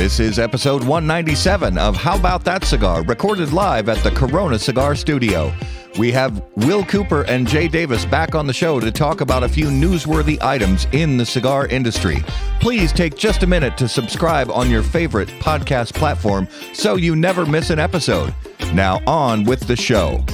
This 0.00 0.18
is 0.18 0.38
episode 0.38 0.82
197 0.82 1.76
of 1.76 1.94
How 1.94 2.16
About 2.16 2.42
That 2.44 2.64
Cigar, 2.64 3.02
recorded 3.02 3.52
live 3.52 3.90
at 3.90 4.02
the 4.02 4.10
Corona 4.10 4.58
Cigar 4.58 4.94
Studio. 4.94 5.52
We 5.98 6.10
have 6.12 6.42
Will 6.56 6.86
Cooper 6.86 7.24
and 7.24 7.46
Jay 7.46 7.68
Davis 7.68 8.06
back 8.06 8.34
on 8.34 8.46
the 8.46 8.52
show 8.54 8.80
to 8.80 8.90
talk 8.90 9.20
about 9.20 9.44
a 9.44 9.48
few 9.48 9.66
newsworthy 9.66 10.40
items 10.40 10.86
in 10.92 11.18
the 11.18 11.26
cigar 11.26 11.66
industry. 11.66 12.24
Please 12.60 12.94
take 12.94 13.14
just 13.14 13.42
a 13.42 13.46
minute 13.46 13.76
to 13.76 13.86
subscribe 13.88 14.50
on 14.50 14.70
your 14.70 14.82
favorite 14.82 15.28
podcast 15.38 15.92
platform 15.92 16.48
so 16.72 16.96
you 16.96 17.14
never 17.14 17.44
miss 17.44 17.68
an 17.68 17.78
episode. 17.78 18.34
Now, 18.72 19.02
on 19.06 19.44
with 19.44 19.60
the 19.66 19.76
show. 19.76 20.24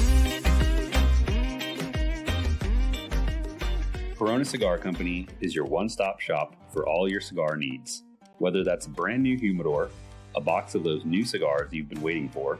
Corona 4.16 4.44
Cigar 4.44 4.78
Company 4.78 5.26
is 5.40 5.56
your 5.56 5.64
one 5.64 5.88
stop 5.88 6.20
shop 6.20 6.54
for 6.72 6.88
all 6.88 7.10
your 7.10 7.20
cigar 7.20 7.56
needs. 7.56 8.04
Whether 8.38 8.64
that's 8.64 8.86
a 8.86 8.90
brand 8.90 9.22
new 9.22 9.38
humidor, 9.38 9.90
a 10.34 10.40
box 10.40 10.74
of 10.74 10.84
those 10.84 11.04
new 11.04 11.24
cigars 11.24 11.72
you've 11.72 11.88
been 11.88 12.02
waiting 12.02 12.28
for, 12.28 12.58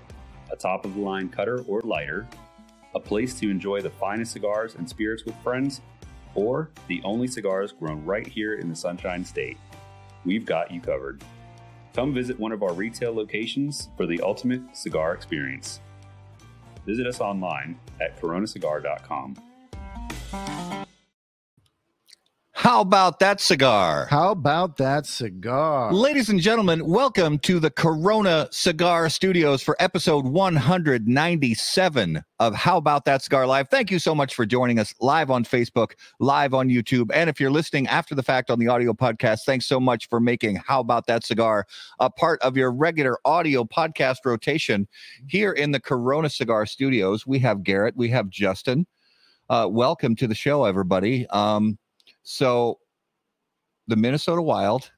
a 0.50 0.56
top 0.56 0.84
of 0.84 0.94
the 0.94 1.00
line 1.00 1.28
cutter 1.28 1.62
or 1.66 1.80
lighter, 1.82 2.26
a 2.94 3.00
place 3.00 3.38
to 3.40 3.50
enjoy 3.50 3.80
the 3.80 3.90
finest 3.90 4.32
cigars 4.32 4.74
and 4.74 4.88
spirits 4.88 5.24
with 5.24 5.34
friends, 5.42 5.82
or 6.34 6.70
the 6.88 7.02
only 7.04 7.26
cigars 7.26 7.72
grown 7.72 8.04
right 8.04 8.26
here 8.26 8.54
in 8.54 8.68
the 8.68 8.76
Sunshine 8.76 9.24
State, 9.24 9.58
we've 10.24 10.46
got 10.46 10.70
you 10.70 10.80
covered. 10.80 11.22
Come 11.94 12.14
visit 12.14 12.38
one 12.38 12.52
of 12.52 12.62
our 12.62 12.72
retail 12.72 13.14
locations 13.14 13.88
for 13.96 14.06
the 14.06 14.20
ultimate 14.20 14.60
cigar 14.74 15.14
experience. 15.14 15.80
Visit 16.86 17.06
us 17.06 17.20
online 17.20 17.78
at 18.00 18.20
coronacigar.com. 18.20 19.36
How 22.58 22.80
about 22.80 23.18
that 23.18 23.38
cigar? 23.38 24.06
How 24.06 24.30
about 24.30 24.78
that 24.78 25.04
cigar? 25.04 25.92
Ladies 25.92 26.30
and 26.30 26.40
gentlemen, 26.40 26.86
welcome 26.86 27.38
to 27.40 27.60
the 27.60 27.70
Corona 27.70 28.48
Cigar 28.50 29.10
Studios 29.10 29.62
for 29.62 29.76
episode 29.78 30.24
197 30.24 32.24
of 32.40 32.54
How 32.54 32.78
About 32.78 33.04
That 33.04 33.22
Cigar 33.22 33.46
Live. 33.46 33.68
Thank 33.68 33.90
you 33.90 33.98
so 33.98 34.14
much 34.14 34.34
for 34.34 34.46
joining 34.46 34.78
us 34.78 34.94
live 35.02 35.30
on 35.30 35.44
Facebook, 35.44 35.92
live 36.18 36.54
on 36.54 36.70
YouTube. 36.70 37.10
And 37.12 37.28
if 37.28 37.38
you're 37.38 37.50
listening 37.50 37.88
after 37.88 38.14
the 38.14 38.22
fact 38.22 38.50
on 38.50 38.58
the 38.58 38.68
audio 38.68 38.94
podcast, 38.94 39.40
thanks 39.44 39.66
so 39.66 39.78
much 39.78 40.08
for 40.08 40.18
making 40.18 40.56
How 40.56 40.80
About 40.80 41.06
That 41.08 41.26
Cigar 41.26 41.66
a 42.00 42.08
part 42.08 42.40
of 42.40 42.56
your 42.56 42.72
regular 42.72 43.18
audio 43.26 43.64
podcast 43.64 44.24
rotation 44.24 44.88
here 45.26 45.52
in 45.52 45.72
the 45.72 45.80
Corona 45.80 46.30
Cigar 46.30 46.64
Studios. 46.64 47.26
We 47.26 47.38
have 47.40 47.62
Garrett, 47.62 47.98
we 47.98 48.08
have 48.08 48.30
Justin. 48.30 48.86
Uh, 49.50 49.68
welcome 49.70 50.16
to 50.16 50.26
the 50.26 50.34
show, 50.34 50.64
everybody. 50.64 51.26
Um, 51.28 51.78
so 52.28 52.80
the 53.86 53.94
Minnesota 53.94 54.42
Wild 54.42 54.90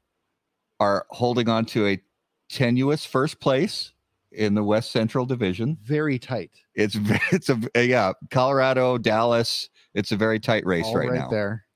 are 0.81 1.05
holding 1.11 1.47
on 1.51 1.67
to 1.67 1.87
a 1.87 2.03
tenuous 2.49 3.05
first 3.05 3.39
place 3.39 3.93
in 4.33 4.55
the 4.55 4.65
West 4.65 4.93
Central 4.93 5.27
Division. 5.27 5.77
Very 5.83 6.19
tight. 6.19 6.53
It's 6.75 6.97
it's 7.33 7.51
a 7.51 7.85
yeah, 7.87 8.13
Colorado, 8.31 8.97
Dallas. 8.97 9.69
It's 9.93 10.11
a 10.11 10.17
very 10.17 10.41
tight 10.41 10.65
race 10.65 10.87
All 10.87 10.97
right, 10.97 11.11
right 11.11 11.21
now. 11.21 11.29
there. 11.29 11.67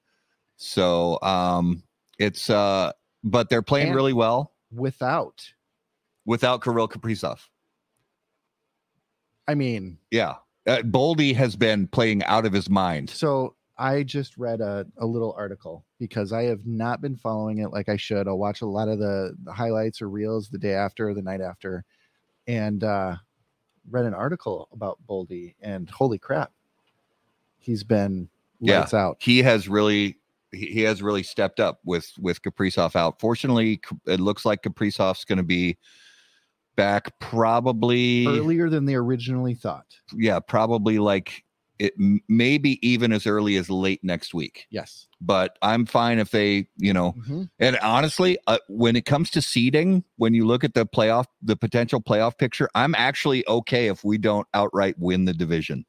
So 0.57 1.19
um, 1.23 1.83
it's 2.19 2.49
uh, 2.49 2.93
but 3.23 3.51
they're 3.51 3.61
playing 3.63 3.89
And- 3.89 3.97
really 3.97 4.15
well 4.15 4.53
Without, 4.75 5.45
without 6.25 6.63
Kirill 6.65 6.89
Kaprizov. 6.89 7.41
I 9.47 9.55
mean, 9.55 9.99
Yeah, 10.11 10.37
uh, 10.67 10.79
Boldy 10.79 11.35
has 11.35 11.57
been 11.57 11.89
playing 11.89 12.23
out 12.25 12.47
of 12.47 12.55
his 12.55 12.71
mind. 12.71 13.11
so 13.11 13.55
I 13.79 14.03
just 14.03 14.37
read 14.37 14.61
a, 14.61 14.87
a 14.99 15.07
little 15.07 15.35
article 15.37 15.85
because 15.99 16.33
I 16.33 16.43
have 16.45 16.67
not 16.67 17.01
been 17.01 17.17
following 17.17 17.59
it 17.59 17.71
like 17.71 17.89
I 17.89 17.97
should. 17.97 18.29
I'll 18.29 18.39
watch 18.39 18.61
a 18.61 18.67
lot 18.67 18.89
of 18.89 18.99
the, 18.99 19.35
the 19.45 19.53
highlights 19.53 20.03
or 20.03 20.09
reels 20.09 20.49
the 20.49 20.59
day 20.59 20.75
after 20.75 21.09
or 21.09 21.15
the 21.15 21.23
night 21.23 21.41
after, 21.41 21.85
and 22.47 22.85
uh, 22.85 23.17
read 23.91 24.05
an 24.05 24.15
article 24.15 24.69
about 24.73 24.99
Boldy. 25.09 25.55
And 25.63 25.89
holy 25.89 26.19
crap, 26.19 26.53
he's 27.59 27.83
been 27.83 28.29
Yeah. 28.61 28.81
lights 28.81 28.95
out. 28.95 29.17
he 29.21 29.43
has 29.43 29.69
really 29.69 30.19
he 30.53 30.67
he 30.67 30.81
has 30.83 31.03
really 31.03 31.23
stepped 31.23 31.59
up 31.61 31.81
with 31.85 32.13
with 32.19 32.43
Kaprizov 32.43 32.95
out. 32.95 33.19
Fortunately, 33.21 33.81
it 34.07 34.21
looks 34.21 34.45
like 34.45 34.63
Kaprizov's 34.63 35.25
going 35.25 35.39
to 35.39 35.43
be 35.43 35.79
back 36.77 37.19
probably 37.21 38.27
Earlier 38.27 38.69
than 38.69 38.85
they 38.85 38.95
originally 38.95 39.55
thought. 39.55 39.87
yeah, 40.15 40.41
probably 40.41 40.99
like 40.99 41.43
it 41.83 41.95
maybe 42.29 42.79
even 42.87 43.13
as 43.13 43.27
early 43.27 43.57
as 43.57 43.69
late 43.69 43.99
next 44.05 44.33
week. 44.35 44.67
Yes. 44.71 45.09
But 45.21 45.59
I'm 45.63 45.85
fine 45.85 46.19
if 46.21 46.31
they, 46.31 46.69
you 46.77 46.93
know, 46.93 47.13
Mhm. 47.29 47.49
and 47.59 47.77
honestly, 47.79 48.39
uh, 48.47 48.59
when 48.69 48.95
it 48.95 49.05
comes 49.05 49.31
to 49.31 49.43
seeding, 49.43 50.05
when 50.17 50.33
you 50.33 50.47
look 50.47 50.63
at 50.63 50.75
the 50.75 50.87
playoff, 50.87 51.27
the 51.43 51.57
potential 51.57 52.01
playoff 52.01 52.39
picture, 52.39 52.69
I'm 52.77 52.95
actually 52.95 53.47
okay 53.49 53.89
if 53.89 54.05
we 54.05 54.17
don't 54.17 54.47
outright 54.55 54.97
win 54.99 55.25
the 55.25 55.35
division. 55.35 55.85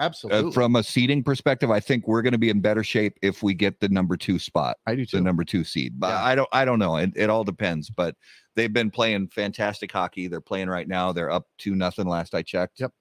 Absolutely. 0.00 0.48
Uh, 0.48 0.52
from 0.52 0.74
a 0.74 0.82
seeding 0.82 1.22
perspective, 1.22 1.70
I 1.70 1.78
think 1.78 2.08
we're 2.08 2.22
going 2.22 2.32
to 2.32 2.38
be 2.38 2.50
in 2.50 2.60
better 2.60 2.82
shape 2.82 3.16
if 3.22 3.44
we 3.44 3.54
get 3.54 3.78
the 3.78 3.88
number 3.88 4.16
two 4.16 4.40
spot, 4.40 4.76
I 4.86 4.96
do 4.96 5.06
too. 5.06 5.18
the 5.18 5.22
number 5.22 5.44
two 5.44 5.62
seed. 5.62 6.00
But 6.00 6.08
Yeah. 6.08 6.24
I 6.24 6.34
don't, 6.34 6.48
I 6.52 6.64
don't 6.64 6.80
know. 6.80 6.96
It, 6.96 7.12
it 7.14 7.30
all 7.30 7.44
depends. 7.44 7.90
But 7.90 8.16
they've 8.56 8.72
been 8.72 8.90
playing 8.90 9.28
fantastic 9.28 9.92
hockey. 9.92 10.26
They're 10.26 10.40
playing 10.40 10.68
right 10.68 10.88
now. 10.88 11.12
They're 11.12 11.30
up 11.30 11.46
to 11.58 11.76
nothing. 11.76 12.08
Last 12.08 12.34
I 12.34 12.42
checked. 12.42 12.80
Yep. 12.80 12.92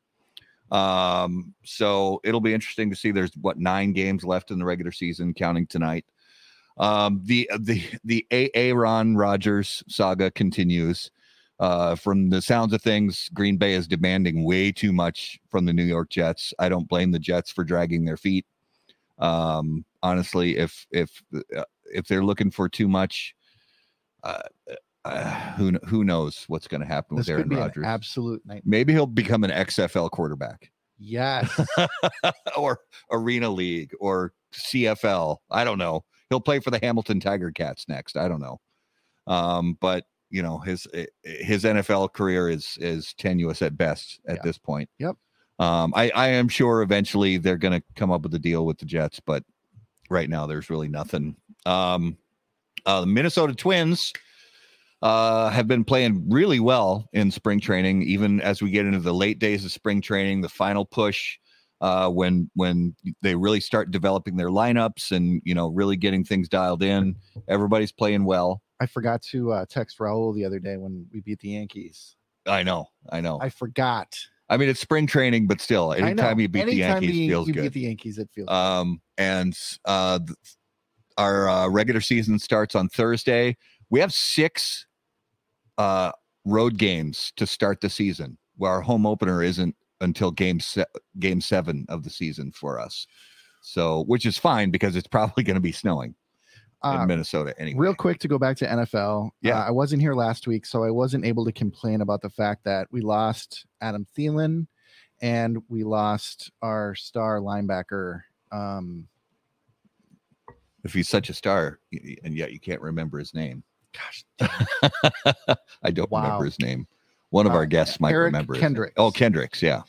Um. 0.73 1.53
So 1.63 2.19
it'll 2.23 2.41
be 2.41 2.53
interesting 2.53 2.89
to 2.89 2.95
see. 2.95 3.11
There's 3.11 3.31
what 3.39 3.59
nine 3.59 3.93
games 3.93 4.23
left 4.23 4.51
in 4.51 4.59
the 4.59 4.65
regular 4.65 4.91
season, 4.91 5.33
counting 5.33 5.67
tonight. 5.67 6.05
Um. 6.77 7.21
The 7.23 7.49
the 7.59 7.83
the 8.03 8.25
AA 8.31 8.75
Ron 8.75 9.15
Rodgers 9.15 9.83
saga 9.87 10.31
continues. 10.31 11.11
Uh, 11.59 11.95
from 11.95 12.29
the 12.29 12.41
sounds 12.41 12.73
of 12.73 12.81
things, 12.81 13.29
Green 13.33 13.57
Bay 13.57 13.73
is 13.73 13.87
demanding 13.87 14.43
way 14.43 14.71
too 14.71 14.91
much 14.91 15.39
from 15.49 15.65
the 15.65 15.71
New 15.71 15.83
York 15.83 16.09
Jets. 16.09 16.53
I 16.59 16.67
don't 16.67 16.89
blame 16.89 17.11
the 17.11 17.19
Jets 17.19 17.51
for 17.51 17.63
dragging 17.63 18.03
their 18.03 18.17
feet. 18.17 18.45
Um, 19.19 19.85
honestly, 20.01 20.57
if 20.57 20.85
if 20.91 21.21
uh, 21.55 21.63
if 21.85 22.07
they're 22.07 22.23
looking 22.23 22.51
for 22.51 22.67
too 22.67 22.87
much, 22.87 23.35
uh, 24.23 24.41
uh, 25.05 25.29
who 25.57 25.71
who 25.87 26.03
knows 26.03 26.45
what's 26.47 26.67
going 26.67 26.81
to 26.81 26.87
happen 26.87 27.17
this 27.17 27.27
with 27.27 27.37
Aaron 27.37 27.49
Rodgers? 27.49 27.85
absolute 27.85 28.45
night. 28.45 28.63
Maybe 28.65 28.93
he'll 28.93 29.05
become 29.05 29.43
an 29.43 29.51
XFL 29.51 30.09
quarterback 30.11 30.71
Yes. 30.99 31.59
or 32.57 32.79
Arena 33.11 33.49
League 33.49 33.91
or 33.99 34.31
CFL. 34.53 35.37
I 35.51 35.63
don't 35.63 35.77
know. 35.79 36.05
He'll 36.29 36.39
play 36.39 36.59
for 36.59 36.71
the 36.71 36.79
Hamilton 36.81 37.19
Tiger 37.19 37.51
Cats 37.51 37.85
next. 37.89 38.15
I 38.15 38.27
don't 38.27 38.39
know. 38.39 38.59
Um, 39.27 39.77
but 39.81 40.05
you 40.29 40.41
know 40.41 40.59
his 40.59 40.87
eh, 40.93 41.05
his 41.23 41.63
NFL 41.63 42.13
career 42.13 42.49
is 42.49 42.77
is 42.79 43.13
tenuous 43.15 43.61
at 43.61 43.77
best 43.77 44.19
at 44.27 44.37
Yeah. 44.37 44.41
this 44.43 44.57
point. 44.57 44.89
Yep. 44.99 45.15
Um, 45.59 45.93
I 45.95 46.09
I 46.15 46.27
am 46.29 46.47
sure 46.47 46.81
eventually 46.81 47.37
they're 47.37 47.57
going 47.57 47.79
to 47.79 47.83
come 47.95 48.11
up 48.11 48.21
with 48.23 48.33
a 48.35 48.39
deal 48.39 48.65
with 48.65 48.77
the 48.79 48.85
Jets, 48.85 49.19
but 49.19 49.43
right 50.09 50.29
now 50.29 50.47
there's 50.47 50.69
really 50.69 50.87
nothing. 50.87 51.35
Um, 51.65 52.17
uh, 52.85 53.01
the 53.01 53.07
Minnesota 53.07 53.53
Twins 53.53 54.11
uh, 55.03 55.49
have 55.49 55.67
been 55.67 55.83
playing 55.83 56.25
really 56.29 56.61
well 56.61 57.09
in 57.11 57.29
spring 57.29 57.59
training, 57.59 58.03
even 58.03 58.39
as 58.39 58.61
we 58.61 58.71
get 58.71 58.85
into 58.85 58.99
the 58.99 59.13
late 59.13 59.37
days 59.37 59.65
of 59.65 59.71
spring 59.71 59.99
training, 60.01 60.39
the 60.39 60.47
final 60.47 60.85
push 60.85 61.37
uh, 61.81 62.09
when 62.09 62.49
when 62.55 62.95
they 63.21 63.35
really 63.35 63.59
start 63.59 63.91
developing 63.91 64.37
their 64.37 64.47
lineups 64.47 65.11
and 65.11 65.41
you 65.43 65.53
know 65.53 65.67
really 65.67 65.97
getting 65.97 66.23
things 66.23 66.47
dialed 66.47 66.81
in. 66.81 67.17
Everybody's 67.49 67.91
playing 67.91 68.23
well. 68.23 68.61
I 68.79 68.85
forgot 68.85 69.21
to 69.23 69.51
uh, 69.51 69.65
text 69.67 69.99
Raul 69.99 70.33
the 70.33 70.45
other 70.45 70.59
day 70.59 70.77
when 70.77 71.05
we 71.11 71.19
beat 71.19 71.39
the 71.39 71.49
Yankees. 71.49 72.15
I 72.45 72.63
know, 72.63 72.87
I 73.09 73.19
know. 73.19 73.39
I, 73.41 73.49
forgot. 73.49 74.17
I 74.49 74.57
mean, 74.57 74.67
it's 74.67 74.79
spring 74.79 75.07
training, 75.07 75.47
but 75.47 75.59
still, 75.59 75.93
anytime 75.93 76.39
you 76.39 76.47
beat 76.47 76.65
the 76.65 76.75
Yankees, 76.75 77.15
you, 77.15 77.29
feels 77.29 77.47
you 77.47 77.53
good. 77.53 77.61
beat 77.63 77.73
the 77.73 77.79
Yankees, 77.81 78.17
it 78.17 78.29
feels. 78.33 78.49
Um, 78.49 79.01
and 79.17 79.57
uh, 79.85 80.19
our 81.17 81.49
uh, 81.49 81.67
regular 81.67 82.01
season 82.01 82.39
starts 82.39 82.73
on 82.75 82.87
Thursday. 82.87 83.57
We 83.89 83.99
have 83.99 84.13
six 84.13 84.85
uh, 85.77 86.11
road 86.45 86.77
games 86.77 87.31
to 87.37 87.45
start 87.47 87.81
the 87.81 87.89
season. 87.89 88.37
Where 88.57 88.71
our 88.71 88.81
home 88.81 89.05
opener 89.07 89.41
isn't 89.41 89.75
until 90.01 90.29
game 90.31 90.59
se- 90.59 90.85
game 91.19 91.41
seven 91.41 91.85
of 91.89 92.03
the 92.03 92.09
season 92.09 92.51
for 92.51 92.79
us. 92.79 93.07
So, 93.61 94.03
which 94.03 94.25
is 94.25 94.37
fine 94.37 94.69
because 94.69 94.95
it's 94.95 95.07
probably 95.11 95.43
going 95.43 95.55
to 95.55 95.61
be 95.61 95.71
snowing 95.71 96.13
in 96.83 96.89
Uh, 96.89 97.05
Minnesota 97.05 97.55
anyway. 97.57 97.79
Real 97.79 97.95
quick 97.95 98.19
to 98.19 98.27
go 98.27 98.37
back 98.37 98.57
to 98.57 98.67
NFL. 98.67 99.31
Yeah. 99.41 99.59
uh, 99.59 99.67
I 99.67 99.71
wasn't 99.71 100.01
here 100.01 100.13
last 100.13 100.45
week, 100.47 100.65
so 100.65 100.83
I 100.83 100.91
wasn't 100.91 101.25
able 101.25 101.45
to 101.45 101.51
complain 101.51 102.01
about 102.01 102.21
the 102.21 102.29
fact 102.29 102.63
that 102.65 102.87
we 102.91 103.01
lost 103.01 103.65
Adam 103.81 104.05
Thielen 104.17 104.67
and 105.21 105.57
we 105.69 105.83
lost 105.83 106.51
our 106.61 106.93
star 106.93 107.39
linebacker. 107.39 108.21
Um, 108.51 109.07
If 110.83 110.93
he's 110.93 111.07
such 111.09 111.29
a 111.29 111.33
star, 111.33 111.79
and 112.23 112.35
yet 112.35 112.51
you 112.51 112.59
can't 112.59 112.81
remember 112.81 113.17
his 113.17 113.33
name. 113.33 113.63
Gosh, 113.93 114.25
I 115.83 115.91
don't 115.91 116.09
Wow. 116.11 116.23
remember 116.23 116.45
his 116.45 116.59
name. 116.59 116.87
One 117.29 117.45
of 117.45 117.53
Uh, 117.53 117.57
our 117.57 117.65
guests 117.65 117.99
might 117.99 118.11
Eric 118.11 118.25
remember. 118.27 118.55
Kendricks. 118.55 118.93
Oh, 118.97 119.11
Kendricks. 119.11 119.61
Yeah. 119.61 119.81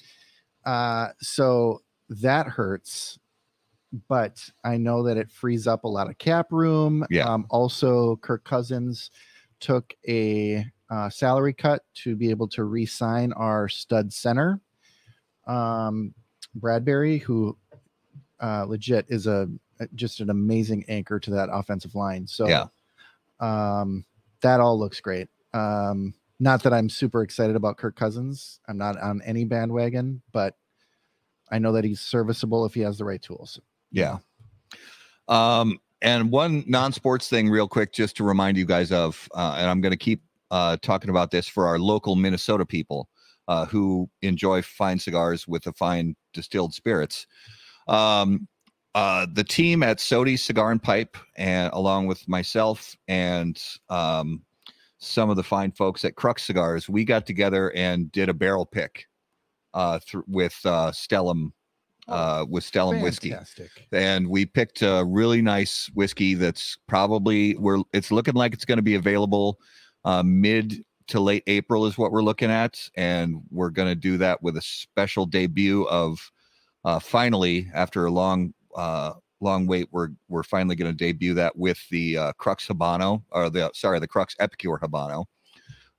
Uh, 0.65 1.09
so 1.21 1.83
that 2.09 2.47
hurts, 2.47 3.19
but 4.09 4.49
I 4.65 4.77
know 4.77 5.03
that 5.05 5.17
it 5.17 5.31
frees 5.31 5.67
up 5.67 5.85
a 5.85 5.89
lot 5.89 6.09
of 6.09 6.17
cap 6.19 6.53
room. 6.53 7.05
Yeah. 7.11 7.25
Um, 7.29 7.47
also, 7.51 8.17
Kirk 8.17 8.45
Cousins 8.45 9.11
took 9.61 9.95
a 10.09 10.65
uh, 10.91 11.11
salary 11.11 11.53
cut 11.53 11.83
to 11.95 12.17
be 12.17 12.31
able 12.31 12.49
to 12.49 12.65
re-sign 12.65 13.33
our 13.35 13.69
stud 13.69 14.13
center, 14.13 14.61
um, 15.47 16.15
Bradbury, 16.55 17.19
who 17.19 17.57
uh, 18.41 18.65
legit 18.69 19.07
is 19.09 19.27
a 19.27 19.49
just 19.97 20.21
an 20.21 20.31
amazing 20.31 20.85
anchor 20.89 21.19
to 21.19 21.31
that 21.33 21.49
offensive 21.53 21.95
line. 21.95 22.27
So 22.27 22.47
Yeah. 22.49 22.67
Um, 23.45 24.05
that 24.41 24.61
all 24.61 24.79
looks 24.79 25.01
great. 25.01 25.29
Um, 25.53 26.15
not 26.41 26.63
that 26.63 26.73
I'm 26.73 26.89
super 26.89 27.23
excited 27.23 27.57
about 27.57 27.77
Kirk 27.77 27.97
Cousins. 27.97 28.61
I'm 28.69 28.79
not 28.79 29.01
on 29.01 29.23
any 29.25 29.45
bandwagon, 29.45 30.23
but 30.33 30.57
I 31.51 31.59
know 31.59 31.73
that 31.73 31.85
he's 31.85 32.01
serviceable 32.01 32.65
if 32.65 32.75
he 32.75 32.81
has 32.81 32.99
the 32.99 33.05
right 33.05 33.23
tools. 33.23 33.61
Yeah. 33.93 34.19
Um, 35.29 35.79
and 36.03 36.31
one 36.31 36.65
non-sports 36.67 37.29
thing, 37.29 37.49
real 37.49 37.69
quick, 37.69 37.93
just 37.93 38.17
to 38.17 38.25
remind 38.25 38.57
you 38.57 38.65
guys 38.67 38.93
of, 38.93 39.29
uh, 39.35 39.57
and 39.59 39.69
I'm 39.69 39.81
going 39.81 39.93
to 39.93 39.99
keep 39.99 40.23
uh, 40.51 40.77
talking 40.83 41.11
about 41.11 41.31
this 41.31 41.47
for 41.47 41.67
our 41.67 41.79
local 41.79 42.17
Minnesota 42.17 42.67
people 42.67 43.09
uh, 43.49 43.67
who 43.67 44.09
enjoy 44.23 44.63
fine 44.63 44.99
cigars 44.99 45.47
with 45.47 45.65
the 45.65 45.73
fine 45.73 46.17
distilled 46.33 46.75
spirits. 46.75 47.27
Um, 47.89 48.49
uh, 48.95 49.27
the 49.33 49.45
team 49.45 49.83
at 49.83 49.99
Sodi 49.99 50.39
Cigar 50.39 50.71
and 50.71 50.83
Pipe, 50.83 51.17
and 51.37 51.73
along 51.73 52.07
with 52.07 52.27
myself 52.29 52.97
and 53.09 53.61
um, 53.89 54.43
some 54.99 55.31
of 55.31 55.37
the 55.37 55.43
fine 55.43 55.73
folks 55.73 56.05
at 56.05 56.15
Crux 56.15 56.45
Cigars, 56.45 56.89
we 56.89 57.05
got 57.05 57.27
together 57.27 57.71
and 57.75 58.11
did 58.13 58.29
a 58.29 58.35
barrel 58.35 58.67
pick 58.67 59.07
uh, 59.75 59.99
thr 59.99 60.21
with 60.29 60.59
uh, 60.65 60.93
Stellum, 60.93 61.53
uh, 62.09 62.47
with 62.49 62.65
Stellum 62.65 63.03
whiskey. 63.03 63.31
and 63.93 64.29
we 64.29 64.47
picked 64.47 64.83
a 64.83 65.05
really 65.05 65.43
nice 65.43 65.91
whiskey 65.95 66.35
that's 66.35 66.79
probably 66.87 67.57
we're 67.57 67.83
it's 67.93 68.13
looking 68.13 68.35
like 68.35 68.55
it's 68.55 68.65
going 68.65 68.79
to 68.79 68.83
be 68.83 68.95
available 68.95 69.59
uh, 70.05 70.23
mid 70.23 70.85
to 71.09 71.21
late 71.21 71.43
April 71.47 71.87
is 71.87 71.99
what 71.99 72.13
we're 72.13 72.23
looking 72.23 72.51
at, 72.51 72.89
and 72.97 73.43
we're 73.51 73.71
going 73.71 73.89
to 73.89 73.95
do 73.95 74.17
that 74.19 74.43
with 74.43 74.57
a 74.57 74.63
special 74.63 75.27
debut 75.27 75.85
of 75.89 76.31
uh, 76.85 76.99
finally 76.99 77.69
after 77.75 78.07
a 78.07 78.11
long 78.11 78.55
uh, 78.75 79.13
long 79.41 79.67
wait 79.67 79.89
we're 79.91 80.09
we're 80.29 80.43
finally 80.43 80.75
going 80.75 80.91
to 80.91 80.97
debut 80.97 81.35
that 81.35 81.57
with 81.57 81.79
the 81.91 82.17
uh, 82.17 82.33
Crux 82.35 82.67
Habano 82.67 83.23
or 83.31 83.51
the 83.51 83.71
sorry 83.75 84.01
the 84.01 84.09
Crux 84.09 84.35
Epicure 84.41 84.79
Habano. 84.79 85.25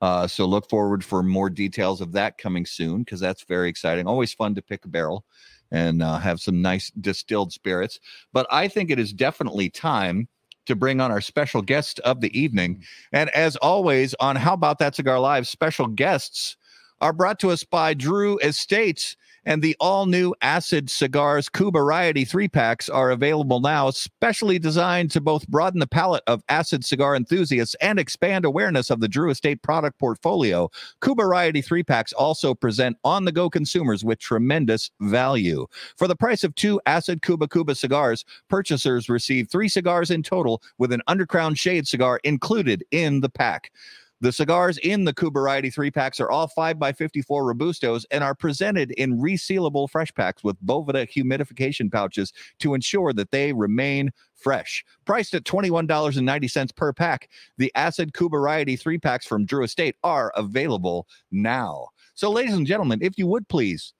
Uh, 0.02 0.28
so 0.28 0.46
look 0.46 0.70
forward 0.70 1.04
for 1.04 1.24
more 1.24 1.50
details 1.50 2.02
of 2.02 2.12
that 2.12 2.38
coming 2.38 2.66
soon 2.66 3.00
because 3.00 3.20
that's 3.20 3.44
very 3.44 3.70
exciting. 3.70 4.08
Always 4.08 4.34
fun 4.34 4.54
to 4.56 4.62
pick 4.62 4.86
a 4.86 4.88
barrel 4.90 5.26
and 5.72 6.04
uh, 6.04 6.20
have 6.20 6.40
some 6.40 6.62
nice 6.62 6.92
distilled 6.92 7.52
spirits. 7.52 8.00
But 8.34 8.46
I 8.52 8.68
think 8.68 8.90
it 8.90 9.00
is 9.00 9.14
definitely 9.14 9.70
time 9.70 10.28
to 10.66 10.76
bring 10.76 11.00
on 11.00 11.12
our 11.12 11.22
special 11.22 11.62
guest 11.62 12.00
of 12.00 12.22
the 12.22 12.38
evening. 12.38 12.84
And 13.12 13.30
as 13.32 13.56
always, 13.58 14.14
on 14.20 14.36
How 14.36 14.54
About 14.54 14.80
That 14.80 14.96
Cigar 14.96 15.20
Live, 15.20 15.48
special 15.48 15.88
guests 15.88 16.58
are 17.02 17.14
brought 17.14 17.40
to 17.40 17.52
us 17.52 17.64
by 17.64 17.94
Drew 17.94 18.38
Estates. 18.40 19.16
And 19.46 19.62
the 19.62 19.76
all 19.80 20.08
new 20.08 20.34
Acid 20.42 20.90
Cigars 20.90 21.50
Cuba 21.50 21.80
Variety 21.80 22.26
three 22.26 22.48
packs 22.48 22.90
are 22.90 23.12
available 23.12 23.60
now, 23.60 23.92
specially 23.92 24.58
designed 24.58 25.12
to 25.12 25.22
both 25.22 25.48
broaden 25.48 25.80
the 25.80 25.88
palate 25.88 26.24
of 26.26 26.44
acid 26.50 26.84
cigar 26.84 27.16
enthusiasts 27.16 27.76
and 27.82 28.00
expand 28.00 28.46
awareness 28.46 28.90
of 28.90 29.02
the 29.02 29.08
Drew 29.08 29.30
Estate 29.30 29.62
product 29.62 30.00
portfolio. 30.00 30.70
Cuba 31.04 31.24
Variety 31.24 31.62
three 31.62 31.84
packs 31.84 32.12
also 32.14 32.56
present 32.56 32.98
on 33.04 33.26
the 33.26 33.32
go 33.32 33.50
consumers 33.50 34.04
with 34.04 34.20
tremendous 34.20 34.90
value. 35.02 35.68
For 35.98 36.08
the 36.08 36.16
price 36.16 36.44
of 36.44 36.56
two 36.56 36.82
Acid 36.86 37.22
Kuba 37.22 37.48
Kuba 37.48 37.76
cigars, 37.76 38.26
purchasers 38.50 39.10
receive 39.10 39.50
three 39.50 39.70
cigars 39.70 40.10
in 40.10 40.24
total 40.24 40.62
with 40.78 40.92
an 40.92 41.02
Undercrown 41.08 41.58
Shade 41.58 41.88
cigar 41.88 42.20
included 42.24 42.84
in 42.92 43.22
the 43.22 43.30
pack. 43.30 43.72
The 44.22 44.32
cigars 44.32 44.78
in 44.78 45.04
the 45.04 45.14
Variety 45.14 45.70
three 45.70 45.92
packs 45.92 46.22
are 46.22 46.32
all 46.32 46.50
5x54 46.58 47.26
Robustos 47.26 48.06
and 48.12 48.24
are 48.24 48.34
presented 48.34 48.92
in 48.92 49.20
resealable 49.20 49.90
fresh 49.90 50.14
packs 50.14 50.44
with 50.44 50.62
Boveda 50.66 51.06
humidification 51.10 51.92
pouches 51.92 52.32
to 52.60 52.74
ensure 52.74 53.12
that 53.12 53.32
they 53.32 53.52
remain 53.52 54.12
fresh. 54.36 54.86
Priced 55.06 55.34
at 55.34 55.44
$21.90 55.44 56.76
per 56.76 56.94
pack, 56.94 57.30
the 57.58 57.72
Acid 57.76 58.12
Variety 58.18 58.78
three 58.78 58.98
packs 58.98 59.26
from 59.26 59.46
Drew 59.46 59.64
Estate 59.64 59.96
are 60.04 60.32
available 60.36 61.08
now. 61.32 61.88
So, 62.14 62.32
ladies 62.32 62.56
and 62.56 62.66
gentlemen, 62.66 63.00
if 63.02 63.18
you 63.18 63.28
would 63.28 63.48
please 63.50 63.94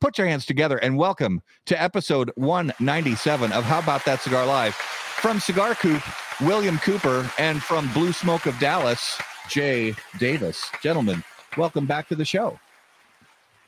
put 0.00 0.18
your 0.18 0.26
hands 0.26 0.44
together 0.44 0.76
and 0.78 0.98
welcome 0.98 1.40
to 1.64 1.80
episode 1.80 2.30
197 2.34 3.52
of 3.52 3.64
How 3.64 3.78
About 3.78 4.04
That 4.04 4.20
Cigar 4.20 4.44
Live 4.44 4.74
from 4.74 5.40
Cigar 5.40 5.76
Coop, 5.76 6.02
William 6.40 6.78
Cooper, 6.78 7.30
and 7.38 7.62
from 7.62 7.90
Blue 7.92 8.12
Smoke 8.12 8.46
of 8.46 8.58
Dallas, 8.58 9.16
Jay 9.48 9.94
Davis. 10.18 10.70
Gentlemen, 10.82 11.22
welcome 11.56 11.86
back 11.86 12.08
to 12.08 12.14
the 12.16 12.24
show. 12.24 12.58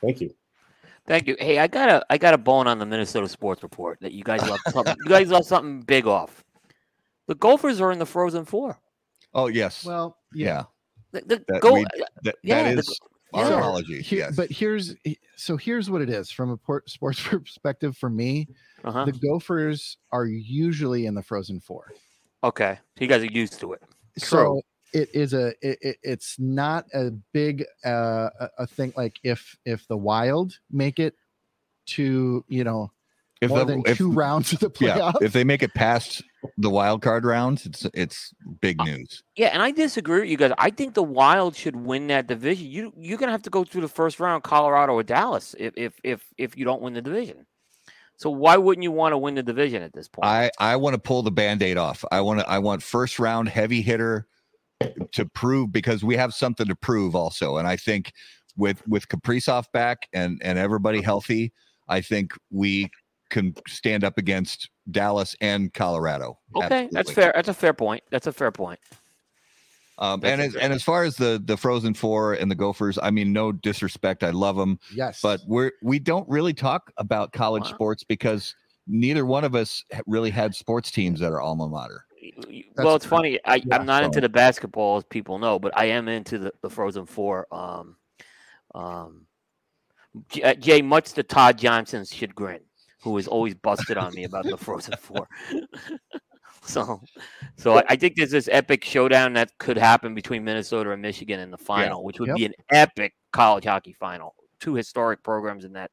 Thank 0.01 0.21
you. 0.21 0.33
Thank 1.07 1.27
you. 1.27 1.35
Hey, 1.39 1.59
I 1.59 1.67
got 1.67 1.89
a 1.89 2.05
I 2.09 2.17
got 2.17 2.33
a 2.33 2.37
bone 2.37 2.67
on 2.67 2.79
the 2.79 2.85
Minnesota 2.85 3.27
Sports 3.27 3.61
Report 3.63 3.99
that 4.01 4.11
you 4.11 4.23
guys 4.23 4.41
left 4.49 4.71
something. 4.71 4.95
you 5.03 5.09
guys 5.09 5.29
left 5.29 5.45
something 5.45 5.81
big 5.81 6.07
off. 6.07 6.43
The 7.27 7.35
Gophers 7.35 7.79
are 7.81 7.91
in 7.91 7.99
the 7.99 8.05
Frozen 8.05 8.45
Four. 8.45 8.79
Oh, 9.33 9.47
yes. 9.47 9.83
Well, 9.85 10.17
yeah. 10.33 10.63
The, 11.11 11.21
the 11.21 11.45
That 11.47 11.61
go, 11.61 11.73
we- 11.73 11.85
That, 12.23 12.35
yeah, 12.43 12.73
that 12.73 12.85
the- 12.85 12.95
our 13.33 13.49
yeah. 13.49 13.57
apology. 13.57 14.01
Here- 14.01 14.19
yes. 14.19 14.35
But 14.35 14.49
here's 14.51 14.95
so 15.35 15.57
here's 15.57 15.89
what 15.89 16.01
it 16.01 16.09
is 16.09 16.31
from 16.31 16.51
a 16.51 16.57
port, 16.57 16.89
sports 16.89 17.21
perspective 17.27 17.97
for 17.97 18.09
me. 18.09 18.47
uh-huh. 18.83 19.05
The 19.05 19.11
Gophers 19.11 19.97
are 20.11 20.25
usually 20.25 21.05
in 21.05 21.13
the 21.15 21.23
Frozen 21.23 21.59
Four. 21.59 21.91
Okay, 22.43 22.77
so 22.97 23.03
you 23.03 23.07
guys 23.07 23.23
are 23.23 23.25
used 23.25 23.59
to 23.59 23.73
it. 23.73 23.81
So 24.17 24.61
it 24.95 25.09
is 25.13 25.33
a 25.33 25.47
it, 25.61 25.77
it- 25.81 25.97
it's 26.03 26.39
not 26.39 26.85
a 26.93 27.11
big 27.33 27.65
uh 27.85 28.29
a, 28.39 28.49
a 28.59 28.67
thing 28.67 28.93
like 28.95 29.19
if 29.23 29.55
if 29.65 29.87
the 29.87 29.97
Wild 29.97 30.57
make 30.71 30.99
it 30.99 31.15
to 31.87 32.43
you 32.47 32.63
know 32.63 32.91
if 33.41 33.49
more 33.49 33.59
the- 33.59 33.65
than 33.65 33.83
if- 33.85 33.97
two 33.97 34.11
rounds 34.11 34.53
of 34.53 34.59
the 34.59 34.69
playoffs 34.69 34.97
yeah, 34.97 35.11
if 35.21 35.33
they 35.33 35.43
make 35.43 35.61
it 35.61 35.73
past 35.73 36.23
the 36.57 36.69
wild 36.69 37.01
card 37.01 37.25
rounds, 37.25 37.65
it's 37.65 37.85
it's 37.95 38.31
big 38.61 38.77
news. 38.83 39.23
Yeah, 39.35 39.47
and 39.47 39.63
I 39.63 39.71
disagree 39.71 40.19
with 40.21 40.29
you 40.29 40.37
guys. 40.37 40.51
I 40.59 40.69
think 40.69 40.93
the 40.93 41.01
Wild 41.01 41.55
should 41.55 41.75
win 41.75 42.05
that 42.07 42.27
division. 42.27 42.67
You 42.67 42.93
you're 42.95 43.17
gonna 43.17 43.31
have 43.31 43.41
to 43.43 43.49
go 43.49 43.63
through 43.63 43.81
the 43.81 43.87
first 43.87 44.19
round, 44.19 44.43
Colorado 44.43 44.93
or 44.93 45.01
Dallas, 45.01 45.55
if 45.57 45.73
if 45.75 45.93
if 46.03 46.23
if 46.37 46.55
you 46.55 46.63
don't 46.63 46.83
win 46.83 46.93
the 46.93 47.01
division. 47.01 47.47
So 48.17 48.29
why 48.29 48.57
wouldn't 48.57 48.83
you 48.83 48.91
want 48.91 49.13
to 49.13 49.17
win 49.17 49.33
the 49.33 49.41
division 49.43 49.81
at 49.81 49.91
this 49.91 50.07
point? 50.07 50.25
I 50.27 50.51
I 50.59 50.75
want 50.75 50.93
to 50.93 50.99
pull 50.99 51.23
the 51.23 51.31
band-aid 51.31 51.77
off. 51.77 52.05
I 52.11 52.21
want 52.21 52.39
to 52.41 52.47
I 52.49 52.59
want 52.59 52.83
first 52.83 53.17
round 53.17 53.49
heavy 53.49 53.81
hitter 53.81 54.27
to 55.11 55.25
prove 55.25 55.71
because 55.71 56.03
we 56.03 56.15
have 56.15 56.33
something 56.33 56.67
to 56.67 56.75
prove 56.75 57.15
also. 57.15 57.57
And 57.57 57.67
I 57.67 57.77
think 57.77 58.11
with 58.57 58.85
with 58.87 59.07
Kaprizov 59.07 59.65
back 59.73 60.07
and 60.13 60.41
and 60.43 60.57
everybody 60.57 61.01
healthy, 61.01 61.53
I 61.87 62.01
think 62.01 62.33
we 62.51 62.89
can 63.29 63.55
stand 63.67 64.03
up 64.03 64.17
against 64.17 64.69
Dallas 64.91 65.35
and 65.41 65.73
Colorado. 65.73 66.37
okay, 66.55 66.89
that's 66.91 67.11
fair. 67.11 67.31
That's 67.35 67.49
a 67.49 67.53
fair 67.53 67.73
point. 67.73 68.03
That's 68.11 68.27
a 68.27 68.31
fair 68.31 68.51
point. 68.51 68.79
Um, 69.97 70.21
and 70.25 70.41
as, 70.41 70.55
and 70.55 70.73
as 70.73 70.83
far 70.83 71.05
as 71.05 71.15
the 71.15 71.41
the 71.43 71.55
Frozen 71.55 71.93
Four 71.93 72.33
and 72.33 72.51
the 72.51 72.55
Gophers, 72.55 72.99
I 73.01 73.11
mean, 73.11 73.31
no 73.31 73.53
disrespect, 73.53 74.23
I 74.23 74.31
love 74.31 74.57
them, 74.57 74.77
yes, 74.93 75.21
but 75.21 75.39
we're 75.47 75.71
we 75.81 75.99
don't 75.99 76.27
really 76.27 76.53
talk 76.53 76.91
about 76.97 77.31
college 77.31 77.63
Wow. 77.63 77.75
sports 77.75 78.03
because 78.03 78.55
neither 78.87 79.25
one 79.25 79.45
of 79.45 79.55
us 79.55 79.83
really 80.05 80.31
had 80.31 80.53
sports 80.53 80.91
teams 80.91 81.19
that 81.21 81.31
are 81.31 81.39
alma 81.39 81.69
mater. 81.69 82.05
That's 82.75 82.85
well, 82.85 82.95
it's 82.95 83.05
funny. 83.05 83.39
I, 83.45 83.55
Yeah, 83.55 83.77
I'm 83.77 83.85
not 83.85 84.03
into 84.03 84.21
the 84.21 84.29
basketball, 84.29 84.97
as 84.97 85.03
people 85.05 85.39
know, 85.39 85.59
but 85.59 85.77
I 85.77 85.85
am 85.85 86.07
into 86.07 86.37
the, 86.37 86.53
the 86.61 86.69
Frozen 86.69 87.05
Four. 87.05 87.47
Um, 87.51 87.95
um, 88.73 89.25
uh, 90.43 90.53
Jay, 90.55 90.81
much 90.81 91.13
to 91.13 91.23
Todd 91.23 91.57
Johnson's 91.57 92.13
chagrin, 92.13 92.61
who 93.01 93.17
is 93.17 93.27
always 93.27 93.53
busted 93.55 93.97
on 93.97 94.13
me 94.13 94.23
about 94.23 94.45
the 94.45 94.57
Frozen 94.57 94.95
Four. 94.97 95.27
so, 96.63 97.01
so 97.57 97.77
I, 97.79 97.83
I 97.89 97.95
think 97.95 98.15
there's 98.15 98.31
this 98.31 98.49
epic 98.51 98.83
showdown 98.83 99.33
that 99.33 99.51
could 99.57 99.77
happen 99.77 100.15
between 100.15 100.43
Minnesota 100.43 100.91
and 100.91 101.01
Michigan 101.01 101.39
in 101.39 101.51
the 101.51 101.57
final, 101.57 102.03
which 102.03 102.19
would 102.19 102.29
Yep. 102.29 102.37
be 102.37 102.45
an 102.45 102.53
epic 102.71 103.13
college 103.31 103.65
hockey 103.65 103.93
final. 103.93 104.35
Two 104.59 104.73
historic 104.73 105.21
programs 105.21 105.65
in 105.65 105.73
that. 105.73 105.91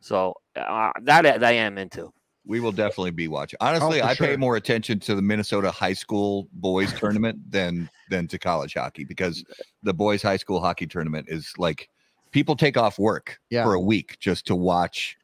So 0.00 0.34
uh, 0.54 0.92
that, 1.02 1.22
that 1.22 1.44
I 1.44 1.52
am 1.52 1.76
into. 1.78 2.12
We 2.46 2.60
will 2.60 2.72
definitely 2.72 3.10
be 3.10 3.28
watching. 3.28 3.56
Honestly, 3.60 4.00
oh, 4.00 4.04
for 4.06 4.10
I 4.10 4.14
pay 4.14 4.36
more 4.36 4.56
attention 4.56 5.00
to 5.00 5.14
the 5.14 5.22
Minnesota 5.22 5.70
high 5.70 5.92
school 5.94 6.48
boys 6.52 6.92
tournament 6.92 7.38
than 7.50 7.90
than 8.10 8.28
to 8.28 8.38
college 8.38 8.74
hockey 8.74 9.04
because 9.04 9.44
the 9.82 9.92
boys 9.92 10.22
high 10.22 10.36
school 10.36 10.60
hockey 10.60 10.86
tournament 10.86 11.26
is 11.28 11.52
like 11.58 11.88
people 12.30 12.54
take 12.56 12.76
off 12.76 12.98
work 12.98 13.38
Yeah. 13.50 13.64
for 13.64 13.74
a 13.74 13.80
week 13.80 14.16
just 14.20 14.46
to 14.46 14.54
watch 14.54 15.16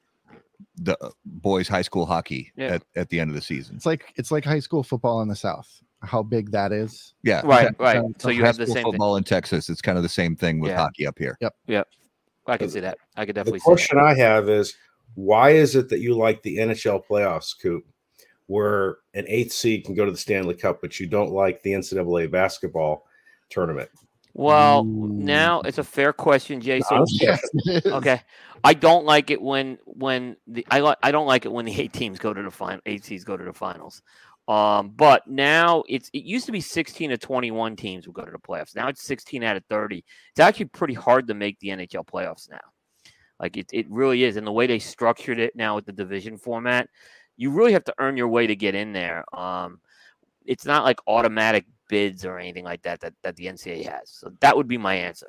the 0.77 0.97
uh, 1.05 1.11
boys 1.25 1.69
high 1.69 1.83
school 1.83 2.07
hockey 2.07 2.53
Yeah. 2.57 2.75
at, 2.75 2.83
at 2.97 3.09
the 3.09 3.21
end 3.21 3.31
of 3.31 3.35
the 3.37 3.43
season. 3.43 3.77
it's 3.77 3.87
like 3.87 4.13
it's 4.17 4.31
like 4.33 4.45
high 4.45 4.61
school 4.61 4.83
football 4.83 5.21
in 5.23 5.29
the 5.29 5.37
South. 5.37 5.69
How 6.03 6.23
big 6.25 6.51
that 6.51 6.73
is. 6.73 7.15
Yeah. 7.23 7.43
Right, 7.45 7.67
Okay, 7.69 7.77
right. 7.79 7.97
so 7.99 8.13
So 8.19 8.29
you 8.31 8.45
have 8.45 8.57
the 8.57 8.65
school 8.67 8.75
same 8.75 8.83
thing. 8.85 8.93
football 8.93 9.17
in 9.17 9.23
Texas. 9.25 9.69
It's 9.71 9.81
kind 9.83 9.97
of 9.97 10.03
the 10.03 10.09
same 10.09 10.35
thing 10.35 10.59
with 10.59 10.71
Yeah. 10.73 10.79
hockey 10.79 11.07
up 11.07 11.17
here. 11.19 11.37
Yep. 11.41 11.55
Yep. 11.69 11.89
I 12.49 12.57
can 12.57 12.69
see 12.69 12.81
that. 12.81 12.99
I 13.17 13.25
could 13.25 13.37
The 13.37 13.41
definitely 13.41 13.61
see 13.61 13.63
that. 13.63 13.67
question 13.67 13.99
I 14.01 14.15
have 14.17 14.49
is 14.49 14.75
why 15.15 15.51
is 15.51 15.77
it 15.77 15.89
that 15.91 16.01
you 16.01 16.17
like 16.17 16.43
the 16.43 16.59
NHL 16.59 17.05
playoffs, 17.05 17.55
Coop, 17.61 17.85
where 18.47 18.99
an 19.15 19.25
eighth 19.29 19.53
seed 19.53 19.85
can 19.85 19.95
go 19.95 20.05
to 20.05 20.11
the 20.11 20.17
Stanley 20.17 20.55
Cup, 20.55 20.81
but 20.81 20.99
you 20.99 21.07
don't 21.07 21.31
like 21.31 21.63
the 21.63 21.73
NCAA 21.73 22.31
basketball 22.31 23.07
tournament? 23.51 23.91
Well, 24.35 24.85
Ooh. 24.85 25.09
now 25.19 25.61
it's 25.61 25.79
a 25.79 25.85
fair 25.85 26.13
question, 26.13 26.61
Jason. 26.61 26.99
Honest 26.99 27.21
Yes, 27.21 27.41
question. 27.41 27.61
it 27.77 27.87
is. 27.87 27.93
Okay, 27.93 28.23
I 28.65 28.75
don't 28.75 29.05
like 29.05 29.31
it 29.31 29.41
when 29.41 29.79
when 29.85 30.37
the 30.47 30.67
I 30.71 30.81
like 30.81 30.99
I 31.03 31.13
don't 31.13 31.27
like 31.27 31.45
it 31.45 31.53
when 31.53 31.67
the 31.67 31.81
eight 31.81 31.93
teams 31.93 32.19
go 32.19 32.33
to 32.33 32.43
the 32.43 32.51
final, 32.51 32.81
eight 32.87 33.05
seeds 33.05 33.25
go 33.25 33.37
to 33.37 33.45
the 33.45 33.53
finals. 33.53 34.03
Um, 34.49 34.91
but 34.97 35.27
now 35.29 35.85
it's 35.89 36.09
it 36.13 36.25
used 36.25 36.47
to 36.47 36.53
be 36.53 36.61
sixteen 36.61 37.11
to 37.11 37.19
twenty 37.19 37.51
one 37.51 37.77
teams 37.77 38.07
would 38.07 38.15
go 38.15 38.25
to 38.25 38.31
the 38.31 38.39
playoffs. 38.39 38.75
Now 38.75 38.89
it's 38.89 39.03
sixteen 39.03 39.45
out 39.45 39.57
of 39.57 39.65
thirty. 39.67 40.05
It's 40.31 40.41
actually 40.41 40.67
pretty 40.67 40.95
hard 40.95 41.29
to 41.29 41.35
make 41.35 41.59
the 41.61 41.69
NHL 41.69 42.07
playoffs 42.07 42.51
now. 42.51 42.61
Like 43.43 43.57
it, 43.57 43.67
it 43.73 43.91
really 43.91 44.23
is, 44.23 44.37
and 44.37 44.47
the 44.47 44.53
way 44.53 44.69
they 44.69 44.79
structured 44.79 45.41
it 45.41 45.57
now 45.57 45.75
with 45.75 45.85
the 45.85 45.93
division 45.93 46.39
format, 46.39 46.89
you 47.37 47.51
really 47.51 47.73
have 47.73 47.85
to 47.85 47.95
earn 47.99 48.17
your 48.17 48.29
way 48.29 48.47
to 48.47 48.55
get 48.55 48.77
in 48.77 48.93
there. 48.93 49.25
Um, 49.37 49.81
it's 50.47 50.65
not 50.65 50.85
like 50.85 51.01
automatic 51.09 51.67
bids 51.89 52.25
or 52.25 52.39
anything 52.39 52.65
like 52.65 52.83
that 52.83 53.01
that, 53.01 53.15
that 53.25 53.35
the 53.35 53.47
NCAA 53.47 53.85
has. 53.85 54.11
So 54.11 54.33
that 54.41 54.57
would 54.57 54.69
be 54.69 54.79
my 54.79 54.95
answer. 54.95 55.27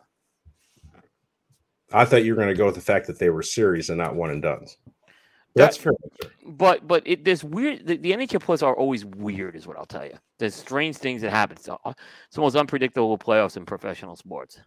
I 1.91 2.05
thought 2.05 2.24
you 2.24 2.34
were 2.34 2.41
going 2.41 2.53
to 2.53 2.58
go 2.58 2.67
with 2.67 2.75
the 2.75 2.82
fact 2.82 3.08
that 3.08 3.17
they 3.17 3.29
were 3.29 3.41
series 3.41 3.89
and 3.89 3.98
not 3.98 4.15
one 4.15 4.29
and 4.29 4.41
dones. 4.41 4.77
That's 5.55 5.77
fair. 5.77 5.93
But 6.46 6.88
but 6.88 7.03
it, 7.05 7.24
this 7.24 7.43
weird. 7.43 7.86
The, 7.86 7.98
the 7.98 8.12
NHL 8.12 8.41
playoffs 8.41 8.63
are 8.63 8.75
always 8.75 9.05
weird, 9.05 9.55
is 9.55 9.67
what 9.67 9.77
I'll 9.77 9.86
tell 9.86 10.05
you. 10.05 10.17
There's 10.39 10.55
strange 10.55 10.98
things 10.98 11.22
that 11.22 11.29
happen. 11.29 11.58
It's, 11.58 11.70
uh, 11.70 11.77
it's 11.86 12.36
the 12.36 12.41
most 12.41 12.55
unpredictable 12.55 13.17
playoffs 13.17 13.58
in 13.58 13.65
professional 13.65 14.15
sports. 14.15 14.60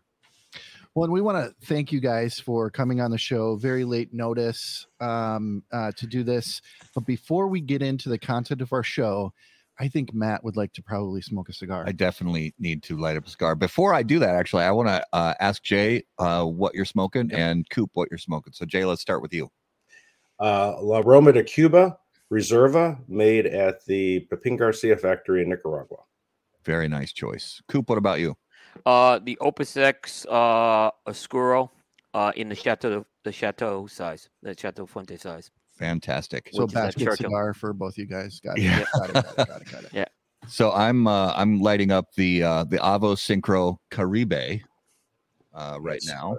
Well, 0.96 1.04
and 1.04 1.12
we 1.12 1.20
want 1.20 1.36
to 1.36 1.54
thank 1.66 1.92
you 1.92 2.00
guys 2.00 2.40
for 2.40 2.70
coming 2.70 3.02
on 3.02 3.10
the 3.10 3.18
show. 3.18 3.56
Very 3.56 3.84
late 3.84 4.14
notice 4.14 4.86
um, 4.98 5.62
uh, 5.70 5.92
to 5.94 6.06
do 6.06 6.22
this. 6.22 6.62
But 6.94 7.04
before 7.04 7.48
we 7.48 7.60
get 7.60 7.82
into 7.82 8.08
the 8.08 8.18
content 8.18 8.62
of 8.62 8.72
our 8.72 8.82
show, 8.82 9.34
I 9.78 9.88
think 9.88 10.14
Matt 10.14 10.42
would 10.42 10.56
like 10.56 10.72
to 10.72 10.82
probably 10.82 11.20
smoke 11.20 11.50
a 11.50 11.52
cigar. 11.52 11.84
I 11.86 11.92
definitely 11.92 12.54
need 12.58 12.82
to 12.84 12.96
light 12.96 13.18
up 13.18 13.26
a 13.26 13.28
cigar. 13.28 13.54
Before 13.54 13.92
I 13.92 14.02
do 14.02 14.18
that, 14.20 14.36
actually, 14.36 14.62
I 14.62 14.70
want 14.70 14.88
to 14.88 15.04
uh, 15.12 15.34
ask 15.38 15.62
Jay 15.62 16.02
uh, 16.18 16.44
what 16.44 16.74
you're 16.74 16.86
smoking 16.86 17.30
and 17.30 17.68
Coop 17.68 17.90
what 17.92 18.08
you're 18.10 18.16
smoking. 18.16 18.54
So, 18.54 18.64
Jay, 18.64 18.86
let's 18.86 19.02
start 19.02 19.20
with 19.20 19.34
you. 19.34 19.50
Uh, 20.40 20.80
La 20.80 21.00
Aroma 21.00 21.34
de 21.34 21.44
Cuba 21.44 21.98
Reserva, 22.32 22.98
made 23.06 23.44
at 23.44 23.84
the 23.84 24.20
Pepin 24.30 24.56
Garcia 24.56 24.96
factory 24.96 25.42
in 25.42 25.50
Nicaragua. 25.50 25.98
Very 26.64 26.88
nice 26.88 27.12
choice. 27.12 27.60
Coop, 27.68 27.90
what 27.90 27.98
about 27.98 28.18
you? 28.18 28.34
Uh, 28.85 29.18
the 29.23 29.38
Opus 29.40 29.76
X 29.76 30.26
uh, 30.26 30.90
Oscuro 31.06 31.71
uh, 32.14 32.33
in 32.37 32.49
the 32.49 32.54
Chateau 32.54 33.04
the 33.25 33.33
Chateau 33.33 33.87
size, 33.87 34.28
the 34.42 34.54
Chateau 34.56 34.87
Fuente 34.87 35.16
size. 35.16 35.50
Fantastic. 35.78 36.49
so 36.52 36.62
which 36.62 36.71
is 36.73 36.75
a 36.75 36.80
basket 36.80 37.16
cigar 37.18 37.52
for 37.54 37.73
both 37.73 37.99
you 37.99 38.06
guys. 38.06 38.40
Got 38.40 38.59
it. 38.59 38.62
Yeah. 38.62 38.85
Got 38.99 39.09
it. 39.11 39.12
Got 39.14 39.26
it. 39.26 39.37
Got 39.37 39.61
it. 39.62 39.73
Got 39.73 39.85
it. 39.85 39.90
Yeah. 39.92 40.04
So 40.49 40.71
I'm 40.73 41.06
uh, 41.09 41.33
I'm 41.35 41.61
lighting 41.61 41.90
up 41.90 42.06
the 42.14 42.42
uh, 42.42 42.64
the 42.64 42.76
Avo 42.78 43.16
Syncro 43.16 43.78
Caribe 43.90 44.61
uh, 45.54 45.78
right 45.80 46.00
Nice. 46.04 46.06
now, 46.06 46.37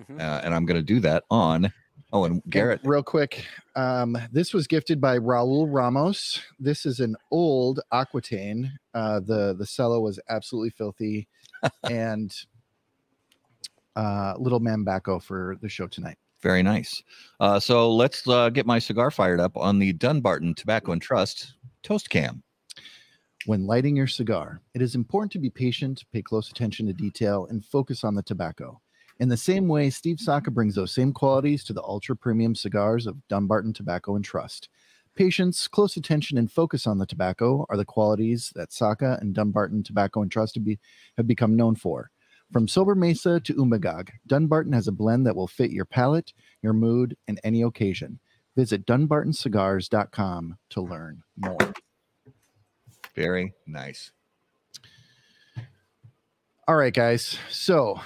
Mhm. 0.00 0.20
uh, 0.20 0.40
and 0.44 0.54
I'm 0.54 0.64
going 0.64 0.78
to 0.78 0.82
do 0.84 1.00
that 1.00 1.24
on. 1.30 1.72
Oh, 2.12 2.24
and 2.24 2.34
And 2.42 2.52
Garrett, 2.52 2.80
real 2.84 3.02
quick, 3.02 3.44
um, 3.76 4.16
this 4.32 4.54
was 4.54 4.66
gifted 4.66 5.00
by 5.00 5.18
Raul 5.18 5.66
Ramos. 5.68 6.40
This 6.60 6.86
is 6.86 7.00
an 7.00 7.16
old 7.32 7.80
Aquitaine. 7.92 8.70
Uh, 8.94 9.20
the 9.20 9.54
the 9.58 9.66
cello 9.66 10.00
was 10.00 10.20
absolutely 10.30 10.70
filthy, 10.70 11.26
and 11.90 12.34
uh, 13.96 14.34
little 14.38 14.60
Mambaco 14.60 15.22
for 15.22 15.56
the 15.60 15.68
show 15.68 15.86
tonight. 15.86 16.16
very 16.40 16.62
nice. 16.62 17.02
Uh, 17.40 17.58
so 17.58 17.92
let's 17.92 18.26
uh, 18.28 18.48
get 18.48 18.66
my 18.66 18.78
cigar 18.78 19.10
fired 19.10 19.40
up 19.40 19.56
on 19.56 19.78
the 19.78 19.92
Dunbarton 19.92 20.54
Tobacco 20.54 20.92
and 20.92 21.02
Trust 21.02 21.54
Toast 21.82 22.08
Cam. 22.10 22.42
When 23.46 23.66
lighting 23.66 23.96
your 23.96 24.06
cigar, 24.06 24.60
it 24.74 24.82
is 24.82 24.94
important 24.94 25.32
to 25.32 25.38
be 25.38 25.50
patient, 25.50 26.04
pay 26.12 26.22
close 26.22 26.50
attention 26.50 26.86
to 26.86 26.92
detail, 26.92 27.46
and 27.50 27.64
focus 27.64 28.04
on 28.04 28.14
the 28.14 28.22
tobacco. 28.22 28.80
In 29.20 29.28
the 29.28 29.36
same 29.36 29.66
way, 29.66 29.90
Steve 29.90 30.20
Saka 30.20 30.50
brings 30.50 30.74
those 30.74 30.92
same 30.92 31.12
qualities 31.12 31.64
to 31.64 31.72
the 31.72 31.82
ultra 31.82 32.14
premium 32.14 32.54
cigars 32.54 33.06
of 33.06 33.16
Dunbarton 33.28 33.72
Tobacco 33.72 34.14
and 34.14 34.24
Trust. 34.24 34.68
Patience, 35.18 35.66
close 35.66 35.96
attention, 35.96 36.38
and 36.38 36.48
focus 36.48 36.86
on 36.86 36.98
the 36.98 37.04
tobacco 37.04 37.66
are 37.68 37.76
the 37.76 37.84
qualities 37.84 38.52
that 38.54 38.72
Saka 38.72 39.18
and 39.20 39.34
Dunbarton 39.34 39.82
Tobacco 39.82 40.22
and 40.22 40.30
Trust 40.30 40.54
have, 40.54 40.64
be, 40.64 40.78
have 41.16 41.26
become 41.26 41.56
known 41.56 41.74
for. 41.74 42.12
From 42.52 42.68
Sobremesa 42.68 43.42
to 43.42 43.54
Umbagog, 43.54 44.10
Dunbarton 44.28 44.72
has 44.74 44.86
a 44.86 44.92
blend 44.92 45.26
that 45.26 45.34
will 45.34 45.48
fit 45.48 45.72
your 45.72 45.86
palate, 45.86 46.32
your 46.62 46.72
mood, 46.72 47.16
and 47.26 47.40
any 47.42 47.62
occasion. 47.62 48.20
Visit 48.54 48.86
dunbartoncigars.com 48.86 50.56
to 50.70 50.80
learn 50.80 51.24
more. 51.36 51.74
Very 53.16 53.54
nice. 53.66 54.12
All 56.68 56.76
right, 56.76 56.94
guys. 56.94 57.36
So 57.50 58.00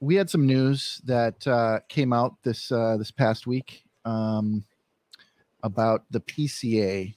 we 0.00 0.14
had 0.14 0.30
some 0.30 0.46
news 0.46 1.02
that 1.04 1.46
uh, 1.46 1.80
came 1.90 2.14
out 2.14 2.36
this 2.42 2.72
uh, 2.72 2.96
this 2.96 3.10
past 3.10 3.46
week 3.46 3.84
um, 4.06 4.64
about 5.64 6.04
the 6.10 6.20
PCA 6.20 7.14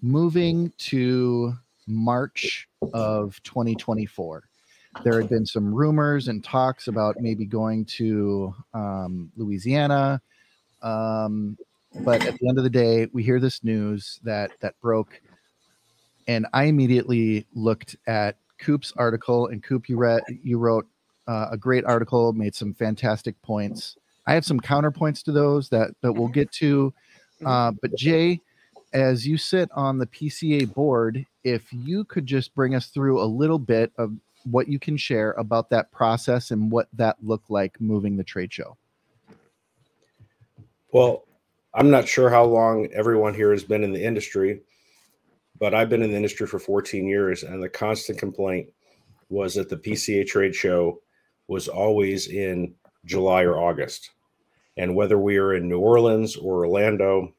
moving 0.00 0.72
to 0.78 1.52
March 1.86 2.68
of 2.94 3.42
2024. 3.42 4.44
There 5.04 5.20
had 5.20 5.28
been 5.28 5.44
some 5.44 5.74
rumors 5.74 6.28
and 6.28 6.42
talks 6.42 6.88
about 6.88 7.16
maybe 7.20 7.44
going 7.44 7.84
to 7.86 8.54
um, 8.72 9.32
Louisiana, 9.36 10.22
um, 10.82 11.58
but 12.04 12.24
at 12.24 12.38
the 12.38 12.48
end 12.48 12.58
of 12.58 12.64
the 12.64 12.70
day, 12.70 13.08
we 13.12 13.22
hear 13.22 13.40
this 13.40 13.64
news 13.64 14.20
that 14.22 14.52
that 14.60 14.78
broke, 14.80 15.20
and 16.28 16.46
I 16.52 16.64
immediately 16.64 17.46
looked 17.54 17.96
at 18.06 18.36
Coop's 18.58 18.92
article, 18.96 19.48
and 19.48 19.62
Coop, 19.62 19.88
you 19.88 19.96
read, 19.96 20.22
you 20.42 20.58
wrote 20.58 20.86
uh, 21.26 21.48
a 21.50 21.56
great 21.56 21.84
article, 21.84 22.32
made 22.32 22.54
some 22.54 22.74
fantastic 22.74 23.40
points. 23.42 23.96
I 24.26 24.34
have 24.34 24.44
some 24.44 24.60
counterpoints 24.60 25.22
to 25.24 25.32
those 25.32 25.68
that 25.70 25.90
that 26.02 26.12
we'll 26.12 26.28
get 26.28 26.52
to. 26.52 26.92
Uh, 27.44 27.72
but 27.80 27.94
Jay, 27.96 28.40
as 28.92 29.26
you 29.26 29.36
sit 29.36 29.70
on 29.72 29.98
the 29.98 30.06
PCA 30.06 30.72
board, 30.72 31.24
if 31.44 31.72
you 31.72 32.04
could 32.04 32.26
just 32.26 32.54
bring 32.54 32.74
us 32.74 32.86
through 32.86 33.22
a 33.22 33.24
little 33.24 33.58
bit 33.58 33.92
of 33.98 34.12
what 34.44 34.68
you 34.68 34.78
can 34.78 34.96
share 34.96 35.32
about 35.32 35.70
that 35.70 35.90
process 35.92 36.50
and 36.50 36.70
what 36.70 36.88
that 36.92 37.16
looked 37.22 37.50
like 37.50 37.80
moving 37.80 38.16
the 38.16 38.24
trade 38.24 38.52
show. 38.52 38.76
Well, 40.92 41.24
I'm 41.74 41.90
not 41.90 42.06
sure 42.06 42.28
how 42.28 42.44
long 42.44 42.88
everyone 42.92 43.34
here 43.34 43.50
has 43.52 43.64
been 43.64 43.82
in 43.82 43.92
the 43.92 44.04
industry, 44.04 44.60
but 45.58 45.74
I've 45.74 45.88
been 45.88 46.02
in 46.02 46.10
the 46.10 46.16
industry 46.16 46.46
for 46.46 46.58
14 46.58 47.06
years, 47.06 47.44
and 47.44 47.62
the 47.62 47.68
constant 47.68 48.18
complaint 48.18 48.68
was 49.30 49.54
that 49.54 49.68
the 49.68 49.76
PCA 49.76 50.26
trade 50.26 50.54
show 50.54 51.00
was 51.48 51.68
always 51.68 52.28
in 52.28 52.74
July 53.06 53.42
or 53.42 53.58
August. 53.58 54.10
And 54.76 54.94
whether 54.94 55.18
we 55.18 55.38
were 55.38 55.54
in 55.54 55.68
New 55.68 55.80
Orleans 55.80 56.36
or 56.36 56.64
Orlando 56.64 57.34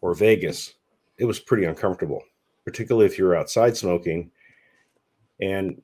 or 0.00 0.14
Vegas, 0.14 0.74
it 1.18 1.24
was 1.24 1.40
pretty 1.40 1.64
uncomfortable, 1.64 2.22
particularly 2.64 3.06
if 3.06 3.18
you're 3.18 3.36
outside 3.36 3.76
smoking. 3.76 4.30
And 5.40 5.82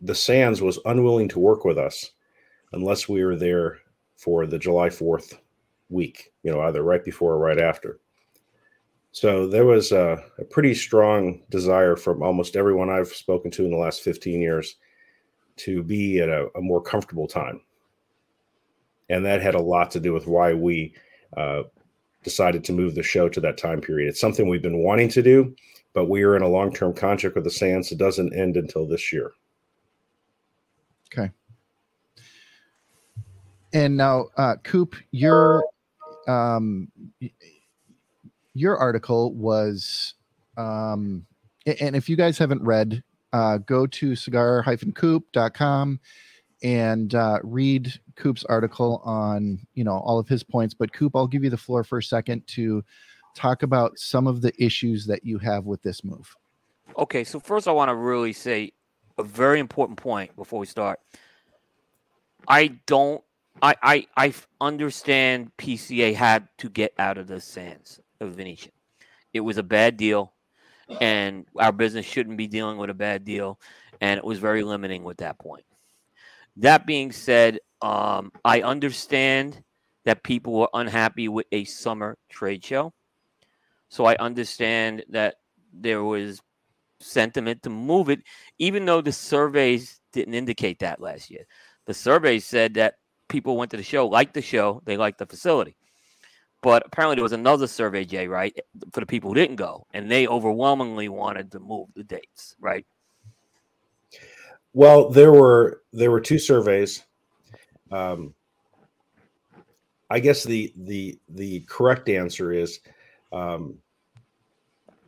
the 0.00 0.14
Sands 0.14 0.62
was 0.62 0.78
unwilling 0.84 1.28
to 1.28 1.38
work 1.38 1.64
with 1.64 1.78
us 1.78 2.12
unless 2.72 3.08
we 3.08 3.24
were 3.24 3.36
there 3.36 3.78
for 4.16 4.46
the 4.46 4.58
July 4.58 4.88
4th 4.88 5.38
week, 5.90 6.32
you 6.42 6.50
know, 6.50 6.60
either 6.62 6.82
right 6.82 7.04
before 7.04 7.34
or 7.34 7.38
right 7.38 7.60
after. 7.60 8.00
So 9.12 9.46
there 9.46 9.64
was 9.64 9.90
a, 9.92 10.22
a 10.38 10.44
pretty 10.44 10.74
strong 10.74 11.40
desire 11.50 11.96
from 11.96 12.22
almost 12.22 12.56
everyone 12.56 12.90
I've 12.90 13.08
spoken 13.08 13.50
to 13.52 13.64
in 13.64 13.70
the 13.70 13.76
last 13.76 14.02
15 14.02 14.40
years 14.40 14.76
to 15.56 15.82
be 15.82 16.20
at 16.20 16.28
a, 16.28 16.48
a 16.56 16.60
more 16.60 16.80
comfortable 16.80 17.26
time. 17.26 17.60
And 19.08 19.24
that 19.24 19.42
had 19.42 19.54
a 19.54 19.60
lot 19.60 19.90
to 19.92 20.00
do 20.00 20.12
with 20.12 20.26
why 20.26 20.54
we 20.54 20.94
uh, 21.36 21.62
decided 22.24 22.64
to 22.64 22.72
move 22.72 22.94
the 22.94 23.02
show 23.02 23.28
to 23.28 23.40
that 23.40 23.56
time 23.56 23.80
period. 23.80 24.08
It's 24.08 24.20
something 24.20 24.48
we've 24.48 24.62
been 24.62 24.82
wanting 24.82 25.08
to 25.10 25.22
do, 25.22 25.54
but 25.94 26.08
we 26.08 26.22
are 26.22 26.36
in 26.36 26.42
a 26.42 26.48
long 26.48 26.72
term 26.72 26.92
contract 26.92 27.34
with 27.34 27.44
the 27.44 27.50
Sands. 27.50 27.90
It 27.90 27.98
doesn't 27.98 28.34
end 28.34 28.56
until 28.56 28.86
this 28.86 29.12
year. 29.12 29.32
Okay. 31.12 31.30
And 33.72 33.96
now, 33.96 34.26
uh, 34.36 34.56
Coop, 34.62 34.96
your 35.10 35.64
um, 36.26 36.88
your 38.54 38.76
article 38.76 39.32
was, 39.34 40.14
um, 40.56 41.26
and 41.80 41.96
if 41.96 42.08
you 42.08 42.16
guys 42.16 42.38
haven't 42.38 42.62
read, 42.62 43.02
uh, 43.32 43.58
go 43.58 43.86
to 43.86 44.16
cigar-coop.com 44.16 46.00
and 46.62 47.14
uh, 47.14 47.38
read 47.42 47.92
Coop's 48.16 48.44
article 48.44 49.00
on 49.04 49.60
you 49.74 49.84
know 49.84 49.98
all 49.98 50.18
of 50.18 50.28
his 50.28 50.42
points. 50.42 50.74
But 50.74 50.92
Coop, 50.92 51.14
I'll 51.14 51.26
give 51.26 51.44
you 51.44 51.50
the 51.50 51.56
floor 51.56 51.84
for 51.84 51.98
a 51.98 52.02
second 52.02 52.46
to 52.48 52.84
talk 53.34 53.62
about 53.62 53.98
some 53.98 54.26
of 54.26 54.40
the 54.40 54.52
issues 54.62 55.06
that 55.06 55.24
you 55.24 55.38
have 55.38 55.64
with 55.64 55.82
this 55.82 56.04
move. 56.04 56.34
Okay, 56.96 57.24
so 57.24 57.38
first 57.38 57.68
I 57.68 57.72
want 57.72 57.90
to 57.90 57.94
really 57.94 58.32
say 58.32 58.72
a 59.18 59.22
very 59.22 59.60
important 59.60 59.98
point 59.98 60.34
before 60.36 60.58
we 60.58 60.66
start. 60.66 61.00
I 62.46 62.68
don't 62.86 63.22
I, 63.62 63.74
I 63.82 64.06
I 64.16 64.34
understand 64.60 65.52
PCA 65.58 66.14
had 66.14 66.48
to 66.58 66.68
get 66.68 66.92
out 66.98 67.18
of 67.18 67.26
the 67.26 67.40
sands 67.40 68.00
of 68.20 68.32
Venetian. 68.32 68.72
It 69.32 69.40
was 69.40 69.58
a 69.58 69.62
bad 69.62 69.96
deal. 69.96 70.32
and 71.02 71.44
our 71.58 71.70
business 71.70 72.06
shouldn't 72.06 72.38
be 72.38 72.46
dealing 72.46 72.78
with 72.78 72.88
a 72.88 72.94
bad 72.94 73.24
deal, 73.24 73.60
and 74.00 74.16
it 74.16 74.24
was 74.24 74.38
very 74.38 74.62
limiting 74.62 75.04
with 75.04 75.18
that 75.18 75.38
point. 75.38 75.64
That 76.58 76.86
being 76.86 77.12
said, 77.12 77.60
um, 77.82 78.32
I 78.44 78.62
understand 78.62 79.62
that 80.04 80.24
people 80.24 80.54
were 80.54 80.68
unhappy 80.74 81.28
with 81.28 81.46
a 81.52 81.64
summer 81.64 82.16
trade 82.28 82.64
show. 82.64 82.92
So 83.88 84.04
I 84.04 84.16
understand 84.16 85.04
that 85.10 85.36
there 85.72 86.02
was 86.02 86.40
sentiment 87.00 87.62
to 87.62 87.70
move 87.70 88.08
it, 88.10 88.22
even 88.58 88.84
though 88.84 89.00
the 89.00 89.12
surveys 89.12 90.00
didn't 90.12 90.34
indicate 90.34 90.80
that 90.80 91.00
last 91.00 91.30
year. 91.30 91.44
The 91.86 91.94
surveys 91.94 92.44
said 92.44 92.74
that 92.74 92.94
people 93.28 93.56
went 93.56 93.70
to 93.70 93.76
the 93.76 93.82
show, 93.82 94.06
liked 94.06 94.34
the 94.34 94.42
show, 94.42 94.82
they 94.84 94.96
liked 94.96 95.18
the 95.18 95.26
facility. 95.26 95.76
But 96.60 96.82
apparently 96.84 97.14
there 97.14 97.22
was 97.22 97.32
another 97.32 97.68
survey, 97.68 98.04
Jay, 98.04 98.26
right, 98.26 98.58
for 98.92 99.00
the 99.00 99.06
people 99.06 99.30
who 99.30 99.34
didn't 99.34 99.56
go, 99.56 99.86
and 99.94 100.10
they 100.10 100.26
overwhelmingly 100.26 101.08
wanted 101.08 101.52
to 101.52 101.60
move 101.60 101.88
the 101.94 102.02
dates, 102.02 102.56
right? 102.60 102.84
Well, 104.78 105.10
there 105.10 105.32
were 105.32 105.82
there 105.92 106.12
were 106.12 106.20
two 106.20 106.38
surveys. 106.38 107.02
Um, 107.90 108.32
I 110.08 110.20
guess 110.20 110.44
the 110.44 110.72
the 110.76 111.18
the 111.30 111.64
correct 111.66 112.08
answer 112.08 112.52
is 112.52 112.78
um, 113.32 113.74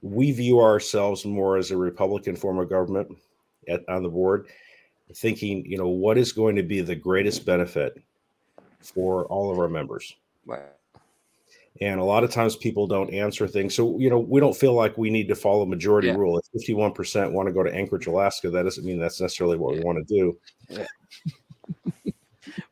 we 0.03 0.33
view 0.33 0.61
ourselves 0.61 1.25
more 1.25 1.57
as 1.57 1.71
a 1.71 1.77
Republican 1.77 2.35
form 2.35 2.59
of 2.59 2.69
government 2.69 3.17
at, 3.69 3.89
on 3.89 4.03
the 4.03 4.09
board, 4.09 4.49
thinking, 5.15 5.65
you 5.65 5.79
know, 5.79 5.87
what 5.87 6.19
is 6.19 6.33
going 6.33 6.57
to 6.57 6.65
be 6.65 6.81
the 6.81 6.97
greatest 6.97 7.47
benefit 7.47 7.97
for 8.81 9.27
all 9.27 9.53
of 9.53 9.61
our 9.61 9.69
members. 9.69 10.17
And 11.81 12.01
a 12.01 12.05
lot 12.05 12.25
of 12.25 12.31
times 12.31 12.57
people 12.57 12.87
don't 12.87 13.13
answer 13.15 13.47
things. 13.47 13.75
So, 13.75 13.99
you 13.99 14.11
know, 14.11 14.19
we 14.19 14.41
don't 14.41 14.57
feel 14.57 14.75
like 14.75 14.99
we 14.99 15.09
need 15.09 15.29
to 15.29 15.35
follow 15.35 15.65
majority 15.65 16.09
Yeah. 16.09 16.17
rule. 16.17 16.39
If 16.39 16.45
51% 16.53 17.33
want 17.33 17.49
to 17.49 17.53
go 17.53 17.63
to 17.63 17.73
Anchorage, 17.73 18.07
Alaska, 18.07 18.51
that 18.51 18.65
doesn't 18.65 18.85
mean 18.85 18.99
that's 18.99 19.21
necessarily 19.21 19.57
what 19.57 19.75
we 19.75 19.81
want 19.81 20.07
to 20.07 20.15
do. 20.15 20.39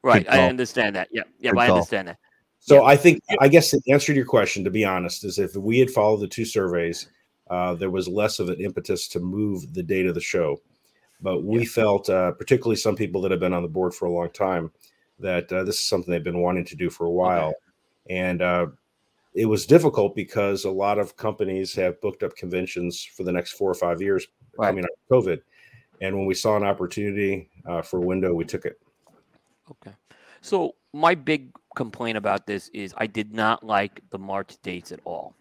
Right. 0.03 0.27
I 0.29 0.49
understand 0.49 0.97
that. 0.97 1.09
Yeah. 1.13 1.23
Yeah. 1.39 1.51
Good 1.51 1.61
I 1.61 1.71
understand 1.71 2.09
that. 2.09 2.19
So 2.59 2.77
Yeah. 2.77 2.83
I 2.83 2.97
think, 2.97 3.21
I 3.41 3.49
guess 3.49 3.71
the 3.71 3.81
answer 3.93 4.13
to 4.13 4.17
your 4.17 4.25
question, 4.27 4.65
to 4.65 4.71
be 4.71 4.85
honest, 4.85 5.25
is 5.25 5.39
if 5.39 5.55
we 5.55 5.79
had 5.79 5.91
followed 5.91 6.21
the 6.21 6.29
two 6.29 6.45
surveys, 6.45 7.09
uh, 7.51 7.75
there 7.75 7.91
was 7.91 8.09
less 8.09 8.39
of 8.41 8.49
an 8.49 8.61
impetus 8.61 9.09
to 9.09 9.21
move 9.21 9.73
the 9.75 9.83
date 9.83 10.07
of 10.07 10.15
the 10.15 10.21
show. 10.21 10.61
But 11.21 11.45
we 11.45 11.65
felt, 11.65 12.09
uh, 12.09 12.33
particularly 12.33 12.77
some 12.77 12.97
people 12.97 13.21
that 13.23 13.31
have 13.31 13.41
been 13.41 13.53
on 13.53 13.63
the 13.63 13.69
board 13.69 13.95
for 13.95 14.07
a 14.07 14.11
long 14.11 14.31
time, 14.31 14.71
that 15.19 15.53
uh, 15.53 15.65
this 15.65 15.77
is 15.77 15.85
something 15.85 16.11
they've 16.11 16.23
been 16.25 16.43
wanting 16.43 16.65
to 16.65 16.77
do 16.77 16.91
for 16.91 17.07
a 17.07 17.11
while. 17.11 17.55
And 18.09 18.41
uh, 18.41 18.69
it 19.35 19.47
was 19.47 19.67
difficult 19.67 20.15
because 20.15 20.65
a 20.65 20.71
lot 20.71 20.99
of 20.99 21.17
companies 21.17 21.75
have 21.75 22.01
booked 22.01 22.23
up 22.23 22.37
conventions 22.37 23.05
for 23.05 23.25
the 23.25 23.33
next 23.33 23.53
four 23.53 23.71
or 23.71 23.75
five 23.75 24.01
years 24.01 24.27
Right. 24.59 24.69
coming 24.69 24.85
out 24.85 24.91
of 24.91 25.25
COVID. 25.25 25.41
And 26.01 26.17
when 26.17 26.27
we 26.27 26.35
saw 26.35 26.57
an 26.57 26.65
opportunity 26.65 27.49
uh, 27.67 27.81
for 27.83 27.99
a 27.99 28.07
window, 28.07 28.35
we 28.35 28.45
took 28.45 28.65
it. 28.65 28.81
Okay. 29.71 29.95
So 30.41 30.75
my 30.93 31.15
big 31.15 31.51
complaint 31.77 32.19
about 32.19 32.47
this 32.47 32.69
is 32.75 32.93
I 32.97 33.07
did 33.07 33.33
not 33.33 33.65
like 33.65 34.03
the 34.11 34.19
March 34.19 34.57
dates 34.63 34.91
at 34.91 35.01
all. 35.05 35.35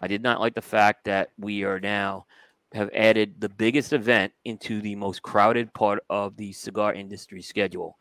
I 0.00 0.08
did 0.08 0.22
not 0.22 0.40
like 0.40 0.54
the 0.54 0.62
fact 0.62 1.04
that 1.04 1.30
we 1.38 1.64
are 1.64 1.80
now 1.80 2.26
have 2.72 2.90
added 2.94 3.40
the 3.40 3.48
biggest 3.48 3.92
event 3.92 4.32
into 4.44 4.80
the 4.80 4.94
most 4.94 5.22
crowded 5.22 5.72
part 5.72 6.02
of 6.10 6.36
the 6.36 6.52
cigar 6.52 6.92
industry 6.92 7.42
schedule. 7.42 7.96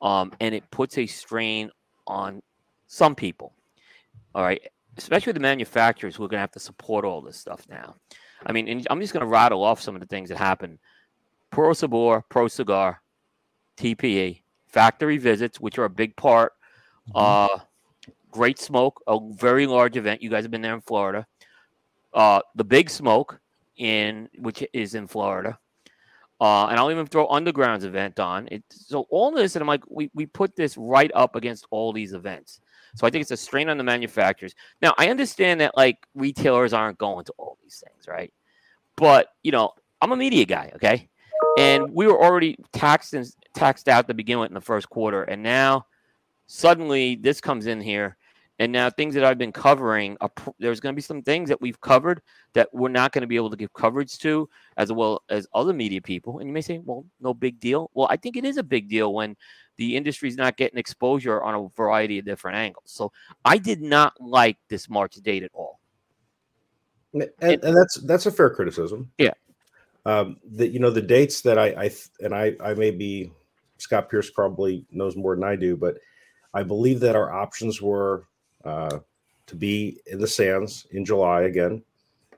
Um, 0.00 0.32
and 0.40 0.54
it 0.54 0.68
puts 0.70 0.98
a 0.98 1.06
strain 1.06 1.70
on 2.06 2.42
some 2.88 3.14
people. 3.14 3.52
All 4.34 4.42
right. 4.42 4.62
Especially 4.96 5.32
the 5.32 5.40
manufacturers 5.40 6.16
who 6.16 6.24
are 6.24 6.28
going 6.28 6.38
to 6.38 6.42
have 6.42 6.52
to 6.52 6.60
support 6.60 7.04
all 7.04 7.22
this 7.22 7.38
stuff 7.38 7.66
now. 7.68 7.96
I 8.44 8.52
mean, 8.52 8.68
and 8.68 8.86
I'm 8.90 9.00
just 9.00 9.12
going 9.12 9.24
to 9.24 9.30
rattle 9.30 9.62
off 9.62 9.80
some 9.80 9.94
of 9.94 10.00
the 10.00 10.06
things 10.06 10.28
that 10.28 10.38
happened. 10.38 10.78
Puro 11.50 11.72
Sabor, 11.72 12.24
Pro 12.28 12.48
Cigar, 12.48 13.00
TPE, 13.76 14.42
factory 14.66 15.18
visits, 15.18 15.60
which 15.60 15.78
are 15.78 15.84
a 15.84 15.90
big 15.90 16.16
part. 16.16 16.52
Uh, 17.14 17.58
Great 18.30 18.58
Smoke, 18.58 19.02
a 19.06 19.18
very 19.32 19.66
large 19.66 19.96
event. 19.96 20.22
You 20.22 20.30
guys 20.30 20.44
have 20.44 20.50
been 20.50 20.62
there 20.62 20.74
in 20.74 20.80
Florida. 20.80 21.26
Uh, 22.12 22.40
the 22.54 22.64
Big 22.64 22.90
Smoke, 22.90 23.40
in 23.76 24.28
which 24.38 24.64
is 24.72 24.94
in 24.94 25.06
Florida. 25.06 25.58
Uh, 26.40 26.66
and 26.66 26.78
I'll 26.78 26.90
even 26.90 27.06
throw 27.06 27.28
Underground's 27.28 27.84
event 27.84 28.18
on 28.18 28.48
it. 28.50 28.64
So 28.70 29.06
all 29.10 29.30
this, 29.30 29.54
and 29.54 29.62
I'm 29.62 29.68
like, 29.68 29.84
we, 29.88 30.10
we 30.14 30.26
put 30.26 30.56
this 30.56 30.76
right 30.76 31.10
up 31.14 31.36
against 31.36 31.66
all 31.70 31.92
these 31.92 32.14
events. 32.14 32.60
So 32.94 33.06
I 33.06 33.10
think 33.10 33.22
it's 33.22 33.30
a 33.30 33.36
strain 33.36 33.68
on 33.68 33.78
the 33.78 33.84
manufacturers. 33.84 34.54
Now 34.80 34.94
I 34.98 35.08
understand 35.08 35.60
that 35.60 35.76
like 35.76 35.98
retailers 36.14 36.72
aren't 36.72 36.98
going 36.98 37.24
to 37.24 37.32
all 37.38 37.58
these 37.62 37.82
things, 37.84 38.06
right? 38.06 38.32
But 38.96 39.28
you 39.42 39.52
know, 39.52 39.72
I'm 40.00 40.12
a 40.12 40.16
media 40.16 40.44
guy, 40.44 40.72
okay? 40.76 41.08
And 41.58 41.90
we 41.92 42.06
were 42.06 42.22
already 42.22 42.56
taxed 42.72 43.14
and 43.14 43.26
taxed 43.54 43.88
out 43.88 44.08
to 44.08 44.14
begin 44.14 44.38
with 44.38 44.50
in 44.50 44.54
the 44.54 44.60
first 44.60 44.88
quarter, 44.88 45.22
and 45.24 45.42
now 45.42 45.86
suddenly 46.46 47.16
this 47.16 47.40
comes 47.40 47.66
in 47.66 47.80
here, 47.80 48.16
and 48.58 48.70
now 48.70 48.90
things 48.90 49.14
that 49.14 49.24
I've 49.24 49.38
been 49.38 49.52
covering, 49.52 50.16
are, 50.20 50.30
there's 50.58 50.80
going 50.80 50.94
to 50.94 50.96
be 50.96 51.02
some 51.02 51.22
things 51.22 51.48
that 51.48 51.60
we've 51.60 51.80
covered 51.80 52.20
that 52.54 52.68
we're 52.72 52.88
not 52.88 53.12
going 53.12 53.22
to 53.22 53.26
be 53.26 53.36
able 53.36 53.50
to 53.50 53.56
give 53.56 53.72
coverage 53.72 54.18
to, 54.18 54.48
as 54.76 54.92
well 54.92 55.22
as 55.30 55.46
other 55.54 55.72
media 55.72 56.00
people. 56.00 56.38
And 56.38 56.48
you 56.48 56.52
may 56.52 56.60
say, 56.60 56.78
well, 56.78 57.04
no 57.20 57.34
big 57.34 57.58
deal. 57.58 57.90
Well, 57.94 58.06
I 58.10 58.16
think 58.16 58.36
it 58.36 58.44
is 58.44 58.58
a 58.58 58.62
big 58.62 58.88
deal 58.88 59.14
when 59.14 59.36
the 59.76 59.96
industry's 59.96 60.36
not 60.36 60.56
getting 60.56 60.78
exposure 60.78 61.42
on 61.42 61.54
a 61.54 61.68
variety 61.76 62.18
of 62.18 62.24
different 62.24 62.56
angles. 62.56 62.84
So 62.86 63.12
I 63.44 63.58
did 63.58 63.80
not 63.80 64.20
like 64.20 64.58
this 64.68 64.88
March 64.88 65.14
date 65.16 65.42
at 65.42 65.50
all. 65.54 65.80
and, 67.12 67.30
and 67.40 67.76
that's 67.76 67.96
that's 68.02 68.26
a 68.26 68.30
fair 68.30 68.50
criticism. 68.50 69.10
Yeah. 69.18 69.32
Um, 70.04 70.38
that 70.52 70.68
you 70.68 70.80
know 70.80 70.90
the 70.90 71.02
dates 71.02 71.42
that 71.42 71.58
I, 71.58 71.66
I 71.68 71.90
and 72.20 72.34
I 72.34 72.54
I 72.60 72.74
may 72.74 72.90
be 72.90 73.32
Scott 73.78 74.08
Pearce 74.08 74.30
probably 74.30 74.84
knows 74.90 75.16
more 75.16 75.34
than 75.34 75.44
I 75.44 75.56
do, 75.56 75.76
but 75.76 75.98
I 76.54 76.62
believe 76.62 77.00
that 77.00 77.16
our 77.16 77.32
options 77.32 77.80
were 77.80 78.24
uh, 78.64 78.98
to 79.46 79.56
be 79.56 80.00
in 80.06 80.18
the 80.18 80.26
Sands 80.26 80.86
in 80.90 81.04
July 81.04 81.42
again, 81.42 81.82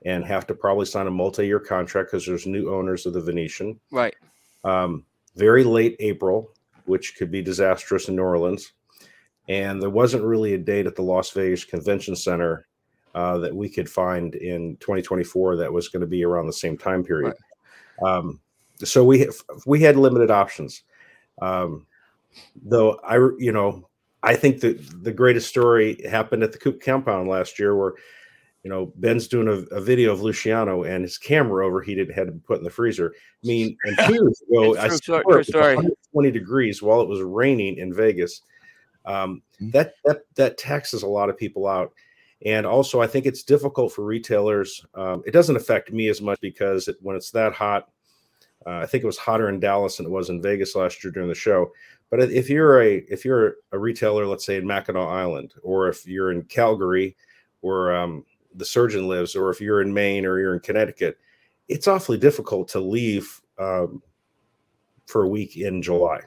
and 0.05 0.25
have 0.25 0.47
to 0.47 0.55
probably 0.55 0.85
sign 0.85 1.07
a 1.07 1.11
multi-year 1.11 1.59
contract 1.59 2.11
because 2.11 2.25
there's 2.25 2.45
new 2.45 2.73
owners 2.73 3.05
of 3.05 3.13
the 3.13 3.21
Venetian. 3.21 3.79
Right. 3.91 4.15
Um, 4.63 5.05
very 5.35 5.63
late 5.63 5.95
April, 5.99 6.51
which 6.85 7.15
could 7.17 7.31
be 7.31 7.41
disastrous 7.41 8.07
in 8.07 8.15
New 8.15 8.23
Orleans, 8.23 8.73
and 9.47 9.81
there 9.81 9.89
wasn't 9.89 10.23
really 10.23 10.53
a 10.53 10.57
date 10.57 10.87
at 10.87 10.95
the 10.95 11.01
Las 11.01 11.31
Vegas 11.31 11.63
Convention 11.63 12.15
Center 12.15 12.67
uh, 13.13 13.37
that 13.37 13.55
we 13.55 13.69
could 13.69 13.89
find 13.89 14.35
in 14.35 14.77
2024 14.77 15.57
that 15.57 15.71
was 15.71 15.87
going 15.87 16.01
to 16.01 16.07
be 16.07 16.25
around 16.25 16.47
the 16.47 16.53
same 16.53 16.77
time 16.77 17.03
period. 17.03 17.33
Um, 18.05 18.41
so 18.83 19.03
we 19.05 19.27
we 19.65 19.81
had 19.81 19.95
limited 19.95 20.29
options. 20.29 20.83
Um, 21.41 21.87
though 22.61 22.99
I, 23.03 23.15
you 23.37 23.51
know, 23.51 23.87
I 24.23 24.35
think 24.35 24.59
that 24.61 25.03
the 25.03 25.13
greatest 25.13 25.47
story 25.47 26.01
happened 26.09 26.43
at 26.43 26.51
the 26.51 26.57
Coop 26.57 26.81
Compound 26.81 27.29
last 27.29 27.59
year, 27.59 27.75
where 27.75 27.93
you 28.65 28.71
know 28.71 28.91
Ben's 28.95 29.27
doing 29.27 29.47
a, 29.47 29.75
a 29.75 29.79
video 29.79 30.11
of 30.11 30.23
Luciano 30.23 30.83
and 30.83 31.03
his 31.03 31.19
camera 31.19 31.65
overheated, 31.67 32.09
had 32.09 32.25
to 32.25 32.33
be 32.33 32.39
put 32.39 32.57
in 32.57 32.63
the 32.63 32.69
freezer. 32.71 33.13
I 33.15 33.47
mean, 33.47 33.77
and 33.83 33.95
two 34.07 34.13
years 34.15 34.41
ago, 34.49 34.75
I 34.75 34.87
true 34.87 34.97
swear 34.97 35.21
it 35.21 35.27
was 35.27 35.49
120 35.53 36.31
degrees 36.31 36.81
while 36.81 36.99
it 36.99 37.07
was 37.07 37.21
raining 37.21 37.77
in 37.77 37.93
Vegas. 37.93 38.41
Um, 39.05 39.43
Mhm. 39.61 39.71
that 39.71 39.93
that 40.03 40.21
that 40.33 40.57
taxes 40.57 41.03
a 41.03 41.07
lot 41.07 41.29
of 41.29 41.37
people 41.37 41.67
out. 41.67 41.93
And 42.43 42.65
also, 42.65 43.01
I 43.01 43.07
think 43.07 43.27
it's 43.27 43.43
difficult 43.43 43.93
for 43.93 44.03
retailers. 44.03 44.83
Um, 44.95 45.21
it 45.27 45.31
doesn't 45.31 45.55
affect 45.55 45.93
me 45.93 46.09
as 46.09 46.19
much 46.19 46.41
because 46.41 46.87
it, 46.87 46.97
when 47.01 47.15
it's 47.15 47.31
that 47.31 47.53
hot, 47.53 47.89
uh, 48.65 48.79
I 48.79 48.87
think 48.87 49.03
it 49.03 49.07
was 49.07 49.17
hotter 49.17 49.47
in 49.47 49.59
Dallas 49.59 49.97
than 49.97 50.07
it 50.07 50.11
was 50.11 50.29
in 50.29 50.41
Vegas 50.41 50.75
last 50.75 51.03
year 51.03 51.11
during 51.11 51.29
the 51.29 51.35
show. 51.35 51.71
But 52.09 52.19
if 52.31 52.49
you're 52.49 52.81
a 52.81 52.95
if 53.09 53.23
you're 53.25 53.57
a 53.71 53.77
retailer, 53.77 54.25
let's 54.25 54.45
say 54.45 54.57
in 54.57 54.65
Mackinac 54.65 55.07
Island, 55.07 55.53
or 55.61 55.87
if 55.87 56.07
you're 56.07 56.31
in 56.31 56.41
Calgary, 56.43 57.15
where 57.61 57.95
um, 57.95 58.25
the 58.55 58.65
surgeon 58.65 59.07
lives, 59.07 59.35
or 59.35 59.49
if 59.49 59.59
you're 59.61 59.81
in 59.81 59.93
Maine 59.93 60.25
or 60.25 60.39
you're 60.39 60.53
in 60.53 60.59
Connecticut, 60.59 61.17
it's 61.67 61.87
awfully 61.87 62.17
difficult 62.17 62.67
to 62.69 62.79
leave 62.79 63.41
um, 63.59 64.01
for 65.07 65.23
a 65.23 65.27
week 65.27 65.57
in 65.57 65.81
July. 65.81 66.21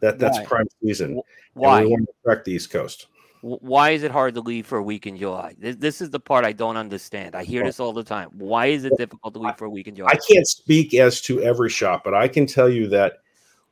That 0.00 0.18
that's 0.18 0.38
Why? 0.38 0.44
prime 0.44 0.66
season. 0.82 1.12
and 1.12 1.22
Why? 1.54 1.82
we 1.84 1.90
want 1.90 2.06
to 2.06 2.12
track 2.24 2.44
the 2.44 2.52
East 2.52 2.70
Coast. 2.70 3.06
Why 3.42 3.90
is 3.90 4.02
it 4.02 4.10
hard 4.10 4.34
to 4.34 4.42
leave 4.42 4.66
for 4.66 4.76
a 4.76 4.82
week 4.82 5.06
in 5.06 5.16
July? 5.16 5.54
This, 5.58 5.76
this 5.76 6.00
is 6.02 6.10
the 6.10 6.20
part 6.20 6.44
I 6.44 6.52
don't 6.52 6.76
understand. 6.76 7.34
I 7.34 7.42
hear 7.42 7.64
this 7.64 7.80
all 7.80 7.94
the 7.94 8.04
time. 8.04 8.28
Why 8.34 8.66
is 8.66 8.84
it 8.84 8.92
difficult 8.98 9.32
to 9.32 9.40
leave 9.40 9.56
for 9.56 9.64
a 9.64 9.70
week 9.70 9.88
in 9.88 9.94
July? 9.96 10.10
I 10.12 10.18
can't 10.30 10.46
speak 10.46 10.92
as 10.92 11.22
to 11.22 11.40
every 11.42 11.70
shop, 11.70 12.02
but 12.04 12.12
I 12.12 12.28
can 12.28 12.44
tell 12.46 12.68
you 12.68 12.86
that 12.88 13.14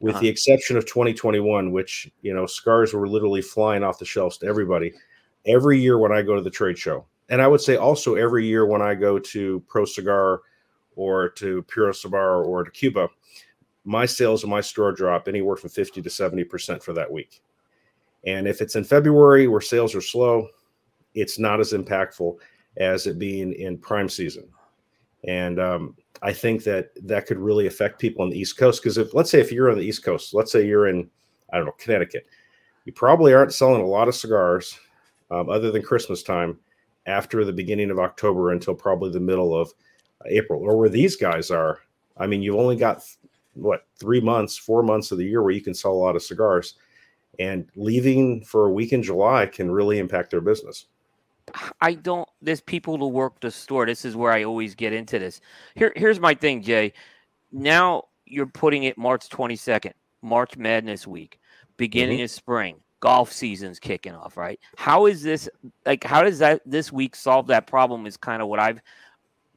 with 0.00 0.14
Uh-huh. 0.14 0.22
the 0.22 0.28
exception 0.28 0.78
of 0.78 0.86
2021, 0.86 1.70
which 1.70 2.10
you 2.22 2.32
know 2.32 2.46
scars 2.46 2.94
were 2.94 3.06
literally 3.08 3.42
flying 3.42 3.82
off 3.82 3.98
the 3.98 4.06
shelves 4.06 4.38
to 4.38 4.46
everybody, 4.46 4.92
every 5.44 5.78
year 5.78 5.98
when 5.98 6.12
I 6.12 6.22
go 6.22 6.34
to 6.34 6.40
the 6.40 6.50
trade 6.50 6.78
show, 6.78 7.04
and 7.28 7.42
I 7.42 7.46
would 7.46 7.60
say 7.60 7.76
also 7.76 8.14
every 8.14 8.46
year 8.46 8.66
when 8.66 8.82
I 8.82 8.94
go 8.94 9.18
to 9.18 9.60
Pro 9.68 9.84
Cigar 9.84 10.40
or 10.96 11.28
to 11.30 11.62
Puro 11.62 11.92
Cigar 11.92 12.42
or 12.42 12.64
to 12.64 12.70
Cuba, 12.70 13.08
my 13.84 14.06
sales 14.06 14.44
in 14.44 14.50
my 14.50 14.60
store 14.60 14.92
drop 14.92 15.28
anywhere 15.28 15.56
from 15.56 15.70
50 15.70 16.02
to 16.02 16.10
70 16.10 16.44
percent 16.44 16.82
for 16.82 16.92
that 16.94 17.10
week. 17.10 17.42
And 18.26 18.48
if 18.48 18.60
it's 18.60 18.76
in 18.76 18.84
February 18.84 19.46
where 19.46 19.60
sales 19.60 19.94
are 19.94 20.00
slow, 20.00 20.48
it's 21.14 21.38
not 21.38 21.60
as 21.60 21.72
impactful 21.72 22.36
as 22.76 23.06
it 23.06 23.18
being 23.18 23.52
in 23.54 23.78
prime 23.78 24.08
season. 24.08 24.48
and 25.24 25.58
um, 25.60 25.96
I 26.22 26.32
think 26.32 26.64
that 26.64 26.90
that 27.06 27.26
could 27.26 27.38
really 27.38 27.66
affect 27.66 28.00
people 28.00 28.22
on 28.22 28.30
the 28.30 28.38
East 28.38 28.56
Coast. 28.56 28.82
Because 28.82 28.98
if 28.98 29.14
let's 29.14 29.30
say 29.30 29.40
if 29.40 29.52
you're 29.52 29.70
on 29.70 29.78
the 29.78 29.84
East 29.84 30.04
Coast, 30.04 30.34
let's 30.34 30.50
say 30.52 30.66
you're 30.66 30.88
in 30.88 31.08
I 31.52 31.56
don't 31.56 31.66
know 31.66 31.74
Connecticut, 31.78 32.26
you 32.84 32.92
probably 32.92 33.34
aren't 33.34 33.54
selling 33.54 33.82
a 33.82 33.86
lot 33.86 34.08
of 34.08 34.14
cigars 34.14 34.78
um, 35.30 35.48
other 35.48 35.70
than 35.70 35.82
Christmas 35.82 36.22
time 36.22 36.58
after 37.08 37.44
the 37.44 37.52
beginning 37.52 37.90
of 37.90 37.98
October 37.98 38.52
until 38.52 38.74
probably 38.74 39.10
the 39.10 39.18
middle 39.18 39.58
of 39.58 39.72
April, 40.26 40.60
or 40.62 40.76
where 40.76 40.88
these 40.88 41.16
guys 41.16 41.50
are. 41.50 41.80
I 42.16 42.26
mean, 42.26 42.42
you've 42.42 42.56
only 42.56 42.76
got 42.76 43.02
what 43.54 43.86
three 43.98 44.20
months, 44.20 44.56
four 44.56 44.82
months 44.82 45.10
of 45.10 45.18
the 45.18 45.24
year 45.24 45.42
where 45.42 45.52
you 45.52 45.60
can 45.60 45.74
sell 45.74 45.92
a 45.92 45.94
lot 45.94 46.16
of 46.16 46.22
cigars, 46.22 46.74
and 47.38 47.66
leaving 47.74 48.44
for 48.44 48.66
a 48.66 48.72
week 48.72 48.92
in 48.92 49.02
July 49.02 49.46
can 49.46 49.70
really 49.70 49.98
impact 49.98 50.30
their 50.30 50.40
business. 50.40 50.86
I 51.80 51.94
don't. 51.94 52.28
There's 52.42 52.60
people 52.60 52.98
to 52.98 53.06
work 53.06 53.40
the 53.40 53.50
store. 53.50 53.86
This 53.86 54.04
is 54.04 54.14
where 54.14 54.32
I 54.32 54.44
always 54.44 54.74
get 54.74 54.92
into 54.92 55.18
this. 55.18 55.40
Here, 55.74 55.92
here's 55.96 56.20
my 56.20 56.34
thing, 56.34 56.62
Jay. 56.62 56.92
Now 57.52 58.04
you're 58.26 58.46
putting 58.46 58.84
it 58.84 58.98
March 58.98 59.28
22nd, 59.30 59.92
March 60.20 60.56
Madness 60.56 61.06
week, 61.06 61.40
beginning 61.76 62.18
mm-hmm. 62.18 62.24
of 62.24 62.30
spring, 62.30 62.76
golf 63.00 63.32
season's 63.32 63.78
kicking 63.78 64.14
off. 64.14 64.36
Right? 64.36 64.60
How 64.76 65.06
is 65.06 65.22
this? 65.22 65.48
Like, 65.86 66.04
how 66.04 66.22
does 66.22 66.38
that 66.40 66.62
this 66.64 66.92
week 66.92 67.16
solve 67.16 67.48
that 67.48 67.66
problem? 67.66 68.06
Is 68.06 68.16
kind 68.16 68.42
of 68.42 68.48
what 68.48 68.60
I've 68.60 68.80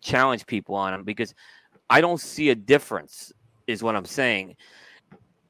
challenged 0.02 0.48
people 0.48 0.76
on 0.76 0.94
um, 0.94 1.04
because 1.04 1.34
I 1.90 2.02
don't 2.02 2.20
see 2.20 2.50
a 2.50 2.56
difference. 2.56 3.32
Is 3.68 3.84
what 3.84 3.96
I'm 3.96 4.06
saying. 4.06 4.56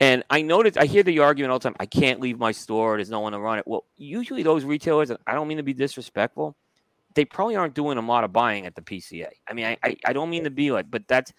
And 0.01 0.23
I 0.31 0.41
notice, 0.41 0.77
I 0.77 0.87
hear 0.87 1.03
the 1.03 1.19
argument 1.19 1.51
all 1.51 1.59
the 1.59 1.63
time. 1.63 1.75
I 1.79 1.85
can't 1.85 2.19
leave 2.19 2.39
my 2.39 2.51
store. 2.51 2.97
There's 2.97 3.11
no 3.11 3.19
one 3.19 3.33
to 3.33 3.39
run 3.39 3.59
it. 3.59 3.67
Well, 3.67 3.85
usually 3.97 4.41
those 4.41 4.65
retailers, 4.65 5.11
I 5.27 5.33
don't 5.35 5.47
mean 5.47 5.57
to 5.57 5.63
be 5.63 5.75
disrespectful, 5.75 6.55
they 7.13 7.23
probably 7.23 7.55
aren't 7.55 7.75
doing 7.75 7.99
a 7.99 8.01
lot 8.01 8.23
of 8.23 8.33
buying 8.33 8.65
at 8.65 8.73
the 8.73 8.81
PCA. 8.81 9.27
I 9.47 9.53
mean, 9.53 9.65
I, 9.65 9.77
I, 9.83 9.95
I 10.05 10.13
don't 10.13 10.31
mean 10.31 10.45
to 10.45 10.49
be 10.49 10.71
like, 10.71 10.89
but 10.89 11.07
that's 11.07 11.31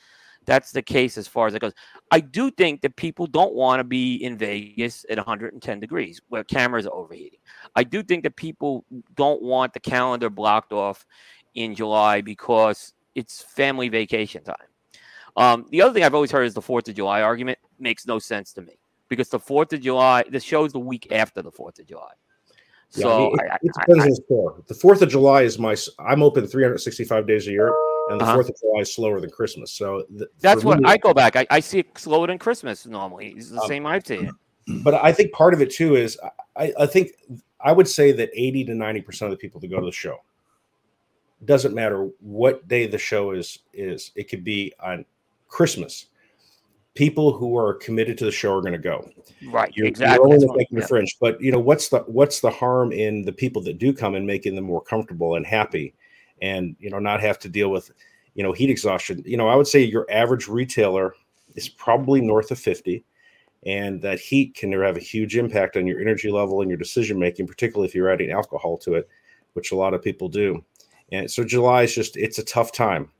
that's 0.45 0.73
the 0.73 0.83
case 0.83 1.17
as 1.17 1.29
far 1.29 1.47
as 1.47 1.55
it 1.55 1.61
goes. 1.61 1.73
I 2.11 2.21
do 2.21 2.51
think 2.51 2.83
that 2.83 2.97
people 2.97 3.27
don't 3.27 3.55
want 3.55 3.81
to 3.81 3.85
be 3.85 4.17
in 4.17 4.37
Vegas 4.37 5.07
at 5.09 5.17
110 5.17 5.81
degrees 5.81 6.21
where 6.29 6.45
cameras 6.45 6.87
are 6.87 6.95
overheating. 6.95 7.39
I 7.77 7.85
do 7.85 8.03
think 8.03 8.25
that 8.25 8.37
people 8.37 8.85
don't 9.15 9.43
want 9.43 9.73
the 9.73 9.81
calendar 9.81 10.31
blocked 10.31 10.73
off 10.73 11.07
in 11.55 11.75
July 11.75 12.21
because 12.21 12.93
it's 13.15 13.43
family 13.43 13.89
vacation 13.89 14.43
time. 14.43 14.57
Um, 15.37 15.67
the 15.71 15.83
other 15.83 15.95
thing 15.95 16.03
I've 16.03 16.15
always 16.15 16.31
heard 16.31 16.45
is 16.45 16.55
the 16.55 16.63
Fourth 16.63 16.89
of 16.89 16.95
July 16.95 17.23
argument 17.23 17.59
makes 17.79 18.07
no 18.07 18.19
sense 18.19 18.53
to 18.55 18.63
me 18.63 18.79
because 19.09 19.29
the 19.29 19.39
Fourth 19.39 19.73
of 19.73 19.81
July, 19.81 20.25
the 20.29 20.41
show's 20.41 20.73
the 20.73 20.81
week 20.81 21.09
after 21.11 21.41
the 21.43 21.51
Fourth 21.51 21.79
of 21.79 21.87
July. 21.87 22.13
So 22.91 23.35
yeah, 23.37 23.55
it, 23.55 23.61
it 23.63 23.73
depends 23.73 24.05
on 24.05 24.11
the 24.11 24.17
store. 24.17 24.63
The 24.67 24.75
Fourth 24.75 25.01
of 25.01 25.09
July 25.09 25.43
is 25.43 25.59
my. 25.59 25.75
I'm 25.99 26.23
open 26.23 26.47
365 26.47 27.27
days 27.27 27.49
a 27.49 27.51
year, 27.51 27.73
and 28.11 28.21
the 28.21 28.25
4th 28.25 28.29
uh-huh. 28.29 28.41
of 28.41 28.61
July 28.61 28.81
is 28.81 28.95
slower 28.95 29.21
than 29.21 29.31
Christmas. 29.31 29.73
So 29.73 30.05
the, 30.11 30.29
that's 30.41 30.65
what 30.65 30.81
me, 30.81 30.89
I 30.89 30.97
go 30.97 31.15
back. 31.15 31.37
I, 31.37 31.47
I, 31.51 31.61
see 31.61 31.81
it 31.81 31.99
slower 31.99 32.27
than 32.27 32.39
Christmas 32.39 32.87
normally. 32.87 33.35
It's 33.37 33.51
the 33.51 33.61
um, 33.61 33.69
same 33.69 33.87
I've 33.87 34.07
seen. 34.07 34.31
But 34.85 34.95
I 34.95 35.13
think 35.13 35.33
part 35.33 35.55
of 35.55 35.61
it 35.61 35.73
too 35.73 35.97
is 35.97 36.17
I, 36.57 36.73
I 36.79 36.87
think 36.87 37.11
I 37.61 37.73
would 37.73 37.89
say 37.89 38.13
that 38.13 38.31
80 38.33 38.67
to 38.67 38.75
90 38.77 39.01
percent 39.01 39.33
of 39.33 39.37
the 39.37 39.41
people 39.41 39.61
that 39.61 39.67
go 39.67 39.81
to 39.81 39.87
the 39.87 39.91
show 39.91 40.19
doesn't 41.45 41.75
matter 41.75 42.09
what 42.21 42.69
day 42.69 42.87
the 42.87 42.97
show 42.97 43.33
is 43.33 43.59
is. 43.75 44.13
It 44.15 44.29
could 44.29 44.45
be 44.45 44.73
on 44.79 45.05
Christmas 45.49 46.07
people 46.95 47.33
who 47.33 47.57
are 47.57 47.75
committed 47.75 48.19
to 48.19 48.25
the 48.25 48.31
show 48.31 48.55
are 48.55 48.61
going 48.61 48.73
to 48.73 48.79
go. 48.79 49.09
Right. 49.47 49.73
You're, 49.75 49.87
exactly. 49.87 50.17
You're 50.17 50.35
only 50.35 50.57
making 50.57 50.79
the 50.79 50.87
fringe, 50.87 51.17
but 51.21 51.41
you 51.41 51.53
know 51.53 51.59
what's 51.59 51.89
the 51.89 52.01
what's 52.01 52.41
the 52.41 52.51
harm 52.51 52.93
in 52.93 53.25
the 53.25 53.33
people 53.33 53.63
that 53.63 53.79
do 53.79 53.93
come 53.93 54.15
and 54.15 54.27
making 54.27 54.55
them 54.55 54.65
more 54.65 54.83
comfortable 54.83 55.37
and 55.37 55.47
happy, 55.47 55.95
and 56.43 56.77
you 56.79 56.91
know 56.91 56.99
not 56.99 57.23
have 57.23 57.39
to 57.39 57.49
deal 57.49 57.71
with 57.71 57.91
you 58.35 58.43
know 58.43 58.53
heat 58.53 58.69
exhaustion. 58.69 59.23
You 59.25 59.39
know 59.39 59.49
I 59.49 59.57
would 59.57 59.67
say 59.67 59.83
your 59.83 60.07
average 60.11 60.49
retailer 60.49 61.15
is 61.55 61.71
probably 61.71 62.21
north 62.21 62.51
of 62.51 62.59
fifty, 62.59 63.05
and 63.65 64.03
that 64.03 64.21
heat 64.21 64.55
can 64.55 64.71
have 64.73 64.99
a 64.99 65.01
huge 65.01 65.37
impact 65.37 65.79
on 65.79 65.87
your 65.87 66.01
energy 66.01 66.31
level 66.31 66.61
and 66.61 66.71
your 66.71 66.79
decision 66.79 67.19
making, 67.19 67.47
particularly 67.47 67.89
if 67.89 67.95
you're 67.95 68.11
adding 68.11 68.31
alcohol 68.31 68.77
to 68.79 68.95
it, 68.95 69.09
which 69.55 69.73
a 69.73 69.77
lot 69.77 69.95
of 69.95 70.03
people 70.03 70.29
do. 70.29 70.63
And 71.11 71.31
so 71.31 71.45
July 71.45 71.85
is 71.85 71.95
just 71.95 72.19
it's 72.19 72.39
a 72.39 72.45
tough 72.45 72.73
time 72.73 73.11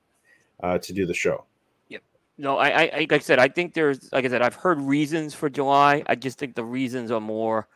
uh, 0.63 0.77
to 0.79 0.93
do 0.93 1.07
the 1.07 1.15
show. 1.15 1.47
Yep 1.89 2.03
no, 2.39 2.57
I, 2.57 2.69
I, 2.69 2.91
like 2.99 3.13
I 3.13 3.19
said, 3.19 3.39
I 3.39 3.49
think 3.49 3.75
there's, 3.75 4.11
like 4.13 4.25
I 4.25 4.29
said, 4.29 4.43
I've 4.43 4.55
heard 4.55 4.81
reasons 4.81 5.35
for 5.35 5.49
July. 5.49 6.03
I 6.07 6.15
just 6.15 6.39
think 6.39 6.55
the 6.55 6.65
reasons 6.65 7.11
are 7.11 7.21
more. 7.21 7.69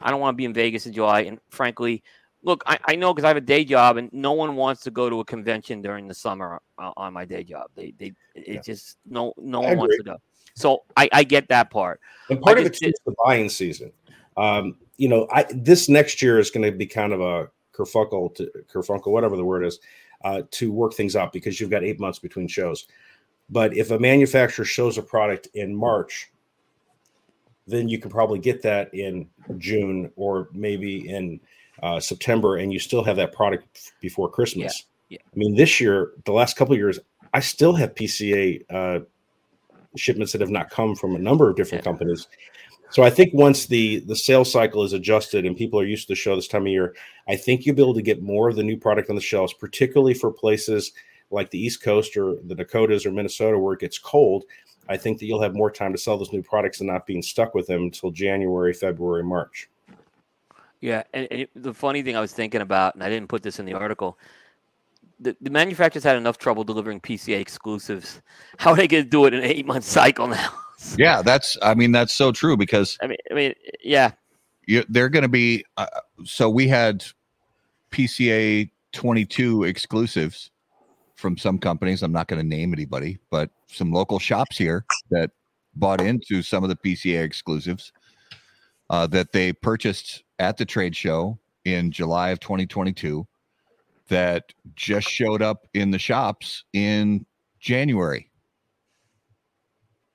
I 0.00 0.10
don't 0.10 0.20
want 0.20 0.34
to 0.34 0.36
be 0.36 0.44
in 0.44 0.52
Vegas 0.52 0.86
in 0.86 0.92
July, 0.92 1.20
and 1.20 1.38
frankly, 1.48 2.02
look, 2.44 2.62
I, 2.66 2.78
I 2.84 2.96
know 2.96 3.12
because 3.12 3.24
I 3.24 3.28
have 3.28 3.36
a 3.36 3.40
day 3.40 3.64
job, 3.64 3.96
and 3.96 4.12
no 4.12 4.32
one 4.32 4.54
wants 4.54 4.82
to 4.82 4.90
go 4.90 5.10
to 5.10 5.20
a 5.20 5.24
convention 5.24 5.82
during 5.82 6.06
the 6.06 6.14
summer 6.14 6.60
uh, 6.78 6.92
on 6.96 7.12
my 7.12 7.24
day 7.24 7.42
job. 7.42 7.70
They, 7.74 7.94
they, 7.98 8.12
it 8.34 8.44
yeah. 8.46 8.60
just 8.60 8.98
no, 9.08 9.34
no 9.36 9.60
one 9.60 9.76
wants 9.76 9.96
to 9.96 10.02
go. 10.02 10.16
So 10.54 10.84
I, 10.96 11.08
I 11.12 11.24
get 11.24 11.48
that 11.48 11.70
part. 11.70 12.00
And 12.30 12.40
part 12.40 12.58
I 12.58 12.60
of 12.60 12.66
it 12.66 12.78
is 12.80 12.94
the 13.04 13.14
buying 13.24 13.48
season. 13.48 13.92
Um, 14.36 14.76
you 14.96 15.08
know, 15.08 15.26
I 15.32 15.46
this 15.52 15.88
next 15.88 16.22
year 16.22 16.38
is 16.38 16.50
going 16.50 16.70
to 16.70 16.76
be 16.76 16.86
kind 16.86 17.12
of 17.12 17.20
a 17.20 17.48
kerfuckle 17.72 18.34
to 18.36 18.50
kerfunkle, 18.72 19.08
whatever 19.08 19.36
the 19.36 19.44
word 19.44 19.64
is, 19.64 19.80
uh, 20.24 20.42
to 20.52 20.70
work 20.70 20.94
things 20.94 21.16
out 21.16 21.32
because 21.32 21.58
you've 21.58 21.70
got 21.70 21.82
eight 21.82 21.98
months 21.98 22.18
between 22.18 22.46
shows. 22.46 22.86
But 23.50 23.76
if 23.76 23.90
a 23.90 23.98
manufacturer 23.98 24.64
shows 24.64 24.96
a 24.96 25.02
product 25.02 25.48
in 25.54 25.74
March, 25.74 26.30
then 27.66 27.88
you 27.88 27.98
can 27.98 28.10
probably 28.10 28.38
get 28.38 28.62
that 28.62 28.92
in 28.94 29.28
June 29.58 30.10
or 30.16 30.48
maybe 30.52 31.08
in 31.08 31.40
uh, 31.82 32.00
September, 32.00 32.56
and 32.56 32.72
you 32.72 32.78
still 32.78 33.02
have 33.02 33.16
that 33.16 33.32
product 33.32 33.92
before 34.00 34.28
Christmas. 34.28 34.84
Yeah. 35.08 35.18
yeah. 35.18 35.30
I 35.32 35.36
mean, 35.36 35.54
this 35.54 35.80
year, 35.80 36.12
the 36.24 36.32
last 36.32 36.56
couple 36.56 36.76
years, 36.76 36.98
I 37.32 37.40
still 37.40 37.74
have 37.74 37.94
PCA 37.94 38.64
uh, 38.70 39.00
shipments 39.96 40.32
that 40.32 40.40
have 40.40 40.50
not 40.50 40.70
come 40.70 40.94
from 40.94 41.16
a 41.16 41.18
number 41.18 41.50
of 41.50 41.56
different 41.56 41.84
yeah. 41.84 41.90
companies. 41.90 42.26
So 42.90 43.02
I 43.02 43.10
think 43.10 43.34
once 43.34 43.66
the 43.66 44.00
the 44.00 44.14
sales 44.14 44.52
cycle 44.52 44.84
is 44.84 44.92
adjusted 44.92 45.44
and 45.44 45.56
people 45.56 45.80
are 45.80 45.84
used 45.84 46.06
to 46.06 46.12
the 46.12 46.16
show 46.16 46.36
this 46.36 46.46
time 46.46 46.62
of 46.62 46.68
year, 46.68 46.94
I 47.28 47.34
think 47.34 47.66
you'll 47.66 47.74
be 47.74 47.82
able 47.82 47.94
to 47.94 48.02
get 48.02 48.22
more 48.22 48.48
of 48.48 48.56
the 48.56 48.62
new 48.62 48.76
product 48.76 49.10
on 49.10 49.16
the 49.16 49.22
shelves, 49.22 49.52
particularly 49.52 50.14
for 50.14 50.30
places 50.30 50.92
like 51.30 51.50
the 51.50 51.58
East 51.58 51.82
Coast 51.82 52.16
or 52.16 52.36
the 52.44 52.54
Dakotas 52.54 53.04
or 53.04 53.10
Minnesota 53.10 53.58
where 53.58 53.74
it 53.74 53.80
gets 53.80 53.98
cold, 53.98 54.44
I 54.88 54.96
think 54.96 55.18
that 55.18 55.26
you'll 55.26 55.42
have 55.42 55.54
more 55.54 55.70
time 55.70 55.92
to 55.92 55.98
sell 55.98 56.16
those 56.16 56.32
new 56.32 56.42
products 56.42 56.80
and 56.80 56.88
not 56.88 57.06
being 57.06 57.22
stuck 57.22 57.54
with 57.54 57.66
them 57.66 57.82
until 57.82 58.10
January, 58.10 58.72
February, 58.72 59.24
March. 59.24 59.68
Yeah, 60.84 61.02
and, 61.14 61.26
and 61.30 61.48
the 61.56 61.72
funny 61.72 62.02
thing 62.02 62.14
I 62.14 62.20
was 62.20 62.34
thinking 62.34 62.60
about, 62.60 62.92
and 62.94 63.02
I 63.02 63.08
didn't 63.08 63.30
put 63.30 63.42
this 63.42 63.58
in 63.58 63.64
the 63.64 63.72
article, 63.72 64.18
the, 65.18 65.34
the 65.40 65.48
manufacturers 65.48 66.04
had 66.04 66.14
enough 66.14 66.36
trouble 66.36 66.62
delivering 66.62 67.00
PCA 67.00 67.40
exclusives. 67.40 68.20
How 68.58 68.72
are 68.72 68.76
they 68.76 68.86
going 68.86 69.04
to 69.04 69.08
do 69.08 69.24
it 69.24 69.32
in 69.32 69.40
an 69.40 69.46
eight 69.46 69.64
month 69.64 69.84
cycle 69.84 70.26
now? 70.26 70.50
yeah, 70.98 71.22
that's. 71.22 71.56
I 71.62 71.72
mean, 71.72 71.92
that's 71.92 72.12
so 72.12 72.32
true 72.32 72.58
because 72.58 72.98
I 73.00 73.06
mean, 73.06 73.16
I 73.30 73.34
mean, 73.34 73.54
yeah, 73.82 74.10
you, 74.66 74.84
they're 74.90 75.08
going 75.08 75.22
to 75.22 75.28
be. 75.28 75.64
Uh, 75.78 75.86
so 76.24 76.50
we 76.50 76.68
had 76.68 77.02
PCA 77.90 78.68
twenty 78.92 79.24
two 79.24 79.64
exclusives 79.64 80.50
from 81.14 81.38
some 81.38 81.58
companies. 81.58 82.02
I'm 82.02 82.12
not 82.12 82.28
going 82.28 82.42
to 82.42 82.46
name 82.46 82.74
anybody, 82.74 83.16
but 83.30 83.48
some 83.68 83.90
local 83.90 84.18
shops 84.18 84.58
here 84.58 84.84
that 85.08 85.30
bought 85.76 86.02
into 86.02 86.42
some 86.42 86.62
of 86.62 86.68
the 86.68 86.76
PCA 86.76 87.22
exclusives 87.24 87.90
uh, 88.90 89.06
that 89.06 89.32
they 89.32 89.50
purchased 89.50 90.23
at 90.38 90.56
the 90.56 90.64
trade 90.64 90.96
show 90.96 91.38
in 91.64 91.90
July 91.90 92.30
of 92.30 92.40
2022 92.40 93.26
that 94.08 94.52
just 94.74 95.08
showed 95.08 95.42
up 95.42 95.66
in 95.74 95.90
the 95.90 95.98
shops 95.98 96.64
in 96.72 97.24
January, 97.58 98.30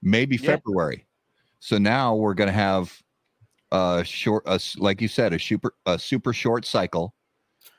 maybe 0.01 0.35
yeah. 0.35 0.51
February. 0.51 1.05
So 1.59 1.77
now 1.77 2.15
we're 2.15 2.35
going 2.35 2.47
to 2.47 2.53
have 2.53 3.01
a 3.71 4.03
short, 4.05 4.43
a, 4.45 4.59
like 4.77 5.01
you 5.01 5.07
said, 5.07 5.33
a 5.33 5.39
super, 5.39 5.73
a 5.85 5.97
super 5.97 6.33
short 6.33 6.65
cycle 6.65 7.13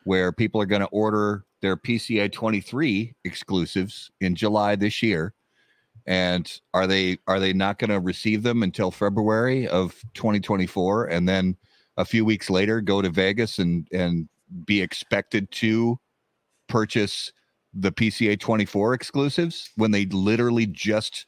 where 0.05 0.33
people 0.33 0.61
are 0.61 0.67
going 0.67 0.83
to 0.83 0.89
order 0.89 1.45
their 1.63 1.77
PCA 1.77 2.31
23 2.33 3.15
exclusives 3.25 4.11
in 4.21 4.35
July 4.35 4.77
this 4.77 5.03
year. 5.03 5.35
And 6.07 6.51
are 6.75 6.87
they 6.87 7.19
are 7.27 7.39
they 7.39 7.53
not 7.53 7.79
going 7.79 7.91
to 7.91 8.01
receive 8.01 8.43
them 8.43 8.63
until 8.63 8.91
February 8.91 9.69
of 9.69 9.95
2024 10.15 11.07
and 11.07 11.29
then 11.29 11.57
a 11.97 12.05
few 12.05 12.25
weeks 12.25 12.51
later 12.51 12.81
go 12.81 13.03
to 13.03 13.11
Vegas 13.11 13.59
and 13.59 13.87
and 13.93 14.29
be 14.65 14.81
expected 14.81 15.51
to 15.53 15.99
purchase 16.69 17.33
the 17.73 17.93
PCA 17.93 18.39
24 18.39 18.95
exclusives 18.95 19.71
when 19.77 19.91
they 19.91 20.07
literally 20.07 20.67
just 20.67 21.27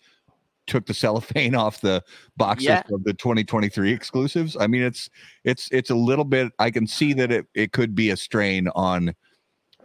took 0.67 0.87
the 0.87 0.95
cellophane 1.03 1.55
off 1.55 1.81
the 1.81 2.03
boxes 2.37 2.67
yeah. 2.67 2.83
of 2.91 3.05
the 3.05 3.15
2023 3.15 3.93
exclusives. 3.93 4.57
I 4.59 4.67
mean, 4.67 4.83
it's 4.83 5.09
it's 5.45 5.69
it's 5.71 5.91
a 5.91 5.95
little 5.95 6.25
bit. 6.25 6.53
I 6.59 6.71
can 6.71 6.87
see 6.87 7.13
that 7.15 7.31
it 7.31 7.47
it 7.55 7.73
could 7.73 7.95
be 7.95 8.11
a 8.11 8.17
strain 8.17 8.69
on 8.75 9.15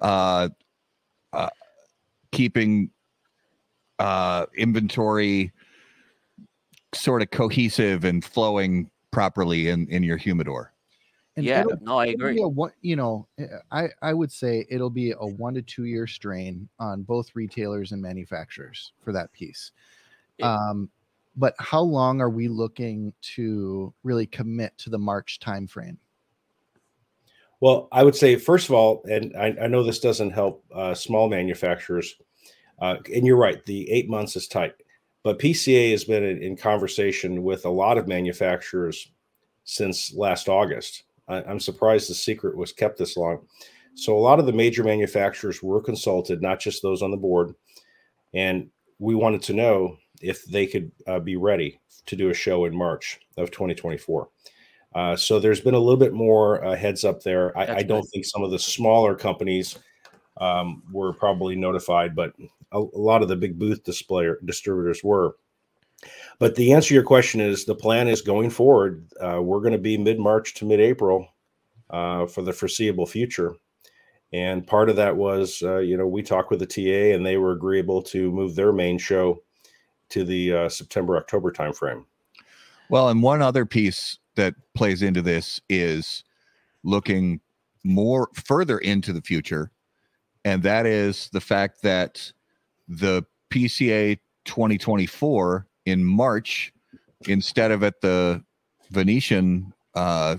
uh, 0.01 0.49
uh, 1.33 1.49
keeping 2.31 2.89
uh, 3.99 4.45
inventory 4.55 5.51
sort 6.93 7.21
of 7.21 7.31
cohesive 7.31 8.03
and 8.03 8.23
flowing 8.23 8.89
properly 9.17 9.69
in 9.69 9.87
in 9.87 10.03
your 10.03 10.15
humidor. 10.15 10.71
And 11.37 11.43
yeah, 11.43 11.63
no, 11.81 11.97
I 11.97 12.05
agree. 12.07 12.35
be 12.35 12.43
a 12.43 12.71
you 12.81 12.95
know, 12.95 13.27
eh, 13.39 13.47
I 13.71 13.89
I 14.03 14.13
would 14.13 14.31
say 14.31 14.67
it'll 14.69 14.91
be 14.91 15.11
a 15.11 15.25
one 15.25 15.55
to 15.55 15.63
two 15.63 15.85
year 15.85 16.05
strain 16.05 16.69
on 16.77 17.01
both 17.01 17.35
retailers 17.35 17.93
and 17.93 17.99
manufacturers 17.99 18.93
for 19.03 19.11
that 19.13 19.31
piece. 19.31 19.71
It- 20.37 20.45
Um, 20.45 20.91
but 21.35 21.55
how 21.57 21.81
long 21.81 22.21
are 22.21 22.29
we 22.29 22.47
looking 22.47 23.11
to 23.35 23.91
really 24.03 24.27
commit 24.27 24.77
to 24.79 24.91
the 24.91 24.99
March 24.99 25.39
timeframe? 25.39 25.97
Well, 27.59 27.87
I 27.91 28.03
would 28.03 28.15
say 28.15 28.35
first 28.35 28.69
of 28.69 28.75
all, 28.75 29.03
and 29.09 29.35
I, 29.35 29.47
I 29.63 29.67
know 29.67 29.83
this 29.83 29.99
doesn't 29.99 30.31
help 30.31 30.63
uh, 30.71 30.93
small 30.93 31.27
manufacturers, 31.27 32.15
uh, 32.79 32.97
and 33.13 33.25
you're 33.25 33.35
right, 33.37 33.65
the 33.65 33.89
eight 33.91 34.07
months 34.09 34.35
is 34.35 34.47
tight. 34.47 34.73
But 35.23 35.39
PCA 35.39 35.91
has 35.91 36.03
been 36.03 36.23
in, 36.23 36.41
in 36.41 36.55
conversation 36.55 37.43
with 37.43 37.65
a 37.65 37.69
lot 37.69 37.97
of 37.97 38.07
manufacturers 38.07 39.11
since 39.63 40.13
last 40.13 40.47
August. 40.47 41.03
I, 41.27 41.43
I'm 41.43 41.59
surprised 41.59 42.09
the 42.09 42.15
secret 42.15 42.55
was 42.55 42.71
kept 42.71 42.97
this 42.97 43.17
long. 43.17 43.45
So 43.95 44.15
a 44.15 44.19
lot 44.19 44.39
of 44.39 44.45
the 44.45 44.53
major 44.53 44.83
manufacturers 44.83 45.63
were 45.63 45.81
consulted, 45.81 46.41
not 46.41 46.59
just 46.59 46.81
those 46.81 47.01
on 47.01 47.11
the 47.11 47.17
board, 47.17 47.55
and 48.33 48.69
we 48.99 49.15
wanted 49.15 49.41
to 49.43 49.53
know 49.53 49.97
if 50.21 50.45
they 50.45 50.65
could 50.65 50.91
uh, 51.07 51.19
be 51.19 51.35
ready 51.35 51.79
to 52.05 52.15
do 52.15 52.29
a 52.29 52.33
show 52.33 52.65
in 52.65 52.75
March 52.75 53.19
of 53.37 53.51
2024. 53.51 54.29
Uh, 54.95 55.15
so 55.15 55.39
there's 55.39 55.61
been 55.61 55.73
a 55.73 55.79
little 55.79 55.99
bit 55.99 56.13
more 56.13 56.63
uh, 56.63 56.75
heads 56.75 57.03
up 57.03 57.21
there. 57.21 57.55
I, 57.57 57.77
I 57.77 57.83
don't 57.83 58.01
good. 58.01 58.09
think 58.09 58.25
some 58.25 58.43
of 58.43 58.51
the 58.51 58.59
smaller 58.59 59.15
companies 59.15 59.77
um, 60.39 60.83
were 60.91 61.13
probably 61.13 61.55
notified, 61.55 62.15
but 62.15 62.33
a, 62.71 62.79
a 62.79 62.99
lot 62.99 63.21
of 63.21 63.27
the 63.27 63.35
big 63.35 63.57
booth 63.57 63.83
display 63.83 64.29
distributors 64.45 65.03
were. 65.03 65.35
But 66.39 66.55
the 66.55 66.73
answer 66.73 66.89
to 66.89 66.93
your 66.93 67.03
question 67.03 67.41
is 67.41 67.65
the 67.65 67.75
plan 67.75 68.07
is 68.07 68.21
going 68.21 68.49
forward. 68.49 69.07
Uh, 69.19 69.41
we're 69.41 69.61
going 69.61 69.71
to 69.71 69.79
be 69.79 69.97
mid 69.97 70.19
March 70.19 70.53
to 70.55 70.65
mid 70.65 70.79
April 70.79 71.27
uh, 71.89 72.25
for 72.27 72.41
the 72.41 72.53
foreseeable 72.53 73.05
future. 73.05 73.55
And 74.33 74.67
part 74.67 74.89
of 74.89 74.97
that 74.97 75.15
was, 75.15 75.63
uh, 75.63 75.77
you 75.77 75.97
know, 75.97 76.05
we 76.05 76.21
talked 76.21 76.51
with 76.51 76.59
the 76.59 76.65
TA 76.65 77.15
and 77.15 77.25
they 77.25 77.37
were 77.37 77.53
agreeable 77.53 78.01
to 78.03 78.31
move 78.31 78.55
their 78.55 78.73
main 78.73 78.97
show 78.97 79.41
to 80.09 80.23
the 80.23 80.53
uh, 80.53 80.69
September 80.69 81.17
October 81.17 81.51
timeframe. 81.51 82.05
Well, 82.89 83.09
and 83.09 83.23
one 83.23 83.41
other 83.41 83.65
piece 83.65 84.17
that 84.35 84.53
plays 84.75 85.01
into 85.01 85.21
this 85.21 85.59
is 85.69 86.23
looking 86.83 87.41
more 87.83 88.29
further 88.33 88.77
into 88.79 89.11
the 89.11 89.21
future, 89.21 89.71
and 90.45 90.63
that 90.63 90.85
is 90.85 91.29
the 91.33 91.41
fact 91.41 91.81
that 91.83 92.31
the 92.87 93.23
PCA 93.51 94.17
2024 94.45 95.67
in 95.85 96.03
March, 96.03 96.73
instead 97.27 97.71
of 97.71 97.83
at 97.83 98.01
the 98.01 98.43
Venetian 98.89 99.73
uh, 99.95 100.37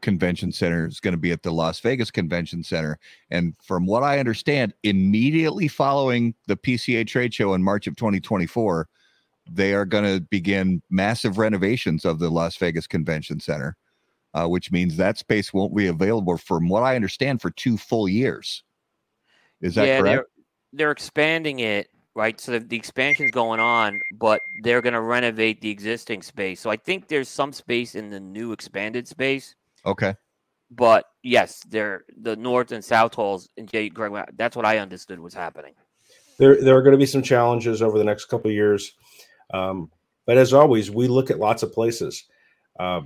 Convention 0.00 0.52
Center, 0.52 0.86
is 0.86 1.00
going 1.00 1.12
to 1.12 1.18
be 1.18 1.32
at 1.32 1.42
the 1.42 1.52
Las 1.52 1.80
Vegas 1.80 2.10
Convention 2.10 2.62
Center. 2.62 2.98
And 3.30 3.54
from 3.62 3.86
what 3.86 4.02
I 4.02 4.18
understand, 4.18 4.74
immediately 4.82 5.68
following 5.68 6.34
the 6.46 6.56
PCA 6.56 7.06
trade 7.06 7.34
show 7.34 7.54
in 7.54 7.62
March 7.62 7.86
of 7.86 7.96
2024, 7.96 8.88
they 9.50 9.74
are 9.74 9.84
going 9.84 10.04
to 10.04 10.20
begin 10.20 10.82
massive 10.90 11.38
renovations 11.38 12.04
of 12.04 12.18
the 12.18 12.30
Las 12.30 12.56
Vegas 12.56 12.86
Convention 12.86 13.40
Center, 13.40 13.76
uh, 14.34 14.46
which 14.46 14.70
means 14.70 14.96
that 14.96 15.18
space 15.18 15.52
won't 15.52 15.74
be 15.74 15.86
available, 15.86 16.36
from 16.36 16.68
what 16.68 16.82
I 16.82 16.94
understand, 16.94 17.42
for 17.42 17.50
two 17.50 17.76
full 17.76 18.08
years. 18.08 18.62
Is 19.60 19.74
that 19.74 19.86
yeah, 19.86 20.00
correct? 20.00 20.29
They're 20.72 20.78
they're 20.86 20.90
expanding 20.92 21.60
it, 21.60 21.88
right? 22.14 22.40
So 22.40 22.52
the, 22.52 22.60
the 22.60 22.76
expansion's 22.76 23.30
going 23.30 23.60
on, 23.60 24.00
but 24.12 24.40
they're 24.62 24.82
going 24.82 24.94
to 24.94 25.00
renovate 25.00 25.60
the 25.60 25.70
existing 25.70 26.22
space. 26.22 26.60
So 26.60 26.70
I 26.70 26.76
think 26.76 27.08
there's 27.08 27.28
some 27.28 27.52
space 27.52 27.94
in 27.94 28.10
the 28.10 28.20
new 28.20 28.52
expanded 28.52 29.08
space, 29.08 29.54
Okay. 29.86 30.14
but 30.70 31.06
yes, 31.22 31.62
they're 31.68 32.04
the 32.22 32.36
north 32.36 32.72
and 32.72 32.84
south 32.84 33.14
halls. 33.14 33.48
And 33.56 33.68
Jay 33.68 33.88
Greg, 33.88 34.12
that's 34.36 34.56
what 34.56 34.66
I 34.66 34.78
understood 34.78 35.20
was 35.20 35.34
happening. 35.34 35.74
there 36.38 36.60
there 36.62 36.76
are 36.76 36.82
going 36.82 36.92
to 36.92 36.98
be 36.98 37.06
some 37.06 37.22
challenges 37.22 37.82
over 37.82 37.98
the 37.98 38.04
next 38.04 38.26
couple 38.26 38.48
of 38.50 38.54
years 38.54 38.94
um, 39.52 39.90
but 40.26 40.38
as 40.38 40.52
always 40.54 40.90
we 40.90 41.08
look 41.08 41.30
at 41.30 41.38
lots 41.38 41.62
of 41.62 41.72
places 41.72 42.24
uh, 42.78 43.00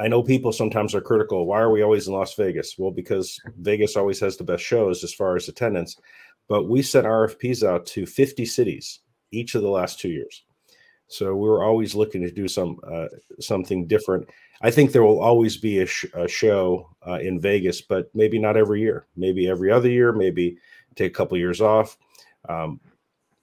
i 0.00 0.08
know 0.08 0.22
people 0.22 0.52
sometimes 0.52 0.94
are 0.94 1.00
critical 1.00 1.46
why 1.46 1.60
are 1.60 1.70
we 1.70 1.82
always 1.82 2.08
in 2.08 2.12
las 2.14 2.34
vegas 2.34 2.76
well 2.78 2.90
because 2.90 3.40
vegas 3.58 3.96
always 3.96 4.20
has 4.20 4.36
the 4.36 4.44
best 4.44 4.62
shows 4.62 5.02
as 5.04 5.14
far 5.14 5.36
as 5.36 5.48
attendance 5.48 5.96
but 6.48 6.68
we 6.68 6.82
sent 6.82 7.06
rfps 7.06 7.66
out 7.66 7.86
to 7.86 8.06
50 8.06 8.44
cities 8.44 9.00
each 9.30 9.54
of 9.54 9.62
the 9.62 9.68
last 9.68 9.98
two 9.98 10.08
years 10.08 10.44
so 11.06 11.34
we 11.34 11.48
were 11.48 11.64
always 11.64 11.94
looking 11.94 12.22
to 12.22 12.30
do 12.30 12.48
some 12.48 12.78
uh, 12.90 13.06
something 13.40 13.86
different 13.86 14.28
i 14.62 14.70
think 14.70 14.92
there 14.92 15.04
will 15.04 15.20
always 15.20 15.56
be 15.56 15.80
a, 15.80 15.86
sh- 15.86 16.06
a 16.14 16.28
show 16.28 16.88
uh, 17.06 17.18
in 17.20 17.40
vegas 17.40 17.80
but 17.80 18.10
maybe 18.14 18.38
not 18.38 18.56
every 18.56 18.80
year 18.80 19.06
maybe 19.16 19.48
every 19.48 19.70
other 19.70 19.88
year 19.88 20.12
maybe 20.12 20.56
take 20.94 21.12
a 21.12 21.14
couple 21.14 21.36
years 21.36 21.60
off 21.60 21.96
um, 22.48 22.80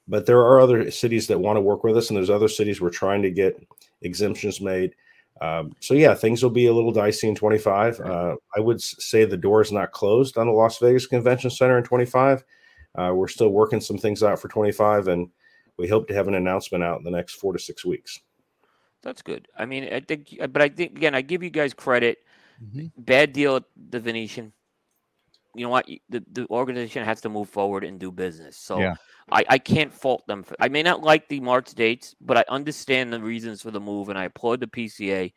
but 0.07 0.25
there 0.25 0.39
are 0.39 0.59
other 0.59 0.91
cities 0.91 1.27
that 1.27 1.39
want 1.39 1.57
to 1.57 1.61
work 1.61 1.83
with 1.83 1.97
us, 1.97 2.09
and 2.09 2.17
there's 2.17 2.29
other 2.29 2.47
cities 2.47 2.81
we're 2.81 2.89
trying 2.89 3.21
to 3.21 3.31
get 3.31 3.65
exemptions 4.01 4.59
made. 4.59 4.93
Um, 5.39 5.73
so 5.79 5.93
yeah, 5.93 6.13
things 6.13 6.43
will 6.43 6.51
be 6.51 6.67
a 6.67 6.73
little 6.73 6.91
dicey 6.91 7.27
in 7.27 7.35
25. 7.35 7.99
Uh, 7.99 8.35
I 8.55 8.59
would 8.59 8.81
say 8.81 9.25
the 9.25 9.37
door 9.37 9.61
is 9.61 9.71
not 9.71 9.91
closed 9.91 10.37
on 10.37 10.47
the 10.47 10.53
Las 10.53 10.79
Vegas 10.79 11.07
Convention 11.07 11.49
Center 11.49 11.77
in 11.77 11.83
25. 11.83 12.43
Uh, 12.95 13.11
we're 13.15 13.27
still 13.27 13.49
working 13.49 13.79
some 13.79 13.97
things 13.97 14.23
out 14.23 14.39
for 14.39 14.47
25, 14.47 15.07
and 15.07 15.29
we 15.77 15.87
hope 15.87 16.07
to 16.07 16.13
have 16.13 16.27
an 16.27 16.35
announcement 16.35 16.83
out 16.83 16.97
in 16.97 17.03
the 17.03 17.11
next 17.11 17.35
four 17.35 17.53
to 17.53 17.59
six 17.59 17.85
weeks. 17.85 18.19
That's 19.01 19.21
good. 19.21 19.47
I 19.57 19.65
mean, 19.65 19.91
I 19.91 19.99
think, 20.01 20.37
but 20.51 20.61
I 20.61 20.69
think 20.69 20.97
again, 20.97 21.15
I 21.15 21.21
give 21.21 21.41
you 21.41 21.49
guys 21.49 21.73
credit. 21.73 22.19
Mhm. 22.63 22.91
Bad 22.97 23.33
deal 23.33 23.55
at 23.55 23.63
the 23.89 23.99
Venetian. 23.99 24.53
You 25.55 25.65
know 25.65 25.69
what? 25.69 25.87
The, 26.09 26.23
the 26.31 26.47
organization 26.49 27.03
has 27.03 27.21
to 27.21 27.29
move 27.29 27.49
forward 27.49 27.83
and 27.83 27.99
do 27.99 28.11
business. 28.11 28.57
So 28.57 28.79
Yeah. 28.79 28.95
I, 29.31 29.43
I 29.49 29.57
can't 29.57 29.93
fault 29.93 30.25
them. 30.27 30.43
For, 30.43 30.55
I 30.59 30.69
may 30.69 30.83
not 30.83 31.01
like 31.01 31.27
the 31.27 31.39
March 31.39 31.73
dates, 31.73 32.15
but 32.21 32.37
I 32.37 32.43
understand 32.49 33.11
the 33.11 33.19
reasons 33.21 33.61
for 33.61 33.71
the 33.71 33.79
move, 33.79 34.09
and 34.09 34.19
I 34.19 34.25
applaud 34.25 34.59
the 34.59 34.67
PCA 34.67 35.33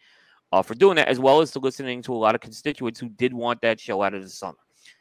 uh, 0.53 0.63
for 0.63 0.75
doing 0.75 0.97
that, 0.97 1.09
as 1.09 1.19
well 1.19 1.41
as 1.41 1.51
to 1.53 1.59
listening 1.59 2.03
to 2.03 2.13
a 2.13 2.17
lot 2.17 2.35
of 2.35 2.41
constituents 2.41 3.01
who 3.01 3.09
did 3.09 3.33
want 3.33 3.61
that 3.63 3.81
show 3.81 4.03
out 4.03 4.15
of 4.15 4.23
the 4.23 4.29
summer. 4.29 4.59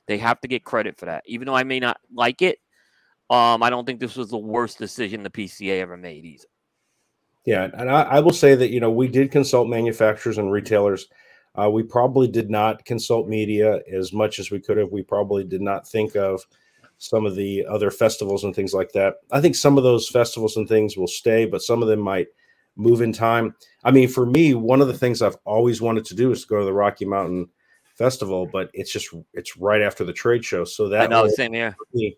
They 0.07 0.17
have 0.17 0.41
to 0.41 0.47
get 0.47 0.63
credit 0.63 0.97
for 0.97 1.05
that, 1.05 1.23
even 1.25 1.47
though 1.47 1.55
I 1.55 1.63
may 1.63 1.79
not 1.79 1.97
like 2.13 2.41
it. 2.41 2.59
Um, 3.29 3.63
I 3.63 3.69
don't 3.69 3.85
think 3.85 3.99
this 3.99 4.15
was 4.15 4.29
the 4.29 4.37
worst 4.37 4.77
decision 4.77 5.23
the 5.23 5.29
PCA 5.29 5.79
ever 5.79 5.97
made 5.97 6.25
either. 6.25 6.45
Yeah, 7.45 7.69
and 7.73 7.89
I, 7.89 8.03
I 8.03 8.19
will 8.19 8.33
say 8.33 8.55
that 8.55 8.71
you 8.71 8.79
know 8.79 8.91
we 8.91 9.07
did 9.07 9.31
consult 9.31 9.67
manufacturers 9.67 10.37
and 10.37 10.51
retailers. 10.51 11.07
Uh, 11.55 11.69
we 11.69 11.83
probably 11.83 12.27
did 12.27 12.49
not 12.49 12.83
consult 12.85 13.27
media 13.27 13.81
as 13.91 14.11
much 14.11 14.39
as 14.39 14.49
we 14.49 14.59
could 14.59 14.77
have. 14.77 14.91
We 14.91 15.03
probably 15.03 15.43
did 15.43 15.61
not 15.61 15.87
think 15.87 16.15
of 16.15 16.41
some 16.97 17.25
of 17.25 17.35
the 17.35 17.65
other 17.65 17.91
festivals 17.91 18.43
and 18.43 18.55
things 18.55 18.73
like 18.73 18.91
that. 18.93 19.15
I 19.31 19.41
think 19.41 19.55
some 19.55 19.77
of 19.77 19.83
those 19.83 20.07
festivals 20.07 20.57
and 20.57 20.67
things 20.67 20.97
will 20.97 21.07
stay, 21.07 21.45
but 21.45 21.61
some 21.61 21.81
of 21.81 21.89
them 21.89 21.99
might 21.99 22.27
move 22.75 23.01
in 23.01 23.13
time. 23.13 23.55
I 23.83 23.91
mean, 23.91 24.07
for 24.07 24.25
me, 24.25 24.53
one 24.53 24.81
of 24.81 24.87
the 24.87 24.97
things 24.97 25.21
I've 25.21 25.37
always 25.45 25.81
wanted 25.81 26.05
to 26.05 26.15
do 26.15 26.31
is 26.31 26.41
to 26.41 26.47
go 26.47 26.59
to 26.59 26.65
the 26.65 26.73
Rocky 26.73 27.05
Mountain 27.05 27.49
Festival, 27.95 28.47
but 28.51 28.69
it's 28.73 28.91
just 28.91 29.13
it's 29.34 29.58
right 29.58 29.82
after 29.82 30.03
the 30.03 30.13
trade 30.13 30.43
show, 30.43 30.63
so 30.63 30.89
that 30.89 31.01
I 31.01 31.08
know, 31.08 31.27
same 31.27 31.51
me. 31.93 32.17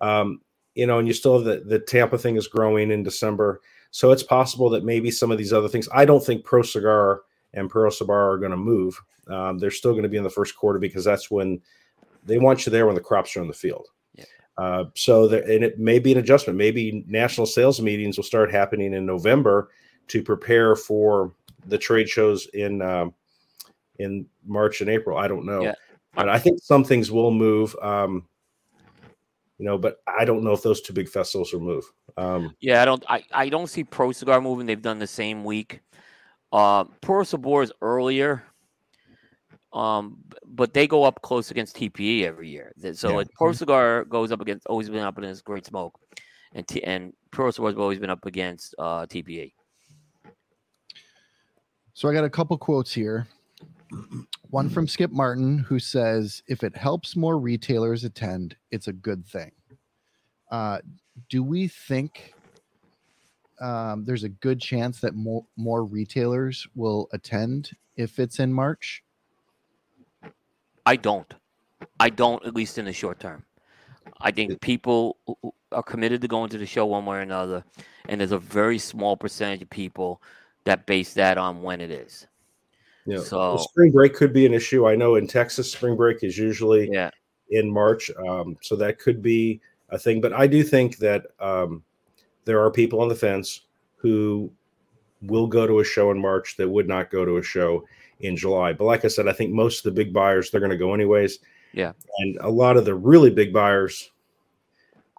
Um, 0.00 0.40
you 0.74 0.86
know, 0.86 0.98
and 0.98 1.06
you 1.06 1.14
still 1.14 1.34
have 1.34 1.44
the, 1.44 1.62
the 1.66 1.78
Tampa 1.78 2.16
thing 2.16 2.36
is 2.36 2.48
growing 2.48 2.90
in 2.90 3.02
December. 3.02 3.60
So 3.90 4.12
it's 4.12 4.22
possible 4.22 4.70
that 4.70 4.84
maybe 4.84 5.10
some 5.10 5.30
of 5.30 5.38
these 5.38 5.52
other 5.52 5.68
things, 5.68 5.88
I 5.92 6.04
don't 6.04 6.24
think 6.24 6.44
Pro 6.44 6.62
Cigar 6.62 7.22
and 7.54 7.68
Pro 7.68 7.90
Cigar 7.90 8.30
are 8.30 8.38
going 8.38 8.52
to 8.52 8.56
move. 8.56 8.98
Um, 9.28 9.58
they're 9.58 9.70
still 9.70 9.92
going 9.92 10.04
to 10.04 10.08
be 10.08 10.16
in 10.16 10.22
the 10.22 10.30
first 10.30 10.56
quarter 10.56 10.78
because 10.78 11.04
that's 11.04 11.30
when 11.30 11.60
they 12.24 12.38
want 12.38 12.64
you 12.64 12.70
there 12.70 12.86
when 12.86 12.94
the 12.94 13.00
crops 13.00 13.36
are 13.36 13.42
in 13.42 13.48
the 13.48 13.52
field. 13.52 13.88
Yeah. 14.14 14.24
Uh, 14.56 14.84
so 14.94 15.26
there, 15.26 15.42
and 15.42 15.64
it 15.64 15.78
may 15.78 15.98
be 15.98 16.12
an 16.12 16.18
adjustment. 16.18 16.56
Maybe 16.56 17.04
national 17.08 17.46
sales 17.46 17.80
meetings 17.80 18.16
will 18.16 18.24
start 18.24 18.52
happening 18.52 18.94
in 18.94 19.04
November 19.04 19.70
to 20.08 20.22
prepare 20.22 20.76
for 20.76 21.34
the 21.66 21.78
trade 21.78 22.08
shows 22.08 22.46
in 22.54 22.80
um, 22.82 23.12
in 24.00 24.26
March 24.46 24.80
and 24.80 24.90
April. 24.90 25.18
I 25.18 25.28
don't 25.28 25.44
know, 25.44 25.64
Yeah. 25.64 25.74
but 26.14 26.28
I 26.28 26.38
think 26.38 26.60
some 26.62 26.84
things 26.84 27.10
will 27.10 27.30
move. 27.30 27.76
Um, 27.82 28.26
you 29.58 29.66
know, 29.66 29.76
but 29.76 29.98
I 30.06 30.24
don't 30.24 30.42
know 30.42 30.52
if 30.52 30.62
those 30.62 30.80
two 30.80 30.94
big 30.94 31.08
festivals 31.08 31.52
will 31.52 31.60
move. 31.60 31.84
Um, 32.16 32.56
Yeah, 32.60 32.80
I 32.80 32.84
don't. 32.86 33.04
I, 33.08 33.22
I 33.32 33.48
don't 33.50 33.68
see 33.68 33.84
Pro 33.84 34.10
Cigar 34.12 34.40
moving. 34.40 34.66
They've 34.66 34.80
done 34.80 34.98
the 34.98 35.06
same 35.06 35.44
week. 35.44 35.80
Um, 36.50 36.92
Pro 37.02 37.22
Cigar 37.24 37.62
is 37.62 37.72
earlier, 37.82 38.42
um, 39.72 40.16
but 40.46 40.72
they 40.72 40.86
go 40.88 41.04
up 41.04 41.20
close 41.22 41.50
against 41.50 41.76
TPE 41.76 42.24
every 42.24 42.48
year. 42.48 42.72
So 42.94 43.10
Yeah. 43.10 43.16
like 43.16 43.28
Pro 43.34 43.52
Cigar 43.52 44.04
goes 44.04 44.32
up 44.32 44.40
against 44.40 44.66
always 44.66 44.88
been 44.88 45.00
up 45.00 45.18
against 45.18 45.44
Great 45.44 45.66
Smoke, 45.66 46.00
and 46.54 46.66
T, 46.66 46.82
and 46.82 47.12
Pro 47.30 47.50
Cigar 47.50 47.74
always 47.78 47.98
been 47.98 48.10
up 48.10 48.24
against 48.24 48.74
uh, 48.78 49.04
TPE. 49.06 49.52
So 51.92 52.08
I 52.08 52.14
got 52.14 52.24
a 52.24 52.30
couple 52.30 52.56
quotes 52.56 52.94
here. 52.94 53.28
One 54.50 54.68
from 54.68 54.88
Skip 54.88 55.10
Martin 55.10 55.58
who 55.58 55.78
says, 55.78 56.42
"If 56.46 56.62
it 56.62 56.76
helps 56.76 57.16
more 57.16 57.38
retailers 57.38 58.04
attend, 58.04 58.56
it's 58.70 58.88
a 58.88 58.92
good 58.92 59.26
thing." 59.26 59.52
Uh, 60.50 60.78
do 61.28 61.42
we 61.42 61.68
think 61.68 62.34
um, 63.60 64.04
there's 64.04 64.24
a 64.24 64.28
good 64.28 64.60
chance 64.60 65.00
that 65.00 65.14
more 65.14 65.44
more 65.56 65.84
retailers 65.84 66.66
will 66.74 67.08
attend 67.12 67.70
if 67.96 68.18
it's 68.18 68.38
in 68.38 68.52
March? 68.52 69.02
I 70.86 70.96
don't. 70.96 71.32
I 71.98 72.10
don't, 72.10 72.44
at 72.44 72.54
least 72.54 72.78
in 72.78 72.84
the 72.84 72.92
short 72.92 73.20
term. 73.20 73.44
I 74.20 74.30
think 74.30 74.60
people 74.60 75.16
are 75.72 75.82
committed 75.82 76.20
to 76.22 76.28
going 76.28 76.50
to 76.50 76.58
the 76.58 76.66
show 76.66 76.86
one 76.86 77.06
way 77.06 77.18
or 77.18 77.20
another, 77.20 77.64
and 78.08 78.20
there's 78.20 78.32
a 78.32 78.38
very 78.38 78.78
small 78.78 79.16
percentage 79.16 79.62
of 79.62 79.70
people 79.70 80.20
that 80.64 80.86
base 80.86 81.14
that 81.14 81.38
on 81.38 81.62
when 81.62 81.80
it 81.80 81.90
is. 81.90 82.26
Yeah. 83.06 83.20
So 83.20 83.56
spring 83.56 83.92
break 83.92 84.14
could 84.14 84.32
be 84.32 84.46
an 84.46 84.54
issue. 84.54 84.86
I 84.86 84.94
know 84.94 85.16
in 85.16 85.26
Texas, 85.26 85.72
spring 85.72 85.96
break 85.96 86.22
is 86.22 86.36
usually 86.36 86.90
yeah, 86.90 87.10
in 87.50 87.70
March, 87.70 88.10
um, 88.28 88.56
so 88.62 88.76
that 88.76 88.98
could 88.98 89.22
be 89.22 89.60
a 89.88 89.98
thing. 89.98 90.20
But 90.20 90.32
I 90.32 90.46
do 90.46 90.62
think 90.62 90.98
that 90.98 91.26
um, 91.40 91.82
there 92.44 92.62
are 92.62 92.70
people 92.70 93.00
on 93.00 93.08
the 93.08 93.14
fence 93.14 93.62
who 93.96 94.50
will 95.22 95.46
go 95.46 95.66
to 95.66 95.80
a 95.80 95.84
show 95.84 96.10
in 96.10 96.20
March 96.20 96.56
that 96.56 96.68
would 96.68 96.88
not 96.88 97.10
go 97.10 97.24
to 97.24 97.36
a 97.36 97.42
show 97.42 97.84
in 98.20 98.36
July. 98.36 98.72
But 98.72 98.84
like 98.84 99.04
I 99.04 99.08
said, 99.08 99.28
I 99.28 99.32
think 99.32 99.52
most 99.52 99.78
of 99.78 99.84
the 99.84 100.04
big 100.04 100.12
buyers 100.12 100.50
they're 100.50 100.60
going 100.60 100.70
to 100.70 100.76
go 100.76 100.94
anyways. 100.94 101.38
Yeah. 101.72 101.92
And 102.18 102.38
a 102.40 102.50
lot 102.50 102.76
of 102.76 102.84
the 102.84 102.94
really 102.94 103.30
big 103.30 103.52
buyers, 103.52 104.10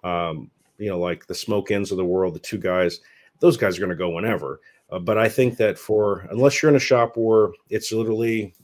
um, 0.04 0.50
you 0.78 0.88
know, 0.88 0.98
like 0.98 1.26
the 1.26 1.34
Smoke 1.34 1.70
Inns 1.70 1.90
of 1.90 1.96
the 1.96 2.04
world, 2.04 2.34
the 2.34 2.40
two 2.40 2.58
guys, 2.58 3.00
those 3.40 3.56
guys 3.56 3.76
are 3.76 3.80
going 3.80 3.90
to 3.90 3.96
go 3.96 4.10
whenever. 4.10 4.60
Uh, 4.92 4.98
but 4.98 5.16
I 5.16 5.28
think 5.28 5.56
that 5.56 5.78
for 5.78 6.26
unless 6.30 6.62
you're 6.62 6.68
in 6.70 6.76
a 6.76 6.80
shop 6.80 7.16
where 7.16 7.48
it's 7.70 7.90
literally 7.92 8.54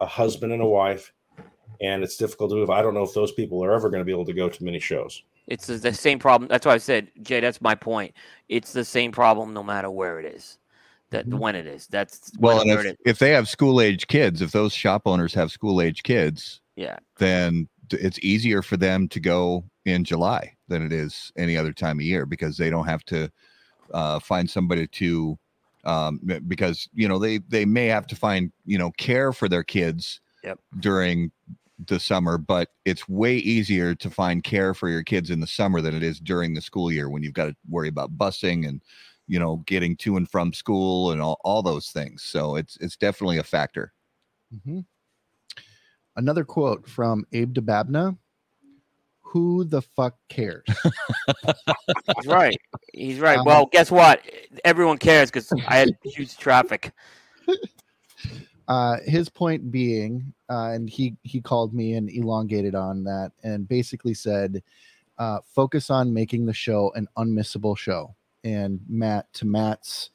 a 0.00 0.06
husband 0.06 0.52
and 0.52 0.62
a 0.62 0.66
wife, 0.66 1.12
and 1.82 2.02
it's 2.02 2.16
difficult 2.16 2.50
to 2.50 2.56
move, 2.56 2.70
I 2.70 2.80
don't 2.80 2.94
know 2.94 3.02
if 3.02 3.12
those 3.12 3.32
people 3.32 3.62
are 3.62 3.72
ever 3.72 3.90
going 3.90 4.00
to 4.00 4.04
be 4.04 4.12
able 4.12 4.24
to 4.24 4.32
go 4.32 4.48
to 4.48 4.64
many 4.64 4.80
shows. 4.80 5.22
it's 5.48 5.66
the 5.68 5.92
same 5.92 6.18
problem. 6.18 6.48
That's 6.48 6.66
why 6.66 6.72
I 6.72 6.78
said, 6.78 7.08
Jay. 7.22 7.38
That's 7.38 7.60
my 7.60 7.76
point. 7.76 8.14
It's 8.48 8.72
the 8.72 8.84
same 8.84 9.12
problem 9.12 9.52
no 9.54 9.62
matter 9.62 9.90
where 9.90 10.18
it 10.18 10.26
is. 10.34 10.58
That 11.10 11.28
Mhm. 11.28 11.38
when 11.38 11.54
it 11.54 11.68
is. 11.68 11.86
That's 11.86 12.32
Well, 12.40 12.62
and 12.62 12.70
if, 12.72 12.96
if 13.06 13.18
they 13.20 13.30
have 13.30 13.48
school 13.48 13.80
age 13.80 14.08
kids, 14.08 14.42
if 14.42 14.50
those 14.50 14.72
shop 14.72 15.02
owners 15.06 15.32
have 15.34 15.52
school 15.52 15.80
age 15.80 16.02
kids, 16.02 16.60
Yeah. 16.74 16.98
then 17.18 17.68
it's 17.92 18.18
easier 18.22 18.60
for 18.60 18.76
them 18.76 19.06
to 19.10 19.20
go 19.20 19.62
in 19.84 20.02
July 20.02 20.52
than 20.66 20.84
it 20.84 20.92
is 20.92 21.30
any 21.36 21.56
other 21.56 21.72
time 21.72 22.00
of 22.00 22.04
year 22.04 22.26
because 22.26 22.56
they 22.56 22.70
don't 22.70 22.86
have 22.88 23.04
to 23.04 23.30
uh, 23.94 24.18
find 24.18 24.50
somebody 24.50 24.88
to 24.88 25.38
um, 25.86 26.20
because 26.48 26.88
you 26.94 27.08
know 27.08 27.18
they 27.18 27.38
they 27.38 27.64
may 27.64 27.86
have 27.86 28.06
to 28.08 28.16
find 28.16 28.52
you 28.66 28.78
know 28.78 28.90
care 28.92 29.32
for 29.32 29.48
their 29.48 29.64
kids 29.64 30.20
Yep. 30.42 30.60
during 30.80 31.32
the 31.86 32.00
summer, 32.00 32.38
but 32.38 32.70
it's 32.86 33.08
way 33.08 33.36
easier 33.36 33.94
to 33.94 34.10
find 34.10 34.44
care 34.44 34.74
for 34.74 34.88
your 34.88 35.02
kids 35.02 35.30
in 35.30 35.40
the 35.40 35.46
summer 35.46 35.80
than 35.82 35.94
it 35.94 36.02
is 36.02 36.20
during 36.20 36.54
the 36.54 36.62
school 36.62 36.90
year 36.92 37.10
when 37.10 37.22
you've 37.22 37.34
got 37.34 37.46
to 37.46 37.56
worry 37.68 37.88
about 37.88 38.16
busing 38.18 38.66
and 38.68 38.82
you 39.28 39.38
know 39.38 39.58
getting 39.66 39.96
to 39.98 40.16
and 40.16 40.30
from 40.30 40.52
school 40.52 41.12
and 41.12 41.22
all, 41.22 41.38
all 41.44 41.62
those 41.62 41.90
things. 41.90 42.22
So 42.24 42.56
it's 42.56 42.76
it's 42.78 42.96
definitely 42.96 43.38
a 43.38 43.44
factor. 43.44 43.92
Mhm. 44.50 44.86
Another 46.16 46.44
quote 46.44 46.88
from 46.88 47.24
Abe 47.32 47.54
Dababneh. 47.54 48.18
Who 49.26 49.64
the 49.64 49.82
fuck 49.82 50.16
cares? 50.28 50.64
He's 52.16 52.26
right. 52.26 52.56
He's 52.92 53.18
right. 53.18 53.38
Um, 53.38 53.44
well, 53.44 53.66
guess 53.66 53.90
what? 53.90 54.22
Everyone 54.64 54.98
cares 54.98 55.30
because 55.30 55.52
I 55.66 55.76
had 55.76 55.96
huge 56.04 56.36
traffic. 56.36 56.92
uh, 58.68 58.98
his 59.04 59.28
point 59.28 59.70
being, 59.70 60.32
uh, 60.48 60.70
and 60.70 60.88
he 60.88 61.16
he 61.22 61.40
called 61.40 61.74
me 61.74 61.94
and 61.94 62.10
elongated 62.10 62.74
on 62.74 63.04
that, 63.04 63.32
and 63.42 63.68
basically 63.68 64.14
said, 64.14 64.62
uh, 65.18 65.38
focus 65.44 65.90
on 65.90 66.14
making 66.14 66.46
the 66.46 66.54
show 66.54 66.92
an 66.94 67.08
unmissable 67.18 67.76
show. 67.76 68.14
And 68.44 68.80
Matt, 68.88 69.32
to 69.34 69.46
Matt's 69.46 70.10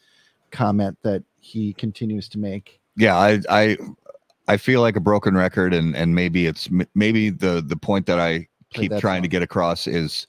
comment 0.51 0.97
that 1.03 1.23
he 1.39 1.73
continues 1.73 2.29
to 2.29 2.39
make, 2.39 2.81
yeah 2.97 3.17
i 3.17 3.39
i 3.49 3.77
i 4.47 4.57
feel 4.57 4.81
like 4.81 4.97
a 4.97 4.99
broken 4.99 5.33
record 5.33 5.73
and 5.73 5.95
and 5.95 6.13
maybe 6.13 6.45
it's 6.45 6.69
maybe 6.93 7.29
the 7.29 7.63
the 7.65 7.75
point 7.77 8.05
that 8.05 8.19
i 8.19 8.37
Play 8.37 8.50
keep 8.73 8.95
trying 8.97 9.21
to 9.21 9.27
get 9.27 9.41
across 9.41 9.87
is 9.87 10.27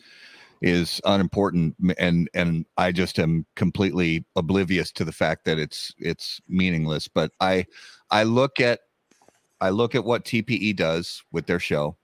is 0.61 1.01
unimportant 1.05 1.75
and 1.99 2.29
and 2.35 2.67
i 2.77 2.93
just 2.93 3.19
am 3.19 3.45
completely 3.57 4.25
oblivious 4.37 4.93
to 4.93 5.05
the 5.05 5.13
fact 5.13 5.45
that 5.45 5.59
it's 5.59 5.95
it's 5.99 6.41
meaningless 6.49 7.09
but 7.09 7.33
i 7.41 7.65
i 8.11 8.23
look 8.23 8.61
at 8.61 8.81
i 9.61 9.71
look 9.71 9.95
at 9.95 10.05
what 10.05 10.25
tpe 10.25 10.77
does 10.77 11.23
with 11.33 11.47
their 11.47 11.59
show 11.59 11.97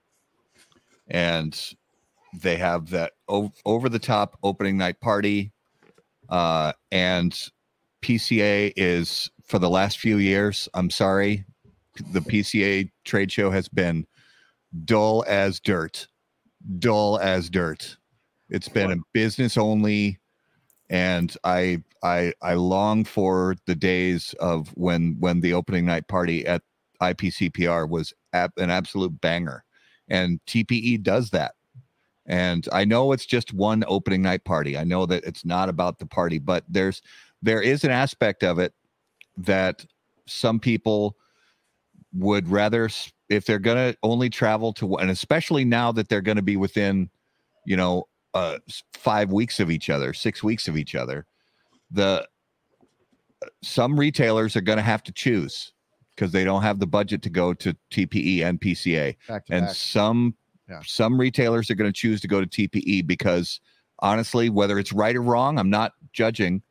and 1.09 1.74
they 2.42 2.57
have 2.57 2.90
that 2.90 3.12
o- 3.29 3.53
over 3.64 3.88
the 3.88 3.98
top 3.98 4.37
opening 4.42 4.77
night 4.77 5.01
party 5.01 5.53
uh 6.31 6.72
and 6.90 7.51
PCA 8.03 8.72
is 8.77 9.31
for 9.44 9.59
the 9.59 9.70
last 9.70 9.98
few 9.98 10.18
years. 10.18 10.68
I'm 10.74 10.90
sorry, 10.90 11.44
the 12.12 12.20
PCA 12.20 12.90
trade 13.05 13.33
show 13.33 13.51
has 13.51 13.68
been 13.68 14.07
dull 14.85 15.24
as 15.27 15.61
dirt, 15.61 16.07
dull 16.78 17.18
as 17.18 17.50
dirt. 17.50 17.96
It's 18.50 18.68
been 18.68 18.92
a 18.92 18.96
business 19.12 19.59
only, 19.59 20.18
and 20.88 21.35
I 21.44 21.83
I 22.02 22.33
I 22.42 22.54
long 22.54 23.04
for 23.04 23.57
the 23.66 23.74
days 23.74 24.35
of 24.40 24.68
when 24.68 25.16
when 25.18 25.40
the 25.40 25.52
opening 25.52 25.85
night 25.85 26.09
party 26.09 26.46
at 26.46 26.62
IPCPR 27.02 27.88
was 27.88 28.14
ab- 28.33 28.57
an 28.57 28.70
absolute 28.70 29.20
banger, 29.20 29.64
and 30.09 30.40
TPE 30.46 31.02
does 31.02 31.31
that. 31.31 31.54
And 32.26 32.68
I 32.72 32.85
know 32.85 33.12
it's 33.12 33.26
just 33.26 33.54
one 33.54 33.85
opening 33.87 34.22
night 34.22 34.44
party. 34.44 34.76
I 34.76 34.85
know 34.85 35.07
that 35.07 35.24
it's 35.24 35.44
not 35.44 35.68
about 35.68 35.98
the 35.98 36.07
party, 36.07 36.38
but 36.38 36.64
there's 36.68 37.02
there 37.42 37.62
is 37.62 37.85
an 37.85 37.90
aspect 37.90 38.42
of 38.42 38.59
it 38.59 38.72
that 39.37 39.85
some 40.26 40.59
people 40.59 41.16
would 42.12 42.48
rather 42.48 42.88
if 43.28 43.44
they're 43.44 43.58
going 43.58 43.92
to 43.92 43.98
only 44.02 44.30
travel 44.30 44.72
to 44.72 44.96
and 44.96 45.10
especially 45.10 45.64
now 45.64 45.92
that 45.92 46.08
they're 46.08 46.20
going 46.20 46.36
to 46.36 46.42
be 46.42 46.56
within 46.56 47.10
you 47.66 47.76
know 47.76 48.08
uh 48.34 48.58
5 48.94 49.32
weeks 49.32 49.60
of 49.60 49.70
each 49.70 49.90
other 49.90 50.12
6 50.12 50.42
weeks 50.42 50.68
of 50.68 50.76
each 50.76 50.94
other 50.94 51.26
the 51.90 52.26
some 53.62 53.98
retailers 53.98 54.56
are 54.56 54.60
going 54.60 54.78
to 54.78 54.82
have 54.82 55.02
to 55.04 55.12
choose 55.12 55.72
because 56.14 56.32
they 56.32 56.44
don't 56.44 56.62
have 56.62 56.80
the 56.80 56.86
budget 56.86 57.22
to 57.22 57.30
go 57.30 57.54
to 57.54 57.74
TPE 57.92 58.44
and 58.44 58.60
PCA 58.60 59.16
and 59.50 59.66
back. 59.66 59.74
some 59.74 60.34
Yeah. 60.68 60.80
some 60.84 61.18
retailers 61.18 61.70
are 61.70 61.76
going 61.76 61.90
to 61.90 61.98
choose 61.98 62.20
to 62.22 62.28
go 62.28 62.44
to 62.44 62.46
TPE 62.46 63.06
because 63.06 63.60
honestly, 64.00 64.50
whether 64.50 64.78
it's 64.78 64.92
right 64.92 65.14
or 65.16 65.22
wrong, 65.22 65.58
I'm 65.58 65.70
not 65.70 65.92
judging, 66.12 66.62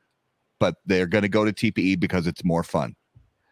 but 0.59 0.75
they're 0.85 1.07
going 1.07 1.23
to 1.23 1.29
go 1.29 1.45
to 1.45 1.53
TPE 1.53 1.99
because 1.99 2.27
it's 2.27 2.43
more 2.43 2.63
fun. 2.63 2.95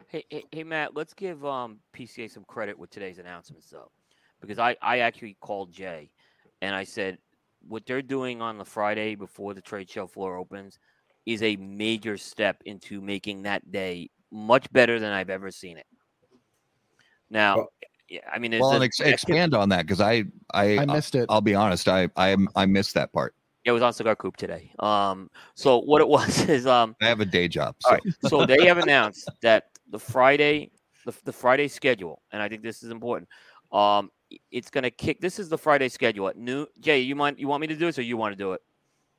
Hey, 0.07 0.23
hey, 0.29 0.43
hey, 0.51 0.63
Matt, 0.63 0.95
let's 0.95 1.13
give 1.13 1.45
um, 1.45 1.79
PCA 1.93 2.29
some 2.29 2.43
credit 2.45 2.77
with 2.77 2.89
today's 2.89 3.17
announcements, 3.17 3.69
though, 3.69 3.91
because 4.39 4.59
I, 4.59 4.75
I 4.81 4.99
actually 4.99 5.35
called 5.41 5.71
Jay 5.71 6.11
and 6.61 6.75
I 6.75 6.83
said 6.83 7.17
what 7.67 7.85
they're 7.85 8.01
doing 8.01 8.41
on 8.41 8.57
the 8.57 8.65
Friday 8.65 9.15
before 9.15 9.53
the 9.53 9.61
trade 9.61 9.89
show 9.89 10.05
floor 10.05 10.37
opens 10.37 10.77
is 11.25 11.41
a 11.41 11.55
major 11.55 12.17
step 12.17 12.57
into 12.65 13.01
making 13.01 13.43
that 13.43 13.71
day 13.71 14.09
much 14.31 14.71
better 14.71 14.99
than 14.99 15.11
I've 15.11 15.31
ever 15.31 15.49
seen 15.49 15.77
it. 15.77 15.87
Now, 17.29 17.55
Well- 17.57 17.71
yeah, 18.07 18.19
I 18.31 18.37
mean, 18.37 18.51
Well, 18.51 18.69
a- 18.69 18.75
and 18.75 18.83
ex- 18.83 18.99
expand 18.99 19.55
on 19.55 19.69
that 19.69 19.81
because 19.87 19.99
I 19.99 20.25
I, 20.53 20.77
I 20.77 20.85
missed 20.85 21.15
it. 21.15 21.25
I'll 21.27 21.41
be 21.41 21.55
honest, 21.55 21.87
I 21.87 22.07
I 22.15 22.37
I 22.55 22.67
missed 22.67 22.93
that 22.93 23.11
part. 23.11 23.33
it 23.63 23.71
was 23.71 23.81
on 23.81 23.93
Cigar 23.93 24.15
Coop 24.15 24.37
today. 24.37 24.71
Um, 24.77 25.31
so 25.55 25.79
what 25.79 26.01
it 26.01 26.07
was 26.17 26.47
is 26.47 26.67
um, 26.67 26.95
I 27.01 27.07
have 27.07 27.19
a 27.21 27.25
day 27.25 27.47
job, 27.47 27.75
so 27.79 27.89
All 27.89 27.93
right. 27.95 28.13
So 28.21 28.45
they 28.45 28.67
have 28.67 28.77
announced 28.77 29.27
that 29.41 29.69
the 29.89 29.99
Friday, 29.99 30.71
the, 31.05 31.13
the 31.23 31.31
Friday 31.31 31.67
schedule, 31.67 32.21
and 32.31 32.41
I 32.41 32.49
think 32.49 32.63
this 32.63 32.83
is 32.83 32.91
important. 32.91 33.29
Um, 33.71 34.11
it's 34.51 34.69
going 34.69 34.83
to 34.83 34.91
kick. 34.91 35.21
This 35.21 35.39
is 35.39 35.49
the 35.49 35.57
Friday 35.57 35.89
schedule 35.89 36.27
at 36.27 36.37
noon. 36.37 36.67
Jay, 36.79 36.99
you 36.99 37.15
mind? 37.15 37.39
You 37.39 37.47
want 37.47 37.61
me 37.61 37.67
to 37.67 37.75
do 37.75 37.85
this, 37.85 37.99
or 37.99 38.01
you 38.01 38.17
want 38.17 38.33
to 38.33 38.37
do 38.37 38.53
it? 38.53 38.61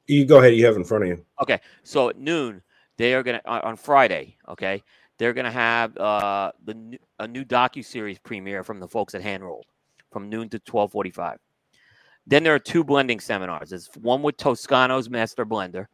You 0.06 0.24
go 0.24 0.38
ahead. 0.38 0.54
You 0.54 0.64
have 0.66 0.74
it 0.74 0.78
in 0.78 0.84
front 0.84 1.04
of 1.04 1.08
you. 1.10 1.24
Okay. 1.40 1.60
So 1.82 2.08
at 2.08 2.18
noon, 2.18 2.62
they 2.96 3.14
are 3.14 3.22
going 3.22 3.38
to 3.38 3.48
on 3.48 3.60
on 3.62 3.76
Friday. 3.76 4.36
Okay, 4.48 4.82
they're 5.18 5.32
going 5.32 5.44
to 5.44 5.50
have 5.50 5.96
uh 5.96 6.52
the 6.64 6.74
new, 6.74 6.98
a 7.18 7.28
new 7.28 7.44
docu 7.44 7.84
series 7.84 8.18
premiere 8.18 8.64
from 8.64 8.80
the 8.80 8.88
folks 8.88 9.14
at 9.14 9.22
Handrolled 9.22 9.64
from 10.12 10.28
noon 10.28 10.48
to 10.50 10.58
twelve 10.58 10.92
forty 10.92 11.10
five. 11.10 11.38
Then 12.26 12.42
there 12.42 12.54
are 12.54 12.58
two 12.58 12.82
blending 12.82 13.20
seminars. 13.20 13.70
There's 13.70 13.88
one 14.00 14.22
with 14.22 14.36
Toscano's 14.36 15.08
Master 15.08 15.46
Blender 15.46 15.86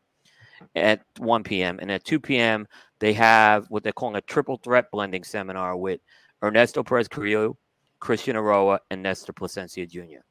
at 0.75 1.03
1 1.19 1.43
p.m. 1.43 1.79
and 1.81 1.91
at 1.91 2.05
2 2.05 2.21
p.m. 2.21 2.67
they 2.99 3.13
have 3.13 3.67
what 3.69 3.83
they're 3.83 3.93
calling 3.93 4.17
a 4.17 4.21
triple 4.23 4.57
threat 4.57 4.91
blending 4.91 5.25
seminar 5.25 5.77
with 5.77 6.01
Ernesto 6.43 6.83
Perez 6.83 7.09
Carrillo, 7.09 7.57
Christian 8.01 8.37
Eiroa, 8.37 8.79
and 8.91 9.03
Nestor 9.03 9.33
Plasencia 9.33 9.87
Jr. 9.87 10.23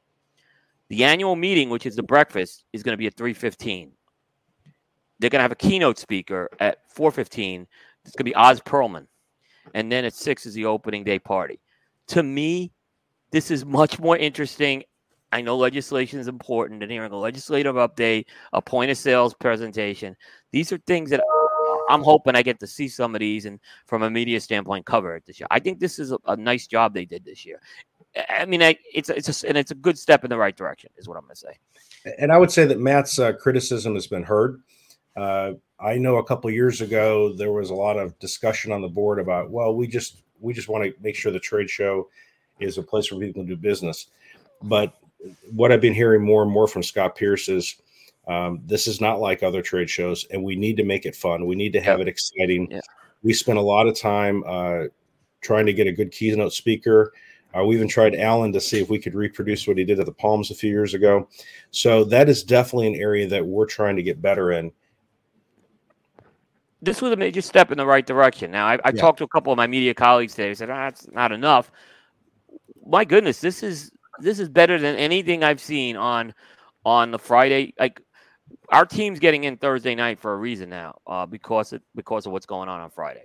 The 0.88 1.04
annual 1.04 1.36
meeting, 1.36 1.70
which 1.70 1.86
is 1.86 1.96
the 1.96 2.02
breakfast, 2.02 2.64
is 2.72 2.82
going 2.82 2.92
to 2.92 2.98
be 2.98 3.06
at 3.06 3.16
3:15. 3.16 3.90
They're 5.18 5.30
going 5.30 5.38
to 5.38 5.42
have 5.42 5.52
a 5.52 5.56
keynote 5.56 5.98
speaker 5.98 6.48
at 6.60 6.78
4:15. 6.94 7.66
It's 8.04 8.14
going 8.16 8.24
to 8.26 8.30
be 8.30 8.34
Oz 8.34 8.60
Perlman, 8.60 9.06
and 9.74 9.90
then 9.90 10.04
at 10.04 10.12
six 10.12 10.44
is 10.44 10.54
the 10.54 10.66
opening 10.66 11.04
day 11.04 11.18
party. 11.18 11.60
To 12.08 12.22
me, 12.22 12.72
this 13.30 13.50
is 13.50 13.64
much 13.64 13.98
more 13.98 14.16
interesting. 14.16 14.82
I 15.32 15.40
know 15.40 15.56
legislation 15.56 16.20
is 16.20 16.28
important, 16.28 16.82
and 16.82 16.92
hearing 16.92 17.12
a 17.12 17.18
legislative 17.18 17.76
update, 17.76 18.26
a 18.52 18.62
point 18.62 18.90
of 18.90 18.98
sales 18.98 19.34
presentation. 19.34 20.16
These 20.50 20.72
are 20.72 20.78
things 20.86 21.10
that 21.10 21.22
I'm 21.88 22.02
hoping 22.02 22.36
I 22.36 22.42
get 22.42 22.60
to 22.60 22.66
see 22.66 22.88
some 22.88 23.14
of 23.14 23.20
these 23.20 23.46
and 23.46 23.58
from 23.86 24.02
a 24.02 24.10
media 24.10 24.40
standpoint 24.40 24.86
cover 24.86 25.16
it 25.16 25.24
this 25.26 25.40
year. 25.40 25.46
I 25.50 25.58
think 25.58 25.80
this 25.80 25.98
is 25.98 26.12
a, 26.12 26.18
a 26.26 26.36
nice 26.36 26.66
job 26.66 26.94
they 26.94 27.04
did 27.04 27.24
this 27.24 27.44
year. 27.44 27.60
I 28.28 28.44
mean, 28.44 28.62
I, 28.62 28.76
it's 28.92 29.08
it's 29.08 29.42
a, 29.42 29.48
and 29.48 29.56
it's 29.56 29.70
a 29.70 29.74
good 29.74 29.98
step 29.98 30.22
in 30.22 30.30
the 30.30 30.36
right 30.36 30.56
direction, 30.56 30.90
is 30.96 31.08
what 31.08 31.16
I'm 31.16 31.24
going 31.24 31.34
to 31.34 31.40
say. 31.40 32.14
And 32.18 32.30
I 32.30 32.38
would 32.38 32.50
say 32.50 32.66
that 32.66 32.78
Matt's 32.78 33.18
uh, 33.18 33.32
criticism 33.32 33.94
has 33.94 34.06
been 34.06 34.22
heard. 34.22 34.60
Uh, 35.16 35.52
I 35.80 35.98
know 35.98 36.16
a 36.16 36.24
couple 36.24 36.50
years 36.50 36.80
ago 36.80 37.32
there 37.32 37.52
was 37.52 37.70
a 37.70 37.74
lot 37.74 37.98
of 37.98 38.18
discussion 38.18 38.72
on 38.72 38.82
the 38.82 38.88
board 38.88 39.18
about, 39.18 39.50
well, 39.50 39.74
we 39.74 39.86
just 39.86 40.22
we 40.40 40.52
just 40.52 40.68
want 40.68 40.84
to 40.84 40.92
make 41.00 41.16
sure 41.16 41.32
the 41.32 41.40
trade 41.40 41.70
show 41.70 42.08
is 42.60 42.78
a 42.78 42.82
place 42.82 43.10
where 43.10 43.20
people 43.20 43.42
can 43.42 43.48
do 43.48 43.56
business. 43.56 44.08
But 44.62 44.94
what 45.50 45.72
I've 45.72 45.80
been 45.80 45.94
hearing 45.94 46.24
more 46.24 46.42
and 46.42 46.50
more 46.50 46.66
from 46.66 46.82
Scott 46.82 47.16
Pearce 47.16 47.48
is 47.48 47.76
um, 48.28 48.60
this 48.66 48.86
is 48.86 49.00
not 49.00 49.20
like 49.20 49.42
other 49.42 49.62
trade 49.62 49.90
shows, 49.90 50.24
and 50.30 50.42
we 50.42 50.54
need 50.54 50.76
to 50.76 50.84
make 50.84 51.06
it 51.06 51.16
fun. 51.16 51.46
We 51.46 51.56
need 51.56 51.72
to 51.72 51.80
have 51.80 52.00
it 52.00 52.08
exciting. 52.08 52.68
Yeah. 52.70 52.80
We 53.22 53.32
spent 53.32 53.58
a 53.58 53.62
lot 53.62 53.86
of 53.86 53.98
time 53.98 54.44
uh, 54.46 54.84
trying 55.40 55.66
to 55.66 55.72
get 55.72 55.86
a 55.86 55.92
good 55.92 56.12
keynote 56.12 56.52
speaker. 56.52 57.12
Uh, 57.54 57.64
we 57.64 57.74
even 57.74 57.88
tried 57.88 58.14
Alan 58.14 58.52
to 58.52 58.60
see 58.60 58.80
if 58.80 58.88
we 58.88 58.98
could 58.98 59.14
reproduce 59.14 59.66
what 59.66 59.76
he 59.76 59.84
did 59.84 60.00
at 60.00 60.06
the 60.06 60.12
Palms 60.12 60.50
a 60.50 60.54
few 60.54 60.70
years 60.70 60.94
ago. 60.94 61.28
So 61.70 62.04
that 62.04 62.28
is 62.28 62.42
definitely 62.42 62.88
an 62.88 62.94
area 62.94 63.26
that 63.28 63.44
we're 63.44 63.66
trying 63.66 63.96
to 63.96 64.02
get 64.02 64.22
better 64.22 64.52
in. 64.52 64.72
This 66.80 67.02
was 67.02 67.12
a 67.12 67.16
major 67.16 67.42
step 67.42 67.70
in 67.70 67.78
the 67.78 67.86
right 67.86 68.06
direction. 68.06 68.50
Now, 68.50 68.66
I, 68.66 68.74
I 68.84 68.90
Yeah. 68.94 69.00
talked 69.00 69.18
to 69.18 69.24
a 69.24 69.28
couple 69.28 69.52
of 69.52 69.56
my 69.56 69.66
media 69.66 69.94
colleagues 69.94 70.34
today. 70.34 70.48
They 70.48 70.54
said, 70.54 70.70
ah, 70.70 70.86
"That's 70.86 71.10
not 71.12 71.30
enough." 71.30 71.70
My 72.84 73.04
goodness, 73.04 73.40
this 73.40 73.62
is 73.62 73.92
this 74.20 74.38
is 74.38 74.48
better 74.48 74.78
than 74.78 74.96
anything 74.96 75.42
I've 75.44 75.60
seen 75.60 75.96
on 75.96 76.34
on 76.84 77.10
the 77.10 77.18
Friday. 77.18 77.74
Like 77.78 78.00
our 78.68 78.86
team's 78.86 79.18
getting 79.18 79.44
in 79.44 79.56
Thursday 79.56 79.94
night 79.94 80.18
for 80.18 80.32
a 80.32 80.36
reason 80.36 80.68
now, 80.68 80.98
uh, 81.06 81.26
because 81.26 81.72
of, 81.72 81.82
because 81.94 82.26
of 82.26 82.32
what's 82.32 82.46
going 82.46 82.68
on 82.68 82.80
on 82.80 82.90
Friday. 82.90 83.24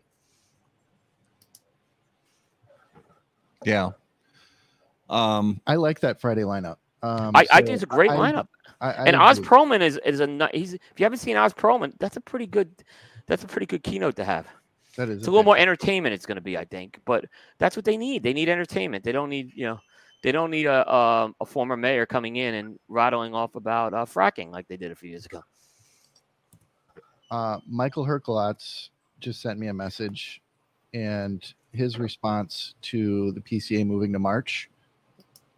Yeah. 3.66 3.92
Um, 5.10 5.62
I 5.66 5.76
like 5.76 6.00
that 6.02 6.22
Friday 6.22 6.44
lineup. 6.44 6.78
Um, 7.02 7.32
I, 7.36 7.46
I 7.52 7.62
think 7.62 7.70
it's 7.70 7.84
a 7.84 7.88
great 7.88 8.12
I- 8.12 8.18
lineup. 8.18 8.48
I, 8.80 8.92
I 8.92 9.06
and 9.06 9.16
Oz 9.16 9.40
agree. 9.40 9.50
Perlman 9.50 9.82
is 9.82 10.00
is 10.06 10.20
a 10.20 10.50
he's 10.54 10.76
if 10.76 10.82
you 10.98 11.04
haven't 11.04 11.18
seen 11.18 11.36
Oz 11.36 11.52
Perlman, 11.52 11.94
that's 11.98 12.16
a 12.16 12.22
pretty 12.22 12.46
good 12.46 12.70
that's 13.26 13.44
a 13.44 13.48
pretty 13.48 13.66
good 13.66 13.82
keynote 13.82 14.16
to 14.18 14.24
have. 14.24 14.46
That 14.98 15.10
is 15.10 15.18
It's 15.18 15.28
a 15.28 15.32
little 15.32 15.44
more 15.44 15.58
entertainment. 15.58 16.14
It's 16.14 16.28
going 16.28 16.36
to 16.36 16.42
be, 16.42 16.58
I 16.60 16.66
think, 16.66 17.00
but 17.06 17.26
that's 17.58 17.76
what 17.76 17.86
they 17.86 17.98
need. 17.98 18.22
They 18.22 18.34
need 18.34 18.50
entertainment. 18.50 19.04
They 19.04 19.12
don't 19.12 19.30
need 19.30 19.52
you 19.56 19.66
know 19.66 19.80
they 20.24 20.32
don't 20.32 20.52
need 20.52 20.66
a 20.66 20.90
a, 20.90 21.34
a 21.42 21.46
former 21.46 21.78
mayor 21.78 22.06
coming 22.06 22.36
in 22.38 22.56
and 22.56 22.80
rattling 22.88 23.34
off 23.34 23.56
about 23.56 23.94
uh, 23.94 24.06
fracking 24.06 24.52
like 24.52 24.68
they 24.68 24.78
did 24.78 24.92
a 24.92 24.96
few 24.96 25.10
years 25.10 25.26
ago. 25.26 25.44
uh, 27.32 27.58
Michael 27.68 28.06
Herklots 28.06 28.90
just 29.20 29.42
sent 29.42 29.60
me 29.60 29.68
a 29.68 29.74
message, 29.74 30.42
and 30.94 31.54
his 31.74 32.00
response 32.00 32.76
to 32.84 33.32
the 33.34 33.42
PCA 33.42 33.86
moving 33.86 34.14
to 34.14 34.20
March, 34.20 34.70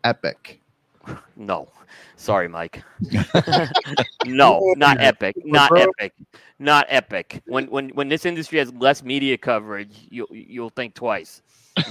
epic. 0.03 0.59
No, 1.35 1.69
sorry, 2.17 2.47
Mike. 2.47 2.83
no, 4.25 4.73
not 4.77 4.99
epic. 4.99 5.35
Not 5.43 5.71
epic. 5.75 6.13
Not 6.59 6.85
epic. 6.89 7.41
When 7.47 7.65
when 7.71 7.89
when 7.89 8.09
this 8.09 8.25
industry 8.25 8.59
has 8.59 8.71
less 8.73 9.01
media 9.01 9.37
coverage, 9.37 10.07
you 10.11 10.27
you'll 10.29 10.69
think 10.69 10.93
twice. 10.93 11.41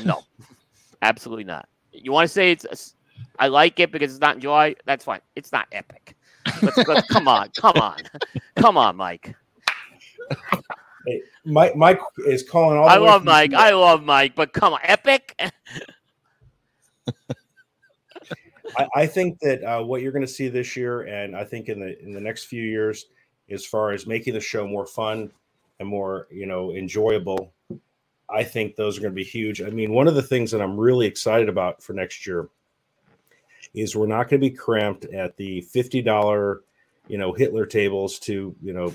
No, 0.05 0.23
absolutely 1.03 1.45
not. 1.45 1.69
You 2.03 2.13
want 2.13 2.29
to 2.29 2.33
say 2.33 2.53
it's 2.53 2.95
I 3.39 3.49
like 3.49 3.81
it 3.81 3.93
because 3.93 4.13
it's 4.13 4.21
not 4.21 4.39
joy. 4.39 4.75
That's 4.85 5.05
fine. 5.05 5.21
It's 5.37 5.53
not 5.53 5.69
epic. 5.73 6.17
Let's, 6.63 6.79
let's 6.89 7.09
come 7.09 7.29
on, 7.29 7.51
come 7.57 7.77
on, 7.77 7.99
come 8.57 8.77
on, 8.77 8.97
Mike. 8.97 9.35
Hey, 11.07 11.23
Mike, 11.45 11.77
Mike 11.77 12.01
is 12.27 12.43
calling 12.43 12.79
all. 12.79 12.87
The 12.87 12.93
I 12.93 12.97
love 12.97 13.25
Mike. 13.25 13.55
I 13.55 13.71
love 13.73 14.03
Mike, 14.03 14.35
but 14.35 14.53
come 14.53 14.73
on, 14.73 14.81
epic. 14.83 15.39
I, 18.77 18.89
I 18.95 19.07
think 19.07 19.39
that 19.41 19.63
uh, 19.65 19.83
what 19.83 20.03
you're 20.03 20.13
going 20.13 20.27
to 20.27 20.33
see 20.33 20.49
this 20.49 20.77
year, 20.77 21.03
and 21.03 21.37
I 21.37 21.45
think 21.45 21.69
in 21.69 21.81
the 21.81 22.01
in 22.03 22.13
the 22.13 22.21
next 22.21 22.45
few 22.45 22.63
years, 22.63 23.07
as 23.51 23.65
far 23.65 23.93
as 23.93 24.07
making 24.07 24.35
the 24.35 24.41
show 24.41 24.67
more 24.67 24.87
fun 24.87 25.31
and 25.81 25.89
more 25.89 26.27
you 26.31 26.47
know 26.47 26.73
enjoyable, 26.73 27.53
I 28.31 28.45
think 28.45 28.77
those 28.77 28.99
are 28.99 29.01
going 29.01 29.13
to 29.13 29.17
be 29.17 29.25
huge. 29.25 29.63
I 29.63 29.71
mean, 29.71 29.93
one 29.93 30.09
of 30.09 30.15
the 30.15 30.23
things 30.23 30.51
that 30.51 30.61
I'm 30.61 30.79
really 30.79 31.07
excited 31.07 31.49
about 31.49 31.83
for 31.83 31.93
next 31.93 32.27
year 32.27 32.49
is 33.75 33.97
we're 33.97 34.07
not 34.07 34.29
going 34.29 34.41
to 34.41 34.51
be 34.51 34.55
cramped 34.55 35.07
at 35.07 35.37
the 35.37 35.63
fifty 35.63 36.03
dollar, 36.03 36.63
you 37.07 37.19
know, 37.19 37.33
Hitler 37.33 37.67
tables 37.67 38.19
to 38.21 38.55
you 38.63 38.73
know. 38.73 38.93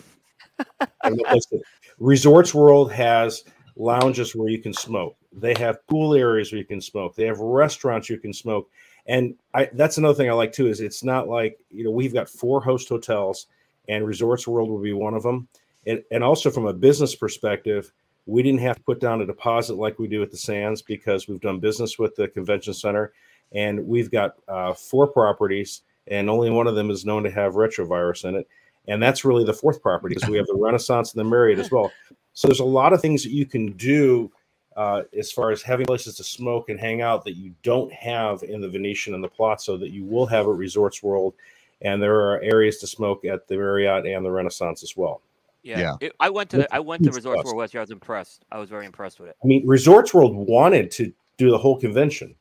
Resorts 2.00 2.54
World 2.54 2.92
has 2.92 3.44
lounges 3.76 4.36
where 4.36 4.50
you 4.50 4.60
can 4.60 4.74
smoke. 4.74 5.16
They 5.32 5.54
have 5.56 5.86
pool 5.88 6.14
areas 6.14 6.52
where 6.52 6.60
you 6.60 6.66
can 6.66 6.82
smoke. 6.82 7.16
They 7.16 7.26
have 7.26 7.40
restaurants 7.40 8.10
you 8.10 8.18
can 8.18 8.34
smoke. 8.34 8.70
And 9.06 9.36
I 9.54 9.70
that's 9.74 9.98
another 9.98 10.14
thing 10.14 10.30
I 10.30 10.34
like 10.34 10.54
too 10.54 10.68
is 10.68 10.80
it's 10.80 11.04
not 11.04 11.28
like 11.28 11.60
you 11.70 11.84
know 11.84 11.92
we've 11.92 12.14
got 12.14 12.30
four 12.30 12.62
host 12.62 12.90
hotels 12.90 13.48
and 13.90 14.06
Resorts 14.06 14.48
World 14.48 14.70
will 14.70 14.82
be 14.82 14.94
one 14.94 15.14
of 15.14 15.24
them. 15.24 15.48
And 15.86 16.04
and 16.12 16.24
also 16.24 16.50
from 16.50 16.68
a 16.68 16.74
business 16.74 17.16
perspective, 17.16 17.92
we 18.26 18.42
didn't 18.42 18.62
have 18.62 18.78
to 18.78 18.84
put 18.84 19.00
down 19.00 19.22
a 19.22 19.26
deposit 19.26 19.76
like 19.76 20.00
we 20.00 20.08
do 20.08 20.24
at 20.24 20.32
the 20.32 20.38
Sands 20.38 20.82
because 20.82 21.28
we've 21.28 21.42
done 21.42 21.60
business 21.60 22.00
with 22.00 22.16
the 22.16 22.28
convention 22.28 22.74
center 22.74 23.14
and 23.52 23.86
we've 23.86 24.12
got 24.12 24.36
uh, 24.48 24.74
four 24.74 25.08
properties 25.08 25.82
and 26.08 26.30
only 26.30 26.50
one 26.50 26.68
of 26.68 26.76
them 26.76 26.90
is 26.90 27.06
known 27.06 27.24
to 27.24 27.32
have 27.32 27.54
retrovirus 27.54 28.26
in 28.26 28.36
it. 28.36 28.48
And 28.88 29.02
that's 29.02 29.24
really 29.24 29.46
the 29.46 29.54
fourth 29.54 29.82
property 29.82 30.16
because 30.16 30.30
we 30.30 30.38
have 30.38 30.48
the 30.48 30.56
Renaissance 30.56 31.14
and 31.14 31.20
the 31.20 31.30
Marriott 31.30 31.60
as 31.60 31.72
well. 31.72 31.92
So 32.34 32.48
there's 32.48 32.60
a 32.60 32.66
lot 32.66 32.94
of 32.94 33.02
things 33.02 33.24
that 33.24 33.32
you 33.32 33.46
can 33.46 33.74
do 33.74 34.32
uh, 34.76 35.04
as 35.18 35.32
far 35.32 35.52
as 35.52 35.62
having 35.62 35.86
places 35.86 36.16
to 36.18 36.24
smoke 36.24 36.70
and 36.70 36.80
hang 36.80 37.02
out 37.02 37.24
that 37.24 37.38
you 37.38 37.54
don't 37.62 37.94
have 37.94 38.44
in 38.44 38.60
the 38.60 38.68
Venetian 38.68 39.14
and 39.14 39.24
the 39.24 39.30
Palazzo 39.30 39.78
that 39.78 39.92
you 39.92 40.04
will 40.04 40.26
have 40.26 40.48
at 40.48 40.56
Resorts 40.56 41.04
World. 41.04 41.34
And 41.82 42.02
there 42.02 42.16
are 42.16 42.42
areas 42.42 42.78
to 42.80 42.88
smoke 42.88 43.24
at 43.24 43.48
the 43.48 43.56
Marriott 43.56 44.06
and 44.06 44.26
the 44.26 44.32
Renaissance 44.32 44.84
as 44.84 44.98
well. 44.98 45.22
Yeah, 45.64 45.80
Yeah. 45.80 45.94
It- 46.02 46.14
I 46.20 46.30
went 46.30 46.50
to 46.52 46.58
the, 46.58 46.76
I 46.76 46.80
went 46.80 47.04
to 47.04 47.12
Resorts 47.12 47.38
plus. 47.38 47.46
World 47.46 47.58
West. 47.58 47.76
I 47.76 47.80
was 47.80 47.92
impressed. 47.92 48.46
I 48.52 48.60
was 48.60 48.70
very 48.70 48.86
impressed 48.86 49.20
with 49.20 49.30
it. 49.30 49.38
I 49.44 49.48
mean, 49.48 49.66
Resorts 49.66 50.14
World 50.14 50.36
wanted 50.36 50.92
to 50.92 51.12
do 51.38 51.50
the 51.50 51.58
whole 51.58 51.80
convention 51.80 52.36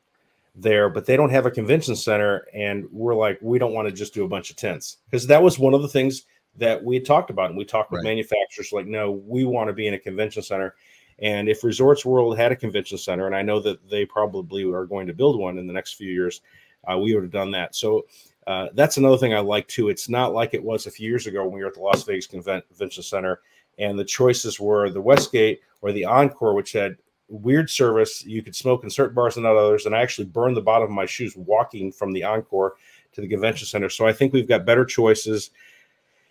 there, 0.55 0.89
but 0.89 1.05
they 1.05 1.15
don't 1.17 1.31
have 1.31 1.45
a 1.45 1.51
convention 1.51 1.95
center. 1.95 2.47
And 2.53 2.85
we're 2.91 3.15
like, 3.15 3.39
we 3.41 3.57
don't 3.57 3.73
want 3.73 3.87
to 3.87 3.93
just 3.93 4.13
do 4.13 4.23
a 4.25 4.27
bunch 4.27 4.49
of 4.51 4.55
tents 4.57 4.97
because 5.09 5.25
that 5.27 5.41
was 5.41 5.57
one 5.57 5.73
of 5.73 5.81
the 5.81 5.87
things 5.87 6.23
that 6.57 6.83
we 6.83 6.95
had 6.95 7.05
talked 7.05 7.29
about. 7.31 7.49
And 7.49 7.57
we 7.57 7.65
talked 7.65 7.91
with 7.91 7.99
Right. 7.99 8.09
manufacturers 8.09 8.71
like, 8.71 8.85
no, 8.85 9.11
we 9.11 9.45
want 9.45 9.69
to 9.69 9.73
be 9.73 9.87
in 9.87 9.93
a 9.95 9.99
convention 9.99 10.43
center. 10.43 10.75
And 11.19 11.47
if 11.47 11.63
Resorts 11.63 12.05
World 12.05 12.37
had 12.37 12.51
a 12.51 12.55
convention 12.55 12.97
center, 12.97 13.25
and 13.25 13.35
I 13.35 13.41
know 13.41 13.59
that 13.61 13.87
they 13.89 14.05
probably 14.05 14.63
are 14.65 14.85
going 14.85 15.07
to 15.07 15.13
build 15.13 15.39
one 15.39 15.57
in 15.57 15.65
the 15.65 15.73
next 15.73 15.93
few 15.93 16.11
years, 16.11 16.41
uh, 16.91 16.97
we 16.97 17.13
would 17.15 17.23
have 17.23 17.31
done 17.31 17.51
that. 17.51 17.73
So 17.75 18.05
uh, 18.47 18.67
that's 18.73 18.97
another 18.97 19.17
thing 19.17 19.33
I 19.33 19.39
like 19.39 19.67
too. 19.67 19.89
It's 19.89 20.09
not 20.09 20.33
like 20.33 20.53
it 20.53 20.63
was 20.63 20.85
a 20.85 20.91
few 20.91 21.09
years 21.09 21.27
ago 21.27 21.43
when 21.43 21.53
we 21.53 21.61
were 21.61 21.67
at 21.67 21.75
the 21.75 21.81
Las 21.81 22.03
Vegas 22.03 22.27
Convention 22.27 23.03
Center, 23.03 23.41
and 23.77 23.97
the 23.97 24.05
choices 24.05 24.59
were 24.59 24.89
the 24.89 25.01
Westgate 25.01 25.61
or 25.81 25.91
the 25.91 26.05
Encore, 26.05 26.53
which 26.53 26.73
had 26.73 26.97
weird 27.29 27.69
service. 27.69 28.23
You 28.25 28.41
could 28.41 28.55
smoke 28.55 28.83
in 28.83 28.89
certain 28.89 29.15
bars 29.15 29.37
and 29.37 29.43
not 29.43 29.57
others. 29.57 29.85
And 29.85 29.95
I 29.95 30.01
actually 30.01 30.25
burned 30.25 30.55
the 30.55 30.61
bottom 30.61 30.87
of 30.87 30.93
my 30.93 31.05
shoes 31.05 31.35
walking 31.35 31.91
from 31.91 32.13
the 32.13 32.23
Encore 32.23 32.75
to 33.13 33.21
the 33.21 33.27
convention 33.27 33.67
center. 33.67 33.89
So 33.89 34.07
I 34.07 34.13
think 34.13 34.33
we've 34.33 34.47
got 34.47 34.65
better 34.65 34.85
choices. 34.85 35.51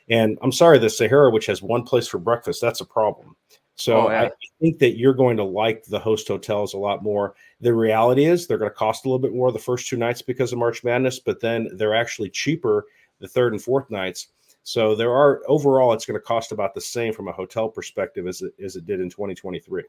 And 0.08 0.38
I'm 0.42 0.52
sorry, 0.52 0.78
the 0.78 0.90
Sahara, 0.90 1.30
which 1.30 1.46
has 1.46 1.62
one 1.62 1.84
place 1.84 2.08
for 2.08 2.18
breakfast, 2.18 2.60
that's 2.60 2.80
a 2.80 2.84
problem. 2.84 3.36
So 3.76 4.08
Oh, 4.08 4.10
yeah. 4.10 4.22
I 4.24 4.30
think 4.60 4.78
that 4.78 4.96
you're 4.96 5.14
going 5.14 5.36
to 5.38 5.44
like 5.44 5.84
the 5.84 5.98
host 5.98 6.28
hotels 6.28 6.74
a 6.74 6.78
lot 6.78 7.02
more. 7.02 7.34
The 7.60 7.74
reality 7.74 8.26
is 8.26 8.46
they're 8.46 8.58
going 8.58 8.70
to 8.70 8.76
cost 8.76 9.04
a 9.04 9.08
little 9.08 9.18
bit 9.18 9.34
more 9.34 9.50
the 9.50 9.58
first 9.58 9.88
two 9.88 9.96
nights 9.96 10.22
because 10.22 10.52
of 10.52 10.58
March 10.58 10.84
Madness, 10.84 11.18
but 11.18 11.40
then 11.40 11.68
they're 11.74 11.94
actually 11.94 12.30
cheaper 12.30 12.86
the 13.18 13.28
third 13.28 13.52
and 13.52 13.62
fourth 13.62 13.90
nights. 13.90 14.28
So 14.62 14.94
there 14.94 15.12
are 15.12 15.42
overall, 15.48 15.92
it's 15.92 16.06
going 16.06 16.20
to 16.20 16.24
cost 16.24 16.52
about 16.52 16.74
the 16.74 16.80
same 16.80 17.12
from 17.12 17.28
a 17.28 17.32
hotel 17.32 17.68
perspective 17.68 18.26
as 18.26 18.42
it 18.42 18.54
as 18.62 18.76
it 18.76 18.86
did 18.86 19.00
in 19.00 19.10
2023 19.10 19.82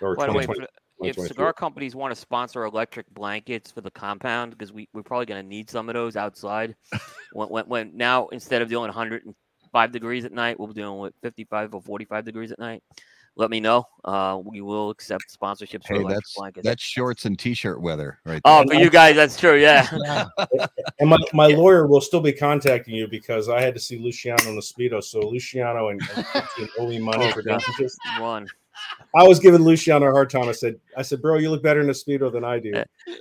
or 0.00 0.16
By 0.16 0.26
the 0.26 0.32
way, 0.32 0.42
2020. 0.42 0.46
for 0.46 0.60
the- 0.62 0.68
if 1.02 1.16
cigar 1.18 1.52
companies 1.52 1.94
want 1.96 2.14
to 2.14 2.20
sponsor 2.20 2.64
electric 2.64 3.08
blankets 3.10 3.70
for 3.70 3.80
the 3.80 3.90
compound, 3.90 4.52
because 4.52 4.72
we, 4.72 4.88
we're 4.92 5.02
probably 5.02 5.26
going 5.26 5.42
to 5.42 5.48
need 5.48 5.68
some 5.68 5.88
of 5.88 5.94
those 5.94 6.16
outside. 6.16 6.76
when, 7.32 7.48
when, 7.48 7.64
when 7.66 7.96
now 7.96 8.28
instead 8.28 8.62
of 8.62 8.68
doing 8.68 8.90
105 9.74 9.92
degrees 9.92 10.24
at 10.24 10.32
night, 10.32 10.58
we'll 10.58 10.68
be 10.68 10.74
doing 10.74 10.98
with 10.98 11.14
55 11.22 11.74
or 11.74 11.82
45 11.82 12.24
degrees 12.24 12.52
at 12.52 12.58
night. 12.58 12.82
Let 13.36 13.50
me 13.50 13.58
know. 13.58 13.84
Uh, 14.04 14.40
we 14.44 14.60
will 14.60 14.90
accept 14.90 15.36
sponsorships 15.36 15.86
for 15.86 15.94
hey, 15.94 16.02
electric 16.02 16.24
that's 16.24 16.36
blankets. 16.36 16.64
that's 16.66 16.82
shorts 16.82 17.24
and 17.24 17.36
t-shirt 17.36 17.80
weather, 17.80 18.20
right? 18.24 18.40
oh, 18.44 18.64
for 18.64 18.74
you 18.74 18.88
guys, 18.88 19.16
that's 19.16 19.36
true. 19.36 19.56
Yeah. 19.56 19.88
Yeah. 20.06 20.28
And 21.00 21.10
my, 21.10 21.18
my 21.32 21.46
lawyer 21.46 21.88
will 21.88 22.00
still 22.00 22.20
be 22.20 22.32
contacting 22.32 22.94
you 22.94 23.08
because 23.08 23.48
I 23.48 23.60
had 23.60 23.74
to 23.74 23.80
see 23.80 23.98
Luciano 23.98 24.46
and 24.46 24.56
the 24.56 24.62
Speedo. 24.62 25.02
So 25.02 25.28
Luciano 25.28 25.88
and, 25.88 26.00
and, 26.00 26.24
and 26.56 26.68
owe 26.78 26.88
me 26.88 26.98
money 27.00 27.24
Oh, 27.24 27.32
for 27.32 27.42
God. 27.42 27.64
damages. 27.64 27.98
One. 28.16 28.48
I 29.12 29.24
was 29.24 29.40
giving 29.40 29.62
Luciano 29.62 30.06
a 30.06 30.12
hard 30.12 30.30
time. 30.30 30.48
I 30.48 30.52
said, 30.52 30.76
I 30.96 31.02
said, 31.02 31.20
bro, 31.20 31.38
you 31.38 31.50
look 31.50 31.64
better 31.64 31.80
in 31.80 31.90
a 31.90 31.92
Speedo 31.92 32.32
than 32.32 32.44
I 32.44 32.60
do. 32.60 32.72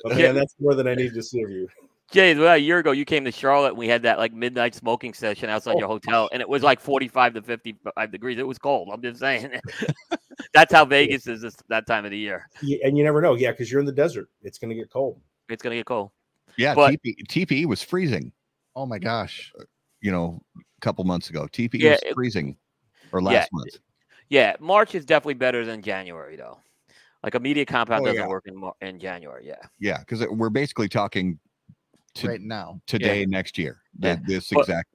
But 0.04 0.16
Yeah. 0.16 0.28
man, 0.28 0.36
that's 0.36 0.54
more 0.60 0.76
than 0.76 0.88
I 0.88 0.94
need 0.94 1.16
to 1.16 1.24
see 1.24 1.42
of 1.42 1.50
you. 1.50 1.68
Jay, 2.14 2.36
well, 2.36 2.54
a 2.54 2.58
year 2.58 2.78
ago, 2.78 2.92
you 2.92 3.06
came 3.06 3.26
to 3.26 3.32
Charlotte 3.32 3.70
and 3.70 3.78
we 3.78 3.88
had 3.88 4.04
that 4.04 4.20
like 4.20 4.34
midnight 4.34 4.76
smoking 4.76 5.16
session 5.16 5.50
outside 5.50 5.76
Oh. 5.76 5.80
your 5.80 5.88
hotel, 5.88 6.30
and 6.32 6.42
it 6.42 6.48
was 6.48 6.62
like 6.62 6.80
45 6.80 7.34
to 7.34 7.42
55 7.42 8.12
degrees. 8.12 8.38
It 8.38 8.46
was 8.46 8.60
cold. 8.60 8.90
I'm 8.94 9.02
just 9.02 9.20
saying. 9.20 9.52
That's 10.54 10.72
how 10.72 10.86
Vegas 10.86 11.26
is 11.26 11.42
this, 11.42 11.56
that 11.70 11.88
time 11.88 12.06
of 12.06 12.12
the 12.12 12.18
year. 12.18 12.48
Yeah, 12.62 12.78
and 12.84 12.96
you 12.96 13.04
never 13.04 13.20
know. 13.20 13.34
Yeah, 13.34 13.50
because 13.50 13.72
you're 13.72 13.80
in 13.80 13.88
the 13.88 13.92
desert. 13.92 14.30
It's 14.44 14.60
going 14.60 14.70
to 14.70 14.76
get 14.76 14.92
cold. 14.92 15.20
It's 15.50 15.62
gonna 15.64 15.76
get 15.76 15.86
cold. 15.88 16.12
Yeah, 16.56 16.76
But- 16.76 16.94
TP, 17.04 17.16
TPE 17.28 17.66
was 17.66 17.82
freezing. 17.82 18.32
Oh 18.76 18.86
my 18.86 19.00
gosh. 19.00 19.52
You 20.02 20.12
know, 20.12 20.40
a 20.58 20.62
couple 20.82 21.04
months 21.06 21.30
ago, 21.32 21.48
TPE 21.52 21.80
Yeah, 21.80 21.92
was 21.92 22.00
it- 22.04 22.14
freezing, 22.14 22.56
or 23.12 23.22
Yeah, 23.22 23.26
last 23.26 23.50
month. 23.52 23.78
Yeah, 24.30 24.56
March 24.60 24.94
is 24.96 25.04
definitely 25.04 25.34
better 25.36 25.66
than 25.66 25.82
January 25.82 26.36
though. 26.36 26.60
Like 27.24 27.36
a 27.36 27.40
media 27.40 27.66
compound 27.66 28.04
Oh, 28.04 28.06
doesn't 28.06 28.22
yeah. 28.22 28.28
work 28.28 28.46
in 28.48 28.88
in 28.88 29.00
January. 29.00 29.48
Yeah. 29.48 29.56
Yeah, 29.80 30.00
because 30.00 30.26
we're 30.30 30.50
basically 30.50 30.90
talking 30.90 31.40
to 32.16 32.28
right 32.28 32.42
now. 32.42 32.82
today, 32.88 33.26
next 33.26 33.58
year, 33.58 33.82
th- 34.02 34.18
Yeah. 34.20 34.24
this 34.26 34.50
But- 34.50 34.62
exact 34.62 34.90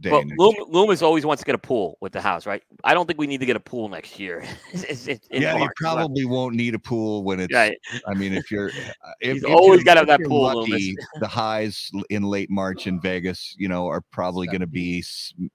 day. 0.00 0.10
But 0.10 0.26
next 0.26 0.38
Loom, 0.40 0.54
year. 0.56 0.64
Loomis 0.68 1.02
always 1.02 1.24
wants 1.24 1.40
to 1.42 1.46
get 1.46 1.54
a 1.54 1.58
pool 1.58 1.96
with 2.00 2.12
the 2.12 2.20
house, 2.20 2.46
right? 2.46 2.62
I 2.82 2.94
don't 2.94 3.06
think 3.06 3.18
we 3.18 3.28
need 3.28 3.38
to 3.38 3.46
get 3.46 3.54
a 3.56 3.60
pool 3.60 3.88
next 3.88 4.18
year. 4.18 4.40
It's- 4.72 5.06
it's 5.06 5.26
in 5.28 5.40
yeah, 5.40 5.52
you 5.54 5.60
March. 5.60 5.72
probably 5.76 6.24
won't 6.24 6.56
need 6.56 6.74
a 6.74 6.78
pool 6.80 7.22
when 7.22 7.38
it's. 7.38 7.54
Right. 7.54 7.78
I 8.06 8.12
mean, 8.14 8.32
if 8.34 8.50
you're, 8.50 8.68
uh, 9.04 9.12
if, 9.20 9.34
He's 9.34 9.44
if 9.44 9.50
always 9.50 9.84
gotta 9.84 10.00
have 10.00 10.08
that 10.08 10.20
pool, 10.24 10.42
lucky, 10.62 10.96
the 11.20 11.28
highs 11.28 11.90
in 12.10 12.24
late 12.24 12.50
March 12.50 12.86
in 12.88 13.00
Vegas, 13.00 13.54
you 13.56 13.68
know, 13.68 13.86
are 13.86 14.02
probably 14.10 14.46
going 14.48 14.60
to 14.60 14.66
be. 14.66 15.02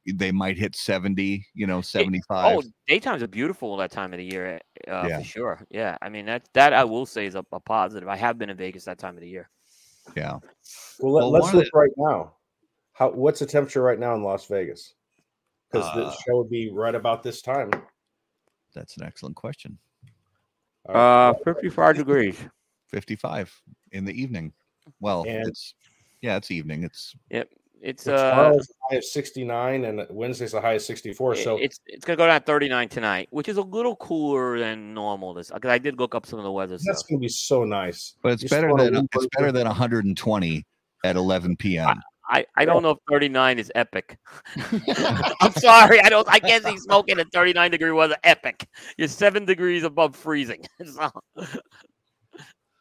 They 0.07 0.31
might 0.31 0.57
hit 0.57 0.73
seventy. 0.75 1.45
You 1.53 1.67
know, 1.67 1.81
seventy-five. 1.81 2.57
Oh, 2.59 2.63
daytimes 2.89 3.21
are 3.21 3.27
beautiful 3.27 3.75
that 3.77 3.91
time 3.91 4.13
of 4.13 4.17
the 4.19 4.25
year, 4.25 4.59
uh, 4.87 5.05
Yeah. 5.07 5.19
for 5.19 5.25
sure. 5.25 5.67
Yeah, 5.69 5.97
I 6.01 6.07
mean 6.09 6.25
that 6.27 6.47
that 6.53 6.71
I 6.73 6.85
will 6.85 7.05
say 7.05 7.25
is 7.25 7.35
a, 7.35 7.45
a 7.51 7.59
positive. 7.59 8.07
I 8.07 8.15
have 8.15 8.37
been 8.39 8.49
in 8.49 8.55
Vegas 8.57 8.85
that 8.85 8.97
time 8.99 9.15
of 9.15 9.21
the 9.21 9.29
year. 9.29 9.49
Yeah. 10.15 10.39
Well, 10.99 11.13
let, 11.13 11.21
Well, 11.21 11.31
let's 11.31 11.43
one 11.43 11.55
of 11.55 11.63
look 11.63 11.73
right 11.73 11.91
now. 11.97 12.33
How 12.93 13.11
what's 13.11 13.39
the 13.39 13.45
temperature 13.45 13.81
right 13.81 13.99
now 13.99 14.13
in 14.15 14.23
Las 14.23 14.45
Vegas? 14.47 14.93
Because 15.71 15.87
Uh, 15.87 15.95
the 15.95 16.11
show 16.11 16.37
would 16.37 16.49
be 16.49 16.71
right 16.71 16.95
about 16.95 17.23
this 17.23 17.41
time. 17.41 17.71
That's 18.73 18.97
an 18.97 19.03
excellent 19.03 19.35
question. 19.35 19.77
Uh, 20.87 21.33
fifty-five 21.45 21.95
degrees. 21.95 22.37
Fifty-five 22.87 23.53
in 23.91 24.05
the 24.05 24.21
evening. 24.21 24.53
Well, 24.99 25.23
And- 25.27 25.47
it's 25.47 25.75
yeah, 26.21 26.35
it's 26.35 26.51
evening. 26.51 26.83
It's 26.83 27.15
It's 27.81 28.03
so 28.03 28.13
uh, 28.15 28.57
high 28.89 28.95
of 28.97 29.03
69 29.03 29.85
and 29.85 30.05
Wednesday's 30.09 30.51
the 30.51 30.61
high 30.61 30.73
of 30.73 30.81
64. 30.81 31.35
So 31.35 31.57
it's 31.57 31.79
it's 31.85 32.03
gonna 32.05 32.17
go 32.17 32.27
down 32.27 32.41
thirty-nine 32.41 32.89
tonight, 32.89 33.27
which 33.31 33.47
is 33.47 33.57
a 33.57 33.61
little 33.61 33.95
cooler 33.95 34.59
than 34.59 34.93
normal. 34.93 35.33
This 35.33 35.49
because 35.51 35.69
I 35.71 35.77
did 35.77 35.97
look 35.99 36.13
up 36.15 36.25
some 36.25 36.39
of 36.39 36.43
the 36.45 36.51
weather 36.51 36.73
that's 36.77 36.83
stuff. 36.83 37.07
going 37.09 37.19
to 37.19 37.23
be 37.23 37.29
so 37.29 37.63
nice. 37.63 38.15
but 38.21 38.33
it's 38.33 38.43
You 38.43 38.49
better 38.49 38.73
than 38.75 38.95
it's 38.95 39.15
right 39.15 39.29
better 39.37 39.51
there. 39.51 39.63
than 39.63 39.67
120 39.67 40.65
at 41.05 41.15
11 41.15 41.55
p.m. 41.57 42.01
I, 42.31 42.45
I 42.55 42.65
don't 42.65 42.83
know 42.83 42.91
if 42.91 42.97
39 43.09 43.57
is 43.57 43.71
epic. 43.73 44.17
I'm 45.41 45.51
sorry. 45.53 45.99
I 46.01 46.09
don't 46.09 46.27
I 46.29 46.37
can't 46.39 46.63
see 46.63 46.77
smoking 46.77 47.17
at 47.19 47.31
39 47.31 47.71
degree 47.71 47.91
weather 47.91 48.17
epic. 48.23 48.67
You're 48.97 49.07
seven 49.07 49.45
degrees 49.45 49.83
above 49.83 50.15
freezing. 50.15 50.63
So, 50.85 51.09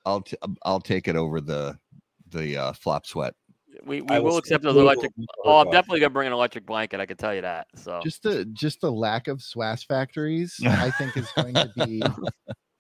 I'll 0.05 0.21
t- 0.23 0.37
I'll 0.65 0.81
take 0.81 1.09
it 1.09 1.17
over 1.17 1.41
the 1.41 1.79
the 2.31 2.57
uh, 2.57 2.73
flop 2.73 3.07
sweat. 3.07 3.35
We, 3.89 4.03
we 4.03 4.21
will 4.21 4.37
accept 4.37 4.63
those 4.63 4.77
electric. 4.77 5.11
Oh, 5.45 5.59
I'm 5.59 5.71
definitely 5.71 6.01
gonna 6.01 6.11
bring 6.11 6.27
an 6.27 6.33
electric 6.33 6.67
blanket. 6.67 7.01
I 7.01 7.07
can 7.07 7.17
tell 7.17 7.35
you 7.35 7.41
that. 7.43 7.67
So 7.75 8.01
Just 8.05 8.23
the 8.23 8.45
just 8.47 8.81
the 8.81 8.93
lack 8.93 9.27
of 9.29 9.43
SWAS 9.43 9.83
factories, 9.85 10.55
I 10.65 10.91
think 10.93 11.17
is 11.17 11.31
going 11.35 11.55
to 11.55 11.71
be 11.85 12.03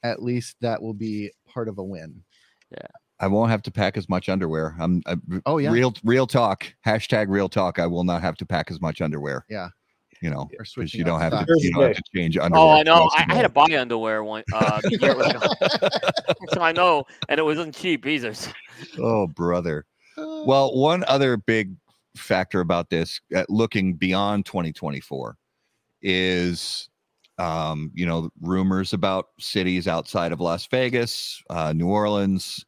at 0.03 0.23
least 0.23 0.57
that 0.61 0.81
will 0.81 0.95
be 0.95 1.31
part 1.49 1.69
of 1.69 1.79
a 1.79 1.85
win. 1.85 2.23
Yeah. 2.71 2.87
I 3.21 3.27
won't 3.27 3.51
have 3.51 3.63
to 3.63 3.71
pack 3.73 3.97
as 3.97 4.09
much 4.09 4.29
underwear. 4.29 4.77
I'm 4.79 5.03
I, 5.07 5.17
Oh, 5.45 5.59
yeah. 5.59 5.73
real 5.73 5.93
real 6.05 6.27
talk. 6.27 6.73
Hashtag 6.87 7.27
real 7.29 7.49
talk. 7.49 7.79
I 7.79 7.87
will 7.87 8.05
not 8.05 8.23
have 8.23 8.37
to 8.37 8.47
pack 8.47 8.71
as 8.71 8.81
much 8.81 9.01
underwear. 9.01 9.45
Yeah. 9.51 9.69
You 10.21 10.31
know, 10.31 10.49
Or 10.59 10.65
because 10.77 10.95
you 10.95 11.05
don't 11.05 11.21
have 11.21 11.33
to 11.33 11.47
you 11.59 11.73
don't 11.73 11.83
have 11.85 11.97
to 11.97 12.03
change 12.15 12.37
underwear. 12.37 12.65
Oh, 12.65 12.71
I 12.71 12.83
know. 12.83 13.09
I, 13.17 13.23
a 13.23 13.27
I, 13.27 13.27
I 13.29 13.35
had 13.35 13.43
to 13.43 13.49
day. 13.49 13.55
buy 13.55 13.81
underwear 13.81 14.25
one. 14.25 14.43
Uh, 14.53 14.81
year 14.85 15.15
it 15.17 16.15
so 16.53 16.61
I 16.61 16.73
know, 16.73 17.05
and 17.29 17.39
it 17.39 17.45
wasn't 17.45 17.75
cheap 17.75 18.05
either. 18.07 18.35
Oh, 18.99 19.27
brother. 19.29 19.87
Uh, 20.39 20.45
Well, 20.47 20.75
one 20.77 21.05
other 21.09 21.37
big 21.37 21.75
factor 22.17 22.61
about 22.61 22.91
this, 22.91 23.21
uh, 23.35 23.45
looking 23.49 23.95
beyond 23.95 24.47
2024, 24.47 25.37
is 26.03 26.89
um, 27.39 27.91
you 27.95 28.07
know 28.07 28.31
rumors 28.41 28.93
about 28.93 29.27
cities 29.39 29.87
outside 29.89 30.33
of 30.33 30.41
Las 30.41 30.67
Vegas, 30.67 31.43
uh, 31.51 31.73
New 31.73 31.89
Orleans, 31.89 32.65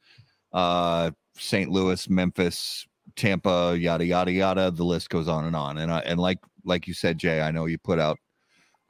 uh, 0.52 1.10
St. 1.36 1.70
Louis, 1.70 2.08
Memphis, 2.08 2.86
Tampa, 3.16 3.76
yada 3.78 4.04
yada 4.04 4.32
yada. 4.32 4.70
The 4.70 4.84
list 4.84 5.10
goes 5.10 5.28
on 5.28 5.44
and 5.46 5.56
on. 5.56 5.78
And 5.78 5.92
I, 5.92 6.00
and 6.00 6.20
like 6.20 6.38
like 6.64 6.86
you 6.86 6.94
said, 6.94 7.18
Jay, 7.18 7.40
I 7.40 7.50
know 7.50 7.66
you 7.66 7.78
put 7.78 7.98
out 7.98 8.18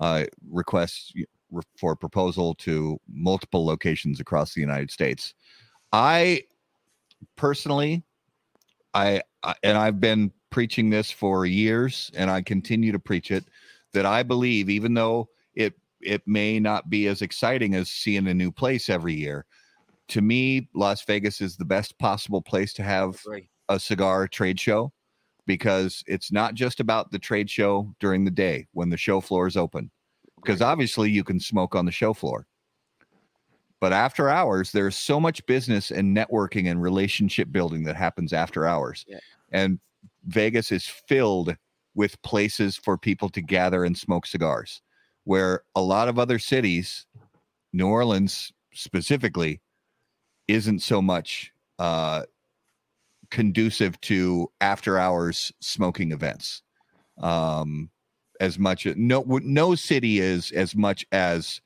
uh, 0.00 0.24
requests 0.50 1.12
for 1.78 1.96
proposal 1.96 2.54
to 2.54 2.98
multiple 3.12 3.64
locations 3.66 4.20
across 4.20 4.54
the 4.54 4.60
United 4.60 4.90
States. 4.90 5.34
I 5.92 6.42
personally 7.36 8.04
I, 8.94 9.22
I 9.42 9.54
and 9.62 9.76
I've 9.78 10.00
been 10.00 10.32
preaching 10.50 10.90
this 10.90 11.10
for 11.10 11.46
years 11.46 12.10
and 12.14 12.30
I 12.30 12.42
continue 12.42 12.92
to 12.92 12.98
preach 12.98 13.30
it 13.30 13.44
that 13.92 14.06
I 14.06 14.22
believe 14.22 14.68
even 14.68 14.94
though 14.94 15.28
it 15.54 15.74
it 16.00 16.22
may 16.26 16.58
not 16.58 16.90
be 16.90 17.06
as 17.06 17.22
exciting 17.22 17.74
as 17.74 17.90
seeing 17.90 18.26
a 18.26 18.34
new 18.34 18.50
place 18.50 18.88
every 18.88 19.14
year 19.14 19.46
to 20.08 20.20
me 20.20 20.68
Las 20.74 21.04
Vegas 21.04 21.40
is 21.40 21.56
the 21.56 21.64
best 21.64 21.98
possible 21.98 22.42
place 22.42 22.72
to 22.74 22.82
have 22.82 23.22
a 23.68 23.78
cigar 23.78 24.26
trade 24.26 24.58
show 24.58 24.92
because 25.46 26.02
it's 26.06 26.32
not 26.32 26.54
just 26.54 26.80
about 26.80 27.10
the 27.10 27.18
trade 27.18 27.48
show 27.48 27.94
during 28.00 28.24
the 28.24 28.30
day 28.30 28.66
when 28.72 28.90
the 28.90 28.96
show 28.96 29.20
floor 29.20 29.46
is 29.46 29.56
open 29.56 29.90
because 30.42 30.60
obviously 30.60 31.10
you 31.10 31.22
can 31.22 31.38
smoke 31.38 31.74
on 31.74 31.84
the 31.84 31.92
show 31.92 32.12
floor 32.12 32.46
but 33.80 33.92
after 33.92 34.28
hours 34.28 34.72
there's 34.72 34.96
so 34.96 35.18
much 35.18 35.44
business 35.46 35.90
and 35.90 36.16
networking 36.16 36.70
and 36.70 36.82
relationship 36.82 37.50
building 37.50 37.84
that 37.84 37.96
happens 37.96 38.32
after 38.32 38.66
hours 38.66 39.04
Yeah. 39.08 39.18
and 39.50 39.80
vegas 40.24 40.70
is 40.70 40.86
filled 40.86 41.56
with 41.94 42.20
places 42.22 42.76
for 42.76 42.96
people 42.96 43.28
to 43.30 43.40
gather 43.40 43.84
and 43.84 43.96
smoke 43.96 44.26
cigars 44.26 44.82
where 45.24 45.62
a 45.74 45.80
lot 45.82 46.08
of 46.08 46.18
other 46.18 46.38
cities 46.38 47.06
new 47.72 47.86
orleans 47.88 48.52
specifically 48.72 49.60
isn't 50.48 50.80
so 50.80 51.02
much 51.02 51.52
uh 51.78 52.24
conducive 53.30 54.00
to 54.00 54.50
after 54.60 54.98
hours 54.98 55.52
smoking 55.60 56.10
events 56.12 56.62
um 57.22 57.90
as 58.40 58.58
much 58.58 58.86
no 58.96 59.22
no 59.42 59.74
city 59.74 60.18
is 60.18 60.50
as 60.52 60.74
much 60.74 61.06
as 61.12 61.60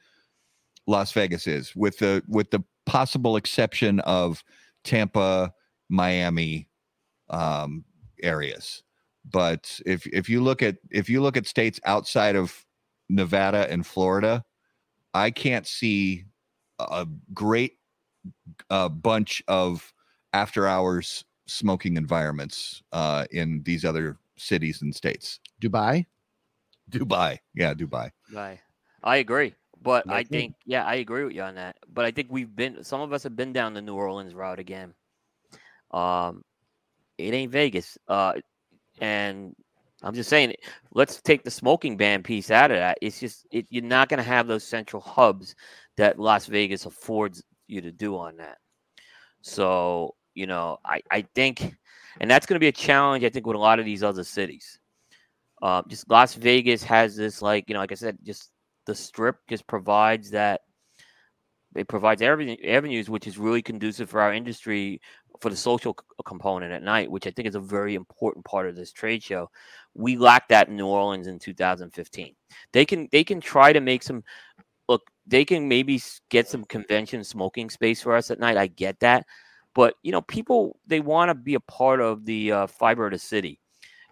Las 0.86 1.12
Vegas 1.12 1.46
is 1.46 1.74
with 1.74 1.98
the 1.98 2.22
with 2.28 2.50
the 2.50 2.62
possible 2.86 3.36
exception 3.36 4.00
of 4.00 4.44
Tampa, 4.84 5.52
Miami 5.88 6.68
um 7.30 7.84
areas. 8.22 8.82
But 9.24 9.80
if 9.86 10.06
if 10.06 10.28
you 10.28 10.42
look 10.42 10.62
at 10.62 10.76
if 10.90 11.08
you 11.08 11.22
look 11.22 11.36
at 11.36 11.46
states 11.46 11.80
outside 11.84 12.36
of 12.36 12.64
Nevada 13.08 13.70
and 13.70 13.86
Florida, 13.86 14.44
I 15.14 15.30
can't 15.30 15.66
see 15.66 16.24
a 16.78 17.06
great 17.32 17.78
uh, 18.68 18.88
bunch 18.88 19.42
of 19.48 19.92
after 20.32 20.66
hours 20.66 21.24
smoking 21.46 21.96
environments 21.96 22.82
uh 22.92 23.26
in 23.30 23.62
these 23.64 23.84
other 23.84 24.18
cities 24.36 24.82
and 24.82 24.94
states. 24.94 25.40
Dubai. 25.62 26.06
Dubai. 26.90 27.38
Yeah, 27.54 27.74
Dubai. 27.74 28.10
Right. 28.32 28.60
I 29.02 29.16
agree. 29.16 29.54
But 29.84 30.10
I 30.10 30.24
think, 30.24 30.54
yeah, 30.64 30.84
I 30.84 30.94
agree 30.94 31.24
with 31.24 31.34
you 31.34 31.42
on 31.42 31.56
that. 31.56 31.76
But 31.92 32.06
I 32.06 32.10
think 32.10 32.28
we've 32.30 32.56
been, 32.56 32.82
some 32.82 33.02
of 33.02 33.12
us 33.12 33.22
have 33.22 33.36
been 33.36 33.52
down 33.52 33.74
the 33.74 33.82
New 33.82 33.94
Orleans 33.94 34.34
route 34.34 34.58
again. 34.58 34.94
Um, 35.90 36.42
it 37.18 37.34
ain't 37.34 37.52
Vegas. 37.52 37.98
Uh, 38.08 38.32
and 39.00 39.54
I'm 40.02 40.14
just 40.14 40.30
saying, 40.30 40.54
let's 40.92 41.20
take 41.20 41.44
the 41.44 41.50
smoking 41.50 41.96
ban 41.96 42.22
piece 42.22 42.50
out 42.50 42.70
of 42.70 42.78
that. 42.78 42.98
It's 43.02 43.20
just, 43.20 43.46
it, 43.50 43.66
you're 43.68 43.84
not 43.84 44.08
going 44.08 44.18
to 44.18 44.24
have 44.24 44.46
those 44.46 44.64
central 44.64 45.02
hubs 45.02 45.54
that 45.96 46.18
Las 46.18 46.46
Vegas 46.46 46.86
affords 46.86 47.44
you 47.68 47.80
to 47.82 47.92
do 47.92 48.16
on 48.16 48.38
that. 48.38 48.58
So, 49.42 50.14
you 50.34 50.46
know, 50.46 50.78
I, 50.84 51.02
I 51.10 51.26
think, 51.34 51.76
and 52.20 52.30
that's 52.30 52.46
going 52.46 52.56
to 52.56 52.60
be 52.60 52.68
a 52.68 52.72
challenge, 52.72 53.22
I 53.22 53.28
think, 53.28 53.46
with 53.46 53.56
a 53.56 53.60
lot 53.60 53.78
of 53.78 53.84
these 53.84 54.02
other 54.02 54.24
cities. 54.24 54.80
Uh, 55.62 55.82
just 55.88 56.10
Las 56.10 56.34
Vegas 56.34 56.82
has 56.82 57.16
this, 57.16 57.42
like, 57.42 57.68
you 57.68 57.74
know, 57.74 57.80
like 57.80 57.92
I 57.92 57.96
said, 57.96 58.18
just 58.22 58.50
the 58.86 58.94
strip 58.94 59.36
just 59.48 59.66
provides 59.66 60.30
that 60.30 60.62
it 61.74 61.88
provides 61.88 62.22
avenues 62.22 63.10
which 63.10 63.26
is 63.26 63.38
really 63.38 63.62
conducive 63.62 64.08
for 64.08 64.20
our 64.20 64.32
industry 64.32 65.00
for 65.40 65.50
the 65.50 65.56
social 65.56 65.96
c- 65.98 66.04
component 66.24 66.72
at 66.72 66.82
night 66.82 67.10
which 67.10 67.26
i 67.26 67.30
think 67.30 67.48
is 67.48 67.56
a 67.56 67.60
very 67.60 67.94
important 67.94 68.44
part 68.44 68.68
of 68.68 68.76
this 68.76 68.92
trade 68.92 69.22
show. 69.22 69.50
We 69.94 70.16
lack 70.16 70.48
that 70.48 70.68
in 70.68 70.76
new 70.76 70.86
orleans 70.86 71.26
in 71.26 71.38
2015 71.38 72.34
they 72.72 72.84
can 72.84 73.08
they 73.10 73.24
can 73.24 73.40
try 73.40 73.72
to 73.72 73.80
make 73.80 74.02
some 74.02 74.22
look 74.88 75.02
they 75.26 75.44
can 75.44 75.68
maybe 75.68 76.00
get 76.28 76.48
some 76.48 76.64
convention 76.64 77.24
smoking 77.24 77.70
space 77.70 78.02
for 78.02 78.14
us 78.14 78.30
at 78.30 78.38
night. 78.38 78.56
I 78.56 78.66
get 78.66 79.00
that. 79.00 79.26
But 79.74 79.94
you 80.02 80.12
know 80.12 80.22
people 80.22 80.78
they 80.86 81.00
want 81.00 81.30
to 81.30 81.34
be 81.34 81.54
a 81.54 81.60
part 81.60 82.00
of 82.00 82.24
the 82.24 82.52
uh, 82.52 82.66
fiber 82.66 83.06
of 83.06 83.12
the 83.12 83.18
city. 83.18 83.60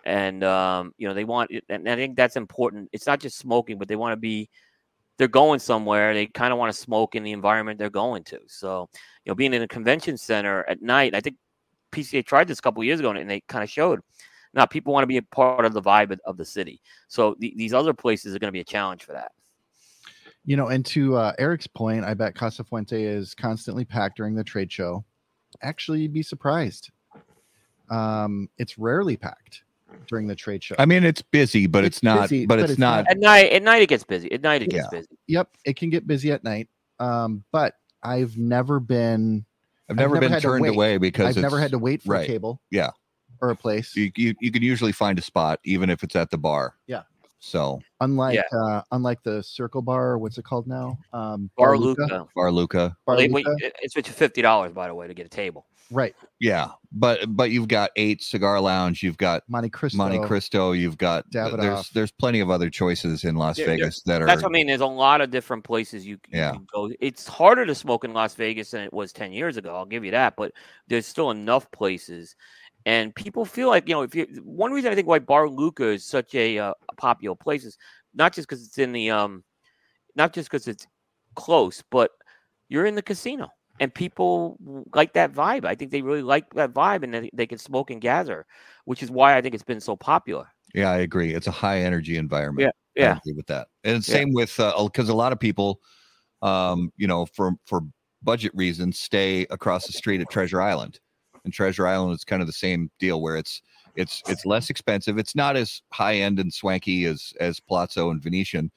And 0.04 0.42
um, 0.42 0.94
you 0.96 1.06
know 1.06 1.14
they 1.14 1.24
want 1.24 1.50
and 1.68 1.88
i 1.88 1.94
think 1.94 2.16
that's 2.16 2.36
important. 2.36 2.88
It's 2.92 3.06
not 3.06 3.20
just 3.20 3.38
smoking 3.38 3.78
but 3.78 3.88
they 3.88 3.96
want 3.96 4.12
to 4.12 4.16
be 4.20 4.48
they're 5.18 5.28
going 5.28 5.58
somewhere 5.58 6.14
they 6.14 6.26
kind 6.26 6.52
of 6.52 6.58
want 6.58 6.72
to 6.72 6.78
smoke 6.78 7.14
in 7.14 7.22
the 7.22 7.32
environment 7.32 7.78
they're 7.78 7.90
going 7.90 8.24
to 8.24 8.38
so 8.46 8.88
you 9.24 9.30
know, 9.30 9.34
being 9.34 9.54
in 9.54 9.62
a 9.62 9.68
convention 9.68 10.16
center 10.16 10.64
at 10.68 10.82
night. 10.82 11.14
I 11.14 11.20
think 11.20 11.36
PCA 11.92 12.24
tried 12.24 12.48
this 12.48 12.58
a 12.58 12.62
couple 12.62 12.82
years 12.82 13.00
ago, 13.00 13.10
and 13.10 13.30
they 13.30 13.40
kind 13.40 13.62
of 13.62 13.70
showed. 13.70 14.00
Now 14.54 14.66
people 14.66 14.92
want 14.92 15.02
to 15.04 15.08
be 15.08 15.16
a 15.16 15.22
part 15.22 15.64
of 15.64 15.72
the 15.72 15.82
vibe 15.82 16.16
of 16.26 16.36
the 16.36 16.44
city. 16.44 16.82
So 17.08 17.36
the, 17.38 17.54
these 17.56 17.72
other 17.72 17.94
places 17.94 18.34
are 18.34 18.38
going 18.38 18.48
to 18.48 18.52
be 18.52 18.60
a 18.60 18.64
challenge 18.64 19.04
for 19.04 19.12
that. 19.12 19.32
You 20.44 20.56
know, 20.56 20.68
and 20.68 20.84
to 20.86 21.16
uh, 21.16 21.32
Eric's 21.38 21.68
point, 21.68 22.04
I 22.04 22.14
bet 22.14 22.34
Casa 22.34 22.64
Fuente 22.64 23.02
is 23.02 23.34
constantly 23.34 23.84
packed 23.84 24.16
during 24.16 24.34
the 24.34 24.44
trade 24.44 24.70
show. 24.70 25.04
Actually, 25.62 26.00
you'd 26.00 26.12
be 26.12 26.22
surprised. 26.22 26.90
Um, 27.90 28.48
it's 28.58 28.76
rarely 28.76 29.16
packed 29.16 29.62
during 30.06 30.26
the 30.26 30.34
trade 30.34 30.62
show. 30.62 30.74
I 30.78 30.86
mean, 30.86 31.04
it's 31.04 31.22
busy, 31.22 31.66
but 31.66 31.84
it's, 31.84 31.98
It's 31.98 32.02
not. 32.02 32.22
busy, 32.22 32.46
but, 32.46 32.56
but 32.56 32.62
it's, 32.64 32.72
it's 32.72 32.78
not. 32.78 33.04
not- 33.04 33.10
At 33.10 33.18
night, 33.18 33.52
at 33.52 33.62
night 33.62 33.82
it 33.82 33.88
gets 33.88 34.04
busy. 34.04 34.30
At 34.32 34.42
night 34.42 34.62
it 34.62 34.70
gets 34.70 34.86
Yeah. 34.92 34.98
busy. 35.00 35.18
yep, 35.26 35.48
it 35.64 35.76
can 35.76 35.90
get 35.90 36.06
busy 36.06 36.32
at 36.32 36.44
night. 36.44 36.68
Um, 36.98 37.44
but 37.52 37.74
I've 38.02 38.36
never 38.36 38.80
been 38.80 39.44
I've 39.88 39.96
never, 39.96 40.14
never 40.14 40.20
been 40.20 40.32
had 40.32 40.42
to 40.42 40.48
turned 40.48 40.62
wait. 40.62 40.68
away 40.74 40.98
because 40.98 41.36
I've 41.36 41.42
never 41.42 41.58
had 41.58 41.70
to 41.72 41.78
wait 41.78 42.02
for 42.02 42.12
right. 42.12 42.24
a 42.24 42.26
cable. 42.26 42.60
Yeah. 42.70 42.90
Or 43.40 43.50
a 43.50 43.56
place. 43.56 43.94
You, 43.96 44.10
you 44.16 44.34
you 44.40 44.52
can 44.52 44.62
usually 44.62 44.92
find 44.92 45.18
a 45.18 45.22
spot 45.22 45.58
even 45.64 45.90
if 45.90 46.02
it's 46.04 46.14
at 46.14 46.30
the 46.30 46.38
bar. 46.38 46.76
Yeah. 46.86 47.02
So 47.40 47.80
unlike 48.00 48.38
uh 48.52 48.82
unlike 48.92 49.22
the 49.24 49.42
circle 49.42 49.82
bar, 49.82 50.16
what's 50.16 50.38
it 50.38 50.44
called 50.44 50.68
now? 50.68 50.96
Um 51.12 51.50
Bar 51.56 51.76
Luca? 51.76 52.02
Luca. 52.02 52.28
Bar 52.36 52.52
Luca. 52.52 52.96
Bar 53.04 53.16
Luca? 53.18 53.56
it's 53.82 53.94
fifty 54.08 54.42
dollars 54.42 54.72
by 54.72 54.86
the 54.86 54.94
way 54.94 55.08
to 55.08 55.14
get 55.14 55.26
a 55.26 55.28
table. 55.28 55.66
Right. 55.92 56.14
Yeah, 56.40 56.70
but 56.90 57.36
but 57.36 57.50
you've 57.50 57.68
got 57.68 57.90
eight 57.96 58.22
cigar 58.22 58.60
lounge. 58.60 59.02
You've 59.02 59.16
got 59.16 59.44
Montecristo. 59.48 59.94
Monte 59.96 60.18
Cristo. 60.26 60.72
You've 60.72 60.98
got 60.98 61.28
Davidoff. 61.30 61.60
there's 61.60 61.90
there's 61.90 62.10
plenty 62.10 62.40
of 62.40 62.50
other 62.50 62.68
choices 62.68 63.24
in 63.24 63.36
Las 63.36 63.58
Yeah, 63.58 63.66
yeah. 63.66 63.70
Vegas 63.72 64.02
that 64.02 64.22
are 64.22 64.26
That's 64.26 64.42
what 64.42 64.48
I 64.50 64.52
mean. 64.52 64.66
There's 64.66 64.80
a 64.80 64.86
lot 64.86 65.20
of 65.20 65.30
different 65.30 65.62
places 65.62 66.04
you, 66.04 66.14
you 66.28 66.38
Yeah. 66.38 66.52
can 66.52 66.66
go. 66.72 66.90
It's 67.00 67.28
harder 67.28 67.64
to 67.66 67.74
smoke 67.74 68.04
in 68.04 68.12
Las 68.12 68.34
Vegas 68.34 68.72
than 68.72 68.82
it 68.82 68.92
was 68.92 69.12
10 69.12 69.32
years 69.32 69.56
ago. 69.56 69.74
I'll 69.76 69.86
give 69.86 70.04
you 70.04 70.10
that. 70.12 70.34
But 70.36 70.52
there's 70.88 71.06
still 71.06 71.30
enough 71.30 71.70
places. 71.70 72.34
And 72.86 73.14
people 73.14 73.44
feel 73.44 73.68
like, 73.68 73.88
you 73.88 73.94
know, 73.94 74.02
if 74.02 74.12
you, 74.14 74.26
one 74.42 74.72
reason 74.72 74.90
I 74.90 74.96
think 74.96 75.06
why 75.06 75.20
Bar 75.20 75.48
Luca 75.48 75.90
is 75.90 76.04
such 76.04 76.34
a, 76.34 76.58
uh, 76.58 76.74
a 76.88 76.94
popular 76.96 77.36
place 77.36 77.64
is 77.64 77.78
not 78.14 78.34
just 78.34 78.48
because 78.48 78.66
it's 78.66 78.78
in 78.78 78.90
the, 78.90 79.10
um, 79.10 79.44
not 80.16 80.32
just 80.32 80.50
because 80.50 80.66
it's 80.66 80.88
close, 81.36 81.84
but 81.90 82.10
you're 82.68 82.86
in 82.86 82.96
the 82.96 83.02
casino 83.02 83.48
and 83.82 83.92
people 83.92 84.56
like 84.94 85.12
that 85.14 85.32
vibe. 85.32 85.64
I 85.64 85.74
think 85.74 85.90
they 85.90 86.02
really 86.02 86.22
like 86.22 86.54
that 86.54 86.72
vibe 86.72 87.02
and 87.02 87.12
they, 87.12 87.30
they 87.32 87.48
can 87.48 87.58
smoke 87.58 87.90
and 87.90 88.00
gather, 88.00 88.46
which 88.84 89.02
is 89.02 89.10
why 89.10 89.36
I 89.36 89.42
think 89.42 89.56
it's 89.56 89.64
been 89.64 89.80
so 89.80 89.96
popular. 89.96 90.46
Yeah, 90.72 90.92
I 90.92 90.98
agree. 90.98 91.34
It's 91.34 91.48
a 91.48 91.50
high 91.50 91.80
energy 91.80 92.16
environment. 92.16 92.72
I 92.96 93.00
Yeah. 93.00 93.16
agree 93.16 93.32
with 93.32 93.48
that. 93.48 93.66
And 93.82 93.96
Yeah. 94.06 94.14
same 94.14 94.32
with 94.32 94.56
because 94.56 95.08
a 95.08 95.14
lot 95.14 95.32
of 95.32 95.40
people, 95.40 95.80
um, 96.42 96.92
you 96.96 97.08
know, 97.08 97.26
for 97.26 97.54
for 97.66 97.80
budget 98.22 98.52
reasons, 98.54 99.00
stay 99.00 99.46
across 99.50 99.88
the 99.88 99.92
street 99.92 100.20
at 100.20 100.30
Treasure 100.30 100.62
Island, 100.62 101.00
and 101.44 101.52
Treasure 101.52 101.88
Island 101.88 102.14
is 102.14 102.22
kind 102.22 102.40
of 102.40 102.46
the 102.46 102.52
same 102.52 102.88
deal 103.00 103.20
where 103.20 103.36
it's 103.36 103.62
it's 103.96 104.22
it's 104.28 104.46
less 104.46 104.70
expensive. 104.70 105.18
It's 105.18 105.34
not 105.34 105.56
as 105.56 105.82
high 105.92 106.14
end 106.18 106.38
and 106.38 106.54
swanky 106.54 107.04
as 107.06 107.32
as 107.40 107.58
Palazzo 107.58 108.10
and 108.10 108.22
Venetian, 108.22 108.70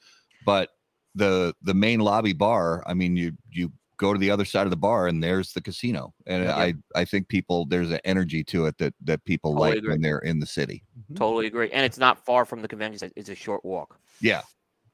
but 0.44 0.70
the 1.14 1.54
the 1.62 1.74
main 1.74 2.00
lobby 2.00 2.32
bar. 2.32 2.82
I 2.88 2.94
mean, 2.94 3.16
you 3.16 3.32
you 3.52 3.70
go 3.98 4.12
to 4.12 4.18
the 4.18 4.30
other 4.30 4.44
side 4.44 4.66
of 4.66 4.70
the 4.70 4.76
bar 4.76 5.08
and 5.08 5.22
there's 5.22 5.52
the 5.52 5.60
casino, 5.60 6.12
and 6.26 6.44
Yeah. 6.44 6.56
I 6.56 6.74
I 6.94 7.04
think 7.04 7.28
people 7.28 7.66
there's 7.66 7.90
an 7.90 8.00
energy 8.04 8.44
to 8.44 8.66
it 8.66 8.76
that 8.78 8.94
that 9.04 9.24
people 9.24 9.52
Totally 9.52 9.70
like 9.70 9.78
agree. 9.78 9.90
when 9.90 10.00
they're 10.02 10.18
in 10.18 10.38
the 10.38 10.46
city. 10.46 10.84
Totally 11.14 11.46
agree. 11.46 11.70
And 11.72 11.84
it's 11.84 11.98
not 11.98 12.24
far 12.24 12.44
from 12.44 12.62
the 12.62 12.68
convention. 12.68 12.98
center. 12.98 13.12
It's 13.16 13.28
a 13.28 13.34
short 13.34 13.64
walk. 13.64 13.98
Yeah. 14.20 14.42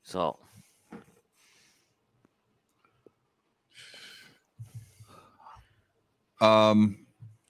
So 0.03 0.39
um 6.41 7.07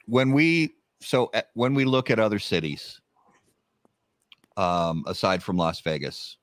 when 0.07 0.33
we 0.33 0.75
so 1.01 1.31
uh, 1.35 1.43
when 1.55 1.75
we 1.75 1.85
look 1.85 2.11
at 2.11 2.19
other 2.19 2.39
cities 2.39 3.01
um 4.57 5.03
aside 5.07 5.43
from 5.43 5.57
las 5.57 5.81
vegas 5.81 6.37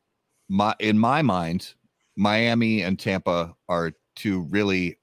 my 0.50 0.74
in 0.80 0.98
my 0.98 1.22
mind 1.22 1.76
miami 2.16 2.82
and 2.82 2.98
tampa 3.00 3.56
are 3.68 3.92
two 4.16 4.42
really 4.50 4.98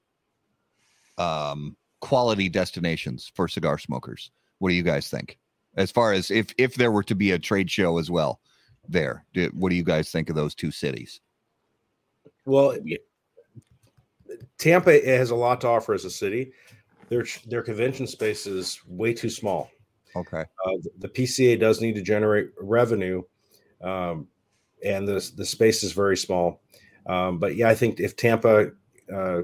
um 1.17 1.75
quality 2.01 2.49
destinations 2.49 3.31
for 3.35 3.47
cigar 3.47 3.77
smokers 3.77 4.31
what 4.59 4.69
do 4.69 4.75
you 4.75 4.83
guys 4.83 5.09
think 5.09 5.37
as 5.75 5.91
far 5.91 6.13
as 6.13 6.29
if 6.31 6.53
if 6.57 6.75
there 6.75 6.91
were 6.91 7.03
to 7.03 7.15
be 7.15 7.31
a 7.31 7.39
trade 7.39 7.69
show 7.69 7.97
as 7.97 8.09
well 8.09 8.39
there 8.87 9.25
do, 9.33 9.49
what 9.53 9.69
do 9.69 9.75
you 9.75 9.83
guys 9.83 10.11
think 10.11 10.29
of 10.29 10.35
those 10.35 10.55
two 10.55 10.71
cities 10.71 11.21
Well, 12.45 12.77
Tampa 14.57 14.91
has 15.05 15.31
a 15.31 15.35
lot 15.35 15.61
to 15.61 15.67
offer 15.67 15.93
as 15.93 16.05
a 16.05 16.09
city. 16.09 16.53
Their 17.09 17.25
their 17.45 17.61
convention 17.61 18.07
space 18.07 18.47
is 18.47 18.81
way 18.85 19.13
too 19.13 19.29
small. 19.29 19.69
okay 20.15 20.41
Uh, 20.65 20.77
the 20.99 21.09
PCA 21.09 21.59
does 21.59 21.81
need 21.81 21.95
to 21.95 22.01
generate 22.01 22.49
revenue, 22.59 23.23
um, 23.81 24.27
and 24.83 25.07
the 25.07 25.31
the 25.35 25.45
space 25.45 25.83
is 25.83 25.91
very 25.91 26.17
small. 26.17 26.61
Um, 27.05 27.39
but 27.39 27.55
yeah, 27.55 27.69
I 27.69 27.75
think 27.75 27.99
if 27.99 28.15
Tampa 28.15 28.71
uh, 29.13 29.41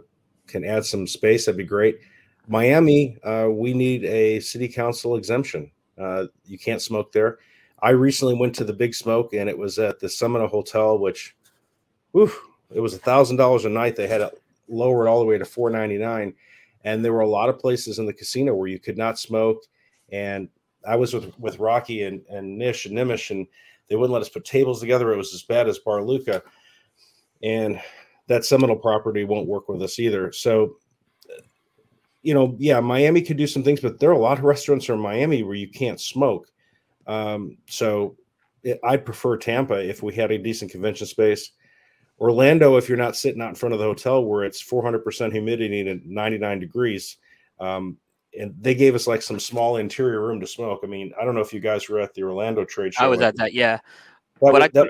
can 0.53 0.63
add 0.63 0.85
some 0.85 1.05
space, 1.05 1.45
that'd 1.45 1.57
be 1.57 1.65
great. 1.65 1.99
Miami, 2.47 3.17
uh, 3.23 3.47
we 3.49 3.73
need 3.73 4.05
a 4.05 4.39
city 4.39 4.67
council 4.67 5.15
exemption. 5.15 5.71
Uh, 5.97 6.25
you 6.45 6.57
can't 6.57 6.81
smoke 6.81 7.11
there. 7.11 7.39
I 7.81 7.89
recently 7.89 8.35
went 8.35 8.55
to 8.55 8.63
the 8.63 8.73
Big 8.73 8.95
Smoke, 8.95 9.33
and 9.33 9.49
it 9.49 9.57
was 9.57 9.77
at 9.79 9.99
the 9.99 10.07
Seminole 10.07 10.47
Hotel, 10.47 10.97
which, 10.97 11.35
whew, 12.11 12.31
it 12.73 12.79
was 12.79 12.93
a 12.93 12.97
thousand 12.99 13.37
dollars 13.37 13.65
a 13.65 13.69
night. 13.69 13.95
They 13.95 14.07
had 14.07 14.21
it 14.21 14.41
lowered 14.69 15.07
all 15.07 15.19
the 15.19 15.25
way 15.25 15.37
to 15.37 15.45
four 15.45 15.69
ninety 15.69 15.97
nine, 15.97 16.33
and 16.83 17.03
there 17.03 17.13
were 17.13 17.21
a 17.21 17.27
lot 17.27 17.49
of 17.49 17.59
places 17.59 17.99
in 17.99 18.05
the 18.05 18.13
casino 18.13 18.55
where 18.55 18.69
you 18.69 18.79
could 18.79 18.97
not 18.97 19.19
smoke. 19.19 19.63
And 20.11 20.49
I 20.87 20.95
was 20.95 21.13
with 21.13 21.37
with 21.39 21.59
Rocky 21.59 22.03
and 22.03 22.21
and 22.29 22.57
Nish 22.57 22.85
and 22.85 22.97
Nimish, 22.97 23.31
and 23.31 23.47
they 23.87 23.95
wouldn't 23.95 24.13
let 24.13 24.21
us 24.21 24.29
put 24.29 24.45
tables 24.45 24.79
together. 24.79 25.11
It 25.11 25.17
was 25.17 25.33
as 25.33 25.43
bad 25.43 25.67
as 25.67 25.79
Bar 25.79 26.03
Luca, 26.03 26.41
and 27.41 27.81
that 28.27 28.45
Seminole 28.45 28.77
property 28.77 29.23
won't 29.23 29.47
work 29.47 29.69
with 29.69 29.81
us 29.81 29.99
either. 29.99 30.31
So, 30.31 30.77
you 32.21 32.33
know, 32.33 32.55
yeah, 32.57 32.79
Miami 32.79 33.21
could 33.21 33.37
do 33.37 33.47
some 33.47 33.63
things, 33.63 33.81
but 33.81 33.99
there 33.99 34.09
are 34.09 34.13
a 34.13 34.19
lot 34.19 34.37
of 34.37 34.43
restaurants 34.45 34.89
in 34.89 34.99
Miami 34.99 35.43
where 35.43 35.55
you 35.55 35.69
can't 35.69 35.99
smoke. 35.99 36.47
Um, 37.07 37.57
so, 37.67 38.15
it, 38.63 38.79
I'd 38.83 39.05
prefer 39.05 39.37
Tampa 39.37 39.75
if 39.75 40.01
we 40.01 40.13
had 40.13 40.31
a 40.31 40.37
decent 40.37 40.71
convention 40.71 41.05
space. 41.05 41.51
Orlando, 42.19 42.77
if 42.77 42.87
you're 42.87 42.97
not 42.97 43.17
sitting 43.17 43.41
out 43.41 43.49
in 43.49 43.55
front 43.55 43.73
of 43.73 43.79
the 43.79 43.85
hotel 43.85 44.23
where 44.23 44.43
it's 44.43 44.63
400% 44.63 45.31
humidity 45.33 45.81
and 45.81 46.05
99 46.05 46.59
degrees, 46.59 47.17
um, 47.59 47.97
and 48.39 48.55
they 48.59 48.73
gave 48.73 48.95
us 48.95 49.07
like 49.07 49.21
some 49.21 49.39
small 49.39 49.77
interior 49.77 50.21
room 50.25 50.39
to 50.39 50.47
smoke. 50.47 50.81
I 50.83 50.87
mean, 50.87 51.13
I 51.19 51.25
don't 51.25 51.35
know 51.35 51.41
if 51.41 51.53
you 51.53 51.59
guys 51.59 51.89
were 51.89 51.99
at 51.99 52.13
the 52.13 52.23
Orlando 52.23 52.65
trade 52.65 52.93
show. 52.93 53.03
I 53.03 53.07
was 53.07 53.21
at 53.21 53.35
that. 53.37 53.53
Yeah. 53.53 53.77
That 53.77 53.81
but 54.39 54.53
was, 54.53 54.63
I 54.63 54.67
that, 54.69 54.89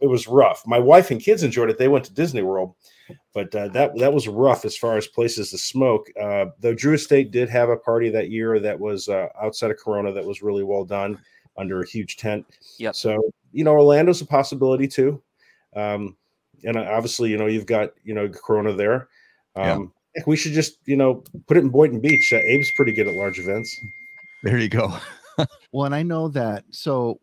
it 0.00 0.06
was 0.06 0.28
rough. 0.28 0.62
My 0.66 0.78
wife 0.78 1.10
and 1.10 1.20
kids 1.20 1.42
enjoyed 1.42 1.70
it. 1.70 1.78
They 1.78 1.88
went 1.88 2.04
to 2.06 2.14
Disney 2.14 2.42
World, 2.42 2.74
but 3.34 3.54
uh, 3.54 3.68
that 3.68 3.96
that 3.98 4.12
was 4.12 4.28
rough 4.28 4.64
as 4.64 4.76
far 4.76 4.96
as 4.96 5.06
places 5.06 5.50
to 5.50 5.58
smoke. 5.58 6.06
Uh, 6.20 6.46
though 6.60 6.74
Drew 6.74 6.94
Estate 6.94 7.30
did 7.30 7.48
have 7.48 7.68
a 7.68 7.76
party 7.76 8.08
that 8.10 8.30
year 8.30 8.60
that 8.60 8.78
was 8.78 9.08
uh, 9.08 9.28
outside 9.42 9.70
of 9.70 9.78
Corona 9.78 10.12
that 10.12 10.24
was 10.24 10.42
really 10.42 10.64
well 10.64 10.84
done 10.84 11.18
under 11.56 11.82
a 11.82 11.88
huge 11.88 12.16
tent. 12.16 12.46
Yep. 12.78 12.94
So 12.94 13.20
you 13.52 13.64
know, 13.64 13.72
Orlando's 13.72 14.20
a 14.20 14.26
possibility 14.26 14.86
too. 14.86 15.22
Um, 15.74 16.16
and 16.64 16.76
obviously, 16.76 17.30
you 17.30 17.36
know, 17.36 17.46
you've 17.46 17.66
got 17.66 17.90
you 18.04 18.14
know 18.14 18.28
Corona 18.28 18.72
there. 18.72 19.08
Yeah. 19.56 19.72
Um, 19.72 19.92
heck, 20.16 20.26
We 20.26 20.36
should 20.36 20.52
just 20.52 20.78
you 20.84 20.96
know 20.96 21.24
put 21.46 21.56
it 21.56 21.64
in 21.64 21.70
Boynton 21.70 22.00
Beach. 22.00 22.32
Uh, 22.32 22.38
Abe's 22.38 22.72
pretty 22.72 22.92
good 22.92 23.08
at 23.08 23.14
large 23.14 23.38
events. 23.38 23.80
there 24.44 24.58
you 24.58 24.68
go 24.68 24.96
Well, 25.72 25.86
and 25.86 25.94
I 25.94 26.02
know 26.02 26.28
that. 26.28 26.64
So 26.70 27.20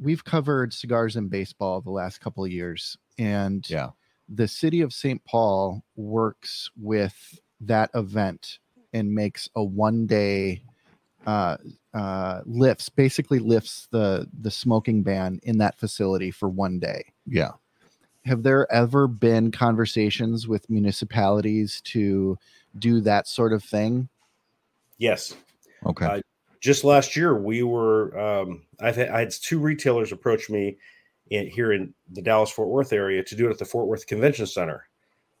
we've 0.00 0.24
covered 0.24 0.72
cigars 0.72 1.16
and 1.16 1.30
baseball 1.30 1.80
the 1.80 1.90
last 1.90 2.20
couple 2.20 2.44
of 2.44 2.50
years, 2.50 2.96
and 3.18 3.68
yeah 3.68 3.90
the 4.28 4.48
city 4.48 4.80
of 4.80 4.92
St. 4.92 5.24
Paul 5.24 5.84
works 5.94 6.70
with 6.76 7.38
that 7.60 7.90
event 7.94 8.58
and 8.92 9.14
makes 9.14 9.48
a 9.54 9.62
one 9.62 10.06
day 10.06 10.62
uh, 11.26 11.56
uh, 11.92 12.40
lifts, 12.44 12.88
basically 12.88 13.38
lifts 13.38 13.88
the 13.90 14.28
the 14.40 14.50
smoking 14.50 15.02
ban 15.02 15.40
in 15.42 15.58
that 15.58 15.78
facility 15.78 16.30
for 16.30 16.48
one 16.48 16.78
day. 16.78 17.04
yeah 17.26 17.52
Have 18.24 18.42
there 18.42 18.70
ever 18.72 19.06
been 19.08 19.50
conversations 19.50 20.46
with 20.46 20.70
municipalities 20.70 21.80
to 21.86 22.38
do 22.78 23.00
that 23.00 23.26
sort 23.26 23.52
of 23.52 23.64
thing? 23.64 24.08
Yes. 24.98 25.34
okay 25.84 26.06
Uh, 26.06 26.20
just 26.66 26.82
last 26.82 27.14
year 27.14 27.38
we 27.38 27.62
were 27.62 28.18
um, 28.18 28.64
I've 28.80 28.96
had, 28.96 29.10
I 29.10 29.20
had 29.20 29.30
two 29.30 29.60
retailers 29.60 30.10
approach 30.10 30.50
me 30.50 30.76
in, 31.30 31.46
here 31.46 31.72
in 31.72 31.94
the 32.10 32.20
Dallas 32.20 32.50
Fort 32.50 32.68
Worth 32.68 32.92
area 32.92 33.22
to 33.22 33.36
do 33.36 33.46
it 33.46 33.52
at 33.52 33.58
the 33.58 33.64
Fort 33.64 33.86
Worth 33.86 34.08
Convention 34.08 34.46
Center, 34.46 34.88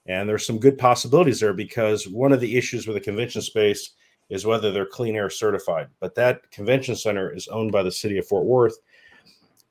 and 0.06 0.28
there's 0.28 0.46
some 0.46 0.60
good 0.60 0.78
possibilities 0.78 1.40
there 1.40 1.52
because 1.52 2.06
one 2.06 2.32
of 2.32 2.40
the 2.40 2.56
issues 2.56 2.86
with 2.86 2.94
the 2.94 3.00
convention 3.00 3.42
space 3.42 3.90
is 4.30 4.46
whether 4.46 4.70
they're 4.70 4.86
clean 4.86 5.16
air 5.16 5.28
certified. 5.28 5.88
But 5.98 6.14
that 6.14 6.48
convention 6.52 6.94
center 6.94 7.34
is 7.34 7.48
owned 7.48 7.72
by 7.72 7.82
the 7.82 7.92
city 7.92 8.18
of 8.18 8.26
Fort 8.26 8.44
Worth. 8.44 8.76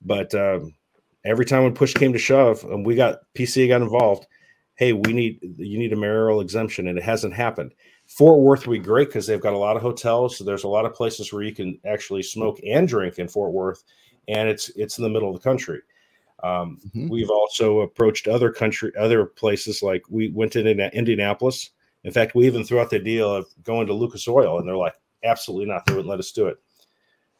But 0.01 0.35
um, 0.35 0.75
every 1.23 1.45
time 1.45 1.63
when 1.63 1.73
push 1.73 1.93
came 1.93 2.11
to 2.11 2.19
shove, 2.19 2.65
and 2.65 2.85
we 2.85 2.95
got 2.95 3.19
PCA 3.33 3.69
got 3.69 3.81
involved, 3.81 4.27
hey, 4.75 4.91
we 4.91 5.13
need 5.13 5.39
you 5.57 5.79
need 5.79 5.93
a 5.93 5.97
mayoral 5.97 6.41
exemption, 6.41 6.89
and 6.89 6.97
it 6.97 7.03
hasn't 7.03 7.33
happened. 7.33 7.73
Fort 8.07 8.39
Worth 8.39 8.67
would 8.67 8.73
be 8.81 8.85
great 8.85 9.07
because 9.09 9.25
they've 9.27 9.41
got 9.41 9.53
a 9.53 9.57
lot 9.57 9.75
of 9.75 9.81
hotels. 9.81 10.37
So 10.37 10.43
there's 10.43 10.63
a 10.63 10.67
lot 10.69 10.85
of 10.85 10.93
places 10.93 11.33
where 11.33 11.43
you 11.43 11.53
can 11.53 11.79
actually 11.85 12.23
smoke 12.23 12.59
and 12.65 12.87
drink 12.87 13.17
in 13.19 13.27
Fort 13.27 13.51
Worth, 13.51 13.83
and 14.27 14.47
it's 14.47 14.69
it's 14.69 14.97
in 14.97 15.03
the 15.03 15.09
middle 15.09 15.29
of 15.29 15.35
the 15.35 15.43
country. 15.43 15.79
Um, 16.43 16.79
Mhm. 16.95 17.09
We've 17.09 17.29
also 17.31 17.79
approached 17.79 18.27
other 18.27 18.51
country, 18.51 18.91
other 18.97 19.25
places 19.25 19.81
like 19.81 20.03
we 20.09 20.29
went 20.29 20.51
to 20.53 20.59
Indianapolis. 20.93 21.71
In 22.03 22.11
fact, 22.11 22.35
we 22.35 22.45
even 22.45 22.63
threw 22.63 22.79
out 22.79 22.89
the 22.91 22.99
deal 22.99 23.33
of 23.33 23.47
going 23.63 23.87
to 23.87 23.93
Lucas 23.93 24.27
Oil, 24.27 24.59
and 24.59 24.67
they're 24.67 24.77
like, 24.77 24.93
absolutely 25.23 25.65
not. 25.65 25.85
They 25.85 25.93
wouldn't 25.93 26.09
let 26.09 26.19
us 26.19 26.31
do 26.31 26.45
it. 26.47 26.57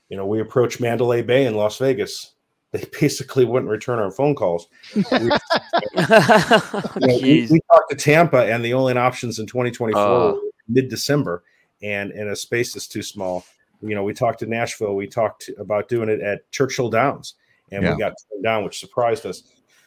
You 0.10 0.18
know, 0.18 0.26
we 0.26 0.40
approached 0.42 0.80
Mandalay 0.82 1.22
Bay 1.22 1.46
in 1.46 1.56
Las 1.56 1.78
Vegas. 1.78 2.32
They 2.72 2.84
basically 3.00 3.46
wouldn't 3.46 3.70
return 3.72 4.00
our 4.00 4.12
phone 4.12 4.36
calls. 4.36 4.68
We- 4.96 5.02
you 5.14 7.08
know, 7.08 7.20
we, 7.22 7.48
we 7.50 7.60
talked 7.72 7.90
to 7.92 7.96
Tampa, 7.96 8.52
and 8.52 8.66
the 8.66 8.74
only 8.74 8.98
options 8.98 9.40
in 9.40 9.46
2024 9.46 10.02
Oh. 10.02 10.42
Mid 10.68 10.90
December, 10.90 11.44
and 11.82 12.12
and 12.12 12.30
a 12.30 12.36
space 12.36 12.76
is 12.76 12.88
too 12.88 13.04
small. 13.04 13.46
You 13.82 13.96
know, 13.96 14.04
we 14.04 14.14
talked 14.14 14.40
to 14.40 14.46
Nashville. 14.46 14.96
We 14.96 15.08
talked 15.08 15.50
about 15.58 15.90
doing 15.90 16.10
it 16.10 16.22
at 16.22 16.50
Churchill 16.52 16.90
Downs, 16.90 17.36
and 17.72 17.84
Yeah. 17.84 17.94
we 17.94 18.00
got 18.00 18.14
turned 18.32 18.44
down, 18.44 18.64
which 18.64 18.80
surprised 18.80 19.26
us. 19.26 19.44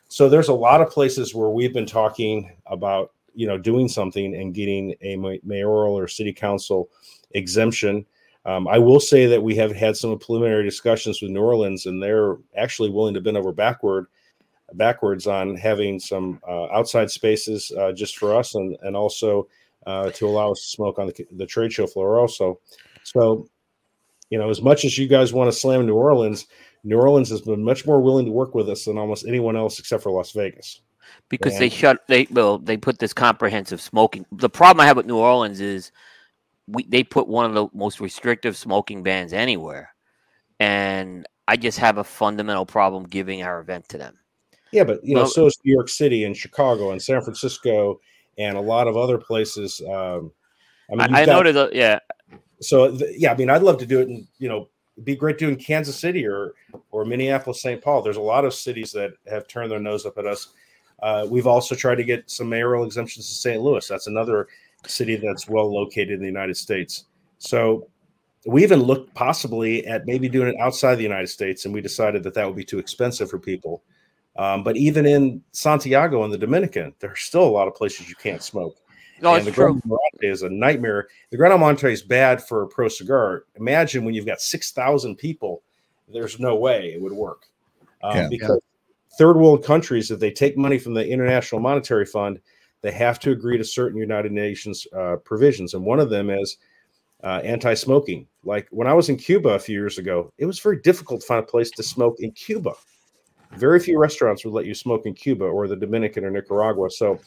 So 0.08 0.28
there's 0.28 0.48
a 0.48 0.54
lot 0.54 0.80
of 0.80 0.90
places 0.90 1.34
where 1.34 1.50
we've 1.50 1.72
been 1.74 1.86
talking 1.86 2.56
about 2.66 3.12
you 3.34 3.46
know 3.46 3.58
doing 3.58 3.88
something 3.88 4.34
and 4.34 4.54
getting 4.54 4.94
a 5.02 5.16
mayoral 5.44 5.96
or 5.98 6.08
city 6.08 6.32
council 6.32 6.88
exemption. 7.32 8.06
Um, 8.46 8.66
I 8.66 8.78
will 8.78 9.00
say 9.00 9.26
that 9.26 9.42
we 9.42 9.54
have 9.56 9.72
had 9.72 9.96
some 9.96 10.18
preliminary 10.18 10.64
discussions 10.64 11.20
with 11.20 11.30
New 11.30 11.42
Orleans, 11.42 11.86
and 11.86 12.02
they're 12.02 12.36
actually 12.56 12.90
willing 12.90 13.14
to 13.14 13.20
bend 13.20 13.36
over 13.36 13.52
backward 13.52 14.06
backwards 14.74 15.26
on 15.26 15.56
having 15.56 15.98
some 15.98 16.40
uh, 16.46 16.64
outside 16.66 17.10
spaces 17.10 17.72
uh, 17.78 17.92
just 17.92 18.18
for 18.18 18.34
us 18.34 18.54
and, 18.54 18.76
and 18.82 18.96
also 18.96 19.48
uh, 19.88 20.10
to 20.10 20.26
allow 20.28 20.52
us 20.52 20.60
to 20.60 20.66
smoke 20.68 20.98
on 20.98 21.06
the, 21.06 21.26
the 21.32 21.46
trade 21.46 21.72
show 21.72 21.86
floor 21.86 22.20
also. 22.20 22.60
So, 23.04 23.48
you 24.30 24.38
know, 24.38 24.50
as 24.50 24.60
much 24.60 24.84
as 24.84 24.98
you 24.98 25.08
guys 25.08 25.32
want 25.32 25.50
to 25.50 25.58
slam 25.58 25.86
New 25.86 25.94
Orleans, 25.94 26.46
New 26.84 26.98
Orleans 26.98 27.30
has 27.30 27.40
been 27.40 27.64
much 27.64 27.86
more 27.86 28.00
willing 28.00 28.26
to 28.26 28.32
work 28.32 28.54
with 28.54 28.68
us 28.68 28.84
than 28.84 28.98
almost 28.98 29.26
anyone 29.26 29.56
else 29.56 29.78
except 29.78 30.02
for 30.02 30.12
Las 30.12 30.32
Vegas. 30.32 30.82
because 31.30 31.54
Yeah. 31.54 31.60
they 31.60 31.68
shut 31.70 32.06
they 32.06 32.26
well 32.30 32.58
they 32.58 32.76
put 32.76 32.98
this 32.98 33.14
comprehensive 33.14 33.80
smoking. 33.80 34.26
The 34.30 34.50
problem 34.50 34.82
I 34.82 34.86
have 34.86 34.98
with 34.98 35.06
New 35.06 35.16
Orleans 35.16 35.58
is 35.60 35.90
we 36.66 36.84
they 36.84 37.02
put 37.02 37.26
one 37.26 37.46
of 37.46 37.54
the 37.54 37.66
most 37.72 37.98
restrictive 37.98 38.54
smoking 38.58 39.02
bans 39.02 39.32
anywhere, 39.32 39.94
and 40.60 41.26
I 41.46 41.56
just 41.56 41.78
have 41.78 41.96
a 41.96 42.04
fundamental 42.04 42.66
problem 42.66 43.04
giving 43.04 43.42
our 43.42 43.58
event 43.60 43.88
to 43.88 43.98
them. 43.98 44.18
Yeah, 44.70 44.84
but 44.84 45.00
you 45.02 45.14
know, 45.14 45.22
Well- 45.22 45.30
so 45.30 45.46
is 45.46 45.56
New 45.64 45.72
York 45.72 45.88
City 45.88 46.24
and 46.24 46.36
Chicago 46.36 46.90
and 46.90 47.00
San 47.02 47.22
Francisco 47.22 48.00
and 48.38 48.56
a 48.56 48.60
lot 48.60 48.88
of 48.88 48.96
other 48.96 49.18
places. 49.18 49.80
Um, 49.82 50.32
I 50.90 50.94
mean, 50.94 51.00
I, 51.14 51.20
I 51.22 51.26
got- 51.26 51.44
there's 51.44 51.74
yeah 51.74 51.98
so 52.60 52.96
th- 52.96 53.18
yeah, 53.18 53.32
I 53.32 53.36
mean, 53.36 53.50
I'd 53.50 53.62
love 53.62 53.78
to 53.78 53.86
do 53.86 54.00
it, 54.00 54.08
and 54.08 54.26
you 54.38 54.48
know, 54.48 54.68
it'd 54.96 55.04
be 55.04 55.16
great 55.16 55.38
doing 55.38 55.56
Kansas 55.56 55.98
City 55.98 56.26
or 56.26 56.54
or 56.90 57.04
Minneapolis, 57.04 57.62
St. 57.62 57.80
Paul. 57.82 58.02
There's 58.02 58.16
a 58.16 58.20
lot 58.22 58.44
of 58.44 58.54
cities 58.54 58.92
that 58.92 59.12
have 59.30 59.46
turned 59.46 59.70
their 59.70 59.78
nose 59.78 60.06
up 60.06 60.18
at 60.18 60.26
us. 60.26 60.48
Uh, 61.02 61.26
we've 61.30 61.46
also 61.46 61.74
tried 61.74 61.94
to 61.96 62.04
get 62.04 62.28
some 62.28 62.48
mayoral 62.48 62.84
exemptions 62.84 63.28
to 63.28 63.34
St. 63.34 63.62
Louis. 63.62 63.86
That's 63.86 64.08
another 64.08 64.48
city 64.86 65.16
that's 65.16 65.48
well 65.48 65.72
located 65.72 66.10
in 66.10 66.20
the 66.20 66.26
United 66.26 66.56
States. 66.56 67.04
So 67.38 67.86
we 68.46 68.62
even 68.64 68.82
looked 68.82 69.14
possibly 69.14 69.86
at 69.86 70.06
maybe 70.06 70.28
doing 70.28 70.48
it 70.48 70.56
outside 70.58 70.96
the 70.96 71.02
United 71.02 71.28
States, 71.28 71.64
and 71.64 71.74
we 71.74 71.80
decided 71.80 72.22
that 72.24 72.34
that 72.34 72.46
would 72.46 72.56
be 72.56 72.64
too 72.64 72.78
expensive 72.78 73.30
for 73.30 73.38
people. 73.38 73.82
Um, 74.38 74.62
but 74.62 74.76
even 74.76 75.04
in 75.04 75.42
Santiago 75.52 76.22
and 76.24 76.32
the 76.32 76.38
Dominican, 76.38 76.94
there 77.00 77.10
are 77.10 77.16
still 77.16 77.44
a 77.44 77.50
lot 77.50 77.68
of 77.68 77.74
places 77.74 78.08
you 78.08 78.14
can't 78.14 78.42
smoke 78.42 78.78
no 79.20 79.34
and 79.34 79.38
it's 79.38 79.46
the 79.46 79.52
true. 79.52 79.72
Gran 79.74 79.82
Monte 79.84 80.26
is 80.26 80.42
a 80.42 80.48
nightmare. 80.48 81.08
The 81.30 81.36
Gran 81.36 81.58
Monte 81.58 81.90
is 81.92 82.02
bad 82.02 82.42
for 82.42 82.62
a 82.62 82.68
ProCigar. 82.68 83.40
Imagine 83.56 84.04
when 84.04 84.14
you've 84.14 84.26
got 84.26 84.40
six 84.40 84.72
thousand 84.72 85.16
people. 85.16 85.62
There's 86.08 86.38
no 86.38 86.56
way 86.56 86.92
it 86.94 87.00
would 87.00 87.12
work 87.12 87.46
um, 88.02 88.16
Yeah. 88.16 88.28
because 88.28 88.60
third 89.18 89.36
world 89.36 89.64
countries, 89.64 90.10
if 90.10 90.20
they 90.20 90.30
take 90.30 90.56
money 90.56 90.78
from 90.78 90.94
the 90.94 91.06
International 91.06 91.60
Monetary 91.60 92.06
Fund, 92.06 92.40
they 92.80 92.92
have 92.92 93.18
to 93.20 93.32
agree 93.32 93.58
to 93.58 93.64
certain 93.64 93.98
United 93.98 94.32
Nations 94.32 94.86
uh, 94.96 95.16
provisions, 95.16 95.74
and 95.74 95.84
one 95.84 95.98
of 95.98 96.10
them 96.10 96.30
is 96.30 96.58
uh, 97.24 97.40
anti-smoking. 97.42 98.26
Like 98.44 98.68
when 98.70 98.86
I 98.86 98.94
was 98.94 99.08
in 99.08 99.16
Cuba 99.16 99.50
a 99.50 99.58
few 99.58 99.74
years 99.74 99.98
ago, 99.98 100.32
it 100.38 100.46
was 100.46 100.60
very 100.60 100.80
difficult 100.80 101.20
to 101.20 101.26
find 101.26 101.40
a 101.40 101.46
place 101.46 101.70
to 101.72 101.82
smoke 101.82 102.16
in 102.20 102.30
Cuba. 102.30 102.72
Very 103.56 103.80
few 103.80 103.98
restaurants 103.98 104.44
would 104.44 104.54
let 104.54 104.66
you 104.66 104.74
smoke 104.74 105.06
in 105.06 105.14
Cuba 105.14 105.44
or 105.44 105.68
the 105.68 105.76
Dominican 105.76 106.24
or 106.24 106.30
Nicaragua. 106.30 106.90
So 106.90 107.18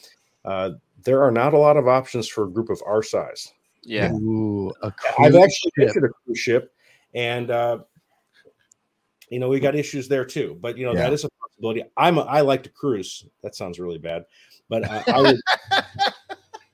uh, 0.45 0.71
there 1.03 1.23
are 1.23 1.31
not 1.31 1.53
a 1.53 1.57
lot 1.57 1.77
of 1.77 1.87
options 1.87 2.27
for 2.27 2.43
a 2.45 2.49
group 2.49 2.69
of 2.69 2.81
our 2.85 3.03
size. 3.03 3.51
Yeah. 3.83 4.11
Ooh, 4.13 4.71
a 4.83 4.93
I've 5.19 5.35
actually 5.35 5.71
ship. 5.75 5.87
visited 5.87 6.03
a 6.05 6.09
cruise 6.09 6.39
ship, 6.39 6.73
and 7.15 7.49
uh, 7.49 7.79
you 9.29 9.39
know 9.39 9.49
we 9.49 9.59
got 9.59 9.75
issues 9.75 10.07
there 10.07 10.25
too. 10.25 10.57
But 10.61 10.77
you 10.77 10.85
know 10.85 10.93
Yeah. 10.93 11.03
that 11.03 11.13
is 11.13 11.23
a 11.23 11.29
possibility. 11.41 11.83
I'm 11.97 12.17
a, 12.17 12.21
I 12.21 12.41
like 12.41 12.63
to 12.63 12.69
cruise. 12.69 13.25
That 13.41 13.55
sounds 13.55 13.79
really 13.79 13.97
bad, 13.97 14.25
but 14.69 14.87
I, 14.87 15.03
I, 15.07 15.21
would, 15.21 15.41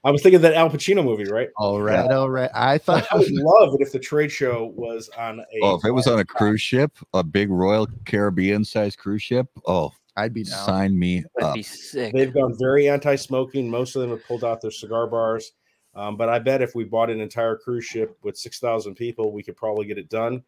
I 0.07 0.09
was 0.09 0.23
thinking 0.23 0.37
of 0.37 0.41
that 0.43 0.53
Al 0.53 0.69
Pacino 0.69 1.03
movie, 1.03 1.25
right? 1.25 1.49
All 1.57 1.81
right, 1.81 2.09
all 2.09 2.29
right. 2.29 2.49
I 2.53 2.77
thought 2.77 3.05
I 3.11 3.17
would 3.17 3.29
love 3.29 3.73
it 3.73 3.81
if 3.81 3.91
the 3.91 3.99
trade 3.99 4.31
show 4.31 4.71
was 4.73 5.09
on 5.17 5.41
a. 5.41 5.43
Oh, 5.61 5.75
if 5.75 5.83
it 5.83 5.91
was 5.91 6.07
on 6.07 6.19
a 6.19 6.23
cruise 6.23 6.61
ship, 6.61 6.97
a 7.13 7.21
big 7.21 7.49
Royal 7.49 7.89
Caribbean 8.05 8.63
sized 8.63 8.99
cruise 8.99 9.21
ship, 9.21 9.47
oh, 9.65 9.91
I'd 10.15 10.33
be 10.33 10.45
down. 10.45 10.65
sign 10.65 10.97
me 10.97 11.25
That'd 11.35 11.49
up. 11.49 11.55
be 11.55 11.61
sick. 11.61 12.13
They've 12.13 12.33
gone 12.33 12.55
very 12.57 12.87
anti-smoking. 12.87 13.69
Most 13.69 13.97
of 13.97 14.01
them 14.01 14.11
have 14.11 14.25
pulled 14.25 14.45
out 14.45 14.61
their 14.61 14.71
cigar 14.71 15.07
bars. 15.07 15.51
Um, 15.93 16.15
but 16.15 16.29
I 16.29 16.39
bet 16.39 16.61
if 16.61 16.73
we 16.73 16.85
bought 16.85 17.09
an 17.09 17.19
entire 17.19 17.57
cruise 17.57 17.83
ship 17.83 18.17
with 18.23 18.37
six 18.37 18.59
thousand 18.59 18.95
people, 18.95 19.33
we 19.33 19.43
could 19.43 19.57
probably 19.57 19.87
get 19.87 19.97
it 19.97 20.07
done. 20.07 20.41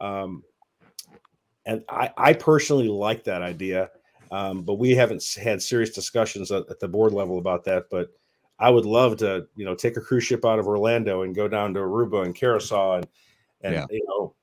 Um, 0.00 0.44
and 1.66 1.82
I, 1.88 2.12
I 2.16 2.32
personally 2.32 2.86
like 2.86 3.24
that 3.24 3.42
idea, 3.42 3.90
um, 4.30 4.62
but 4.62 4.74
we 4.74 4.92
haven't 4.92 5.24
had 5.42 5.60
serious 5.60 5.90
discussions 5.90 6.52
at, 6.52 6.70
at 6.70 6.78
the 6.78 6.86
board 6.86 7.12
level 7.12 7.38
about 7.38 7.64
that. 7.64 7.86
But 7.90 8.10
I 8.60 8.70
would 8.70 8.84
love 8.84 9.16
to, 9.18 9.46
you 9.56 9.64
know, 9.64 9.74
take 9.74 9.96
a 9.96 10.00
cruise 10.00 10.24
ship 10.24 10.44
out 10.44 10.58
of 10.58 10.68
Orlando 10.68 11.22
and 11.22 11.34
go 11.34 11.48
down 11.48 11.74
to 11.74 11.80
Aruba 11.80 12.24
and 12.24 12.34
Curacao, 12.34 12.96
and 12.96 13.08
and 13.62 13.74
Yeah. 13.74 13.86
you 13.90 14.04
know, 14.06 14.34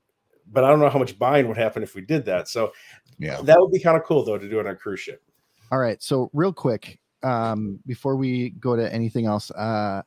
but 0.51 0.63
I 0.63 0.69
don't 0.69 0.79
know 0.79 0.89
how 0.89 0.99
much 0.99 1.17
buying 1.17 1.47
would 1.47 1.57
happen 1.57 1.83
if 1.83 1.95
we 1.95 2.01
did 2.01 2.25
that. 2.25 2.47
So 2.47 2.73
Yeah. 3.19 3.41
that 3.41 3.59
would 3.59 3.71
be 3.71 3.79
kind 3.79 3.97
of 3.97 4.03
cool 4.03 4.23
though 4.25 4.37
to 4.37 4.49
do 4.49 4.59
it 4.59 4.65
on 4.67 4.73
a 4.73 4.75
cruise 4.75 4.99
ship. 4.99 5.23
All 5.71 5.79
right. 5.79 6.01
So 6.01 6.29
real 6.33 6.53
quick, 6.53 6.99
um, 7.23 7.79
before 7.85 8.15
we 8.15 8.51
go 8.51 8.75
to 8.75 8.91
anything 8.93 9.25
else, 9.25 9.49
uh, 9.51 10.01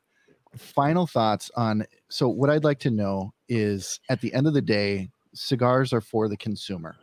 final 0.56 1.06
thoughts 1.06 1.50
on. 1.56 1.84
So 2.08 2.28
what 2.28 2.50
I'd 2.50 2.64
like 2.64 2.78
to 2.80 2.90
know 2.90 3.32
is, 3.48 4.00
at 4.08 4.20
the 4.20 4.32
end 4.32 4.46
of 4.46 4.54
the 4.54 4.62
day, 4.62 5.10
cigars 5.34 5.92
are 5.92 6.00
for 6.00 6.28
the 6.28 6.36
consumer. 6.36 6.96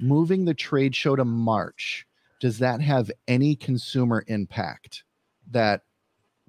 Moving 0.00 0.44
the 0.44 0.54
trade 0.54 0.94
show 0.96 1.14
to 1.16 1.24
March, 1.24 2.06
does 2.40 2.58
that 2.58 2.80
have 2.80 3.10
any 3.28 3.54
consumer 3.54 4.24
impact 4.28 5.04
that 5.50 5.82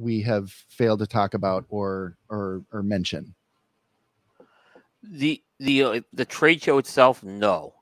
we 0.01 0.21
have 0.21 0.51
failed 0.51 0.99
to 0.99 1.07
talk 1.07 1.33
about 1.33 1.65
or 1.69 2.17
or 2.29 2.63
or 2.71 2.83
mention? 2.83 3.35
the 5.03 5.41
the 5.59 5.83
uh, 5.83 6.01
the 6.13 6.25
trade 6.25 6.61
show 6.61 6.77
itself 6.77 7.23
no. 7.23 7.73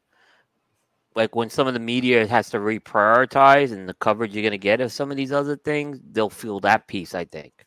Like 1.15 1.35
when 1.35 1.49
some 1.49 1.67
of 1.67 1.73
the 1.73 1.79
media 1.79 2.25
has 2.27 2.49
to 2.51 2.57
reprioritize 2.59 3.71
and 3.71 3.89
the 3.89 3.93
coverage 3.95 4.33
you're 4.33 4.43
going 4.43 4.51
to 4.51 4.57
get 4.57 4.79
of 4.79 4.91
some 4.91 5.11
of 5.11 5.17
these 5.17 5.31
other 5.31 5.57
things 5.57 5.99
they'll 6.11 6.29
feel 6.29 6.59
that 6.61 6.87
piece 6.87 7.13
i 7.15 7.25
think. 7.25 7.65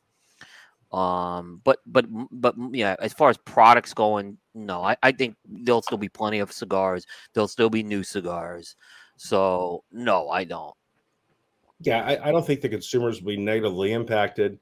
Um 0.92 1.60
but 1.64 1.78
but 1.86 2.06
but 2.30 2.54
yeah 2.72 2.96
as 3.00 3.12
far 3.12 3.30
as 3.30 3.38
products 3.38 3.94
going 3.94 4.38
no. 4.54 4.82
I, 4.82 4.96
I 5.02 5.12
think 5.12 5.36
there'll 5.46 5.82
still 5.82 5.98
be 5.98 6.08
plenty 6.08 6.38
of 6.38 6.52
cigars. 6.52 7.06
There'll 7.32 7.48
still 7.48 7.70
be 7.70 7.82
new 7.82 8.02
cigars. 8.02 8.76
So 9.16 9.84
no 9.92 10.28
i 10.30 10.44
don't 10.44 10.74
Yeah, 11.82 12.04
I, 12.04 12.28
I 12.28 12.32
don't 12.32 12.46
think 12.46 12.60
the 12.60 12.68
consumers 12.68 13.20
will 13.20 13.28
be 13.28 13.36
negatively 13.36 13.92
impacted 13.92 14.58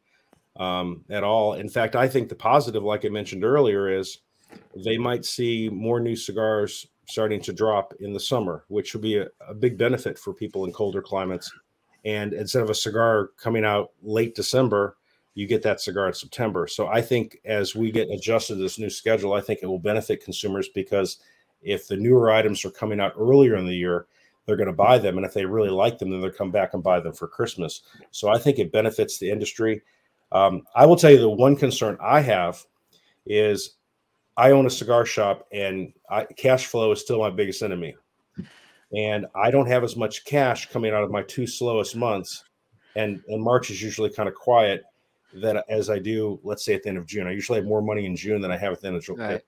um, 0.57 1.05
at 1.11 1.23
all. 1.23 1.55
In 1.55 1.69
fact, 1.69 1.97
I 1.97 2.09
think 2.09 2.29
the 2.29 2.35
positive, 2.35 2.83
like 2.83 3.05
I 3.05 3.09
mentioned 3.09 3.45
earlier, 3.45 3.89
is 3.89 4.19
they 4.85 4.99
might 4.99 5.25
see 5.25 5.69
more 5.69 6.01
new 6.01 6.17
cigars 6.17 6.87
starting 7.07 7.41
to 7.43 7.53
drop 7.53 7.95
in 8.01 8.13
the 8.13 8.21
summer, 8.21 8.65
which 8.69 8.95
will 8.95 9.01
be 9.01 9.19
a, 9.19 9.27
a 9.49 9.55
big 9.55 9.77
benefit 9.77 10.19
for 10.19 10.33
people 10.33 10.65
in 10.65 10.73
colder 10.73 11.03
climates. 11.03 11.53
And 12.05 12.33
instead 12.33 12.63
of 12.63 12.71
a 12.71 12.75
cigar 12.75 13.31
coming 13.37 13.65
out 13.65 13.91
late 14.03 14.35
December, 14.35 14.97
you 15.35 15.47
get 15.47 15.63
that 15.63 15.81
cigar 15.81 16.09
in 16.09 16.15
September. 16.15 16.67
So 16.67 16.89
I 16.89 17.03
think 17.03 17.39
as 17.45 17.75
we 17.75 17.91
get 17.91 18.11
adjusted 18.11 18.55
to 18.55 18.61
this 18.61 18.79
new 18.79 18.91
schedule, 18.91 19.33
I 19.33 19.41
think 19.41 19.61
it 19.63 19.67
will 19.67 19.79
benefit 19.79 20.25
consumers 20.25 20.69
because 20.69 21.19
if 21.63 21.87
the 21.87 21.97
newer 21.97 22.31
items 22.31 22.65
are 22.65 22.71
coming 22.71 23.01
out 23.01 23.13
earlier 23.19 23.57
in 23.57 23.67
the 23.67 23.75
year, 23.75 24.07
they're 24.47 24.57
going 24.57 24.67
to 24.67 24.73
buy 24.73 24.99
them. 24.99 25.17
And 25.17 25.27
if 25.27 25.33
they 25.35 25.45
really 25.45 25.69
like 25.71 25.99
them, 25.99 26.11
then 26.11 26.21
they'll 26.21 26.31
come 26.31 26.51
back 26.51 26.75
and 26.75 26.83
buy 26.83 27.01
them 27.01 27.13
for 27.13 27.29
Christmas. 27.29 27.83
So 28.11 28.29
I 28.29 28.39
think 28.39 28.59
it 28.59 28.73
benefits 28.73 29.19
the 29.19 29.31
industry. 29.31 29.83
Um, 30.33 30.63
I 30.75 30.87
will 30.87 30.97
tell 30.97 31.11
you 31.11 31.19
the 31.19 31.29
one 31.29 31.57
concern 31.57 31.97
I 32.01 32.21
have 32.21 32.65
is 33.27 33.77
I 34.37 34.53
own 34.53 34.67
a 34.67 34.71
cigar 34.71 35.05
shop 35.05 35.47
and 35.53 35.93
I, 36.09 36.25
cash 36.25 36.67
flow 36.67 36.91
is 36.93 37.01
still 37.01 37.19
my 37.19 37.31
biggest 37.31 37.63
enemy. 37.63 37.95
And 38.97 39.27
I 39.37 39.51
don't 39.51 39.69
have 39.69 39.85
as 39.85 39.97
much 39.97 40.25
cash 40.25 40.71
coming 40.71 40.93
out 40.93 41.05
of 41.05 41.11
my 41.11 41.23
two 41.23 41.47
slowest 41.47 41.95
months. 41.95 42.45
And, 42.97 43.23
and 43.29 43.43
March 43.43 43.71
is 43.71 43.81
usually 43.81 44.11
kind 44.11 44.29
of 44.29 44.35
quiet. 44.35 44.83
that 45.35 45.65
as 45.69 45.91
I 45.91 46.01
do, 46.01 46.41
let's 46.43 46.65
say 46.65 46.75
at 46.75 46.83
the 46.83 46.89
end 46.89 46.99
of 46.99 47.07
June. 47.07 47.29
I 47.29 47.33
usually 47.33 47.59
have 47.59 47.67
more 47.67 47.83
money 47.83 48.05
in 48.05 48.17
June 48.17 48.41
than 48.41 48.51
I 48.51 48.57
have 48.57 48.73
at 48.73 48.81
the 48.81 48.89
end 48.89 48.97
of 48.97 49.05
Right. 49.17 49.43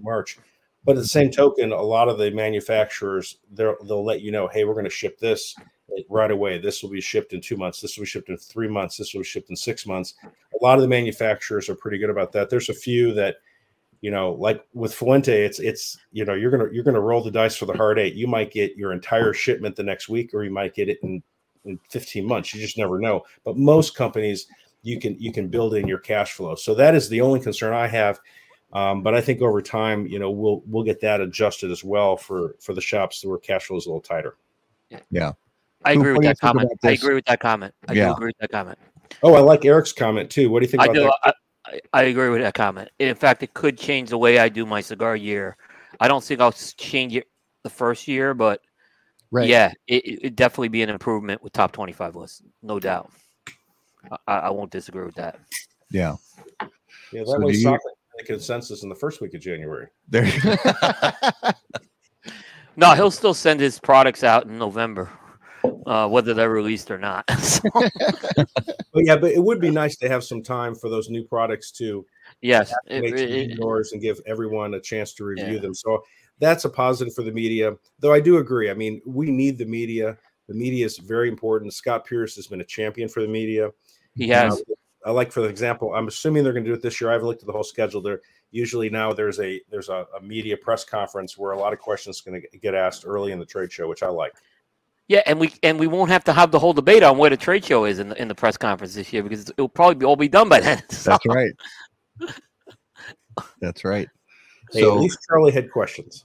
March. 0.00 0.38
But 0.84 0.96
at 0.96 1.02
the 1.02 1.08
same 1.08 1.30
token, 1.30 1.72
a 1.72 1.80
lot 1.80 2.08
of 2.08 2.18
the 2.18 2.30
manufacturers 2.30 3.38
they'll 3.52 4.04
let 4.04 4.20
you 4.20 4.30
know, 4.30 4.48
hey, 4.48 4.64
we're 4.64 4.74
going 4.74 4.84
to 4.84 4.90
ship 4.90 5.18
this 5.18 5.54
right 6.08 6.30
away. 6.30 6.58
This 6.58 6.82
will 6.82 6.90
be 6.90 7.00
shipped 7.00 7.32
in 7.32 7.40
two 7.40 7.56
months. 7.56 7.80
This 7.80 7.96
will 7.96 8.02
be 8.02 8.08
shipped 8.08 8.28
in 8.28 8.36
three 8.36 8.68
months. 8.68 8.96
This 8.96 9.14
will 9.14 9.20
be 9.20 9.26
shipped 9.26 9.50
in 9.50 9.56
six 9.56 9.86
months. 9.86 10.14
A 10.24 10.64
lot 10.64 10.76
of 10.76 10.82
the 10.82 10.88
manufacturers 10.88 11.68
are 11.68 11.74
pretty 11.74 11.98
good 11.98 12.10
about 12.10 12.32
that. 12.32 12.50
There's 12.50 12.68
a 12.68 12.74
few 12.74 13.12
that, 13.14 13.36
you 14.00 14.10
know, 14.10 14.32
like 14.32 14.62
with 14.74 14.92
Fuente, 14.94 15.44
it's 15.44 15.60
it's 15.60 15.96
you 16.12 16.26
know 16.26 16.34
you're 16.34 16.50
gonna 16.50 16.68
you're 16.70 16.84
gonna 16.84 17.00
roll 17.00 17.22
the 17.22 17.30
dice 17.30 17.56
for 17.56 17.64
the 17.64 17.72
hard 17.72 17.98
eight. 17.98 18.14
You 18.14 18.26
might 18.26 18.52
get 18.52 18.76
your 18.76 18.92
entire 18.92 19.32
shipment 19.32 19.76
the 19.76 19.82
next 19.82 20.10
week, 20.10 20.34
or 20.34 20.44
you 20.44 20.50
might 20.50 20.74
get 20.74 20.90
it 20.90 20.98
in 21.02 21.22
in 21.64 21.80
15 21.88 22.26
months. 22.26 22.54
You 22.54 22.60
just 22.60 22.76
never 22.76 22.98
know. 22.98 23.22
But 23.44 23.56
most 23.56 23.94
companies 23.94 24.46
you 24.82 25.00
can 25.00 25.18
you 25.18 25.32
can 25.32 25.48
build 25.48 25.74
in 25.74 25.88
your 25.88 25.98
cash 25.98 26.32
flow. 26.32 26.54
So 26.54 26.74
that 26.74 26.94
is 26.94 27.08
the 27.08 27.22
only 27.22 27.40
concern 27.40 27.72
I 27.72 27.86
have. 27.86 28.20
Um, 28.74 29.02
but 29.02 29.14
I 29.14 29.20
think 29.20 29.40
over 29.40 29.62
time, 29.62 30.06
you 30.06 30.18
know, 30.18 30.30
we'll 30.30 30.62
we'll 30.66 30.82
get 30.84 31.00
that 31.00 31.20
adjusted 31.20 31.70
as 31.70 31.84
well 31.84 32.16
for 32.16 32.56
for 32.60 32.74
the 32.74 32.80
shops 32.80 33.24
where 33.24 33.38
cash 33.38 33.66
flow 33.66 33.76
is 33.76 33.86
a 33.86 33.88
little 33.88 34.00
tighter. 34.00 34.36
Yeah. 34.90 34.98
yeah. 35.10 35.32
I 35.84 35.94
Who- 35.94 36.00
agree 36.00 36.12
what 36.12 36.18
with 36.18 36.26
that 36.28 36.40
comment. 36.40 36.70
I 36.82 36.90
this? 36.90 37.02
agree 37.02 37.14
with 37.14 37.24
that 37.26 37.40
comment. 37.40 37.72
I 37.88 37.92
Yeah. 37.92 38.12
agree 38.12 38.26
with 38.28 38.38
that 38.40 38.50
comment. 38.50 38.78
Oh, 39.22 39.34
I 39.34 39.40
like 39.40 39.64
Eric's 39.64 39.92
comment 39.92 40.28
too. 40.30 40.50
What 40.50 40.60
do 40.60 40.64
you 40.64 40.70
think 40.70 40.82
I 40.82 40.86
about 40.86 40.94
do. 40.94 41.00
that? 41.02 41.14
I, 41.24 41.70
I, 41.72 41.80
I 41.92 42.02
agree 42.04 42.30
with 42.30 42.40
that 42.42 42.54
comment. 42.54 42.88
In 42.98 43.14
fact, 43.14 43.42
it 43.42 43.54
could 43.54 43.78
change 43.78 44.10
the 44.10 44.18
way 44.18 44.38
I 44.38 44.48
do 44.48 44.66
my 44.66 44.80
cigar 44.80 45.14
year. 45.14 45.56
I 46.00 46.08
don't 46.08 46.24
think 46.24 46.40
I'll 46.40 46.52
change 46.52 47.14
it 47.14 47.28
the 47.62 47.70
first 47.70 48.08
year, 48.08 48.34
but 48.34 48.60
Right. 49.30 49.48
yeah, 49.48 49.72
it, 49.86 50.04
it 50.04 50.18
it'd 50.20 50.36
definitely 50.36 50.68
be 50.68 50.82
an 50.82 50.90
improvement 50.90 51.42
with 51.42 51.52
top 51.52 51.72
twenty-five 51.72 52.14
lists, 52.16 52.42
no 52.62 52.78
doubt. 52.80 53.10
I, 54.26 54.34
I 54.34 54.50
won't 54.50 54.70
disagree 54.70 55.04
with 55.04 55.14
that. 55.16 55.38
Yeah. 55.90 56.16
Yeah, 56.60 56.68
that 57.20 57.26
So 57.26 57.38
way 57.40 57.52
you- 57.54 57.78
soccer 58.24 58.32
can 58.32 58.34
get 58.36 58.42
a 58.42 58.56
consensus 58.58 58.82
in 58.82 58.88
the 58.88 58.94
first 58.94 59.20
week 59.20 59.34
of 59.34 59.40
January. 59.40 59.88
There. 60.08 60.26
No, 62.76 62.92
he'll 62.96 63.12
still 63.12 63.34
send 63.34 63.60
his 63.60 63.78
products 63.78 64.24
out 64.24 64.46
in 64.46 64.58
November, 64.58 65.08
uh, 65.86 66.08
whether 66.08 66.34
they're 66.34 66.50
released 66.50 66.90
or 66.90 66.98
not. 66.98 67.24
So, 67.38 67.60
But 68.92 69.04
yeah, 69.06 69.16
but 69.16 69.30
it 69.30 69.42
would 69.42 69.60
be 69.60 69.70
nice 69.70 69.94
to 69.98 70.08
have 70.08 70.24
some 70.24 70.42
time 70.42 70.74
for 70.74 70.88
those 70.90 71.08
new 71.08 71.22
products 71.24 71.70
to 71.72 72.04
yes, 72.42 72.74
it- 72.88 73.00
make 73.02 73.14
it- 73.14 73.30
indoors 73.52 73.92
and 73.92 74.02
give 74.02 74.20
everyone 74.26 74.74
a 74.74 74.80
chance 74.80 75.12
to 75.14 75.24
review 75.24 75.54
Yeah. 75.54 75.60
them. 75.60 75.72
So 75.74 76.02
that's 76.40 76.64
a 76.64 76.68
positive 76.68 77.14
for 77.14 77.22
the 77.22 77.30
media. 77.30 77.76
Though 78.00 78.12
I 78.12 78.18
do 78.18 78.38
agree. 78.38 78.70
I 78.70 78.74
mean, 78.74 79.00
we 79.06 79.30
need 79.30 79.56
the 79.56 79.66
media. 79.66 80.18
The 80.48 80.54
media 80.54 80.84
is 80.84 80.98
very 80.98 81.28
important. 81.28 81.72
Scott 81.74 82.04
Pearce 82.06 82.34
has 82.34 82.48
been 82.48 82.60
a 82.60 82.64
champion 82.64 83.08
for 83.08 83.22
the 83.22 83.28
media. 83.28 83.70
he 84.16 84.26
has. 84.28 84.60
Uh, 84.60 84.74
I 85.04 85.10
like, 85.10 85.32
for 85.32 85.48
example, 85.48 85.94
I'm 85.94 86.08
assuming 86.08 86.44
they're 86.44 86.52
going 86.52 86.64
to 86.64 86.70
do 86.70 86.74
it 86.74 86.82
this 86.82 87.00
year. 87.00 87.10
I 87.10 87.12
haven't 87.12 87.28
looked 87.28 87.42
at 87.42 87.46
the 87.46 87.52
whole 87.52 87.64
schedule. 87.64 88.00
There 88.00 88.20
usually 88.50 88.88
now 88.88 89.12
there's 89.12 89.38
a 89.40 89.60
there's 89.70 89.88
a, 89.88 90.06
a 90.18 90.22
media 90.22 90.56
press 90.56 90.84
conference 90.84 91.36
where 91.36 91.52
a 91.52 91.58
lot 91.58 91.72
of 91.72 91.78
questions 91.78 92.20
going 92.20 92.40
to 92.40 92.58
get 92.58 92.74
asked 92.74 93.04
early 93.06 93.32
in 93.32 93.38
the 93.38 93.44
trade 93.46 93.70
show, 93.70 93.88
which 93.88 94.02
I 94.02 94.08
like. 94.08 94.32
Yeah, 95.08 95.22
and 95.26 95.38
we 95.38 95.52
and 95.62 95.78
we 95.78 95.86
won't 95.86 96.10
have 96.10 96.24
to 96.24 96.32
have 96.32 96.50
the 96.50 96.58
whole 96.58 96.72
debate 96.72 97.02
on 97.02 97.18
where 97.18 97.28
the 97.28 97.36
trade 97.36 97.64
show 97.64 97.84
is 97.84 97.98
in 97.98 98.08
the 98.08 98.20
in 98.20 98.28
the 98.28 98.34
press 98.34 98.56
conference 98.56 98.94
this 98.94 99.12
year 99.12 99.22
because 99.22 99.50
it'll 99.50 99.68
probably 99.68 99.96
be 99.96 100.06
all 100.06 100.16
be 100.16 100.28
done 100.28 100.48
by 100.48 100.60
then. 100.60 100.82
So, 100.90 101.10
That's 101.10 101.26
right. 101.26 101.52
That's 103.60 103.84
right. 103.84 104.08
Hey, 104.72 104.80
at 104.80 104.84
So 104.84 104.96
least 104.96 105.18
Charlie 105.28 105.52
had 105.52 105.70
questions. 105.70 106.24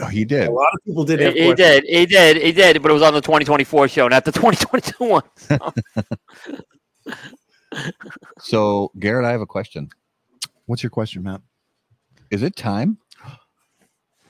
Oh, 0.00 0.06
he 0.06 0.24
did. 0.24 0.48
A 0.48 0.50
lot 0.50 0.72
of 0.72 0.80
people 0.84 1.04
did 1.04 1.20
have 1.20 1.34
he, 1.34 1.40
he 1.40 1.54
questions. 1.54 1.80
did, 1.80 1.84
he 1.84 2.06
did, 2.06 2.36
he 2.38 2.52
did, 2.52 2.82
but 2.82 2.90
it 2.90 2.94
was 2.94 3.02
on 3.02 3.12
the 3.12 3.20
2024 3.20 3.88
show, 3.88 4.08
not 4.08 4.24
the 4.24 4.32
2022 4.32 5.04
one. 5.04 5.22
So, 5.36 5.58
So 8.38 8.92
Garrett, 8.98 9.24
I 9.24 9.32
have 9.32 9.40
a 9.40 9.46
question. 9.46 9.88
What's 10.66 10.82
your 10.82 10.90
question, 10.90 11.22
Matt? 11.22 11.40
Is 12.30 12.42
it 12.42 12.56
time? 12.56 12.98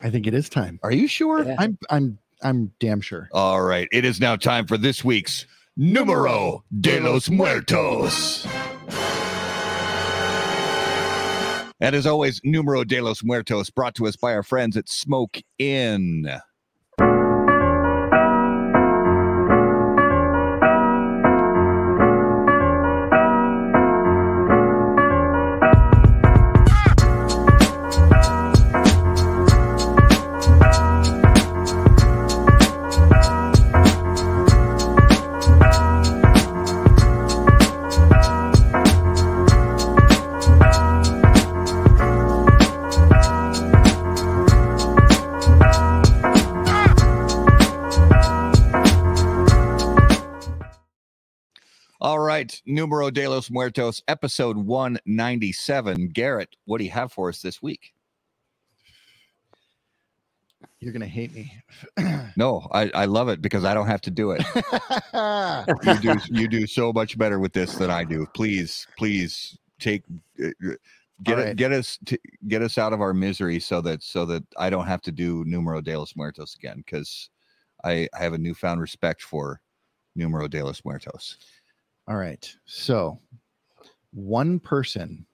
I 0.02 0.10
think 0.10 0.26
it 0.26 0.34
is 0.34 0.48
time. 0.48 0.80
Are 0.82 0.92
you 0.92 1.08
sure? 1.08 1.44
Yeah. 1.44 1.56
I'm 1.58 1.78
I'm 1.90 2.18
I'm 2.42 2.72
damn 2.78 3.00
sure. 3.00 3.28
All 3.32 3.62
right. 3.62 3.88
It 3.92 4.04
is 4.04 4.20
now 4.20 4.36
time 4.36 4.66
for 4.66 4.76
this 4.76 5.04
week's 5.04 5.46
Numero 5.76 6.64
de 6.80 7.00
los 7.00 7.30
Muertos. 7.30 8.46
And 11.80 11.96
as 11.96 12.06
always, 12.06 12.40
Numero 12.44 12.84
de 12.84 13.00
los 13.00 13.22
Muertos 13.24 13.70
brought 13.70 13.94
to 13.96 14.06
us 14.06 14.16
by 14.16 14.32
our 14.34 14.42
friends 14.42 14.76
at 14.76 14.88
Smoke 14.88 15.38
Inn. 15.58 16.30
Right, 52.44 52.62
Numero 52.66 53.10
de 53.10 53.28
los 53.28 53.50
Muertos, 53.50 54.02
episode 54.08 54.56
197. 54.56 56.08
Garrett, 56.08 56.56
what 56.66 56.78
do 56.78 56.84
you 56.84 56.90
have 56.90 57.12
for 57.12 57.28
us 57.28 57.40
this 57.40 57.62
week? 57.62 57.92
You're 60.80 60.92
gonna 60.92 61.06
hate 61.06 61.34
me. 61.34 61.52
No, 62.36 62.66
I, 62.72 62.90
I 62.94 63.04
love 63.04 63.28
it 63.28 63.40
because 63.40 63.64
I 63.64 63.74
don't 63.74 63.86
have 63.86 64.00
to 64.02 64.10
do 64.10 64.32
it. 64.32 64.42
You 65.84 66.00
do 66.00 66.16
you 66.30 66.48
do 66.48 66.66
so 66.66 66.92
much 66.92 67.16
better 67.16 67.38
with 67.38 67.52
this 67.52 67.76
than 67.76 67.90
I 67.90 68.02
do. 68.02 68.26
Please, 68.34 68.86
please 68.98 69.56
take 69.78 70.02
uh, 70.42 70.48
get 71.22 71.38
right. 71.38 71.56
get 71.56 71.72
us 71.72 71.98
to, 72.06 72.18
get 72.48 72.60
us 72.60 72.76
out 72.76 72.92
of 72.92 73.00
our 73.00 73.14
misery 73.14 73.60
so 73.60 73.80
that 73.82 74.02
so 74.02 74.24
that 74.26 74.42
I 74.58 74.68
don't 74.68 74.86
have 74.86 75.00
to 75.02 75.12
do 75.12 75.44
Numero 75.46 75.80
de 75.80 75.96
los 75.96 76.16
Muertos 76.16 76.56
again 76.56 76.82
because 76.84 77.30
I, 77.84 78.08
I 78.12 78.22
have 78.22 78.32
a 78.32 78.38
newfound 78.38 78.80
respect 78.80 79.22
for 79.22 79.60
Numero 80.16 80.48
de 80.48 80.62
los 80.62 80.84
Muertos. 80.84 81.38
All 82.06 82.16
right. 82.16 82.54
So 82.66 83.20
one 84.12 84.60
person 84.60 85.26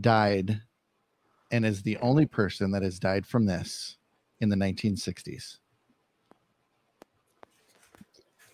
died 0.00 0.60
and 1.50 1.64
is 1.66 1.82
the 1.82 1.96
only 1.98 2.26
person 2.26 2.70
that 2.72 2.82
has 2.82 2.98
died 2.98 3.26
from 3.26 3.46
this 3.46 3.96
in 4.40 4.48
the 4.48 4.56
1960s. 4.56 5.58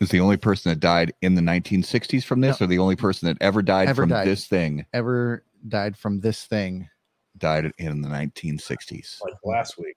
Is 0.01 0.09
the 0.11 0.21
only 0.21 0.37
person 0.37 0.71
that 0.71 0.81
died 0.81 1.13
in 1.23 1.35
the 1.37 1.41
1960s 1.43 2.25
from 2.25 2.41
this, 2.41 2.61
or 2.61 2.67
the 2.67 2.79
only 2.81 2.97
person 2.97 3.29
that 3.29 3.37
ever 3.41 3.63
died 3.63 3.89
Ever 3.89 4.03
from 4.03 4.09
died. 4.09 4.27
this 4.27 4.47
thing 4.49 4.85
Ever 4.93 5.45
died 5.69 5.97
from 5.97 6.19
this 6.21 6.45
thing. 6.47 6.89
died 7.39 7.71
in 7.79 8.03
the 8.03 8.09
1960s? 8.09 9.21
like 9.23 9.35
last 9.45 9.79
week. 9.79 9.97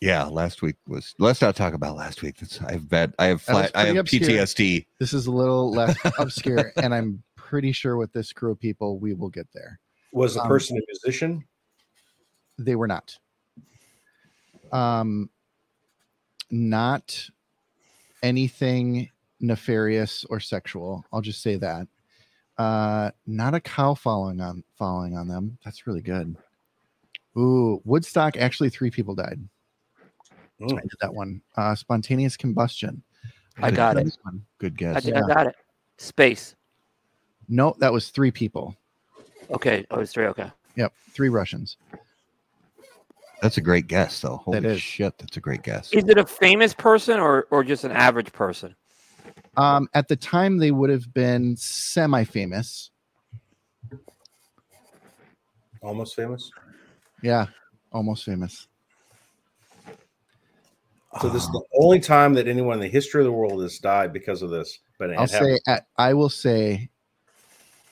Yeah, 0.00 0.24
last 0.24 0.62
week 0.62 0.76
was. 0.86 1.14
Let's 1.18 1.42
not 1.42 1.56
talk 1.56 1.74
about 1.74 1.96
last 1.96 2.22
week. 2.22 2.36
That's, 2.38 2.60
I've 2.62 2.88
bet 2.88 3.10
I 3.18 3.26
have 3.26 3.42
flat, 3.42 3.72
I 3.74 3.86
have 3.86 3.96
obscure. 3.96 4.28
PTSD. 4.30 4.86
This 5.00 5.12
is 5.12 5.26
a 5.26 5.30
little 5.32 5.72
less 5.72 5.96
obscure, 6.18 6.72
and 6.76 6.94
I'm 6.94 7.22
pretty 7.36 7.72
sure 7.72 7.96
with 7.96 8.12
this 8.12 8.32
crew 8.32 8.52
of 8.52 8.60
people, 8.60 8.98
we 8.98 9.14
will 9.14 9.28
get 9.30 9.48
there. 9.52 9.80
Was 10.12 10.34
the 10.34 10.42
Um, 10.42 10.48
person 10.48 10.76
a 10.76 10.80
musician? 10.86 11.44
They 12.58 12.76
were 12.76 12.86
not. 12.86 13.18
Um, 14.70 15.30
not 16.50 17.28
anything 18.22 19.10
nefarious 19.40 20.24
or 20.30 20.40
sexual. 20.40 21.04
I'll 21.12 21.20
just 21.20 21.42
say 21.42 21.56
that. 21.56 21.88
Uh, 22.56 23.10
not 23.26 23.54
a 23.54 23.60
cow 23.60 23.94
following 23.94 24.40
on 24.40 24.62
following 24.76 25.16
on 25.16 25.28
them. 25.28 25.58
That's 25.64 25.86
really 25.86 26.02
good. 26.02 26.36
Ooh, 27.36 27.80
Woodstock. 27.84 28.36
Actually, 28.36 28.70
three 28.70 28.90
people 28.90 29.14
died. 29.14 29.40
Mm. 30.60 30.78
I 30.78 30.80
did 30.82 30.90
that 31.00 31.14
one. 31.14 31.40
Uh, 31.56 31.74
spontaneous 31.74 32.36
combustion. 32.36 33.02
I 33.60 33.70
did 33.70 33.76
got 33.76 33.96
it. 33.96 34.04
this 34.04 34.18
one. 34.22 34.44
Good 34.58 34.74
I 34.74 34.76
guess. 34.76 35.04
think 35.04 35.16
I 35.16 35.20
got 35.20 35.46
it. 35.46 35.56
Space. 35.98 36.54
No, 37.48 37.74
that 37.78 37.92
was 37.92 38.10
three 38.10 38.30
people. 38.30 38.76
Okay. 39.50 39.86
Oh, 39.90 40.00
it's 40.00 40.12
three. 40.12 40.26
Okay. 40.26 40.50
Yep, 40.76 40.92
three 41.10 41.28
Russians. 41.28 41.76
That's 43.40 43.56
a 43.56 43.60
great 43.60 43.86
guess, 43.86 44.20
though. 44.20 44.36
Holy 44.36 44.60
That 44.60 44.68
is. 44.68 44.80
shit, 44.80 45.16
that's 45.18 45.36
a 45.36 45.40
great 45.40 45.62
guess. 45.62 45.92
Is 45.92 46.04
it 46.08 46.18
a 46.18 46.26
famous 46.26 46.74
person 46.74 47.20
or, 47.20 47.46
or 47.50 47.62
just 47.62 47.84
an 47.84 47.92
average 47.92 48.32
person? 48.32 48.74
Um, 49.56 49.88
at 49.94 50.08
the 50.08 50.16
time, 50.16 50.58
they 50.58 50.70
would 50.72 50.90
have 50.90 51.12
been 51.14 51.56
semi-famous. 51.56 52.90
Almost 55.82 56.16
famous. 56.16 56.50
Yeah, 57.22 57.46
almost 57.92 58.24
famous. 58.24 58.66
So 61.20 61.28
this 61.28 61.42
is 61.42 61.48
the 61.50 61.62
only 61.80 62.00
time 62.00 62.34
that 62.34 62.46
anyone 62.46 62.74
in 62.74 62.80
the 62.80 62.88
history 62.88 63.22
of 63.22 63.24
the 63.24 63.32
world 63.32 63.62
has 63.62 63.78
died 63.78 64.12
because 64.12 64.42
of 64.42 64.50
this. 64.50 64.78
But 64.98 65.10
I'll 65.10 65.20
had 65.26 65.30
happened. 65.30 65.60
say, 65.66 65.78
I 65.96 66.14
will 66.14 66.28
say, 66.28 66.90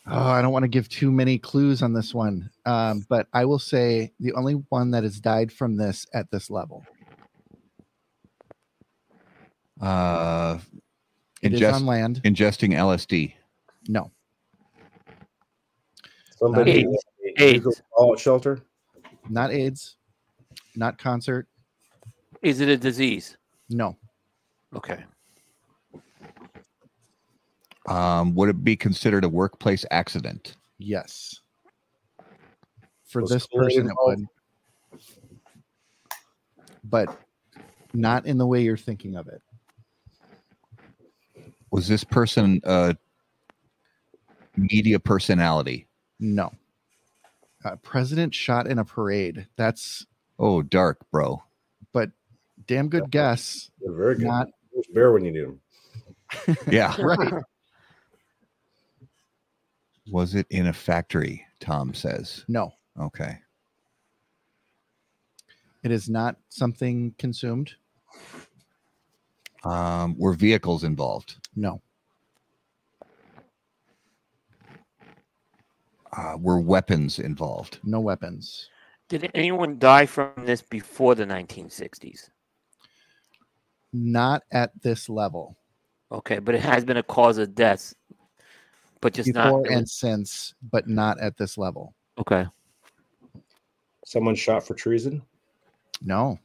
Oh, 0.09 0.23
I 0.23 0.41
don't 0.41 0.53
want 0.53 0.63
to 0.63 0.69
give 0.69 0.89
too 0.89 1.11
many 1.11 1.37
clues 1.37 1.83
on 1.83 1.93
this 1.93 2.15
one, 2.15 2.49
um, 2.65 3.05
but 3.09 3.27
I 3.33 3.45
will 3.45 3.59
say 3.59 4.13
the 4.21 4.35
only 4.35 4.53
one 4.69 4.93
that 4.93 5.03
has 5.03 5.19
died 5.19 5.51
from 5.53 5.77
this 5.77 6.07
at 6.15 6.31
this 6.31 6.49
level. 6.49 6.87
Uh, 9.81 10.59
It 11.43 11.55
is 11.55 11.61
ingest, 11.61 11.73
on 11.75 11.87
land. 11.87 12.21
ingesting 12.25 12.75
LSD. 12.75 13.33
No, 13.89 14.13
Somebody 16.37 16.71
AIDS. 16.71 17.05
in 17.25 17.35
AIDS. 17.39 17.83
shelter. 18.19 18.61
not 19.29 19.51
AIDS, 19.51 19.97
not 20.77 20.99
concert. 20.99 21.49
Is 22.47 22.61
it 22.61 22.69
a 22.69 22.77
disease? 22.77 23.37
No, 23.69 23.97
Okay. 24.73 25.03
Um, 27.89 28.35
would 28.37 28.49
it 28.49 28.63
be 28.63 28.77
considered 28.77 29.25
a 29.25 29.29
workplace 29.29 29.85
accident? 29.91 30.55
yes. 30.79 31.41
For 33.09 33.23
Was 33.23 33.31
this 33.31 33.47
person, 33.49 33.89
it 33.89 33.93
would, 33.99 34.27
but 36.85 37.17
not 37.95 38.27
in 38.27 38.39
the 38.39 38.47
way 38.47 38.63
you're 38.63 38.77
thinking 38.77 39.17
of 39.17 39.27
it. 39.29 39.43
Was 41.73 41.89
this 41.89 42.05
person 42.05 42.61
a 42.65 42.97
media 44.57 45.01
personality? 45.01 45.89
No. 46.21 46.53
Uh, 47.65 47.75
president 47.77 48.33
shot 48.35 48.69
in 48.69 48.79
a 48.79 48.85
parade. 48.85 49.47
That's, 49.57 50.07
Oh, 50.39 50.63
dark, 50.63 50.99
bro. 51.11 51.43
but 51.93 52.11
damn 52.67 52.89
good 52.89 53.11
guess. 53.11 53.71
They're 53.81 53.93
very 53.95 54.17
good. 54.17 54.27
Not 54.27 54.49
Where's 54.71 54.87
Bear 54.93 55.13
when 55.13 55.25
you 55.25 55.33
need 55.33 55.45
him? 55.45 55.61
Yeah. 56.73 56.95
right. 57.01 57.43
Was 60.11 60.35
it 60.35 60.47
in 60.51 60.67
a 60.69 60.73
factory? 60.73 61.45
Tom 61.61 61.95
says. 61.95 62.45
No, 62.49 62.73
Okay. 63.01 63.39
it 65.83 65.91
is 65.91 66.09
not 66.09 66.37
something 66.49 67.15
consumed. 67.19 67.75
Um, 69.65 70.17
were 70.19 70.33
vehicles 70.35 70.85
involved? 70.85 71.37
No, 71.57 71.81
Uh, 76.13 76.37
were 76.41 76.61
weapons 76.61 77.19
involved? 77.19 77.79
no 77.85 78.01
weapons. 78.01 78.69
Did 79.09 79.31
anyone 79.35 79.79
die 79.79 80.07
from 80.07 80.33
this 80.45 80.63
before 80.63 81.15
the 81.15 81.25
1960s? 81.27 82.31
Not 83.97 84.43
at 84.53 84.71
this 84.83 85.09
level. 85.09 85.57
Okay, 86.13 86.39
but 86.39 86.55
it 86.55 86.61
has 86.61 86.85
been 86.85 86.99
a 86.99 87.03
cause 87.03 87.39
of 87.39 87.55
death, 87.55 87.95
but 89.01 89.15
just 89.15 89.33
Before 89.33 89.63
not. 89.63 89.71
and 89.71 89.89
since, 89.89 90.55
but 90.71 90.87
not 90.87 91.19
at 91.19 91.37
this 91.37 91.57
level. 91.59 91.95
okay. 92.19 92.47
Someone 94.05 94.37
shot 94.37 94.65
for 94.65 94.75
treason. 94.75 95.21
No. 96.01 96.39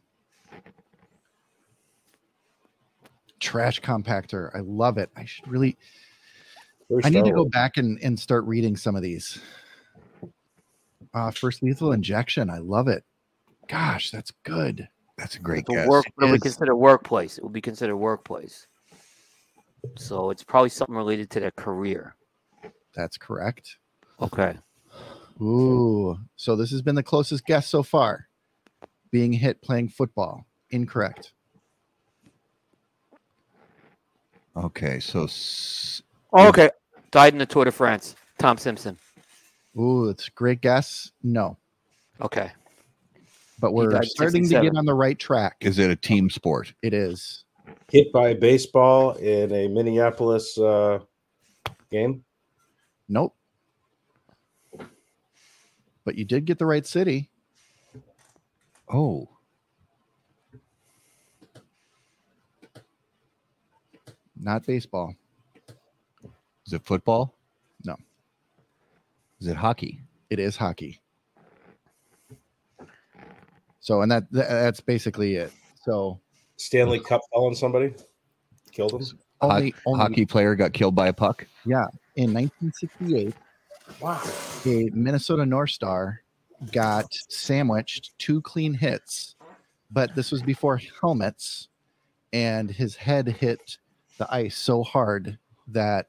Trash 3.39 3.80
compactor. 3.82 4.49
I 4.56 4.62
love 4.62 4.97
it. 4.97 5.12
I 5.16 5.26
should 5.26 5.47
really 5.47 5.78
Very 6.89 7.04
I 7.06 7.10
need 7.10 7.26
to 7.26 7.32
go 7.32 7.41
Wars. 7.43 7.52
back 7.52 7.78
and, 7.78 7.99
and 8.02 8.20
start 8.20 8.45
reading 8.45 8.76
some 8.76 8.95
of 8.95 9.04
these. 9.04 9.39
Uh 11.14 11.30
first 11.30 11.62
lethal 11.62 11.91
injection. 11.91 12.49
I 12.49 12.58
love 12.60 12.88
it. 12.88 13.04
Gosh, 13.68 14.10
that's 14.10 14.32
good. 14.43 14.88
That's 15.22 15.36
a 15.36 15.39
great 15.39 15.65
guess. 15.67 15.88
work, 15.88 16.07
it 16.07 16.13
would 16.17 16.26
is. 16.30 16.34
be 16.34 16.39
considered 16.39 16.76
workplace. 16.76 17.38
It 17.38 17.43
would 17.43 17.53
be 17.53 17.61
considered 17.61 17.95
workplace. 17.95 18.65
So 19.97 20.32
it's 20.32 20.43
probably 20.43 20.69
something 20.69 20.95
related 20.95 21.30
to 21.32 21.39
their 21.39 21.51
career. 21.51 22.15
That's 22.95 23.17
correct. 23.17 23.78
Okay. 24.19 24.57
Ooh. 25.39 26.17
So 26.38 26.55
this 26.55 26.72
has 26.72 26.82
been 26.82 26.95
the 26.95 27.03
closest 27.03 27.45
guess 27.45 27.67
so 27.67 27.84
far. 27.84 28.30
Being 29.11 29.32
hit 29.32 29.61
playing 29.61 29.89
football. 29.89 30.47
Incorrect. 30.72 31.34
Okay, 34.57 34.99
so 34.99 35.26
s- 35.26 36.01
Oh, 36.34 36.47
okay. 36.49 36.72
Died 37.11 37.34
in 37.34 37.39
the 37.39 37.45
Tour 37.45 37.65
de 37.65 37.72
France. 37.72 38.15
Tom 38.39 38.57
Simpson. 38.57 38.97
Ooh, 39.80 40.09
it's 40.09 40.28
a 40.30 40.32
great 40.32 40.61
guess. 40.61 41.11
No. 41.22 41.57
Okay. 42.22 42.51
But 43.62 43.74
we're 43.74 44.01
starting 44.03 44.49
to 44.49 44.62
get 44.62 44.76
on 44.76 44.86
the 44.86 44.93
right 44.93 45.18
track. 45.18 45.57
is 45.62 45.78
it 45.78 45.91
a 45.91 45.95
team 45.95 46.30
sport? 46.30 46.74
It 46.82 46.93
is. 46.93 47.45
Hit 47.91 48.12
by 48.12 48.30
a 48.30 48.36
baseball 48.36 49.12
in 49.14 49.53
a 49.53 49.68
Minneapolis 49.68 50.57
uh, 50.57 50.99
game. 51.91 52.24
Nope. 53.07 53.36
But 56.03 56.16
you 56.16 56.26
did 56.26 56.45
get 56.45 56.57
the 56.57 56.66
right 56.66 56.86
city. 56.86 57.30
Oh, 58.91 59.30
Not 64.43 64.66
baseball. 64.66 65.14
is 66.66 66.74
it 66.74 66.84
football? 66.84 67.36
No. 67.86 67.95
Is 69.39 69.47
it 69.47 69.55
hockey? 69.55 70.01
It 70.32 70.39
is 70.39 70.57
hockey. 70.57 71.01
So, 73.82 74.02
and 74.02 74.12
that 74.12 74.32
tha- 74.32 74.46
that's 74.48 74.80
basically 74.80 75.36
it. 75.36 75.52
So, 75.84 76.20
Stanley 76.58 77.00
Cup 77.00 77.22
fell 77.34 77.46
on 77.46 77.56
somebody, 77.56 77.94
killed 78.72 78.94
him. 78.94 79.02
Ho- 79.42 79.50
only, 79.50 79.74
only 79.88 80.00
hockey 80.00 80.26
player 80.26 80.56
got 80.56 80.72
killed 80.74 80.94
by 80.96 81.08
a 81.08 81.14
puck. 81.14 81.46
Yeah, 81.66 81.88
in 82.16 82.32
1968, 82.34 83.34
Wow. 84.00 84.22
a 84.66 84.90
Minnesota 84.94 85.46
North 85.46 85.72
Star 85.72 86.22
got 86.72 87.12
sandwiched 87.30 88.12
two 88.20 88.40
clean 88.42 88.74
hits, 88.76 89.36
but 89.90 90.14
this 90.16 90.32
was 90.32 90.44
before 90.44 90.80
helmets, 91.02 91.68
and 92.32 92.70
his 92.70 92.96
head 92.96 93.28
hit 93.28 93.78
the 94.20 94.32
ice 94.34 94.56
so 94.56 94.84
hard 94.84 95.40
that 95.68 96.08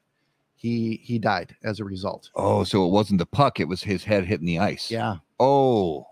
he 0.55 1.01
he 1.03 1.17
died 1.17 1.55
as 1.63 1.79
a 1.79 1.83
result. 1.83 2.29
Oh, 2.35 2.63
so 2.63 2.85
it 2.85 2.89
wasn't 2.91 3.17
the 3.17 3.25
puck; 3.25 3.59
it 3.59 3.67
was 3.67 3.81
his 3.81 4.03
head 4.03 4.25
hitting 4.25 4.45
the 4.45 4.59
ice. 4.59 4.91
Yeah, 4.91 5.15
Oh. 5.39 6.05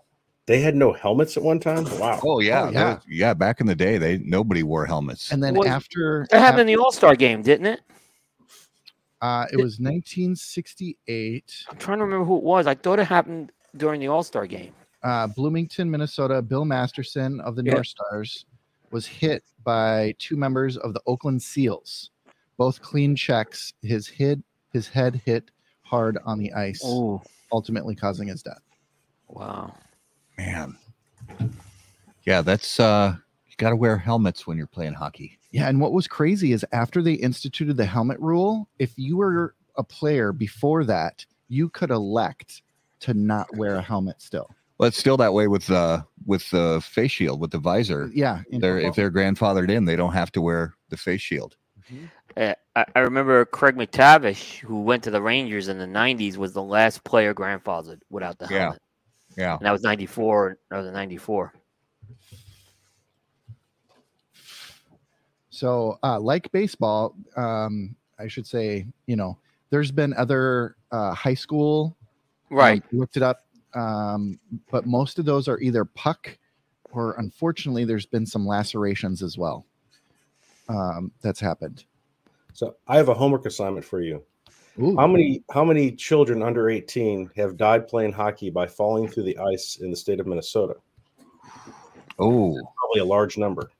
They 0.46 0.60
had 0.60 0.74
no 0.74 0.92
helmets 0.92 1.36
at 1.36 1.42
one 1.42 1.60
time. 1.60 1.84
Wow. 1.98 2.20
Oh 2.24 2.40
yeah. 2.40 2.64
Oh, 2.64 2.70
yeah. 2.70 2.94
was- 2.94 3.02
yeah. 3.08 3.34
Back 3.34 3.60
in 3.60 3.66
the 3.66 3.74
day, 3.76 3.96
they 3.98 4.18
nobody 4.18 4.62
wore 4.62 4.84
helmets. 4.86 5.30
and 5.30 5.42
then 5.42 5.54
Was- 5.54 5.68
after 5.68 6.26
That 6.30 6.40
happened 6.40 6.62
in 6.62 6.66
the 6.68 6.76
All 6.76 6.90
Star 6.92 7.14
game, 7.14 7.42
didn't 7.42 7.66
it? 7.66 7.80
uh, 9.20 9.46
it 9.52 9.56
was 9.56 9.78
1968. 9.78 11.64
I'm 11.70 11.76
trying 11.76 11.98
to 11.98 12.04
remember 12.04 12.24
who 12.24 12.36
it 12.38 12.42
was. 12.42 12.66
I 12.66 12.74
thought 12.74 12.98
it 12.98 13.06
happened 13.06 13.52
during 13.76 14.00
the 14.00 14.08
All 14.08 14.22
Star 14.22 14.46
game. 14.46 14.72
uh, 15.04 15.26
Bloomington, 15.28 15.90
Minnesota, 15.90 16.40
Bill 16.42 16.64
Masterton 16.64 17.40
of 17.40 17.56
the 17.56 17.62
Yeah. 17.64 17.74
North 17.74 17.86
Stars 17.88 18.46
was 18.90 19.06
hit 19.06 19.42
by 19.64 20.14
two 20.18 20.36
members 20.36 20.76
of 20.76 20.92
the 20.94 21.00
Oakland 21.06 21.42
Seals. 21.42 22.10
Both 22.56 22.80
clean 22.82 23.16
checks. 23.16 23.72
His 23.82 24.08
head, 24.08 24.42
his 24.72 24.86
head 24.88 25.20
hit 25.24 25.50
hard 25.82 26.18
on 26.24 26.38
the 26.38 26.52
ice, 26.52 26.80
Oh, 26.84 27.22
ultimately 27.52 27.94
causing 27.96 28.28
his 28.28 28.42
death. 28.42 28.60
wow. 29.28 29.74
Man. 30.38 30.76
Yeah, 32.24 32.42
that's 32.42 32.78
uh 32.80 33.14
you 33.46 33.54
got 33.58 33.70
to 33.70 33.76
wear 33.76 33.96
helmets 33.96 34.46
when 34.46 34.56
you're 34.56 34.66
playing 34.66 34.94
hockey. 34.94 35.38
Yeah, 35.50 35.68
and 35.68 35.80
what 35.80 35.92
was 35.92 36.08
crazy 36.08 36.52
is 36.52 36.64
after 36.72 37.02
they 37.02 37.14
instituted 37.14 37.76
the 37.76 37.84
helmet 37.84 38.18
rule, 38.20 38.68
if 38.78 38.92
you 38.96 39.18
were 39.18 39.54
a 39.76 39.84
player 39.84 40.32
before 40.32 40.84
that, 40.84 41.26
you 41.48 41.68
could 41.68 41.90
elect 41.90 42.62
to 43.00 43.14
not 43.14 43.54
wear 43.56 43.74
a 43.76 43.82
helmet 43.82 44.22
still. 44.22 44.48
Well, 44.78 44.88
it's 44.88 44.98
still 44.98 45.16
that 45.18 45.34
way 45.34 45.48
with 45.48 45.70
uh 45.70 46.02
with 46.26 46.48
the 46.50 46.80
face 46.84 47.10
shield 47.10 47.40
with 47.40 47.50
the 47.50 47.58
visor. 47.58 48.10
Yeah, 48.14 48.42
They're 48.50 48.78
if 48.78 48.94
they're 48.94 49.10
grandfathered 49.10 49.70
in, 49.70 49.84
they 49.84 49.96
don't 49.96 50.12
have 50.12 50.32
to 50.32 50.40
wear 50.40 50.74
the 50.88 50.96
face 50.96 51.20
shield. 51.20 51.56
Uh, 52.36 52.54
I, 52.74 52.84
I 52.96 53.00
remember 53.00 53.44
Craig 53.44 53.76
MacTavish, 53.76 54.60
who 54.60 54.80
went 54.80 55.02
to 55.04 55.10
the 55.10 55.20
Rangers 55.20 55.68
in 55.68 55.78
the 55.78 55.86
'90s, 55.86 56.36
was 56.36 56.52
the 56.52 56.62
last 56.62 57.04
player 57.04 57.34
grandfathered 57.34 58.00
without 58.08 58.38
the 58.38 58.46
helmet, 58.46 58.80
Yeah. 58.80 58.91
And 59.56 59.66
that 59.66 59.72
was 59.72 59.82
'94 59.82 60.58
or 60.70 60.82
the 60.82 60.90
'94. 60.90 61.52
So, 65.50 65.98
uh, 66.02 66.18
like 66.18 66.50
baseball, 66.50 67.14
um, 67.36 67.94
I 68.18 68.26
should 68.26 68.46
say, 68.46 68.86
you 69.06 69.16
know, 69.16 69.38
there's 69.70 69.90
been 69.90 70.14
other 70.14 70.76
uh, 70.90 71.12
high 71.14 71.34
school. 71.34 71.96
Right. 72.50 72.82
um, 72.92 72.98
looked 72.98 73.16
it 73.16 73.22
up, 73.22 73.44
um, 73.74 74.38
but 74.70 74.86
most 74.86 75.18
of 75.18 75.24
those 75.24 75.48
are 75.48 75.58
either 75.60 75.84
puck, 75.84 76.36
or 76.90 77.14
unfortunately, 77.18 77.84
there's 77.84 78.06
been 78.06 78.26
some 78.26 78.46
lacerations 78.46 79.22
as 79.22 79.38
well. 79.38 79.66
Um, 80.68 81.12
that's 81.20 81.40
happened. 81.40 81.84
So 82.54 82.76
I 82.88 82.96
have 82.96 83.08
a 83.08 83.14
homework 83.14 83.46
assignment 83.46 83.84
for 83.84 84.00
you. 84.00 84.22
Ooh, 84.80 84.96
How 84.96 85.06
many 85.06 85.42
how 85.52 85.64
many 85.64 85.92
children 85.92 86.42
under 86.42 86.70
18 86.70 87.30
have 87.36 87.56
died 87.56 87.86
playing 87.88 88.12
hockey 88.12 88.48
by 88.50 88.66
falling 88.66 89.06
through 89.08 89.24
the 89.24 89.36
ice 89.38 89.76
in 89.82 89.90
the 89.90 89.96
state 89.96 90.18
of 90.20 90.26
Minnesota? 90.26 90.74
Oh, 92.18 92.58
Probably 92.78 93.00
a 93.00 93.04
large 93.04 93.36
number. 93.36 93.70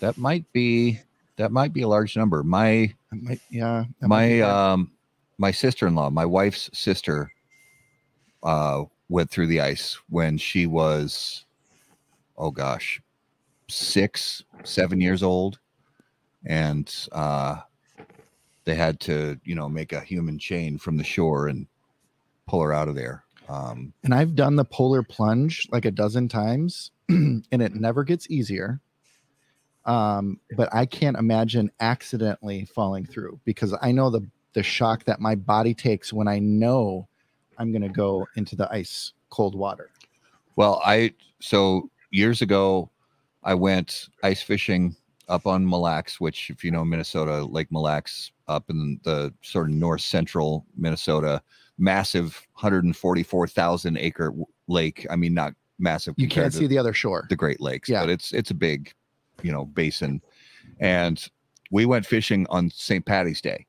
that 0.00 0.18
might 0.18 0.50
be 0.52 1.00
that 1.36 1.50
might 1.52 1.72
be 1.72 1.82
a 1.82 1.88
large 1.88 2.16
number. 2.16 2.42
My 2.42 2.92
that 3.10 3.22
might- 3.22 3.40
yeah, 3.50 3.84
that 4.00 4.08
might 4.08 4.40
my 4.40 4.40
um 4.42 4.90
my 5.38 5.50
sister-in-law, 5.50 6.10
my 6.10 6.26
wife's 6.26 6.68
sister, 6.78 7.32
uh, 8.42 8.84
went 9.08 9.30
through 9.30 9.46
the 9.46 9.60
ice 9.60 9.98
when 10.08 10.36
she 10.38 10.66
was, 10.66 11.46
oh 12.36 12.50
gosh, 12.50 13.00
six, 13.68 14.44
seven 14.62 15.00
years 15.00 15.22
old, 15.22 15.58
and 16.44 16.94
uh, 17.12 17.56
they 18.64 18.74
had 18.74 19.00
to, 19.00 19.38
you 19.44 19.54
know, 19.54 19.68
make 19.68 19.92
a 19.92 20.00
human 20.00 20.38
chain 20.38 20.78
from 20.78 20.96
the 20.96 21.04
shore 21.04 21.48
and 21.48 21.66
pull 22.46 22.62
her 22.62 22.72
out 22.72 22.88
of 22.88 22.94
there. 22.94 23.24
Um, 23.48 23.92
And 24.04 24.14
I've 24.14 24.34
done 24.34 24.56
the 24.56 24.64
polar 24.64 25.02
plunge 25.02 25.68
like 25.70 25.84
a 25.84 25.90
dozen 25.90 26.28
times, 26.28 26.90
and 27.08 27.44
it 27.50 27.74
never 27.74 28.04
gets 28.04 28.30
easier. 28.30 28.80
Um, 29.84 30.38
but 30.56 30.72
I 30.72 30.86
can't 30.86 31.16
imagine 31.16 31.70
accidentally 31.80 32.66
falling 32.66 33.04
through 33.04 33.40
because 33.44 33.74
I 33.82 33.92
know 33.92 34.10
the 34.10 34.26
the 34.52 34.62
shock 34.62 35.04
that 35.04 35.18
my 35.18 35.34
body 35.34 35.72
takes 35.74 36.12
when 36.12 36.28
I 36.28 36.38
know 36.38 37.08
I'm 37.58 37.72
gonna 37.72 37.88
go 37.88 38.26
into 38.36 38.54
the 38.54 38.70
ice 38.72 39.12
cold 39.30 39.54
water. 39.54 39.90
Well, 40.56 40.80
I 40.84 41.14
so 41.40 41.90
years 42.10 42.42
ago, 42.42 42.90
I 43.42 43.54
went 43.54 44.08
ice 44.22 44.42
fishing 44.42 44.94
up 45.28 45.46
on 45.46 45.68
Mille 45.68 45.80
Lacs, 45.80 46.20
which, 46.20 46.50
if 46.50 46.62
you 46.62 46.70
know 46.70 46.84
Minnesota, 46.84 47.44
Lake 47.44 47.72
Mille 47.72 47.82
Lacs, 47.82 48.30
up 48.48 48.68
in 48.70 49.00
the 49.04 49.32
sort 49.42 49.68
of 49.70 49.74
north 49.74 50.00
central 50.00 50.66
Minnesota, 50.76 51.42
massive 51.78 52.46
144,000 52.54 53.96
acre 53.96 54.32
lake. 54.68 55.06
I 55.10 55.16
mean, 55.16 55.34
not 55.34 55.54
massive. 55.78 56.14
You 56.16 56.28
can't 56.28 56.52
see 56.52 56.66
the 56.66 56.78
other 56.78 56.92
shore. 56.92 57.26
the 57.28 57.36
Great 57.36 57.60
Lakes, 57.60 57.88
Yeah. 57.88 58.00
but 58.02 58.10
it's 58.10 58.32
it's 58.32 58.50
a 58.50 58.54
big, 58.54 58.92
you 59.42 59.52
know, 59.52 59.64
basin. 59.64 60.20
And 60.80 61.24
we 61.70 61.86
went 61.86 62.06
fishing 62.06 62.46
on 62.50 62.70
St. 62.70 63.04
Patty's 63.04 63.40
Day, 63.40 63.66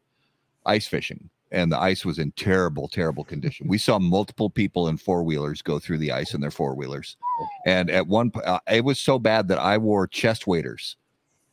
ice 0.65 0.87
fishing, 0.87 1.29
and 1.51 1.71
the 1.71 1.79
ice 1.79 2.03
was 2.05 2.19
in 2.19 2.31
terrible, 2.33 2.87
terrible 2.87 3.23
condition. 3.23 3.67
We 3.67 3.77
saw 3.77 3.97
multiple 3.99 4.49
people 4.49 4.87
in 4.87 4.97
four 4.97 5.23
wheelers 5.23 5.61
go 5.61 5.79
through 5.79 5.99
the 5.99 6.11
ice 6.11 6.33
in 6.33 6.41
their 6.41 6.51
four 6.51 6.75
wheelers, 6.75 7.17
and 7.65 7.89
at 7.89 8.07
one, 8.07 8.31
po- 8.31 8.41
uh, 8.41 8.59
it 8.71 8.83
was 8.83 8.99
so 8.99 9.17
bad 9.19 9.47
that 9.47 9.59
I 9.59 9.77
wore 9.77 10.05
chest 10.07 10.47
waders 10.47 10.97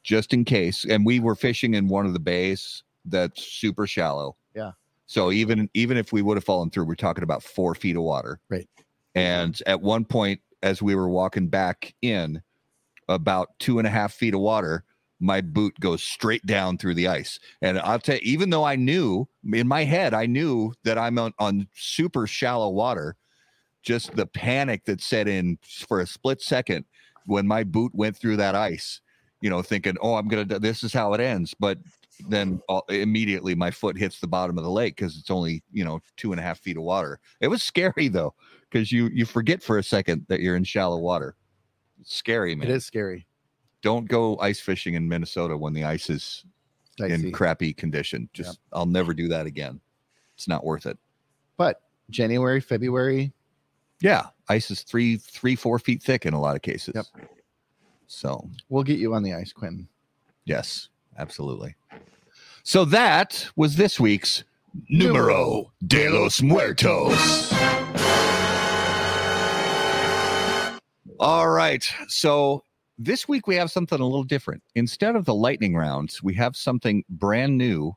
just 0.03 0.33
in 0.33 0.45
case. 0.45 0.85
And 0.87 1.05
we 1.05 1.21
were 1.21 1.35
fishing 1.37 1.75
in 1.75 1.87
one 1.89 2.07
of 2.07 2.15
the 2.15 2.19
bays 2.19 2.83
that's 3.05 3.43
super 3.43 3.87
shallow. 3.87 4.37
Yeah. 4.55 4.73
So 5.07 5.33
even 5.33 5.69
even 5.75 5.97
if 5.97 6.13
we 6.13 6.23
would 6.23 6.37
have 6.37 6.45
fallen 6.45 6.71
through, 6.71 6.85
we're 6.85 6.95
talking 6.95 7.25
about 7.25 7.43
four 7.43 7.75
feet 7.75 7.97
of 7.97 8.03
water. 8.03 8.41
Right. 8.49 8.69
And 9.15 9.61
at 9.67 9.81
one 9.81 10.05
point, 10.05 10.41
as 10.63 10.83
we 10.83 10.95
were 10.95 11.09
walking 11.09 11.49
back 11.49 11.95
in, 12.03 12.43
about 13.09 13.59
two 13.59 13.79
and 13.79 13.87
a 13.87 13.91
half 13.91 14.13
feet 14.13 14.35
of 14.35 14.41
water, 14.41 14.85
my 15.19 15.41
boot 15.41 15.79
goes 15.81 16.03
straight 16.03 16.45
down 16.47 16.79
through 16.79 16.95
the 16.95 17.09
ice. 17.09 17.39
And 17.61 17.79
I'll 17.81 17.99
tell 17.99 18.17
you, 18.17 18.23
even 18.25 18.51
though 18.51 18.65
I 18.65 18.77
knew 18.77 19.29
in 19.53 19.69
my 19.69 19.85
head, 19.85 20.15
I 20.15 20.27
knew 20.27 20.73
that 20.85 20.97
I'm 20.97 21.19
on, 21.19 21.35
on 21.39 21.67
super 21.75 22.27
shallow 22.27 22.71
water, 22.71 23.17
just 23.83 24.17
the 24.17 24.27
panic 24.27 24.85
that 24.87 25.01
set 25.01 25.29
in 25.29 25.59
for 25.89 26.01
a 26.01 26.07
split 26.07 26.41
second 26.41 26.85
when 27.27 27.47
my 27.47 27.65
boot 27.65 27.93
went 27.95 28.17
through 28.17 28.37
that 28.37 28.55
ice, 28.55 29.01
you 29.41 29.51
know, 29.51 29.61
thinking, 29.61 29.97
oh, 30.01 30.15
I'm 30.15 30.29
going 30.29 30.49
to, 30.49 30.59
this 30.59 30.83
is 30.83 30.93
how 30.93 31.13
it 31.13 31.21
ends. 31.21 31.55
But 31.59 31.79
then 32.29 32.61
uh, 32.69 32.81
immediately 32.89 33.55
my 33.55 33.71
foot 33.71 33.97
hits 33.97 34.21
the 34.21 34.27
bottom 34.27 34.59
of 34.59 34.65
the 34.65 34.71
lake 34.71 34.97
because 34.97 35.17
it's 35.19 35.31
only, 35.31 35.63
you 35.73 35.85
know, 35.85 36.01
two 36.17 36.33
and 36.33 36.41
a 36.41 36.43
half 36.43 36.59
feet 36.61 36.77
of 36.77 36.83
water. 36.83 37.21
It 37.41 37.49
was 37.49 37.63
scary 37.63 38.09
though, 38.09 38.35
because 38.69 38.91
you, 38.93 39.09
you 39.13 39.25
forget 39.25 39.63
for 39.63 39.79
a 39.79 39.83
second 39.83 40.27
that 40.29 40.41
you're 40.41 40.57
in 40.57 40.65
shallow 40.65 40.99
water. 40.99 41.37
It's 42.01 42.15
scary, 42.15 42.55
man 42.55 42.69
It 42.69 42.75
is 42.75 42.85
scary. 42.85 43.27
don't 43.83 44.07
go 44.09 44.39
ice 44.39 44.61
fishing 44.61 44.95
in 44.95 45.07
Minnesota 45.09 45.57
when 45.57 45.73
the 45.73 45.85
ice 45.85 46.11
is 46.11 46.45
in 46.99 47.33
crappy 47.33 47.73
condition. 47.73 48.29
Just 48.33 48.59
I'll 48.73 48.87
never 48.87 49.15
do 49.15 49.29
that 49.29 49.47
again. 49.47 49.81
It's 50.35 50.49
not 50.49 50.65
worth 50.65 50.87
it. 50.87 50.99
But 51.57 51.83
January, 52.11 52.61
February, 52.61 53.33
Yeah, 54.01 54.27
ice 54.49 54.71
is 54.71 54.83
three, 54.83 55.17
three, 55.19 55.55
four 55.57 55.79
feet 55.79 56.03
thick 56.03 56.27
in 56.27 56.35
a 56.35 56.41
lot 56.41 56.57
of 56.57 56.63
cases. 56.63 56.95
Yep. 56.95 57.07
So 58.07 58.49
we'll 58.69 58.83
get 58.83 58.99
you 58.99 59.15
on 59.15 59.23
the 59.23 59.35
ice, 59.35 59.53
Quinn. 59.53 59.87
yes, 60.45 60.89
absolutely. 61.19 61.75
So 62.63 62.85
that 62.87 63.49
was 63.57 63.77
this 63.77 63.99
week's 63.99 64.45
Numero 64.89 65.73
de 65.87 66.09
los 66.11 66.43
Muertos. 66.43 67.53
All 71.19 71.49
right. 71.49 71.91
So 72.09 72.63
this 72.99 73.27
week 73.27 73.47
we 73.47 73.57
have 73.57 73.71
something 73.71 73.99
a 73.99 74.05
little 74.05 74.25
different. 74.25 74.63
Instead 74.75 75.17
of 75.17 75.25
the 75.25 75.35
lightning 75.35 75.75
rounds, 75.75 76.23
we 76.23 76.35
have 76.35 76.55
something 76.55 77.03
brand 77.09 77.57
new. 77.57 77.95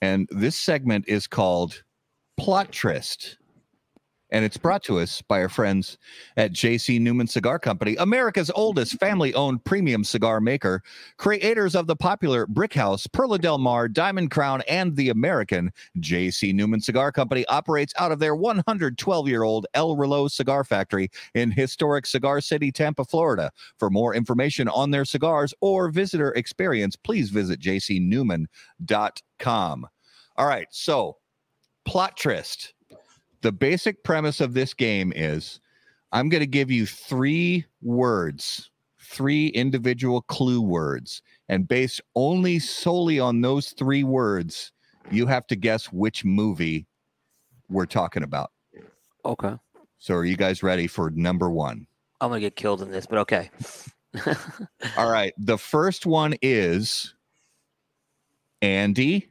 And 0.00 0.28
this 0.30 0.56
segment 0.56 1.04
is 1.06 1.26
called 1.26 1.82
Plot 2.36 2.72
Trist. 2.72 3.38
And 4.30 4.44
it's 4.44 4.56
brought 4.56 4.82
to 4.84 4.98
us 4.98 5.22
by 5.22 5.40
our 5.40 5.48
friends 5.48 5.98
at 6.36 6.52
JC 6.52 7.00
Newman 7.00 7.28
Cigar 7.28 7.58
Company, 7.60 7.96
America's 7.96 8.50
oldest 8.54 8.98
family 8.98 9.32
owned 9.34 9.64
premium 9.64 10.02
cigar 10.02 10.40
maker, 10.40 10.82
creators 11.16 11.76
of 11.76 11.86
the 11.86 11.94
popular 11.94 12.46
Brick 12.46 12.74
House, 12.74 13.06
Perla 13.06 13.38
Del 13.38 13.58
Mar, 13.58 13.88
Diamond 13.88 14.32
Crown, 14.32 14.62
and 14.68 14.96
the 14.96 15.10
American. 15.10 15.72
JC 16.00 16.52
Newman 16.52 16.80
Cigar 16.80 17.12
Company 17.12 17.46
operates 17.46 17.94
out 17.98 18.10
of 18.10 18.18
their 18.18 18.34
112 18.34 19.28
year 19.28 19.44
old 19.44 19.66
El 19.74 19.96
Reloj 19.96 20.32
Cigar 20.32 20.64
Factory 20.64 21.08
in 21.34 21.52
historic 21.52 22.04
Cigar 22.06 22.40
City, 22.40 22.72
Tampa, 22.72 23.04
Florida. 23.04 23.52
For 23.78 23.90
more 23.90 24.14
information 24.14 24.68
on 24.68 24.90
their 24.90 25.04
cigars 25.04 25.54
or 25.60 25.88
visitor 25.88 26.32
experience, 26.32 26.96
please 26.96 27.30
visit 27.30 27.60
jcnewman.com. 27.60 28.48
All 30.36 30.46
right, 30.46 30.66
so 30.70 31.18
plot. 31.84 32.16
The 33.46 33.52
basic 33.52 34.02
premise 34.02 34.40
of 34.40 34.54
this 34.54 34.74
game 34.74 35.12
is 35.14 35.60
I'm 36.10 36.28
going 36.28 36.40
to 36.40 36.48
give 36.48 36.68
you 36.68 36.84
three 36.84 37.64
words, 37.80 38.72
three 38.98 39.46
individual 39.50 40.22
clue 40.22 40.60
words, 40.60 41.22
and 41.48 41.68
based 41.68 42.00
only 42.16 42.58
solely 42.58 43.20
on 43.20 43.42
those 43.42 43.68
three 43.68 44.02
words, 44.02 44.72
you 45.12 45.26
have 45.26 45.46
to 45.46 45.54
guess 45.54 45.92
which 45.92 46.24
movie 46.24 46.88
we're 47.68 47.86
talking 47.86 48.24
about. 48.24 48.50
Okay. 49.24 49.54
So, 49.98 50.14
are 50.16 50.24
you 50.24 50.36
guys 50.36 50.64
ready 50.64 50.88
for 50.88 51.10
number 51.10 51.48
one? 51.48 51.86
I'm 52.20 52.30
gonna 52.30 52.40
get 52.40 52.56
killed 52.56 52.82
in 52.82 52.90
this, 52.90 53.06
but 53.06 53.18
okay. 53.18 53.52
All 54.96 55.08
right. 55.08 55.32
The 55.38 55.56
first 55.56 56.04
one 56.04 56.34
is 56.42 57.14
Andy, 58.60 59.28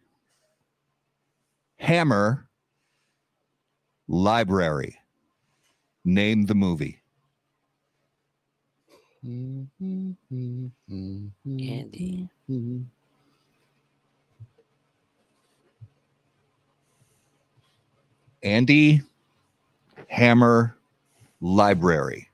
Hammer, 1.80 2.45
Library. 4.08 4.98
Name 6.06 6.46
the 6.46 6.56
movie. 6.56 7.02
Andy. 9.24 9.50
Andy, 18.44 19.02
Hammer, 20.08 20.78
Library. 21.42 22.30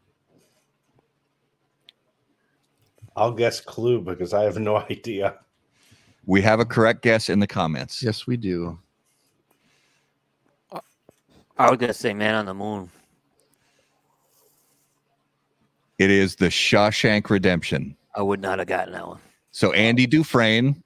I'll 3.15 3.31
guess 3.31 3.61
Clue 3.61 4.01
because 4.01 4.33
I 4.33 4.43
have 4.43 4.59
no 4.59 4.77
idea. 4.89 5.35
We 6.25 6.41
have 6.41 6.59
a 6.59 6.65
correct 6.65 7.01
guess 7.01 7.29
in 7.29 7.39
the 7.39 7.47
comments. 7.47 8.03
Yes, 8.03 8.27
we 8.27 8.37
do. 8.37 8.77
I 11.61 11.69
was 11.69 11.77
gonna 11.79 11.93
say 11.93 12.13
Man 12.13 12.35
on 12.35 12.45
the 12.45 12.53
Moon. 12.53 12.89
It 15.99 16.09
is 16.09 16.35
The 16.35 16.47
Shawshank 16.47 17.29
Redemption. 17.29 17.95
I 18.15 18.21
would 18.23 18.41
not 18.41 18.59
have 18.59 18.67
gotten 18.67 18.93
that 18.93 19.07
one. 19.07 19.19
So 19.51 19.71
Andy 19.73 20.07
Dufresne 20.07 20.83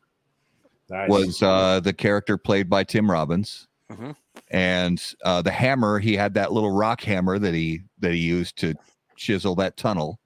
Nice. 0.89 1.09
was 1.09 1.41
uh, 1.41 1.79
the 1.79 1.93
character 1.93 2.37
played 2.37 2.69
by 2.69 2.83
Tim 2.83 3.09
Robbins, 3.09 3.67
Mhm. 3.91 4.15
and 4.51 5.01
uh, 5.23 5.41
the 5.41 5.51
hammer 5.51 5.99
he 5.99 6.15
had 6.15 6.33
that 6.33 6.51
little 6.51 6.71
rock 6.71 7.01
hammer 7.01 7.39
that 7.39 7.53
he 7.53 7.83
that 7.99 8.11
he 8.11 8.19
used 8.19 8.57
to 8.57 8.75
chisel 9.15 9.55
that 9.55 9.77
tunnel, 9.77 10.19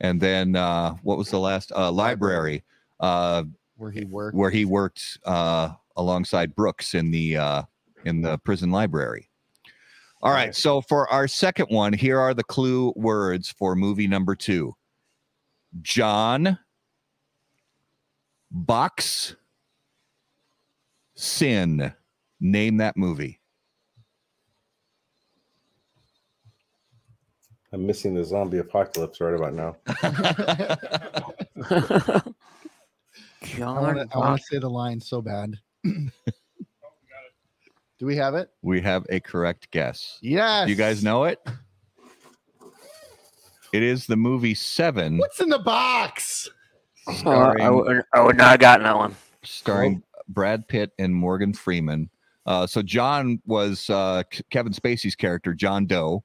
and 0.00 0.20
then 0.20 0.54
uh, 0.54 0.94
what 1.02 1.18
was 1.18 1.28
the 1.30 1.40
last 1.40 1.72
uh, 1.72 1.90
library 1.90 2.62
uh, 3.00 3.42
Where 3.76 3.90
he 3.90 4.04
worked. 4.04 4.36
where 4.36 4.50
he 4.50 4.64
worked 4.64 5.18
uh, 5.24 5.70
alongside 5.96 6.54
Brooks 6.54 6.94
in 6.94 7.10
the 7.10 7.36
uh, 7.38 7.62
in 8.04 8.22
the 8.22 8.38
prison 8.38 8.70
library. 8.70 9.28
All 10.22 10.32
right, 10.32 10.54
so 10.54 10.80
for 10.80 11.08
our 11.08 11.26
second 11.26 11.66
one, 11.70 11.92
here 11.92 12.20
are 12.20 12.32
the 12.32 12.44
clue 12.44 12.92
words 12.94 13.52
for 13.58 13.74
movie 13.74 14.06
number 14.06 14.36
two: 14.36 14.76
John, 15.80 16.58
box, 18.50 19.34
sin. 21.16 21.92
Name 22.40 22.76
that 22.76 22.96
movie. 22.96 23.40
I'm 27.72 27.86
missing 27.86 28.14
the 28.14 28.24
zombie 28.24 28.58
apocalypse 28.58 29.20
right 29.20 29.34
about 29.34 29.54
now. 29.54 29.76
John. 33.42 34.08
I 34.12 34.18
want 34.18 34.40
to 34.40 34.44
say 34.44 34.58
the 34.58 34.70
line 34.70 35.00
so 35.00 35.20
bad. 35.20 35.58
Do 38.02 38.06
we 38.06 38.16
have 38.16 38.34
it? 38.34 38.50
We 38.62 38.80
have 38.80 39.06
a 39.10 39.20
correct 39.20 39.70
guess. 39.70 40.18
Yes. 40.22 40.66
Do 40.66 40.72
you 40.72 40.76
guys 40.76 41.04
know 41.04 41.22
it? 41.22 41.38
It 43.72 43.84
is 43.84 44.06
the 44.06 44.16
movie 44.16 44.56
Seven, 44.56 45.18
What's 45.18 45.40
in 45.40 45.48
the 45.48 45.60
box? 45.60 46.50
Starring, 47.14 47.62
I, 47.62 47.70
would, 47.70 48.02
I 48.12 48.20
would 48.20 48.36
not 48.36 48.50
have 48.50 48.58
gotten 48.58 48.82
that 48.82 48.96
one. 48.96 49.14
starring 49.44 50.02
Brad 50.26 50.66
Pitt 50.66 50.90
and 50.98 51.14
Morgan 51.14 51.52
Freeman. 51.54 52.10
Uh, 52.44 52.66
so 52.66 52.82
John 52.82 53.40
was 53.46 53.88
uh, 53.88 54.24
Kevin 54.50 54.72
Spacey's 54.72 55.14
character, 55.14 55.54
John 55.54 55.86
Doe, 55.86 56.24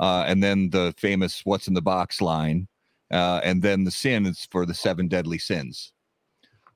uh, 0.00 0.24
and 0.26 0.42
then 0.42 0.68
the 0.68 0.92
famous 0.98 1.40
"What's 1.44 1.68
in 1.68 1.72
the 1.72 1.80
box" 1.80 2.20
line, 2.20 2.68
uh, 3.10 3.40
and 3.42 3.62
then 3.62 3.84
the 3.84 3.90
sin 3.90 4.26
is 4.26 4.46
for 4.50 4.66
the 4.66 4.74
seven 4.74 5.08
deadly 5.08 5.38
sins. 5.38 5.94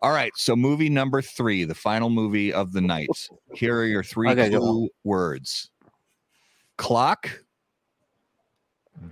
All 0.02 0.10
right, 0.10 0.32
so 0.34 0.56
movie 0.56 0.88
number 0.88 1.22
three, 1.22 1.64
the 1.64 1.76
final 1.76 2.10
movie 2.10 2.52
of 2.52 2.72
the 2.72 2.80
night. 2.80 3.08
Here 3.54 3.76
are 3.78 3.84
your 3.84 4.02
three 4.02 4.30
Okay, 4.30 4.50
go 4.50 4.58
clue 4.58 4.88
words: 5.04 5.70
clock, 6.76 7.30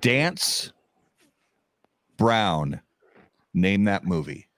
dance, 0.00 0.72
brown. 2.16 2.80
Name 3.52 3.84
that 3.84 4.04
movie. 4.04 4.48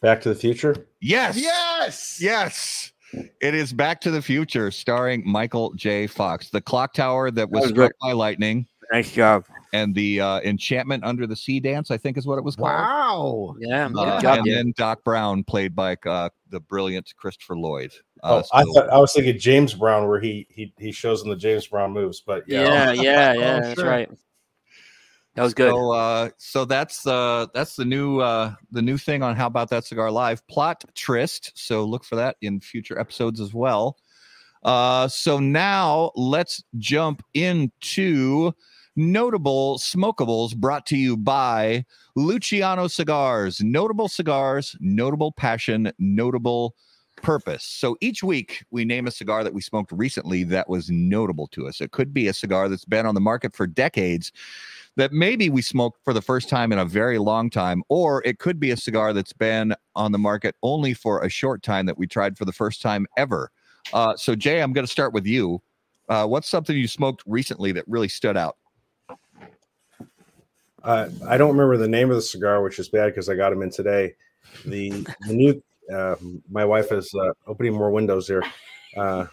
Back 0.00 0.20
to 0.22 0.28
the 0.28 0.34
Future. 0.34 0.86
Yes. 1.00 1.36
Yes. 1.36 2.18
Yes. 2.20 2.92
It 3.40 3.54
is 3.54 3.72
Back 3.72 4.00
to 4.02 4.10
the 4.10 4.22
Future 4.22 4.70
starring 4.70 5.22
Michael 5.26 5.72
J. 5.74 6.06
Fox. 6.06 6.50
The 6.50 6.60
clock 6.60 6.94
tower 6.94 7.30
that 7.32 7.50
was 7.50 7.62
was 7.62 7.70
struck 7.70 7.90
good. 7.90 8.06
by 8.06 8.12
lightning 8.12 8.66
Nice 8.92 9.12
job. 9.12 9.44
and 9.74 9.94
the 9.94 10.20
uh, 10.20 10.40
enchantment 10.40 11.02
under 11.04 11.26
the 11.26 11.36
sea 11.36 11.60
dance, 11.60 11.90
I 11.90 11.96
think 11.96 12.16
is 12.18 12.26
what 12.26 12.36
it 12.38 12.44
was 12.44 12.56
called. 12.56 12.68
Wow. 12.70 13.56
Yeah, 13.58 13.86
Uh, 13.96 14.20
job. 14.20 14.38
and 14.38 14.44
dude. 14.44 14.56
then 14.56 14.72
Doc 14.76 15.02
Brown, 15.04 15.44
played 15.44 15.74
by 15.74 15.96
uh, 16.06 16.28
the 16.50 16.60
brilliant 16.60 17.12
Christopher 17.16 17.56
Lloyd. 17.56 17.92
Oh, 18.22 18.38
Uh, 18.38 18.42
I 18.52 18.62
thought 18.64 18.90
I 18.90 18.98
was 18.98 19.12
thinking 19.12 19.38
James 19.38 19.72
Brown, 19.74 20.08
where 20.08 20.20
he 20.20 20.46
he 20.50 20.72
he 20.78 20.92
shows 20.92 21.20
them 21.22 21.30
the 21.30 21.36
James 21.36 21.66
Brown 21.66 21.92
moves. 21.92 22.20
But 22.20 22.44
yeah, 22.46 22.62
yeah, 22.64 22.92
yeah, 22.92 23.02
yeah. 23.02 23.34
Oh, 23.36 23.60
that's 23.60 23.80
sure. 23.80 23.88
right. 23.88 24.10
That 25.34 25.42
was 25.44 25.54
good. 25.54 25.70
So, 25.70 25.92
uh, 25.92 26.28
so 26.36 26.64
that's 26.66 27.06
uh, 27.06 27.46
that's 27.54 27.74
the 27.74 27.86
new 27.86 28.20
uh, 28.20 28.54
the 28.72 28.82
new 28.82 28.98
thing 28.98 29.22
on 29.22 29.34
How 29.36 29.46
About 29.46 29.70
That 29.70 29.84
Cigar 29.84 30.10
Live 30.10 30.46
plot 30.48 30.84
tryst. 30.94 31.52
So 31.54 31.84
look 31.84 32.04
for 32.04 32.16
that 32.16 32.36
in 32.42 32.60
future 32.60 32.98
episodes 32.98 33.40
as 33.40 33.54
well. 33.54 33.96
Uh, 34.62 35.08
so 35.08 35.38
now 35.40 36.12
let's 36.14 36.62
jump 36.78 37.24
into 37.34 38.52
notable 38.96 39.78
smokables 39.78 40.56
brought 40.56 40.86
to 40.86 40.96
you 40.96 41.16
by 41.16 41.84
Luciano 42.16 42.88
Cigars. 42.88 43.60
Notable 43.60 44.08
cigars, 44.08 44.76
notable 44.80 45.32
passion, 45.32 45.92
notable 45.98 46.74
purpose. 47.16 47.64
So 47.64 47.96
each 48.00 48.22
week 48.22 48.64
we 48.70 48.84
name 48.84 49.06
a 49.06 49.10
cigar 49.10 49.44
that 49.44 49.54
we 49.54 49.60
smoked 49.60 49.92
recently 49.92 50.44
that 50.44 50.68
was 50.68 50.90
notable 50.90 51.46
to 51.48 51.68
us. 51.68 51.80
It 51.80 51.92
could 51.92 52.12
be 52.12 52.28
a 52.28 52.32
cigar 52.32 52.68
that's 52.68 52.84
been 52.84 53.06
on 53.06 53.14
the 53.14 53.20
market 53.20 53.54
for 53.54 53.66
decades 53.66 54.32
that 54.96 55.12
maybe 55.12 55.48
we 55.48 55.62
smoked 55.62 56.04
for 56.04 56.12
the 56.12 56.20
first 56.20 56.48
time 56.48 56.72
in 56.72 56.78
a 56.78 56.84
very 56.84 57.18
long 57.18 57.48
time, 57.48 57.82
or 57.88 58.22
it 58.24 58.38
could 58.38 58.60
be 58.60 58.70
a 58.70 58.76
cigar 58.76 59.12
that's 59.12 59.32
been 59.32 59.74
on 59.94 60.12
the 60.12 60.18
market 60.18 60.54
only 60.62 60.92
for 60.92 61.22
a 61.22 61.30
short 61.30 61.62
time 61.62 61.86
that 61.86 61.96
we 61.96 62.06
tried 62.06 62.36
for 62.36 62.44
the 62.44 62.52
first 62.52 62.82
time 62.82 63.06
ever. 63.16 63.50
Uh, 63.92 64.14
so, 64.16 64.34
Jay, 64.34 64.60
I'm 64.60 64.72
going 64.72 64.86
to 64.86 64.92
start 64.92 65.14
with 65.14 65.26
you. 65.26 65.62
Uh, 66.08 66.26
what's 66.26 66.48
something 66.48 66.76
you 66.76 66.88
smoked 66.88 67.22
recently 67.26 67.72
that 67.72 67.84
really 67.88 68.08
stood 68.08 68.36
out? 68.36 68.56
Uh, 70.84 71.08
I 71.28 71.36
don't 71.36 71.50
remember 71.50 71.76
the 71.76 71.88
name 71.88 72.10
of 72.10 72.16
the 72.16 72.22
cigar, 72.22 72.62
which 72.62 72.78
is 72.78 72.88
bad 72.88 73.06
because 73.06 73.28
I 73.28 73.34
got 73.34 73.50
them 73.50 73.62
in 73.62 73.70
today. 73.70 74.14
The, 74.66 74.90
the 75.26 75.34
new, 75.34 75.62
uh, 75.94 76.16
my 76.50 76.64
wife 76.64 76.92
is 76.92 77.12
uh, 77.14 77.32
opening 77.46 77.74
more 77.74 77.90
windows 77.90 78.26
here. 78.26 78.42
Uh, 78.96 79.26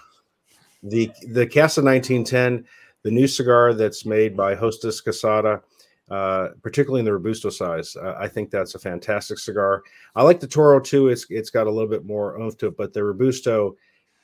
the 0.84 1.12
the 1.28 1.46
Casa 1.46 1.82
1910, 1.82 2.66
the 3.04 3.12
new 3.12 3.28
cigar 3.28 3.74
that's 3.74 4.06
made 4.06 4.38
by 4.38 4.56
Hostos 4.56 5.04
Casada, 5.04 5.62
uh, 6.10 6.50
particularly 6.62 7.00
in 7.00 7.06
the 7.06 7.14
Robusto 7.14 7.50
size. 7.50 7.96
Uh, 7.96 8.16
I 8.18 8.28
think 8.28 8.50
that's 8.50 8.76
a 8.76 8.80
fantastic 8.80 9.40
cigar. 9.40 9.84
I 10.16 10.24
like 10.24 10.40
the 10.40 10.48
Toro 10.48 10.80
too. 10.80 11.10
It's 11.10 11.26
it's 11.30 11.50
got 11.50 11.68
a 11.68 11.72
little 11.72 11.90
bit 11.90 12.06
more 12.06 12.40
oomph 12.40 12.58
to 12.60 12.68
it, 12.68 12.78
but 12.78 12.94
the 12.94 13.04
Robusto, 13.04 13.76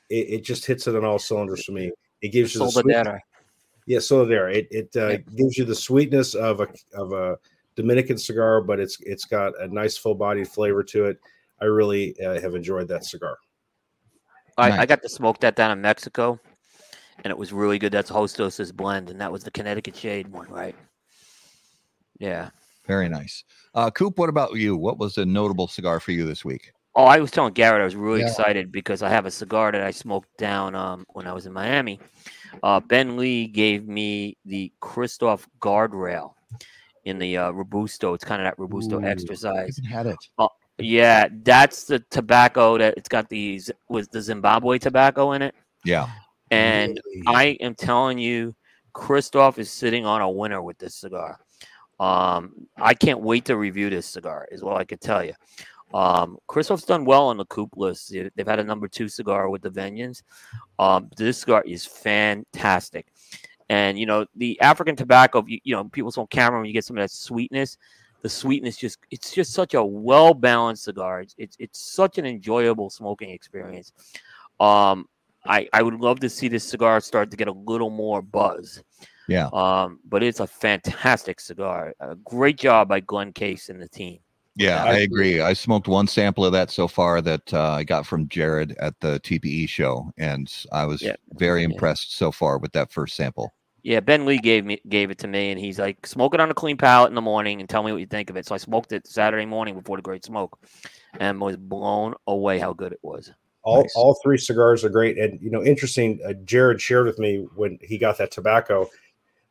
it, 0.08 0.28
it 0.30 0.44
just 0.44 0.64
hits 0.64 0.86
it 0.86 0.96
on 0.96 1.04
all 1.04 1.18
cylinders 1.18 1.64
for 1.64 1.72
me. 1.72 1.90
It 2.22 2.28
gives 2.28 2.54
you 2.54 2.60
the 2.60 2.70
sweet-. 2.70 2.96
Yeah, 3.86 4.00
so 4.00 4.24
there 4.24 4.48
it 4.48 4.66
it 4.70 4.94
uh, 4.96 5.16
gives 5.36 5.56
you 5.56 5.64
the 5.64 5.74
sweetness 5.74 6.34
of 6.34 6.60
a 6.60 6.68
of 6.94 7.12
a 7.12 7.38
Dominican 7.76 8.18
cigar, 8.18 8.60
but 8.60 8.80
it's 8.80 8.98
it's 9.00 9.24
got 9.24 9.58
a 9.60 9.68
nice 9.68 9.96
full 9.96 10.14
bodied 10.14 10.48
flavor 10.48 10.82
to 10.84 11.06
it. 11.06 11.18
I 11.60 11.66
really 11.66 12.20
uh, 12.20 12.40
have 12.40 12.54
enjoyed 12.54 12.88
that 12.88 13.04
cigar. 13.04 13.38
I, 14.58 14.70
Nice. 14.70 14.80
I 14.80 14.86
got 14.86 15.02
to 15.02 15.08
smoke 15.08 15.38
that 15.40 15.54
down 15.54 15.70
in 15.70 15.80
Mexico, 15.80 16.40
and 17.22 17.30
it 17.30 17.38
was 17.38 17.52
really 17.52 17.78
good. 17.78 17.92
That's 17.92 18.10
Hostos's 18.10 18.72
blend, 18.72 19.10
and 19.10 19.20
that 19.20 19.30
was 19.30 19.44
the 19.44 19.50
Connecticut 19.50 19.96
Shade 19.96 20.28
one, 20.28 20.48
right? 20.48 20.74
Yeah. 22.18 22.50
Very 22.86 23.08
nice. 23.08 23.44
Uh, 23.74 23.90
Coop, 23.90 24.18
what 24.18 24.28
about 24.28 24.54
you? 24.54 24.76
What 24.76 24.98
was 24.98 25.18
a 25.18 25.26
notable 25.26 25.68
cigar 25.68 26.00
for 26.00 26.12
you 26.12 26.24
this 26.24 26.44
week? 26.44 26.72
Oh, 26.96 27.04
I 27.04 27.20
was 27.20 27.30
telling 27.30 27.52
Garrett 27.52 27.82
I 27.82 27.84
was 27.84 27.94
really 27.94 28.20
Yeah. 28.20 28.28
excited 28.28 28.72
because 28.72 29.02
I 29.02 29.10
have 29.10 29.26
a 29.26 29.30
cigar 29.30 29.70
that 29.70 29.82
I 29.82 29.90
smoked 29.90 30.34
down 30.38 30.74
um, 30.74 31.04
when 31.10 31.26
I 31.26 31.32
was 31.34 31.44
in 31.44 31.52
Miami. 31.52 32.00
Uh, 32.62 32.80
ben 32.80 33.18
Lee 33.18 33.46
gave 33.46 33.86
me 33.86 34.38
the 34.46 34.72
Kristoff 34.80 35.44
Guardrail 35.60 36.32
in 37.04 37.18
the 37.18 37.36
uh, 37.36 37.50
Robusto. 37.50 38.14
It's 38.14 38.24
kind 38.24 38.40
of 38.40 38.46
that 38.46 38.58
Robusto 38.58 38.98
Ooh. 38.98 39.04
extra 39.04 39.36
size. 39.36 39.78
had 39.88 40.06
it. 40.06 40.16
Yeah, 40.78 41.28
that's 41.42 41.84
the 41.84 42.00
tobacco 42.10 42.78
that 42.78 42.94
it's 42.96 43.08
got 43.08 43.28
these 43.28 43.70
was 43.88 44.08
the 44.08 44.20
Zimbabwe 44.20 44.78
tobacco 44.78 45.32
in 45.32 45.42
it. 45.42 45.54
Yeah. 45.84 46.08
And 46.50 46.98
Really? 47.06 47.22
I 47.26 47.44
am 47.60 47.74
telling 47.74 48.18
you, 48.18 48.54
Kristoff 48.94 49.58
is 49.58 49.70
sitting 49.70 50.06
on 50.06 50.22
a 50.22 50.30
winner 50.30 50.62
with 50.62 50.78
this 50.78 50.94
cigar. 50.94 51.40
Um, 51.98 52.66
I 52.76 52.94
can't 52.94 53.20
wait 53.20 53.46
to 53.46 53.56
review 53.56 53.88
this 53.90 54.06
cigar, 54.06 54.46
is 54.50 54.62
what 54.62 54.76
I 54.76 54.84
could 54.84 55.00
tell 55.00 55.24
you. 55.24 55.34
Um, 55.94 56.38
Kristoff's 56.48 56.84
done 56.84 57.04
well 57.04 57.28
on 57.28 57.36
the 57.36 57.44
Coop 57.46 57.70
list. 57.76 58.10
They- 58.12 58.30
They've 58.34 58.46
had 58.46 58.58
a 58.58 58.64
number 58.64 58.88
two 58.88 59.08
cigar 59.08 59.48
with 59.48 59.62
the 59.62 59.70
Vengeance. 59.70 60.22
Um, 60.78 61.10
this 61.16 61.38
cigar 61.38 61.62
is 61.66 61.86
fantastic. 61.86 63.06
And, 63.68 63.98
you 63.98 64.06
know, 64.06 64.26
the 64.36 64.60
African 64.60 64.94
tobacco, 64.96 65.44
you, 65.46 65.58
you 65.64 65.74
know, 65.74 65.84
people 65.84 66.12
smoke 66.12 66.32
when 66.34 66.64
you 66.66 66.72
get 66.72 66.84
some 66.84 66.96
of 66.98 67.02
that 67.02 67.10
sweetness. 67.10 67.78
The 68.22 68.28
sweetness 68.28 68.76
just, 68.76 68.98
it's 69.10 69.32
just 69.32 69.52
such 69.52 69.74
a 69.74 69.84
well 69.84 70.34
balanced 70.34 70.84
cigar. 70.84 71.20
It's, 71.20 71.34
it's, 71.38 71.56
it's 71.58 71.78
such 71.78 72.18
an 72.18 72.26
enjoyable 72.26 72.90
smoking 72.90 73.30
experience. 73.30 73.92
Um, 74.60 75.08
I, 75.44 75.68
I 75.72 75.82
would 75.82 75.94
love 76.00 76.20
to 76.20 76.28
see 76.28 76.48
this 76.48 76.64
cigar 76.64 77.00
start 77.00 77.30
to 77.30 77.36
get 77.36 77.48
a 77.48 77.52
little 77.52 77.90
more 77.90 78.22
buzz. 78.22 78.82
Yeah. 79.28 79.48
Um, 79.52 80.00
but 80.08 80.22
it's 80.22 80.40
a 80.40 80.46
fantastic 80.46 81.40
cigar. 81.40 81.94
A 82.00 82.14
great 82.16 82.58
job 82.58 82.88
by 82.88 83.00
Glen 83.00 83.32
Case 83.32 83.68
and 83.68 83.80
the 83.80 83.88
team. 83.88 84.18
Yeah, 84.56 84.82
I 84.82 84.92
I 84.92 84.98
agree. 85.00 85.40
I 85.40 85.52
smoked 85.52 85.86
one 85.86 86.06
sample 86.06 86.44
of 86.44 86.52
that 86.52 86.70
so 86.70 86.88
far 86.88 87.20
that 87.20 87.52
uh, 87.52 87.72
I 87.72 87.84
got 87.84 88.06
from 88.06 88.26
Jared 88.28 88.74
at 88.80 88.98
the 89.00 89.20
TPE 89.20 89.68
show, 89.68 90.10
and 90.16 90.50
I 90.72 90.86
was 90.86 91.02
Yeah. 91.02 91.16
very 91.34 91.60
Yeah. 91.60 91.66
impressed 91.66 92.16
so 92.16 92.32
far 92.32 92.56
with 92.58 92.72
that 92.72 92.90
first 92.90 93.16
sample. 93.16 93.52
Yeah, 93.82 94.00
Ben 94.00 94.24
Lee 94.24 94.38
gave 94.38 94.64
me 94.64 94.80
gave 94.88 95.10
it 95.10 95.18
to 95.18 95.28
me, 95.28 95.50
and 95.50 95.60
he's 95.60 95.78
like, 95.78 96.06
"Smoke 96.06 96.34
it 96.34 96.40
on 96.40 96.50
a 96.50 96.54
clean 96.54 96.76
palate 96.78 97.10
in 97.10 97.14
the 97.14 97.20
morning, 97.20 97.60
and 97.60 97.68
tell 97.68 97.82
me 97.82 97.92
what 97.92 98.00
you 98.00 98.06
think 98.06 98.30
of 98.30 98.36
it." 98.36 98.46
So 98.46 98.54
I 98.54 98.58
smoked 98.58 98.92
it 98.92 99.06
Saturday 99.06 99.44
morning 99.46 99.76
before 99.76 99.96
the 99.98 100.02
Great 100.02 100.24
Smoke, 100.24 100.58
and 101.20 101.38
was 101.40 101.56
blown 101.56 102.14
away 102.26 102.58
how 102.58 102.72
good 102.72 102.92
it 102.92 102.98
was. 103.02 103.30
All 103.62 103.82
Nice. 103.82 103.92
all 103.94 104.18
three 104.22 104.38
cigars 104.38 104.84
are 104.84 104.88
great, 104.88 105.18
and 105.18 105.40
you 105.40 105.50
know, 105.50 105.62
interesting. 105.62 106.18
Uh, 106.26 106.32
Jared 106.44 106.80
shared 106.80 107.06
with 107.06 107.18
me 107.18 107.46
when 107.54 107.78
he 107.82 107.98
got 107.98 108.16
that 108.18 108.30
tobacco. 108.30 108.88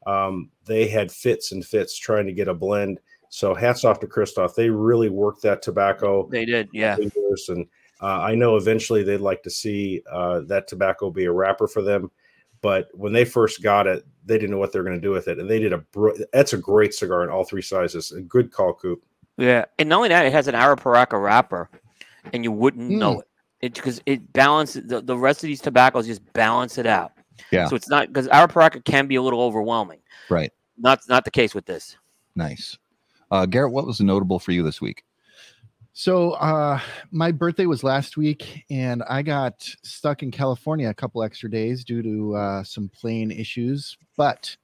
Um, 0.08 0.52
they 0.66 0.88
had 0.88 1.12
fits 1.12 1.52
and 1.52 1.66
fits 1.66 1.98
trying 1.98 2.26
to 2.26 2.34
get 2.34 2.48
a 2.48 2.54
blend. 2.54 3.00
So 3.36 3.54
hats 3.54 3.84
off 3.84 4.00
to 4.00 4.08
Kristoff. 4.08 4.56
They 4.56 4.70
really 4.70 5.10
worked 5.10 5.42
that 5.42 5.62
tobacco. 5.62 6.26
They 6.32 6.46
did, 6.46 6.70
yeah. 6.72 6.96
and 6.96 7.68
uh, 8.02 8.22
I 8.22 8.34
know 8.34 8.56
eventually 8.56 9.04
they'd 9.04 9.18
like 9.18 9.44
to 9.44 9.50
see 9.50 10.02
uh, 10.10 10.40
that 10.48 10.70
tobacco 10.70 11.10
be 11.10 11.26
a 11.26 11.32
wrapper 11.34 11.68
for 11.68 11.82
them. 11.82 12.10
But 12.62 12.88
when 12.94 13.12
they 13.12 13.26
first 13.26 13.62
got 13.62 13.88
it, 13.88 14.06
they 14.26 14.38
didn't 14.38 14.52
know 14.52 14.58
what 14.58 14.72
they 14.72 14.80
were 14.80 14.86
going 14.86 14.96
to 14.96 15.02
do 15.02 15.12
with 15.12 15.28
it, 15.28 15.38
and 15.38 15.50
they 15.50 15.60
did 15.60 15.74
a. 15.74 15.80
Br- 15.80 16.16
that's 16.32 16.54
a 16.54 16.58
great 16.58 16.94
cigar 16.94 17.26
in 17.26 17.30
all 17.30 17.44
three 17.44 17.62
sizes. 17.62 18.14
A 18.14 18.22
good 18.22 18.54
call, 18.54 18.74
Coop. 18.74 19.04
Yeah, 19.36 19.66
and 19.80 19.90
not 19.90 19.98
only 19.98 20.10
that, 20.10 20.26
it 20.26 20.32
has 20.32 20.48
an 20.48 20.56
Arapiraca 20.56 21.22
wrapper, 21.22 21.70
and 22.32 22.42
you 22.42 22.54
wouldn't 22.54 22.90
Hmm. 22.90 23.00
know 23.00 23.20
it. 23.20 23.28
It 23.60 23.74
because 23.74 24.02
it 24.06 24.32
balances 24.32 24.88
the, 24.88 25.02
the 25.02 25.18
rest 25.18 25.44
of 25.44 25.48
these 25.48 25.60
tobaccos 25.60 26.08
just 26.08 26.22
balance 26.32 26.78
it 26.78 26.86
out. 26.86 27.12
Yeah. 27.52 27.68
So 27.68 27.76
it's 27.76 27.90
not 27.90 28.08
because 28.08 28.30
Arapiraca 28.30 28.86
can 28.86 29.08
be 29.08 29.16
a 29.16 29.22
little 29.22 29.42
overwhelming. 29.42 30.00
Right. 30.30 30.54
Not 30.78 31.02
not 31.10 31.26
the 31.26 31.32
case 31.32 31.54
with 31.54 31.66
this. 31.66 31.98
Nice. 32.38 32.78
Uh, 33.32 33.46
Garrett, 33.46 33.72
what 33.74 33.86
was 33.86 34.00
notable 34.00 34.40
for 34.40 34.52
you 34.52 34.64
this 34.64 34.82
week? 34.82 35.04
So 35.98 36.32
uh 36.34 36.82
my 37.12 37.32
birthday 37.32 37.68
was 37.68 37.82
last 37.82 38.18
week 38.18 38.66
and 38.70 39.02
I 39.10 39.22
got 39.22 39.62
stuck 39.82 40.24
in 40.24 40.30
California 40.30 40.90
a 40.90 40.94
couple 40.94 41.24
extra 41.24 41.50
days 41.50 41.86
due 41.86 42.04
to 42.04 42.36
uh 42.36 42.64
some 42.66 42.90
plane 42.90 43.32
issues, 43.32 43.98
but 44.18 44.58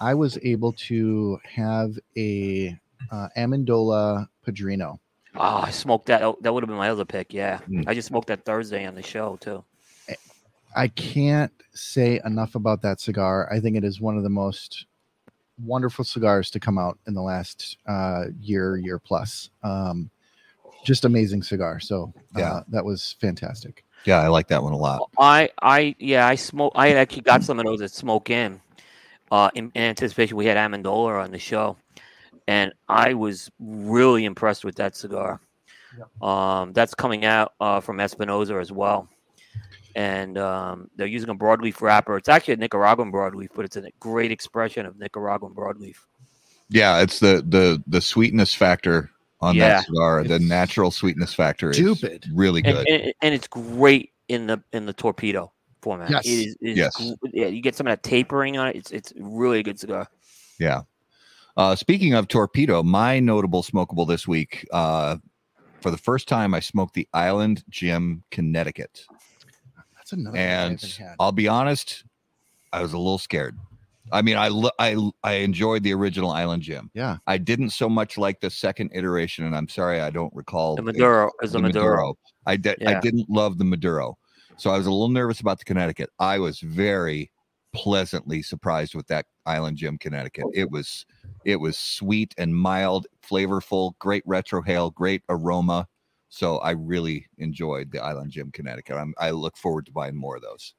I 0.00 0.14
was 0.14 0.38
able 0.42 0.72
to 0.88 1.38
have 1.44 1.98
a 2.16 2.74
uh, 3.10 3.28
Amendola 3.36 4.26
Padrino. 4.44 4.98
Oh, 5.34 5.58
I 5.58 5.70
smoked 5.70 6.06
that. 6.06 6.22
Oh, 6.22 6.38
that 6.40 6.52
would 6.54 6.62
have 6.62 6.68
been 6.68 6.78
my 6.78 6.88
other 6.88 7.04
pick. 7.04 7.34
Yeah, 7.34 7.58
Hmm. 7.58 7.82
I 7.86 7.92
just 7.94 8.08
smoked 8.08 8.28
that 8.28 8.44
Thursday 8.46 8.86
on 8.86 8.94
the 8.94 9.02
show 9.02 9.36
too. 9.36 9.62
I 10.74 10.88
can't 10.88 11.52
say 11.74 12.18
enough 12.24 12.54
about 12.54 12.80
that 12.80 12.98
cigar. 12.98 13.52
I 13.52 13.60
think 13.60 13.76
it 13.76 13.84
is 13.84 14.00
one 14.00 14.16
of 14.16 14.22
the 14.22 14.30
most 14.30 14.86
wonderful 15.64 16.04
cigars 16.04 16.50
to 16.50 16.60
come 16.60 16.78
out 16.78 16.98
in 17.06 17.14
the 17.14 17.22
last 17.22 17.76
uh, 17.86 18.24
year, 18.40 18.76
year 18.76 18.98
plus. 18.98 19.50
Um, 19.62 20.10
just 20.84 21.04
amazing 21.04 21.42
cigar. 21.42 21.80
So 21.80 22.12
uh, 22.36 22.40
Yeah. 22.40 22.60
that 22.68 22.84
was 22.84 23.16
fantastic. 23.20 23.84
Yeah, 24.04 24.20
I 24.20 24.28
like 24.28 24.48
that 24.48 24.62
one 24.62 24.72
a 24.72 24.76
lot. 24.76 25.00
I, 25.16 25.50
I, 25.62 25.94
yeah, 25.98 26.26
I 26.26 26.34
smoke. 26.34 26.72
I 26.74 26.94
actually 26.94 27.22
got 27.22 27.44
some 27.44 27.60
of 27.60 27.64
those 27.64 27.80
at 27.82 27.92
Smoke 27.92 28.30
Inn, 28.30 28.60
uh, 29.30 29.50
in, 29.54 29.70
in 29.74 29.82
anticipation. 29.82 30.36
We 30.36 30.46
had 30.46 30.56
Amendola 30.56 31.22
on 31.22 31.30
the 31.30 31.38
show, 31.38 31.76
and 32.48 32.72
I 32.88 33.14
was 33.14 33.48
really 33.60 34.24
impressed 34.24 34.64
with 34.64 34.74
that 34.76 34.96
cigar. 34.96 35.40
Um, 36.20 36.72
that's 36.72 36.94
coming 36.94 37.24
out 37.24 37.52
uh, 37.60 37.80
from 37.80 38.00
Espinosa 38.00 38.56
as 38.56 38.72
well, 38.72 39.08
and 39.94 40.38
um, 40.38 40.90
they're 40.96 41.06
using 41.06 41.28
a 41.30 41.34
broadleaf 41.34 41.80
wrapper. 41.80 42.16
It's 42.16 42.28
actually 42.28 42.54
a 42.54 42.58
Nicaraguan 42.58 43.12
broadleaf, 43.12 43.48
but 43.54 43.64
it's 43.64 43.76
a 43.76 43.90
great 44.00 44.30
expression 44.30 44.86
of 44.86 44.98
Nicaraguan 44.98 45.54
broadleaf. 45.54 45.96
Yeah, 46.68 47.00
it's 47.00 47.20
the 47.20 47.44
the 47.46 47.82
the 47.86 48.00
sweetness 48.00 48.54
factor 48.54 49.10
on 49.40 49.56
Yeah. 49.56 49.68
that 49.68 49.86
cigar. 49.86 50.24
The 50.24 50.38
natural 50.38 50.90
sweetness 50.90 51.34
factor 51.34 51.70
is 51.70 51.76
Stupid. 51.76 52.26
really 52.32 52.62
and, 52.64 52.76
good. 52.76 52.88
and, 52.88 53.14
and 53.22 53.34
it's 53.34 53.48
great 53.48 54.12
in 54.28 54.46
the 54.46 54.62
in 54.72 54.86
the 54.86 54.92
torpedo 54.92 55.52
format. 55.82 56.10
Yes. 56.10 56.24
It 56.24 56.30
is, 56.30 56.56
it 56.60 56.68
is 56.70 56.76
Yes. 56.78 56.96
gr- 57.20 57.28
yeah, 57.32 57.46
you 57.48 57.60
get 57.60 57.74
some 57.74 57.86
of 57.86 57.90
that 57.90 58.02
tapering 58.02 58.56
on 58.56 58.68
it. 58.68 58.76
It's 58.76 58.90
it's 58.90 59.12
really 59.16 59.58
a 59.58 59.62
good 59.62 59.78
cigar. 59.78 60.08
Yeah. 60.58 60.82
Uh, 61.56 61.74
speaking 61.76 62.14
of 62.14 62.28
torpedo, 62.28 62.82
my 62.82 63.20
notable 63.20 63.62
smokable 63.62 64.08
this 64.08 64.26
week, 64.26 64.66
uh, 64.72 65.18
for 65.82 65.90
the 65.90 65.98
first 65.98 66.26
time, 66.26 66.54
I 66.54 66.60
smoked 66.60 66.94
the 66.94 67.06
Island 67.12 67.62
Jim 67.68 68.22
Connecticut, 68.30 69.04
That's 70.12 70.20
another 70.20 70.36
and. 70.36 70.98
I'll 71.18 71.32
be 71.32 71.48
honest, 71.48 72.04
I 72.72 72.82
was 72.82 72.92
a 72.92 72.98
little 72.98 73.18
scared. 73.18 73.58
I 74.10 74.20
mean, 74.20 74.36
I 74.36 74.48
I 74.78 75.10
I 75.24 75.32
enjoyed 75.34 75.82
the 75.82 75.94
original 75.94 76.30
Island 76.30 76.62
Jim. 76.62 76.90
Yeah. 76.94 77.16
I 77.26 77.38
didn't 77.38 77.70
so 77.70 77.88
much 77.88 78.18
like 78.18 78.40
the 78.40 78.50
second 78.50 78.90
iteration, 78.92 79.44
and 79.46 79.56
I'm 79.56 79.68
sorry 79.68 80.00
I 80.00 80.10
don't 80.10 80.32
recall 80.34 80.76
The 80.76 80.82
it- 80.82 80.86
Maduro 80.86 81.30
is 81.42 81.52
the 81.52 81.58
the 81.58 81.62
Maduro. 81.62 82.14
I 82.46 82.56
did. 82.56 82.82
I 82.86 82.92
Yeah. 82.92 83.00
didn't 83.00 83.30
love 83.30 83.58
the 83.58 83.64
Maduro, 83.64 84.18
so 84.56 84.70
I 84.70 84.76
was 84.76 84.86
a 84.86 84.90
little 84.90 85.08
nervous 85.08 85.40
about 85.40 85.58
the 85.58 85.64
Connecticut. 85.64 86.10
I 86.18 86.38
was 86.38 86.60
very 86.60 87.30
pleasantly 87.72 88.42
surprised 88.42 88.94
with 88.94 89.06
that 89.06 89.24
Island 89.46 89.78
Jim 89.78 89.96
Connecticut. 89.96 90.44
It 90.52 90.70
was 90.70 91.06
it 91.44 91.56
was 91.56 91.78
sweet 91.78 92.34
and 92.36 92.54
mild, 92.54 93.06
flavorful, 93.26 93.96
great 93.98 94.26
retrohale, 94.26 94.92
great 94.92 95.22
aroma. 95.30 95.88
So 96.34 96.56
I 96.58 96.70
really 96.70 97.26
enjoyed 97.36 97.92
the 97.92 98.02
Island 98.02 98.30
Jim 98.30 98.50
Connecticut. 98.52 98.96
I'm, 98.96 99.12
I 99.18 99.32
look 99.32 99.54
forward 99.54 99.84
to 99.84 99.92
buying 99.92 100.16
more 100.16 100.34
of 100.34 100.40
those. 100.40 100.72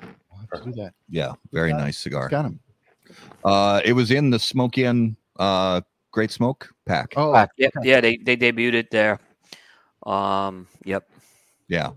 We'll 0.00 0.46
have 0.52 0.62
to 0.62 0.70
do 0.70 0.80
that. 0.80 0.94
Yeah, 1.08 1.32
very 1.50 1.70
got 1.70 1.80
it? 1.80 1.84
nice 1.86 1.98
cigar. 1.98 2.28
Got 2.28 2.44
him. 2.44 2.60
Uh, 3.44 3.80
it 3.84 3.94
was 3.94 4.12
in 4.12 4.30
the 4.30 4.38
Smoke 4.38 4.78
Inn 4.78 5.16
uh, 5.40 5.80
Great 6.12 6.30
Smoke 6.30 6.72
pack. 6.86 7.14
Oh, 7.16 7.32
Pack. 7.32 7.50
Yep, 7.58 7.72
okay. 7.78 7.88
yeah, 7.88 8.00
they 8.00 8.16
they 8.18 8.36
debuted 8.36 8.74
it 8.74 8.90
there. 8.92 9.18
Um, 10.06 10.68
yep. 10.84 11.10
Yeah. 11.66 11.90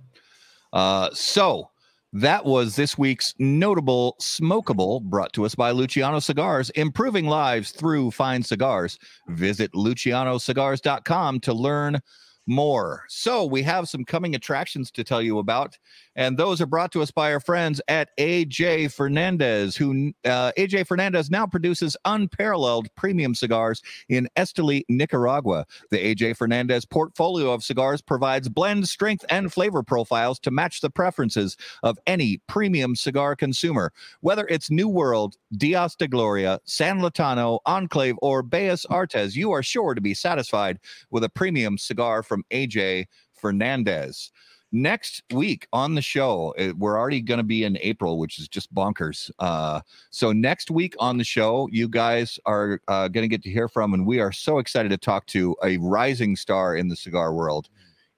Uh, 0.73 1.11
so 1.13 1.69
that 2.11 2.43
was 2.43 2.75
this 2.75 2.97
week's 2.97 3.35
notable 3.37 4.15
smokable 4.19 5.03
brought 5.03 5.31
to 5.33 5.45
us 5.45 5.53
by 5.53 5.69
Luciano 5.69 6.19
Cigars, 6.19 6.71
improving 6.71 7.27
lives 7.27 7.69
through 7.69 8.09
fine 8.09 8.41
cigars. 8.41 8.97
Visit 9.27 9.71
lucianocigars.com 9.73 11.39
to 11.41 11.53
learn 11.53 12.01
more. 12.48 13.03
So 13.07 13.45
we 13.45 13.64
have 13.64 13.90
some 13.90 14.06
coming 14.06 14.36
attractions 14.36 14.91
to 14.91 15.03
tell 15.03 15.22
you 15.22 15.40
about, 15.40 15.78
and 16.15 16.38
those 16.38 16.61
are 16.61 16.65
brought 16.65 16.91
to 16.91 17.02
us 17.02 17.11
by 17.11 17.34
our 17.34 17.40
friends 17.40 17.81
at 17.88 18.15
AJ 18.18 18.91
Fernandez, 18.94 19.76
who 19.76 20.14
uh, 20.26 20.52
AJ 20.57 20.88
Fernandez 20.88 21.30
now 21.30 21.48
produces 21.48 21.98
unparalleled 22.06 22.88
premium 22.95 23.35
cigars 23.35 23.81
in 24.10 24.27
Esteli, 24.38 24.84
Nicaragua. 24.90 25.65
The 25.91 25.98
AJ 25.98 26.38
Fernandez 26.38 26.85
portfolio 26.85 27.52
of 27.52 27.64
cigars 27.64 28.02
provides 28.02 28.49
blend 28.49 28.88
strength 28.88 29.26
and 29.30 29.52
flavor 29.52 29.84
profiles 29.84 30.40
to 30.40 30.52
match 30.52 30.81
the 30.81 30.90
preferences 30.90 31.57
of 31.81 31.98
any 32.06 32.41
premium 32.48 32.95
cigar 32.95 33.35
consumer. 33.35 33.91
Whether 34.22 34.48
it's 34.48 34.69
New 34.69 34.88
World, 34.88 35.38
Dias 35.57 35.95
de 35.95 36.07
Gloria, 36.07 36.60
San 36.65 36.99
Lotano, 36.99 37.60
Enclave, 37.65 38.15
or 38.22 38.44
Bellas 38.44 38.85
Artes, 38.90 39.35
you 39.35 39.52
are 39.52 39.64
sure 39.64 39.94
to 39.94 40.02
be 40.02 40.14
satisfied 40.14 40.80
with 41.10 41.23
a 41.23 41.30
premium 41.30 41.77
cigar 41.77 42.23
from 42.23 42.44
AJ 42.52 43.06
Fernandez. 43.34 44.31
Next 44.75 45.21
week 45.31 45.67
on 45.71 45.93
the 45.93 46.01
show, 46.01 46.55
uh, 46.57 46.73
we're 46.75 46.97
already 46.97 47.21
going 47.21 47.37
to 47.37 47.43
be 47.43 47.63
in 47.63 47.77
April, 47.79 48.17
which 48.17 48.39
is 48.39 48.47
just 48.47 48.73
bonkers. 48.73 49.29
Uh, 49.37 49.81
so 50.09 50.31
next 50.31 50.71
week 50.71 50.95
on 50.97 51.19
the 51.19 51.23
show, 51.23 51.69
you 51.71 51.87
guys 51.87 52.39
are 52.47 52.81
uh, 52.87 53.07
going 53.07 53.23
to 53.23 53.27
get 53.27 53.43
to 53.43 53.51
hear 53.51 53.67
from, 53.67 53.93
and 53.93 54.07
we 54.07 54.19
are 54.19 54.31
so 54.31 54.57
excited 54.57 54.89
to 54.89 54.97
talk 54.97 55.27
to 55.27 55.55
a 55.63 55.77
rising 55.77 56.35
star 56.35 56.75
in 56.75 56.87
the 56.87 56.95
cigar 56.95 57.35
world, 57.35 57.69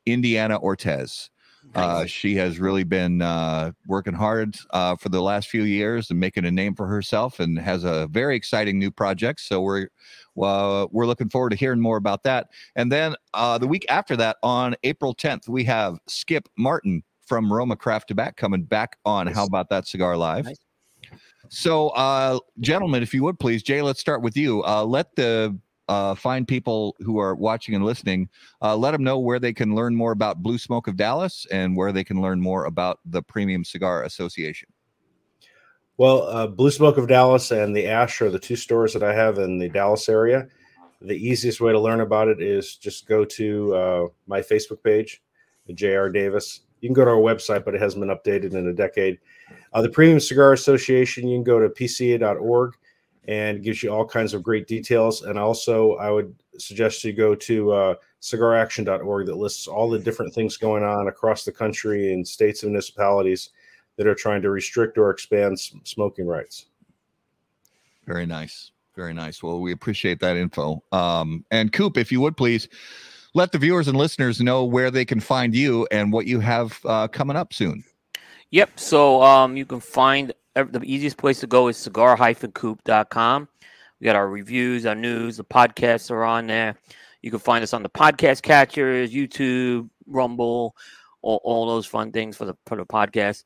Indiana 0.06 0.58
Ortez. 0.58 1.30
Uh, 1.76 2.06
she 2.06 2.36
has 2.36 2.60
really 2.60 2.84
been 2.84 3.22
uh, 3.22 3.72
working 3.88 4.14
hard 4.14 4.56
uh, 4.72 4.96
for 4.96 5.10
the 5.10 5.22
last 5.22 5.50
few 5.50 5.64
years 5.64 6.10
and 6.10 6.20
making 6.20 6.46
a 6.46 6.52
name 6.52 6.74
for 6.76 6.88
herself, 6.88 7.40
and 7.40 7.60
has 7.60 7.84
a 7.84 8.08
very 8.12 8.36
exciting 8.36 8.80
new 8.80 8.92
project. 8.92 9.42
So 9.42 9.62
we're 9.62 9.90
uh, 10.42 10.88
we're 10.92 11.06
looking 11.06 11.30
forward 11.30 11.52
to 11.52 11.56
hearing 11.56 11.80
more 11.80 11.98
about 11.98 12.24
that. 12.24 12.48
And 12.76 12.92
then 12.92 13.16
uh, 13.34 13.58
the 13.58 13.68
week 13.68 13.86
after 13.90 14.16
that, 14.18 14.38
on 14.44 14.76
April 14.84 15.14
10th, 15.14 15.48
we 15.48 15.64
have 15.66 15.98
Skip 16.08 16.48
Martin 16.58 17.04
from 17.26 17.52
Roma 17.52 17.76
Craft 17.76 18.10
Tobacco 18.10 18.36
coming 18.38 18.64
back 18.64 18.98
on. 19.06 19.28
How 19.28 19.46
about 19.46 19.70
that 19.70 19.88
cigar 19.88 20.18
live? 20.18 20.46
Nice. 20.46 20.58
So, 21.50 21.90
uh, 21.90 22.40
gentlemen, 22.60 23.04
if 23.04 23.14
you 23.14 23.24
would 23.24 23.40
please, 23.40 23.62
Jay, 23.62 23.82
let's 23.82 24.00
start 24.00 24.22
with 24.22 24.36
you. 24.36 24.64
Uh, 24.64 24.84
let 24.84 25.16
the 25.16 25.58
uh, 25.88 26.16
fine 26.16 26.46
people 26.46 26.96
who 27.00 27.20
are 27.20 27.36
watching 27.36 27.76
and 27.76 27.86
listening, 27.86 28.30
uh, 28.62 28.76
let 28.76 28.92
them 28.92 29.04
know 29.04 29.20
where 29.20 29.40
they 29.40 29.54
can 29.54 29.76
learn 29.76 29.96
more 29.96 30.12
about 30.12 30.42
Blue 30.42 30.58
Smoke 30.58 30.88
of 30.88 30.98
Dallas 30.98 31.46
and 31.52 31.76
where 31.76 31.92
they 31.92 32.04
can 32.04 32.22
learn 32.22 32.42
more 32.42 32.66
about 32.66 33.00
the 33.06 33.22
Premium 33.22 33.64
Cigar 33.64 34.04
Association. 34.04 34.70
Well, 35.98 36.24
uh, 36.24 36.48
Blue 36.48 36.72
Smoke 36.72 36.98
of 36.98 37.08
Dallas 37.08 37.52
and 37.52 37.76
the 37.76 37.88
Ash 37.88 38.22
are 38.22 38.30
the 38.30 38.40
two 38.40 38.58
stores 38.58 38.94
that 38.94 39.04
I 39.04 39.14
have 39.14 39.38
in 39.38 39.58
the 39.58 39.70
Dallas 39.70 40.10
area. 40.10 40.48
The 41.02 41.16
easiest 41.16 41.62
way 41.62 41.72
to 41.72 41.80
learn 41.80 42.02
about 42.02 42.28
it 42.28 42.42
is 42.42 42.76
just 42.76 43.08
go 43.08 43.24
to 43.24 43.76
uh, 43.76 44.08
my 44.28 44.42
Facebook 44.42 44.84
page, 44.84 45.22
JR 45.74 46.08
Davis. 46.08 46.62
You 46.82 46.90
can 46.90 46.94
go 46.94 47.06
to 47.06 47.12
our 47.12 47.18
website, 47.18 47.64
but 47.64 47.76
it 47.76 47.82
hasn't 47.82 48.06
been 48.06 48.16
updated 48.16 48.54
in 48.54 48.68
a 48.68 48.74
decade. 48.74 49.20
Uh, 49.74 49.82
the 49.82 49.90
Premium 49.90 50.20
Cigar 50.20 50.52
Association, 50.52 51.28
you 51.28 51.38
can 51.38 51.44
go 51.44 51.60
to 51.60 51.70
pca.org 51.70 52.74
and 53.28 53.64
gives 53.64 53.82
you 53.82 53.90
all 53.90 54.06
kinds 54.06 54.34
of 54.34 54.44
great 54.44 54.68
details. 54.68 55.24
And 55.24 55.38
also, 55.38 55.96
I 55.96 56.12
would 56.12 56.36
suggest 56.58 57.04
you 57.04 57.14
go 57.14 57.36
to 57.36 57.72
uh, 57.72 57.96
cigaraction.org 58.22 59.26
that 59.28 59.36
lists 59.36 59.68
all 59.68 59.90
the 59.90 60.00
different 60.00 60.34
things 60.34 60.58
going 60.58 60.84
on 60.84 61.08
across 61.08 61.44
the 61.44 61.52
country 61.52 62.14
in 62.14 62.24
states 62.24 62.64
and 62.64 62.72
municipalities 62.72 63.50
that 63.98 64.08
are 64.08 64.16
trying 64.16 64.42
to 64.42 64.50
restrict 64.50 64.98
or 64.98 65.10
expand 65.10 65.60
smoking 65.84 66.28
rights. 66.28 66.68
Very 68.06 68.26
nice. 68.26 68.72
Very 68.96 69.14
nice. 69.14 69.44
Well, 69.44 69.60
we 69.60 69.72
appreciate 69.72 70.20
that 70.22 70.38
info. 70.38 70.84
Um, 70.92 71.46
and 71.52 71.74
Coop, 71.74 71.98
if 71.98 72.12
you 72.12 72.22
would 72.22 72.38
please 72.38 72.68
let 73.34 73.52
the 73.52 73.58
viewers 73.58 73.88
and 73.88 73.98
listeners 73.98 74.40
know 74.40 74.64
where 74.64 74.90
they 74.90 75.04
can 75.04 75.20
find 75.20 75.54
you 75.54 75.88
and 75.92 76.14
what 76.14 76.26
you 76.26 76.40
have 76.40 76.80
uh, 76.86 77.08
coming 77.08 77.36
up 77.36 77.54
soon. 77.54 77.84
Yep. 78.52 78.80
So 78.80 79.22
um, 79.22 79.58
you 79.58 79.66
can 79.66 79.82
find 79.82 80.30
ev- 80.30 80.36
the 80.56 80.82
easiest 80.84 81.18
place 81.18 81.40
to 81.42 81.48
go 81.48 81.68
is 81.68 81.78
cigar-coop.com. 81.78 83.48
We 84.00 84.06
got 84.06 84.16
our 84.16 84.28
reviews, 84.28 84.86
our 84.86 84.96
news, 84.96 85.38
the 85.38 85.44
podcasts 85.44 86.12
are 86.12 86.24
on 86.24 86.48
there. 86.48 86.76
You 87.22 87.32
can 87.32 87.40
find 87.40 87.64
us 87.64 87.74
on 87.74 87.84
the 87.84 87.90
podcast 87.90 88.42
catchers, 88.42 89.12
YouTube, 89.14 89.90
Rumble, 90.06 90.76
all, 91.22 91.42
all 91.44 91.68
those 91.68 91.86
fun 91.86 92.12
things 92.12 92.38
for 92.38 92.46
the 92.46 92.56
for 92.66 92.78
the 92.78 92.86
podcast. 92.86 93.44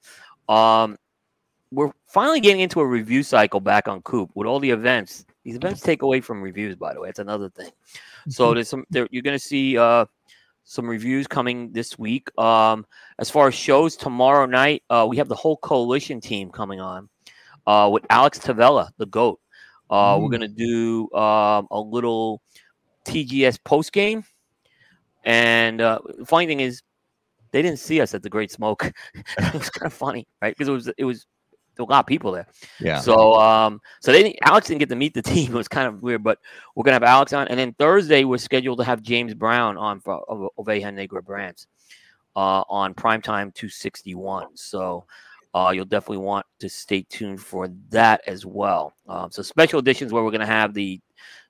Um, 0.50 0.98
we're 1.72 1.92
finally 2.08 2.40
getting 2.40 2.62
into 2.62 2.82
a 2.82 2.86
review 2.86 3.24
cycle 3.24 3.60
back 3.60 3.88
on 3.88 4.02
Coop 4.02 4.32
with 4.34 4.48
all 4.48 4.60
the 4.60 4.72
events. 4.72 5.26
These 5.44 5.56
events 5.56 5.82
take 5.82 6.02
away 6.02 6.20
from 6.20 6.42
reviews, 6.42 6.76
by 6.76 6.94
the 6.94 7.00
way. 7.00 7.10
It's 7.10 7.20
another 7.20 7.50
thing. 7.50 7.72
So 8.28 8.54
there's 8.54 8.68
some 8.68 8.86
there, 8.90 9.08
you're 9.12 9.24
going 9.24 9.38
to 9.38 9.44
see 9.44 9.78
uh, 9.78 10.06
some 10.70 10.88
reviews 10.88 11.26
coming 11.26 11.72
this 11.72 11.98
week. 11.98 12.30
Um, 12.38 12.86
as 13.18 13.28
far 13.28 13.48
as 13.48 13.56
shows 13.56 13.96
tomorrow 13.96 14.46
night, 14.46 14.84
uh, 14.92 15.08
we 15.10 15.18
have 15.18 15.28
the 15.28 15.36
whole 15.36 15.58
coalition 15.58 16.22
team 16.22 16.52
coming 16.52 16.80
on 16.80 17.10
uh, 17.66 17.90
with 17.92 18.06
Alex 18.12 18.38
Tavella, 18.38 18.92
the 18.98 19.08
GOAT. 19.08 19.40
Uh, 19.90 20.20
We're 20.22 20.28
Mm. 20.28 20.30
going 20.30 20.42
to 20.42 20.48
do 20.48 21.12
um, 21.18 21.68
a 21.72 21.80
little 21.82 22.44
TGS 23.06 23.58
post 23.64 23.92
game. 23.92 24.24
And 25.24 25.82
uh, 25.82 25.98
the 26.20 26.26
funny 26.28 26.46
thing 26.46 26.60
is, 26.60 26.84
they 27.52 27.64
didn't 27.64 27.80
see 27.80 28.00
us 28.00 28.14
at 28.14 28.22
the 28.22 28.30
Great 28.30 28.52
Smoke. 28.52 28.92
it 29.16 29.54
was 29.56 29.72
kind 29.72 29.88
of 29.92 29.94
funny, 29.94 30.28
right? 30.40 30.56
Because 30.56 30.68
it 30.68 30.72
was 30.72 30.88
it 31.00 31.04
was 31.04 31.26
were 31.26 31.39
a 31.88 31.92
lot 31.92 32.00
of 32.00 32.06
people 32.06 32.32
there. 32.32 32.48
Yeah. 32.80 33.00
So 33.00 33.36
um 33.36 33.80
so 34.02 34.12
they 34.12 34.24
didn't, 34.24 34.38
Alex 34.44 34.68
didn't 34.68 34.80
get 34.80 34.90
to 34.90 34.96
meet 34.96 35.14
the 35.14 35.22
team. 35.34 35.52
It 35.52 35.58
was 35.58 35.68
kind 35.68 35.88
of 35.88 36.02
weird, 36.02 36.24
but 36.24 36.40
we're 36.76 36.84
gonna 36.84 36.96
have 36.96 37.04
Alex 37.04 37.34
on, 37.34 37.48
and 37.48 37.60
then 37.60 37.74
Thursday 37.74 38.24
we're 38.24 38.38
scheduled 38.38 38.80
to 38.80 38.86
have 38.86 39.02
James 39.02 39.34
Brown 39.34 39.78
on 39.78 40.00
for 40.00 40.24
of 40.30 40.50
Oveja 40.58 40.94
Negra 40.94 41.22
Brands 41.22 41.68
uh, 42.36 42.64
on 42.70 42.94
primetime 42.94 43.54
261. 43.54 44.56
So 44.56 45.06
uh, 45.54 45.72
you'll 45.74 45.86
definitely 45.86 46.24
want 46.24 46.46
to 46.60 46.70
stay 46.70 47.06
tuned 47.10 47.42
for 47.42 47.70
that 47.90 48.22
as 48.28 48.46
well. 48.46 48.94
Um, 49.08 49.32
so 49.32 49.42
special 49.42 49.80
editions 49.80 50.14
where 50.14 50.24
we're 50.24 50.32
going 50.32 50.42
to 50.42 50.46
have 50.46 50.74
the 50.74 51.00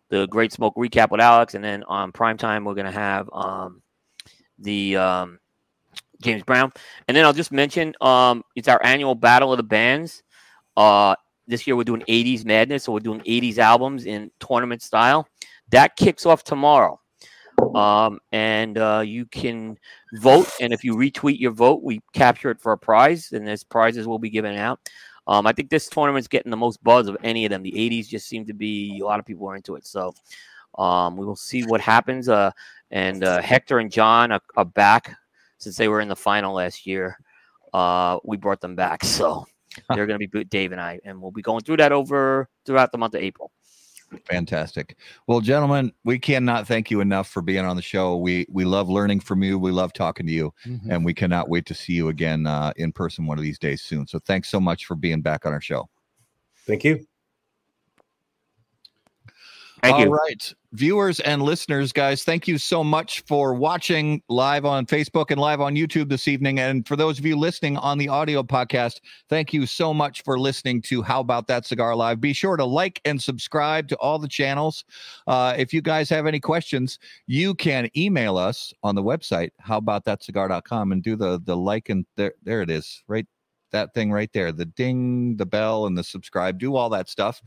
the 0.10 0.26
Great 0.28 0.52
Smoke 0.52 0.74
recap 0.76 1.12
with 1.12 1.22
Alex, 1.22 1.54
and 1.54 1.64
then 1.64 1.84
on 1.84 2.12
prime 2.12 2.38
time 2.38 2.66
we're 2.66 2.74
going 2.74 2.86
to 2.86 2.92
have 2.92 3.30
um, 3.32 3.84
the 4.58 4.98
um, 4.98 5.40
James 6.22 6.44
Brown, 6.44 6.72
and 7.08 7.16
then 7.16 7.26
I'll 7.26 7.34
just 7.34 7.52
mention 7.52 7.94
um, 8.02 8.44
it's 8.56 8.68
our 8.68 8.84
annual 8.84 9.16
Battle 9.16 9.54
of 9.54 9.58
the 9.58 9.64
Bands. 9.64 10.24
Uh, 10.76 11.16
this 11.48 11.66
year 11.66 11.76
we're 11.76 11.84
doing 11.84 12.04
80s 12.08 12.46
Madness, 12.46 12.84
so 12.84 12.94
we're 12.94 13.00
doing 13.00 13.22
80s 13.22 13.58
albums 13.58 14.06
in 14.06 14.32
tournament 14.40 14.82
style. 14.82 15.28
That 15.70 15.96
kicks 15.96 16.26
off 16.26 16.44
tomorrow. 16.44 17.00
Um, 17.76 18.20
and 18.32 18.78
uh, 18.78 19.04
you 19.06 19.26
can 19.26 19.78
vote. 20.14 20.50
And 20.62 20.74
if 20.74 20.84
you 20.84 20.96
retweet 20.96 21.40
your 21.40 21.52
vote, 21.52 21.84
we 21.84 22.02
capture 22.14 22.52
it 22.52 22.62
for 22.62 22.72
a 22.72 22.78
prize, 22.78 23.32
and 23.32 23.48
there's 23.48 23.64
prizes 23.64 24.08
will 24.08 24.20
be 24.20 24.30
given 24.30 24.56
out. 24.56 24.80
Um, 25.28 25.46
I 25.46 25.52
think 25.52 25.70
this 25.70 25.88
tournament's 25.88 26.28
getting 26.28 26.50
the 26.50 26.58
most 26.58 26.84
buzz 26.84 27.08
of 27.08 27.16
any 27.24 27.46
of 27.46 27.52
them. 27.52 27.62
The 27.62 27.72
80s 27.72 28.08
just 28.08 28.28
seem 28.28 28.46
to 28.48 28.54
be 28.54 29.00
a 29.00 29.06
lot 29.06 29.20
of 29.20 29.26
people 29.26 29.48
are 29.48 29.56
into 29.56 29.76
it. 29.76 29.86
So 29.86 30.14
um, 30.78 31.18
we 31.18 31.26
will 31.26 31.36
see 31.36 31.64
what 31.64 31.82
happens. 31.82 32.30
Uh, 32.30 32.52
and 32.90 33.24
uh, 33.24 33.42
Hector 33.42 33.78
and 33.78 33.92
John 33.92 34.32
are, 34.32 34.42
are, 34.56 34.66
back 34.66 35.16
since 35.60 35.78
they 35.78 35.88
were 35.88 36.02
in 36.02 36.08
the 36.08 36.16
final 36.16 36.56
last 36.56 36.86
year. 36.86 37.18
Uh, 37.74 38.18
we 38.24 38.38
brought 38.38 38.62
them 38.62 38.76
back, 38.76 39.04
so 39.06 39.46
they're 39.94 40.08
going 40.08 40.20
to 40.20 40.28
be 40.28 40.44
Dave 40.46 40.72
and 40.72 40.82
I, 40.82 41.00
and 41.06 41.22
we'll 41.22 41.32
be 41.32 41.42
going 41.42 41.62
through 41.62 41.78
that 41.78 41.92
over 41.92 42.50
throughout 42.66 42.92
the 42.92 42.98
month 42.98 43.14
of 43.14 43.22
April. 43.22 43.52
Fantastic. 44.26 44.98
Well, 45.28 45.40
gentlemen, 45.40 45.94
we 46.04 46.18
cannot 46.18 46.68
thank 46.68 46.90
you 46.90 47.00
enough 47.00 47.28
for 47.28 47.42
being 47.42 47.66
on 47.66 47.76
the 47.76 47.82
show. 47.82 48.18
We 48.18 48.48
we 48.50 48.66
love 48.66 48.90
learning 48.90 49.20
from 49.20 49.44
you. 49.44 49.60
We 49.60 49.72
love 49.72 49.94
talking 49.94 50.26
to 50.26 50.32
you, 50.32 50.54
mm-hmm. 50.66 50.92
and 50.92 51.06
we 51.06 51.14
cannot 51.14 51.50
wait 51.50 51.66
to 51.68 51.76
see 51.76 51.94
you 51.94 52.10
again 52.10 52.48
uh, 52.48 52.74
in 52.76 52.92
person 52.92 53.28
one 53.28 53.38
of 53.38 53.44
these 53.44 53.60
days 53.60 53.84
soon. 53.84 54.08
So, 54.08 54.20
thanks 54.20 54.50
so 54.50 54.60
much 54.60 54.86
for 54.86 54.96
being 54.96 55.22
back 55.22 55.46
on 55.46 55.54
our 55.54 55.62
show. 55.62 55.90
Thank 56.66 56.84
you. 56.84 57.06
Thank 59.82 59.96
All 59.96 60.06
you. 60.06 60.12
right, 60.12 60.54
viewers 60.74 61.22
and 61.22 61.42
listeners, 61.42 61.94
guys, 61.94 62.24
thank 62.24 62.50
you 62.50 62.58
so 62.58 62.84
much 62.84 63.22
for 63.22 63.54
watching 63.54 64.22
live 64.28 64.66
on 64.66 64.86
Facebook 64.86 65.32
and 65.32 65.40
live 65.40 65.62
on 65.62 65.76
YouTube 65.76 66.10
this 66.10 66.28
evening. 66.28 66.60
And 66.60 66.86
for 66.86 66.98
those 66.98 67.18
of 67.18 67.26
you 67.26 67.38
listening 67.38 67.78
on 67.78 67.98
the 67.98 68.10
audio 68.10 68.44
podcast, 68.44 69.00
thank 69.30 69.54
you 69.54 69.66
so 69.66 69.94
much 69.94 70.22
for 70.24 70.38
listening 70.38 70.82
to 70.84 71.02
How 71.02 71.22
About 71.22 71.48
That 71.48 71.66
Cigar 71.66 71.96
Live. 71.96 72.20
Be 72.20 72.34
sure 72.34 72.58
to 72.58 72.66
like 72.66 73.00
and 73.06 73.22
subscribe 73.22 73.88
to 73.88 73.96
all 73.98 74.20
the 74.20 74.28
channels. 74.28 74.84
Uh, 75.28 75.56
if 75.58 75.74
you 75.74 75.82
guys 75.82 76.10
have 76.10 76.28
any 76.28 76.42
questions, 76.42 77.00
you 77.28 77.56
can 77.56 77.90
email 77.96 78.38
us 78.38 78.74
on 78.84 78.96
the 78.96 79.04
website, 79.04 79.52
howaboutthatcigar.com, 79.66 80.92
and 80.92 81.02
do 81.02 81.16
the 81.16 81.40
the 81.46 81.56
like 81.56 81.88
and 81.88 82.06
there, 82.18 82.34
there 82.44 82.62
it 82.62 82.70
is, 82.70 83.02
right? 83.08 83.26
That 83.72 83.94
thing 83.94 84.12
right 84.12 84.32
there, 84.34 84.52
the 84.52 84.66
ding, 84.66 85.38
the 85.38 85.46
bell, 85.46 85.86
and 85.86 85.98
the 85.98 86.04
subscribe. 86.04 86.60
Do 86.60 86.76
all 86.76 86.90
that 86.90 87.08
stuff. 87.08 87.42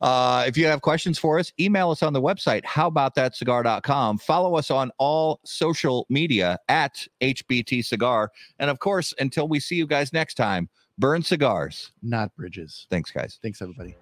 Uh, 0.00 0.44
if 0.46 0.56
you 0.56 0.66
have 0.66 0.80
questions 0.80 1.18
for 1.18 1.38
us, 1.38 1.52
email 1.60 1.90
us 1.90 2.02
on 2.02 2.12
the 2.12 2.22
website, 2.22 2.64
howaboutthatcigar.com. 2.64 4.18
Follow 4.18 4.56
us 4.56 4.70
on 4.70 4.90
all 4.98 5.40
social 5.44 6.06
media 6.08 6.58
at 6.68 7.06
HBT 7.20 7.84
Cigar. 7.84 8.30
And 8.58 8.70
of 8.70 8.78
course, 8.78 9.12
until 9.18 9.48
we 9.48 9.60
see 9.60 9.76
you 9.76 9.86
guys 9.86 10.12
next 10.12 10.34
time, 10.34 10.68
burn 10.98 11.22
cigars, 11.22 11.92
not 12.02 12.34
bridges. 12.36 12.86
Thanks, 12.90 13.10
guys. 13.10 13.38
Thanks, 13.42 13.60
everybody. 13.60 13.94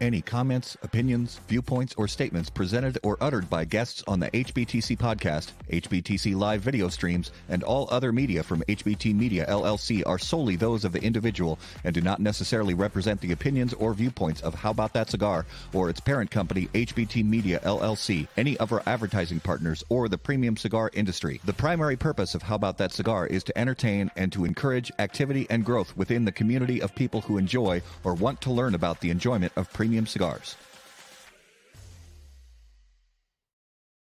Any 0.00 0.22
comments, 0.22 0.76
opinions, 0.84 1.40
viewpoints, 1.48 1.92
or 1.96 2.06
statements 2.06 2.50
presented 2.50 2.98
or 3.02 3.16
uttered 3.20 3.50
by 3.50 3.64
guests 3.64 4.04
on 4.06 4.20
the 4.20 4.30
HBTC 4.30 4.96
podcast, 4.96 5.50
HBTC 5.72 6.36
live 6.36 6.60
video 6.60 6.88
streams, 6.88 7.32
and 7.48 7.64
all 7.64 7.88
other 7.90 8.12
media 8.12 8.44
from 8.44 8.62
HBT 8.68 9.12
Media 9.12 9.44
LLC 9.48 10.04
are 10.06 10.18
solely 10.18 10.54
those 10.54 10.84
of 10.84 10.92
the 10.92 11.02
individual 11.02 11.58
and 11.82 11.92
do 11.92 12.00
not 12.00 12.20
necessarily 12.20 12.74
represent 12.74 13.20
the 13.20 13.32
opinions 13.32 13.74
or 13.74 13.92
viewpoints 13.92 14.40
of 14.42 14.54
How 14.54 14.70
About 14.70 14.92
That 14.92 15.10
Cigar 15.10 15.46
or 15.72 15.90
its 15.90 15.98
parent 15.98 16.30
company, 16.30 16.68
HBT 16.74 17.24
Media 17.24 17.58
LLC, 17.64 18.28
any 18.36 18.56
of 18.58 18.72
our 18.72 18.84
advertising 18.86 19.40
partners, 19.40 19.82
or 19.88 20.08
the 20.08 20.16
premium 20.16 20.56
cigar 20.56 20.92
industry. 20.94 21.40
The 21.44 21.52
primary 21.52 21.96
purpose 21.96 22.36
of 22.36 22.42
How 22.42 22.54
About 22.54 22.78
That 22.78 22.92
Cigar 22.92 23.26
is 23.26 23.42
to 23.42 23.58
entertain 23.58 24.12
and 24.14 24.30
to 24.32 24.44
encourage 24.44 24.92
activity 25.00 25.48
and 25.50 25.64
growth 25.64 25.96
within 25.96 26.24
the 26.24 26.30
community 26.30 26.80
of 26.82 26.94
people 26.94 27.20
who 27.22 27.36
enjoy 27.36 27.82
or 28.04 28.14
want 28.14 28.40
to 28.42 28.52
learn 28.52 28.76
about 28.76 29.00
the 29.00 29.10
enjoyment 29.10 29.52
of 29.56 29.72
premium 29.72 29.87
premium 29.88 30.06
cigars. 30.06 30.67